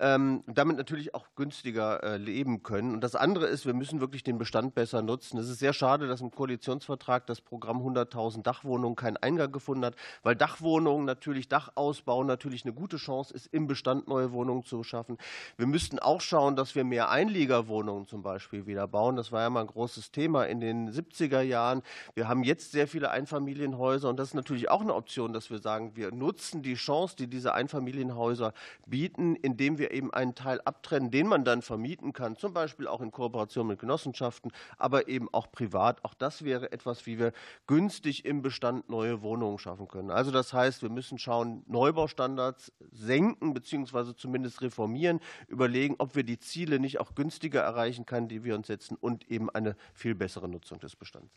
ähm, 0.02 0.44
damit 0.48 0.78
natürlich 0.78 1.14
auch 1.14 1.28
günstiger 1.36 2.04
äh, 2.04 2.18
leben 2.18 2.64
können. 2.64 2.96
Und 2.96 3.02
das 3.02 3.16
andere 3.16 3.46
ist, 3.46 3.68
wir 3.68 3.76
müssen 3.76 4.02
wirklich 4.02 4.24
den 4.24 4.40
Bestand 4.40 4.74
besser 4.74 5.04
nutzen. 5.04 5.38
Es 5.38 5.48
ist 5.48 5.60
sehr 5.60 5.74
schade, 5.74 6.08
dass 6.08 6.22
im 6.22 6.32
Koalitionsvertrag 6.32 7.28
das 7.28 7.40
Programm 7.40 7.78
100.000 7.86 8.42
Dachwohnungen 8.42 8.96
keinen 8.96 9.18
Eingang 9.18 9.52
gefunden 9.52 9.86
hat, 9.86 9.96
weil 10.24 10.36
Dachwohnungen 10.36 11.06
natürlich, 11.06 11.50
Dachausbau 11.50 12.24
natürlich 12.24 12.66
eine 12.66 12.74
gute 12.74 12.98
Chance 12.98 13.32
ist, 13.36 13.46
im 13.54 13.68
Bestand 13.68 14.08
neue 14.08 14.32
Wohnungen 14.32 14.64
zu 14.64 14.84
schaffen. 14.84 15.20
Wir 15.56 15.68
müssten 15.68 16.00
auch 16.00 16.20
schauen, 16.20 16.56
dass 16.56 16.74
wir 16.74 16.84
mehr 16.84 17.12
Einliegerwohnungen 17.12 18.08
zum 18.08 18.24
Beispiel 18.24 18.66
wieder 18.66 18.88
bauen. 18.88 19.16
Das 19.16 19.32
war 19.32 19.42
ja 19.42 19.52
mal 19.52 19.62
ein 19.62 19.68
großes 19.68 20.10
Thema 20.10 20.46
in 20.46 20.60
den 20.60 20.90
70er 20.90 21.42
Jahren. 21.42 21.84
Wir 22.16 22.28
haben 22.28 22.44
jetzt 22.44 22.72
sehr 22.72 22.88
viele 22.88 23.12
Einfamilienhäuser 23.12 24.10
und 24.10 24.18
das 24.18 24.30
ist 24.30 24.34
natürlich 24.34 24.72
auch 24.72 24.82
eine 24.82 24.96
Option, 24.96 25.32
dass 25.32 25.52
wir 25.52 25.60
sagen, 25.60 25.96
wir 25.96 26.12
nutzen 26.12 26.64
die 26.64 26.74
Chance, 26.74 27.16
die 27.16 27.28
diese 27.28 27.54
Einfamilienhäuser 27.54 28.54
bieten, 28.88 29.36
indem 29.36 29.78
wir 29.78 29.91
eben 29.92 30.14
einen 30.14 30.36
Teil 30.36 30.62
abtrennen, 30.62 31.12
den 31.12 31.28
man 31.28 31.44
dann 31.44 31.62
vermieten 31.62 32.14
kann, 32.14 32.36
zum 32.36 32.54
Beispiel 32.54 32.88
auch 32.88 33.02
in 33.02 33.12
Kooperation 33.12 33.68
mit 33.68 33.80
Genossenschaften, 33.80 34.52
aber 34.78 35.08
eben 35.08 35.28
auch 35.34 35.52
privat. 35.52 36.04
Auch 36.04 36.14
das 36.14 36.44
wäre 36.44 36.72
etwas, 36.72 37.06
wie 37.06 37.20
wir 37.20 37.34
günstig 37.68 38.26
im 38.26 38.42
Bestand 38.42 38.90
neue 38.90 39.22
Wohnungen 39.22 39.58
schaffen 39.58 39.88
können. 39.88 40.12
Also 40.12 40.32
das 40.32 40.54
heißt, 40.54 40.82
wir 40.82 40.90
müssen 40.90 41.18
schauen, 41.18 41.64
Neubaustandards 41.68 42.72
senken 42.92 43.54
bzw. 43.54 44.16
zumindest 44.16 44.62
reformieren, 44.62 45.20
überlegen, 45.48 45.96
ob 45.98 46.16
wir 46.16 46.24
die 46.24 46.40
Ziele 46.40 46.80
nicht 46.80 47.00
auch 47.00 47.16
günstiger 47.16 47.62
erreichen 47.62 48.06
können, 48.06 48.28
die 48.28 48.44
wir 48.44 48.56
uns 48.56 48.68
setzen 48.68 48.96
und 49.00 49.30
eben 49.30 49.50
eine 49.50 49.76
viel 49.94 50.16
bessere 50.16 50.48
Nutzung 50.48 50.80
des 50.80 50.96
Bestands. 50.96 51.34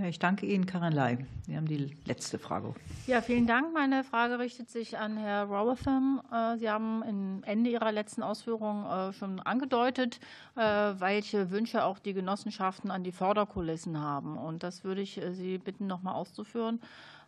Ja, 0.00 0.06
ich 0.06 0.18
danke 0.18 0.46
Ihnen, 0.46 0.64
Karin 0.64 0.94
Ley. 0.94 1.18
Sie 1.46 1.54
haben 1.54 1.66
die 1.66 1.94
letzte 2.06 2.38
Frage. 2.38 2.72
Ja, 3.06 3.20
vielen 3.20 3.46
Dank. 3.46 3.74
Meine 3.74 4.02
Frage 4.02 4.38
richtet 4.38 4.70
sich 4.70 4.96
an 4.96 5.18
Herr 5.18 5.44
Rowatham. 5.44 6.22
Äh, 6.32 6.56
Sie 6.56 6.70
haben 6.70 7.02
am 7.02 7.42
Ende 7.44 7.68
Ihrer 7.68 7.92
letzten 7.92 8.22
Ausführungen 8.22 8.86
äh, 8.86 9.12
schon 9.12 9.40
angedeutet, 9.40 10.18
äh, 10.56 10.62
welche 10.62 11.50
Wünsche 11.50 11.84
auch 11.84 11.98
die 11.98 12.14
Genossenschaften 12.14 12.90
an 12.90 13.04
die 13.04 13.12
Förderkulissen 13.12 14.00
haben. 14.00 14.38
Und 14.38 14.62
das 14.62 14.84
würde 14.84 15.02
ich 15.02 15.20
Sie 15.32 15.58
bitten, 15.58 15.86
noch 15.86 16.02
mal 16.02 16.14
auszuführen 16.14 16.80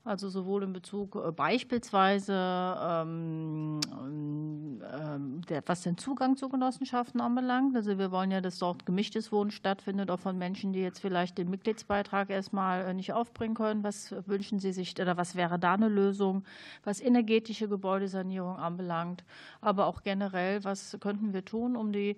also 0.04 0.28
sowohl 0.28 0.64
in 0.64 0.72
Bezug 0.72 1.14
äh, 1.14 1.30
beispielsweise, 1.30 2.34
ähm, 2.34 3.80
ähm, 3.92 5.42
was 5.66 5.82
den 5.82 5.96
Zugang 5.96 6.36
zu 6.36 6.48
Genossenschaften 6.48 7.20
anbelangt. 7.20 7.76
Also 7.76 7.98
wir 7.98 8.10
wollen 8.10 8.32
ja, 8.32 8.40
dass 8.40 8.58
dort 8.58 8.84
gemischtes 8.84 9.30
Wohnen 9.30 9.52
stattfindet, 9.52 10.10
auch 10.10 10.18
von 10.18 10.36
Menschen, 10.36 10.72
die 10.72 10.80
jetzt 10.80 11.00
vielleicht 11.00 11.38
den 11.38 11.50
Mitgliedsbeitrag 11.50 12.30
erstmal 12.30 12.86
äh, 12.86 12.94
nicht 12.94 13.12
aufbringen 13.12 13.54
können. 13.54 13.84
Was 13.84 14.14
wünschen 14.26 14.58
Sie 14.58 14.72
sich 14.72 15.00
oder 15.00 15.16
was 15.16 15.36
wäre 15.36 15.58
da 15.58 15.74
eine 15.74 15.88
Lösung, 15.88 16.44
was 16.82 17.00
energetische 17.00 17.68
Gebäudesanierung 17.68 18.56
anbelangt, 18.56 19.24
aber 19.60 19.86
auch 19.86 20.02
generell, 20.02 20.64
was 20.64 20.96
könnten 21.00 21.32
wir 21.32 21.44
tun, 21.44 21.76
um 21.76 21.92
die 21.92 22.16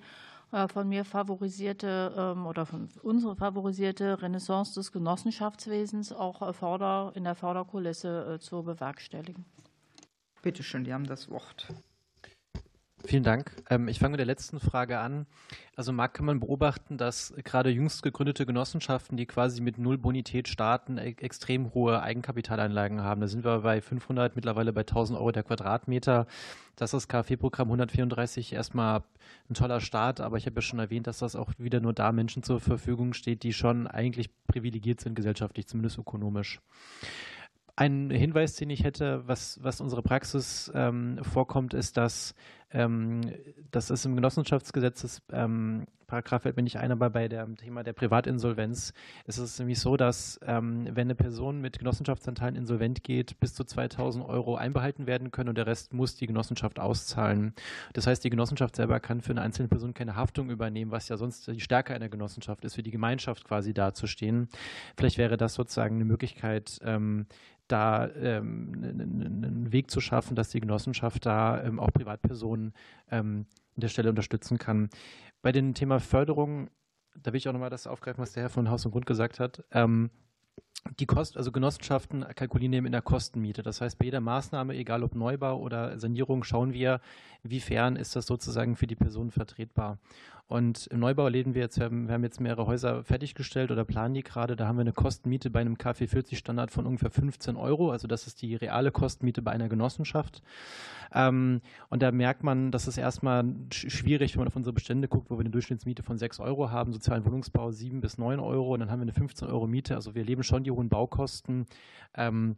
von 0.69 0.89
mir 0.89 1.05
favorisierte 1.05 2.15
ähm, 2.17 2.47
oder 2.47 2.67
von 2.67 2.89
unsere 3.03 3.37
favorisierte 3.37 4.23
Renaissance 4.23 4.75
des 4.75 4.93
Genossenschaftswesens 4.93 6.13
auch 6.13 6.43
äh, 6.43 7.17
in 7.17 7.25
der 7.25 7.35
Förderkulisse 7.35 8.35
äh, 8.35 8.39
zu 8.39 8.63
bewerkstelligen. 8.63 9.45
Bitte 10.43 10.63
schön, 10.63 10.85
die 10.85 10.93
haben 10.93 11.07
das 11.07 11.31
Wort. 11.31 11.69
Vielen 13.07 13.23
Dank. 13.23 13.53
Ähm, 13.69 13.87
ich 13.89 13.99
fange 13.99 14.13
mit 14.13 14.21
der 14.21 14.27
letzten 14.27 14.61
Frage 14.61 14.99
an. 14.99 15.27
Also 15.77 15.93
Marc, 15.93 16.15
kann 16.15 16.25
man 16.25 16.41
beobachten, 16.41 16.97
dass 16.97 17.35
gerade 17.45 17.69
jüngst 17.69 18.03
gegründete 18.03 18.47
Genossenschaften, 18.47 19.19
die 19.19 19.27
quasi 19.27 19.61
mit 19.61 19.77
Null 19.77 19.99
Bonität 19.99 20.49
starten, 20.49 20.97
e-, 20.97 21.15
extrem 21.21 21.75
hohe 21.75 22.03
Eigenkapitaleinlagen 22.03 23.03
haben. 23.03 23.21
Da 23.21 23.27
sind 23.27 23.45
wir 23.45 23.61
bei 23.61 23.83
500, 23.83 24.37
mittlerweile 24.37 24.73
bei 24.73 24.83
1000 24.83 25.19
Euro 25.19 25.33
der 25.33 25.43
Quadratmeter. 25.43 26.27
Das 26.77 26.95
ist 26.95 26.95
das 26.95 27.09
KfW-Programm 27.09 27.69
134 27.69 28.55
erstmal 28.55 29.03
ein 29.51 29.55
toller 29.55 29.81
Start, 29.81 30.21
aber 30.23 30.39
ich 30.39 30.47
habe 30.47 30.57
ja 30.57 30.63
schon 30.63 30.79
erwähnt, 30.79 31.07
dass 31.07 31.19
das 31.19 31.37
auch 31.37 31.53
wieder 31.59 31.81
nur 31.81 31.93
da 31.93 32.11
Menschen 32.11 32.43
zur 32.43 32.59
Verfügung 32.59 33.13
steht, 33.13 33.43
die 33.43 33.53
schon 33.53 33.87
eigentlich 33.87 34.31
privilegiert 34.47 35.01
sind 35.01 35.15
gesellschaftlich, 35.15 35.67
zumindest 35.67 35.99
ökonomisch. 35.99 36.61
Ein 37.77 38.11
Hinweis, 38.11 38.55
den 38.55 38.71
ich 38.71 38.85
hätte, 38.85 39.27
was, 39.27 39.59
was 39.63 39.81
unsere 39.81 40.03
Praxis 40.03 40.71
ähm, 40.77 41.19
vorkommt, 41.23 41.75
ist, 41.75 41.97
dass 41.97 42.37
ähm, 42.75 43.23
das 43.71 43.91
ist 43.91 44.05
im 44.05 44.17
Genossenschaftsgesetz, 44.17 45.03
das 45.03 45.23
ähm, 45.33 45.87
Paragraph 46.07 46.43
fällt 46.43 46.57
mir 46.57 46.63
nicht 46.63 46.79
ein, 46.79 46.93
aber 46.93 47.11
bei 47.11 47.29
dem 47.29 47.57
Thema 47.57 47.83
der 47.83 47.93
Privatinsolvenz 47.93 48.93
ist 49.27 49.39
es 49.39 49.59
nämlich 49.59 49.79
so, 49.81 49.97
dass 49.97 50.39
ähm, 50.47 50.87
wenn 50.93 51.07
eine 51.07 51.15
Person 51.15 51.61
mit 51.61 51.79
Genossenschaftsanteilen 51.79 52.57
insolvent 52.57 53.03
geht, 53.03 53.41
bis 53.41 53.55
zu 53.55 53.65
2000 53.65 54.25
Euro 54.25 54.57
einbehalten 54.57 55.07
werden 55.07 55.31
können 55.31 55.49
und 55.49 55.59
der 55.59 55.67
Rest 55.67 55.93
muss 55.93 56.17
die 56.17 56.27
Genossenschaft 56.27 56.79
auszahlen. 56.79 57.55
Das 57.95 58.07
heißt, 58.07 58.23
die 58.23 58.31
Genossenschaft 58.31 58.77
selber 58.77 59.01
kann 59.01 59.21
für 59.21 59.33
eine 59.33 59.43
einzelne 59.43 59.69
Person 59.69 59.95
keine 59.95 60.17
Haftung 60.17 60.51
übernehmen, 60.51 60.91
was 60.91 61.09
ja 61.09 61.17
sonst 61.17 61.49
die 61.49 61.61
Stärke 61.61 61.95
einer 61.95 62.09
Genossenschaft 62.09 62.65
ist, 62.65 62.75
für 62.75 62.83
die 62.83 62.91
Gemeinschaft 62.91 63.45
quasi 63.45 63.73
dazustehen. 63.73 64.49
Vielleicht 64.97 65.19
wäre 65.19 65.37
das 65.37 65.55
sozusagen 65.55 65.97
eine 65.97 66.05
Möglichkeit, 66.05 66.79
ähm, 66.85 67.27
da 67.69 68.09
ähm, 68.15 68.73
einen 68.83 69.73
Weg 69.73 69.91
zu 69.91 70.01
schaffen, 70.01 70.37
dass 70.37 70.51
die 70.51 70.61
Genossenschaft 70.61 71.25
da 71.27 71.63
ähm, 71.63 71.81
auch 71.81 71.93
Privatpersonen 71.93 72.73
ähm, 73.11 73.47
an 73.75 73.81
der 73.81 73.89
Stelle 73.89 74.11
unterstützen 74.11 74.59
kann. 74.59 74.91
Bei 75.43 75.53
dem 75.53 75.75
Thema 75.75 76.01
Förderung, 76.01 76.71
da 77.23 77.33
will 77.33 77.39
ich 77.39 77.49
auch 77.49 77.53
nochmal 77.53 77.71
das 77.71 77.87
aufgreifen, 77.87 78.23
was 78.23 78.33
der 78.33 78.45
Herr 78.45 78.51
von 78.51 78.71
Haus 78.71 78.85
und 78.85 78.93
Grund 78.93 79.07
gesagt 79.07 79.41
hat. 79.41 79.65
Ähm, 79.73 80.11
die 81.01 81.07
Kosten, 81.07 81.39
also 81.39 81.51
Genossenschaften 81.51 82.25
kalkulieren 82.35 82.75
eben 82.75 82.87
in 82.87 82.93
der 82.93 83.03
Kostenmiete. 83.03 83.63
Das 83.63 83.81
heißt, 83.81 83.99
bei 83.99 84.07
jeder 84.07 84.21
Maßnahme, 84.21 84.75
egal 84.75 85.03
ob 85.03 85.15
Neubau 85.15 85.59
oder 85.59 85.99
Sanierung, 85.99 86.45
schauen 86.45 86.75
wir, 86.75 87.01
inwiefern 87.43 87.97
ist 87.97 88.15
das 88.17 88.27
sozusagen 88.27 88.77
für 88.77 88.87
die 88.87 88.97
Person 88.97 89.31
vertretbar. 89.31 89.99
Und 90.47 90.89
im 90.89 91.01
Neubau 91.01 91.27
leben 91.29 91.55
wir 91.55 91.63
jetzt, 91.63 91.79
wir 91.79 91.87
haben, 91.87 92.07
wir 92.07 92.15
haben 92.15 92.23
jetzt 92.23 92.39
mehrere 92.39 92.67
Häuser 92.67 93.03
fertiggestellt 93.03 93.71
oder 93.71 93.85
planen 93.85 94.13
die 94.13 94.23
gerade. 94.23 94.57
Da 94.57 94.69
haben 94.69 94.77
wir 94.77 94.83
eine 94.83 94.93
Kostenmiete 94.93 95.49
bei 95.49 95.61
einem 95.61 95.79
KfW 95.79 96.07
40 96.07 96.37
Standard 96.37 96.71
von 96.71 96.87
ungefähr 96.87 97.11
15 97.11 97.57
Euro. 97.57 97.91
Also 97.91 98.07
das 98.09 98.27
ist 98.27 98.43
die 98.43 98.55
reale 98.55 98.91
Kostenmiete 98.91 99.41
bei 99.41 99.53
einer 99.53 99.71
Genossenschaft. 99.71 100.43
Ähm, 101.15 101.63
und 101.89 102.03
da 102.03 102.13
merkt 102.13 102.43
man, 102.43 102.73
dass 102.73 102.87
es 102.87 102.99
erstmal 102.99 103.45
schwierig, 103.73 104.35
wenn 104.35 104.41
man 104.41 104.49
auf 104.49 104.57
unsere 104.57 104.75
Bestände 104.75 105.09
guckt, 105.09 105.31
wo 105.31 105.37
wir 105.37 105.41
eine 105.41 105.51
Durchschnittsmiete 105.51 106.03
von 106.03 106.19
6 106.19 106.41
Euro 106.41 106.71
haben, 106.71 106.93
sozialen 106.93 107.25
Wohnungsbau 107.25 107.71
7 107.71 108.03
bis 108.03 108.19
9 108.19 108.39
Euro 108.39 108.75
und 108.75 108.81
dann 108.81 108.91
haben 108.91 108.99
wir 108.99 109.05
eine 109.05 109.13
15 109.13 109.49
Euro 109.49 109.67
Miete. 109.67 109.95
Also 109.95 110.15
wir 110.15 110.25
leben 110.25 110.43
schon 110.43 110.63
die 110.63 110.71
hohen 110.71 110.91
Baukosten. 110.91 111.65
Ähm, 112.15 112.57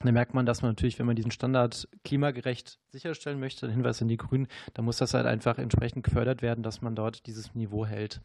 da 0.00 0.12
merkt 0.12 0.34
man, 0.34 0.44
dass 0.44 0.62
man 0.62 0.72
natürlich, 0.72 0.98
wenn 0.98 1.06
man 1.06 1.16
diesen 1.16 1.30
Standard 1.30 1.88
klimagerecht 2.04 2.78
sicherstellen 2.90 3.40
möchte, 3.40 3.70
Hinweis 3.70 4.02
an 4.02 4.08
die 4.08 4.18
Grünen, 4.18 4.46
dann 4.74 4.84
muss 4.84 4.98
das 4.98 5.14
halt 5.14 5.26
einfach 5.26 5.58
entsprechend 5.58 6.04
gefördert 6.04 6.42
werden, 6.42 6.62
dass 6.62 6.82
man 6.82 6.94
dort 6.94 7.26
dieses 7.26 7.54
Niveau 7.54 7.86
hält. 7.86 8.20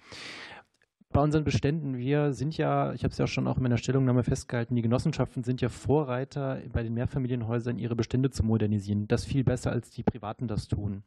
Bei 1.14 1.22
unseren 1.22 1.44
Beständen, 1.44 1.98
wir 1.98 2.32
sind 2.34 2.58
ja, 2.58 2.94
ich 2.94 3.04
habe 3.04 3.12
es 3.12 3.18
ja 3.18 3.28
schon 3.28 3.48
auch 3.48 3.58
in 3.58 3.64
meiner 3.64 3.78
Stellungnahme 3.78 4.24
festgehalten, 4.24 4.76
die 4.76 4.82
Genossenschaften 4.82 5.44
sind 5.44 5.60
ja 5.62 5.68
Vorreiter 5.68 6.62
bei 6.72 6.84
den 6.84 6.94
Mehrfamilienhäusern, 6.94 7.78
ihre 7.78 7.96
Bestände 7.96 8.30
zu 8.30 8.44
modernisieren. 8.44 9.08
Das 9.08 9.26
viel 9.26 9.44
besser, 9.44 9.72
als 9.72 9.90
die 9.90 10.04
Privaten 10.04 10.48
das 10.48 10.68
tun. 10.70 11.04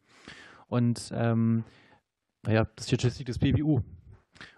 Und 0.69 1.11
ähm, 1.15 1.65
naja, 2.43 2.67
das 2.77 2.85
ist 2.85 2.91
die 2.91 2.97
Statistik 2.97 3.27
des 3.27 3.39
BBU. 3.39 3.81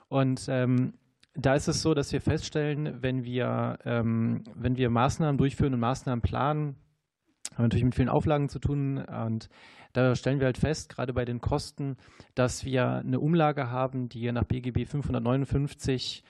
Und 0.09 0.47
ähm, 0.49 0.95
da 1.37 1.55
ist 1.55 1.69
es 1.69 1.83
so, 1.83 1.95
dass 1.95 2.13
wir 2.13 2.21
feststellen, 2.21 3.03
wenn 3.03 3.25
wir, 3.25 3.79
ähm, 3.85 4.45
wenn 4.55 4.77
wir 4.77 4.91
Maßnahmen 4.91 5.39
durchführen 5.39 5.75
und 5.75 5.81
Maßnahmen 5.81 6.23
planen, 6.23 6.77
haben 7.53 7.59
wir 7.59 7.63
natürlich 7.65 7.85
mit 7.85 7.95
vielen 7.95 8.09
Auflagen 8.09 8.49
zu 8.49 8.59
tun 8.59 8.99
und 8.99 9.49
da 9.93 10.15
stellen 10.15 10.41
wir 10.41 10.47
halt 10.47 10.59
fest, 10.59 10.91
gerade 10.91 11.15
bei 11.15 11.25
den 11.25 11.41
Kosten, 11.41 11.97
dass 12.35 12.65
wir 12.65 12.87
eine 12.87 13.19
Umlage 13.19 13.71
haben, 13.71 14.09
die 14.09 14.31
nach 14.31 14.45
BGB 14.45 14.87
559 14.87 16.23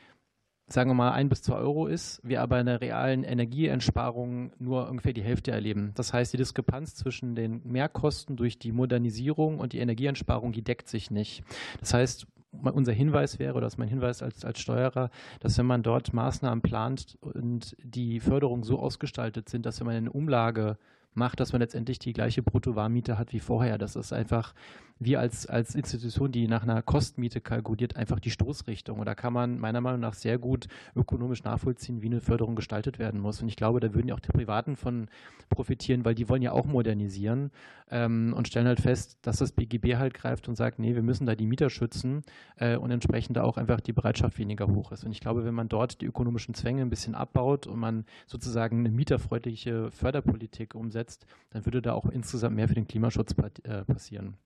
sagen 0.69 0.91
wir 0.91 0.95
mal, 0.95 1.13
ein 1.13 1.29
bis 1.29 1.43
zwei 1.43 1.57
Euro 1.57 1.87
ist, 1.87 2.21
wir 2.25 2.43
aber 2.43 2.59
in 2.59 2.67
der 2.67 2.81
realen 2.81 3.23
Energieensparung 3.23 4.53
nur 4.59 4.89
ungefähr 4.89 5.13
die 5.13 5.23
Hälfte 5.23 5.53
erleben. 5.53 5.93
Das 5.95 6.13
heißt, 6.13 6.33
die 6.33 6.39
Diskrepanz 6.39 6.97
zwischen 6.97 7.37
den 7.37 7.61
Mehrkosten 7.65 8.37
durch 8.37 8.59
die 8.59 8.73
Modernisierung 8.73 9.61
und 9.61 9.73
die 9.73 9.79
Energieensparung, 9.79 10.53
die 10.53 10.63
deckt 10.63 10.89
sich 10.89 11.11
nicht. 11.11 11.45
Das 11.79 11.95
heißt, 11.95 12.27
unser 12.63 12.93
Hinweis 12.93 13.39
wäre, 13.39 13.53
oder 13.53 13.63
das 13.63 13.75
ist 13.75 13.79
mein 13.79 13.89
Hinweis 13.89 14.23
als, 14.23 14.45
als 14.45 14.61
Steuerer, 14.61 15.11
dass 15.41 15.59
wenn 15.59 15.67
man 15.67 15.83
dort 15.83 16.13
Maßnahmen 16.13 16.63
plant 16.63 17.17
und 17.21 17.77
die 17.83 18.21
Förderung 18.21 18.65
so 18.65 18.79
ausgestaltet 18.79 19.49
sind, 19.49 19.67
dass 19.67 19.81
wenn 19.81 19.87
man 19.87 19.97
eine 19.97 20.13
Umlage 20.13 20.79
macht, 21.15 21.41
dass 21.41 21.53
man 21.53 21.61
letztendlich 21.61 21.99
die 21.99 22.13
gleiche 22.13 22.43
Bruttowarmmiete 22.43 23.19
hat 23.19 23.33
wie 23.33 23.41
vorher. 23.41 23.79
Das 23.79 23.97
ist 23.97 24.13
einfach 24.13 24.55
wir 24.99 25.21
als, 25.21 25.47
als 25.47 25.75
Institution, 25.75 26.33
die 26.33 26.49
nach 26.49 26.63
einer 26.63 26.81
Kostenmiete 26.81 27.41
kalkuliert, 27.41 27.97
einfach 27.97 28.19
die 28.19 28.31
Stoßrichtung. 28.31 28.99
Und 28.99 29.07
da 29.07 29.15
kann 29.15 29.33
man 29.33 29.59
meiner 29.59 29.81
Meinung 29.81 30.01
nach 30.01 30.15
sehr 30.15 30.39
gut 30.39 30.69
ökonomisch 30.95 31.45
nachvollziehen, 31.45 32.01
wie 32.01 32.07
eine 32.07 32.21
Förderung 32.21 32.57
gestaltet 32.57 32.99
werden 32.99 33.21
muss. 33.21 33.43
Und 33.43 33.49
ich 33.49 33.57
glaube, 33.57 33.81
da 33.81 33.93
würden 33.93 34.09
ja 34.09 34.15
auch 34.15 34.21
die 34.21 34.33
Privaten 34.33 34.77
von 34.77 35.09
profitieren, 35.51 36.05
weil 36.05 36.15
die 36.15 36.29
wollen 36.29 36.43
ja 36.43 36.53
auch 36.53 36.65
modernisieren 36.65 37.51
ähm, 37.91 38.33
und 38.35 38.49
stellen 38.49 38.67
halt 38.67 38.81
fest, 38.81 39.19
dass 39.23 39.37
das 39.37 39.53
BGB 39.53 39.97
halt 39.97 40.15
greift 40.15 40.49
und 40.49 40.57
sagt, 40.57 40.79
nee, 40.79 40.95
wir 40.95 41.03
müssen 41.03 41.27
da 41.27 41.35
die 41.35 41.47
Mieter 41.47 41.69
schützen 41.69 42.23
äh, 42.57 42.77
und 42.77 42.91
entsprechend 42.91 43.37
da 43.37 43.43
auch 43.43 43.59
einfach 43.59 43.81
die 43.81 43.93
Bereitschaft 43.93 44.39
weniger 44.39 44.67
hoch 44.67 44.93
ist. 44.93 45.05
Und 45.05 45.13
ich 45.13 45.21
glaube, 45.21 45.45
wenn 45.45 45.55
man 45.55 45.69
dort 45.69 46.01
die 46.01 46.07
ökonomischen 46.07 46.55
Zwänge 46.55 46.81
ein 46.81 46.91
bisschen 46.91 47.15
abbaut 47.15 47.67
und 47.67 47.79
man 47.79 48.07
sozusagen 48.27 48.79
eine 48.79 48.91
mieterfreundliche 48.91 49.91
Förderpolitik 49.91 50.75
umsetzt, 50.75 51.27
dann 51.51 51.67
würde 51.67 51.83
da 51.83 51.93
auch 51.93 52.07
insgesamt 52.07 52.57
mehr 52.57 52.69
für 52.69 52.75
den 52.75 52.89
Klimaschutz 52.89 53.35
äh, 53.65 53.85
passieren. 53.85 54.37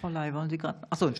Frau 0.00 0.08
Ley, 0.08 0.32
wollen 0.34 0.50
Sie 0.50 0.58
gerade? 0.58 0.80
Achso, 0.90 1.10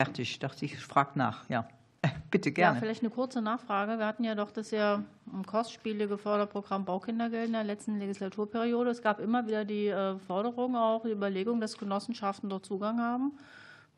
fertig. 0.00 0.30
Ich 0.32 0.38
dachte, 0.38 0.64
ich 0.64 0.78
frage 0.78 1.18
nach. 1.18 1.48
Ja, 1.48 1.68
bitte 2.30 2.52
gerne. 2.52 2.76
Ja, 2.76 2.80
vielleicht 2.80 3.02
eine 3.02 3.10
kurze 3.10 3.42
Nachfrage. 3.42 3.98
Wir 3.98 4.06
hatten 4.06 4.24
ja 4.24 4.34
doch 4.34 4.50
das 4.50 4.70
ja 4.70 5.04
kostspielige 5.46 6.18
Förderprogramm 6.18 6.84
Baukindergeld 6.84 7.46
in 7.46 7.52
der 7.52 7.64
letzten 7.64 7.98
Legislaturperiode. 7.98 8.90
Es 8.90 9.02
gab 9.02 9.20
immer 9.20 9.46
wieder 9.46 9.64
die 9.64 9.88
äh, 9.88 10.18
Forderung, 10.18 10.76
auch 10.76 11.02
die 11.02 11.10
Überlegung, 11.10 11.60
dass 11.60 11.78
Genossenschaften 11.78 12.48
dort 12.48 12.66
Zugang 12.66 13.00
haben. 13.00 13.32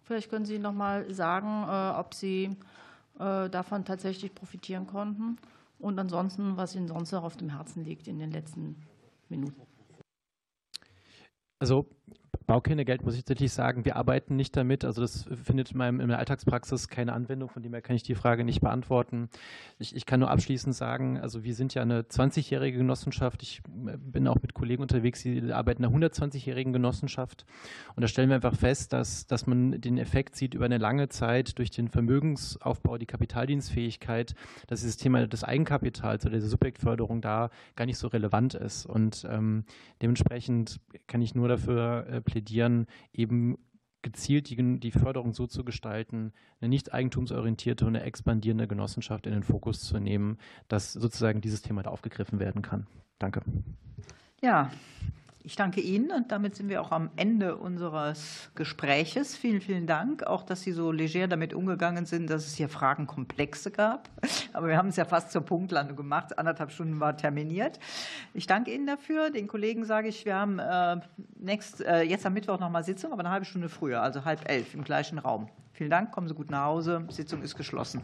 Vielleicht 0.03 0.31
können 0.31 0.44
Sie 0.44 0.59
noch 0.59 0.73
mal 0.73 1.12
sagen, 1.12 1.65
äh, 1.69 1.99
ob 1.99 2.15
Sie 2.15 2.57
äh, 3.19 3.49
davon 3.49 3.85
tatsächlich 3.85 4.35
profitieren 4.35 4.86
konnten 4.86 5.39
und 5.78 5.99
ansonsten, 5.99 6.57
was 6.57 6.74
Ihnen 6.74 6.89
sonst 6.89 7.12
noch 7.12 7.23
auf 7.24 7.36
dem 7.36 7.51
Herzen 7.51 7.85
liegt 7.85 8.09
in 8.09 8.19
den 8.19 8.31
letzten 8.31 8.77
Minuten. 9.28 9.62
Also 11.61 11.86
Baukindergeld 12.47 13.05
muss 13.05 13.14
ich 13.14 13.20
tatsächlich 13.24 13.52
sagen, 13.52 13.85
wir 13.85 13.97
arbeiten 13.97 14.36
nicht 14.36 14.56
damit. 14.56 14.85
Also 14.85 15.01
das 15.01 15.28
findet 15.43 15.73
in, 15.73 15.78
meinem, 15.78 16.01
in 16.01 16.09
der 16.09 16.19
Alltagspraxis 16.19 16.89
keine 16.89 17.12
Anwendung, 17.12 17.48
von 17.48 17.62
dem 17.62 17.73
her 17.73 17.82
kann 17.82 17.97
ich 17.97 18.02
die 18.02 18.14
Frage 18.14 18.44
nicht 18.44 18.60
beantworten. 18.60 19.28
Ich, 19.78 19.94
ich 19.94 20.06
kann 20.06 20.20
nur 20.20 20.31
abschließend 20.31 20.74
sagen, 20.74 21.19
also 21.19 21.44
wir 21.44 21.55
sind 21.55 21.74
ja 21.74 21.82
eine 21.82 22.02
20-jährige 22.02 22.78
Genossenschaft. 22.78 23.43
Ich 23.43 23.62
äh, 23.86 23.97
bin 23.97 24.27
auch 24.28 24.40
mit 24.43 24.55
Kollegen 24.55 24.82
unterwegs, 24.82 25.23
die 25.23 25.52
arbeiten 25.52 25.85
in 25.85 25.94
einer 25.94 26.09
120-jährigen 26.09 26.73
Genossenschaft. 26.73 27.44
Und 27.94 28.02
da 28.02 28.09
stellen 28.09 28.28
wir 28.28 28.36
einfach 28.36 28.56
fest, 28.56 28.93
dass, 28.93 29.27
dass 29.27 29.47
man 29.47 29.81
den 29.81 29.98
Effekt 29.98 30.36
sieht 30.36 30.55
über 30.55 30.64
eine 30.64 30.78
lange 30.78 31.09
Zeit 31.09 31.59
durch 31.59 31.70
den 31.70 31.89
Vermögensaufbau, 31.89 32.98
die 32.98 33.06
Kapitaldienstfähigkeit, 33.06 34.35
dass 34.66 34.81
dieses 34.81 34.97
Thema 34.97 35.27
des 35.27 35.44
Eigenkapitals 35.44 36.24
oder 36.27 36.39
der 36.39 36.48
Subjektförderung 36.48 37.20
da 37.20 37.51
gar 37.77 37.86
nicht 37.86 37.98
so 37.98 38.09
relevant 38.09 38.55
ist. 38.55 38.86
Und 38.86 39.27
ähm, 39.31 39.64
dementsprechend 40.01 40.81
kann 41.06 41.23
ich 41.23 41.35
nur 41.35 41.48
dafür 41.48 42.06
äh, 42.09 42.20
plädieren, 42.20 42.41
eben 43.12 43.59
gezielt 44.02 44.51
die, 44.51 44.81
die 44.81 44.90
Förderung 44.90 45.32
so 45.32 45.47
zu 45.47 45.64
gestalten, 45.64 46.32
eine 46.60 46.69
nicht 46.69 46.93
eigentumsorientierte 46.93 47.86
und 47.86 47.97
eine 47.97 48.05
expandierende 48.05 48.66
Genossenschaft 48.66 49.27
in 49.27 49.32
den 49.32 49.44
Fokus 49.44 49.81
zu 49.81 49.98
nehmen, 49.98 50.39
dass 50.69 50.93
sozusagen 50.93 51.40
dieses 51.40 51.62
Thema 51.62 51.82
da 51.82 51.90
aufgegriffen 51.90 52.40
werden 52.40 52.62
kann. 52.62 52.86
Danke. 53.19 53.43
Ja, 54.43 54.73
ich 55.44 55.56
danke 55.56 55.81
Ihnen 55.81 56.12
und 56.12 56.31
damit 56.31 56.55
sind 56.55 56.69
wir 56.69 56.81
auch 56.81 56.93
am 56.93 57.10
Ende 57.16 57.56
unseres 57.56 58.51
Gespräches. 58.55 59.36
Vielen, 59.36 59.60
vielen 59.60 59.86
Dank, 59.86 60.23
auch 60.23 60.44
dass 60.44 60.62
Sie 60.62 60.73
so 60.73 60.93
leger 60.93 61.27
damit 61.27 61.52
umgegangen 61.52 62.06
sind, 62.06 62.31
dass 62.31 62.47
es 62.47 62.55
hier 62.55 62.69
Fragenkomplexe 62.69 63.70
gab. 63.70 64.09
Aber 64.52 64.69
wir 64.69 64.77
haben 64.77 64.89
es 64.89 64.97
ja 64.97 65.05
fast 65.05 65.32
zur 65.32 65.43
Punktlandung 65.43 65.97
gemacht. 65.97 66.39
Anderthalb 66.39 66.70
Stunden 66.70 67.01
war 67.01 67.16
terminiert. 67.16 67.81
Ich 68.35 68.47
danke 68.47 68.73
Ihnen 68.73 68.86
dafür. 68.86 69.31
Den 69.31 69.48
Kollegen 69.48 69.85
sage 69.85 70.09
ich, 70.09 70.24
wir 70.24 70.36
haben 70.36 70.59
äh, 70.59 71.01
next, 71.36 71.81
äh, 71.81 72.02
jetzt 72.02 72.24
am 72.24 72.35
Mittwoch 72.35 72.60
nochmal 72.60 72.85
Sitzung, 72.85 73.12
aber 73.12 73.20
eine 73.20 73.31
halbe 73.31 73.47
Stunde 73.47 73.69
früher, 73.69 74.02
also 74.02 74.24
halb 74.24 74.48
elf 74.48 74.74
im 74.74 74.85
gleichen 74.85 75.19
Raum. 75.19 75.48
Vielen 75.73 75.90
Dank, 75.90 76.12
kommen 76.12 76.28
Sie 76.28 76.35
gut 76.35 76.51
nach 76.51 76.66
Hause. 76.66 77.05
Sitzung 77.09 77.43
ist 77.43 77.56
geschlossen. 77.56 78.02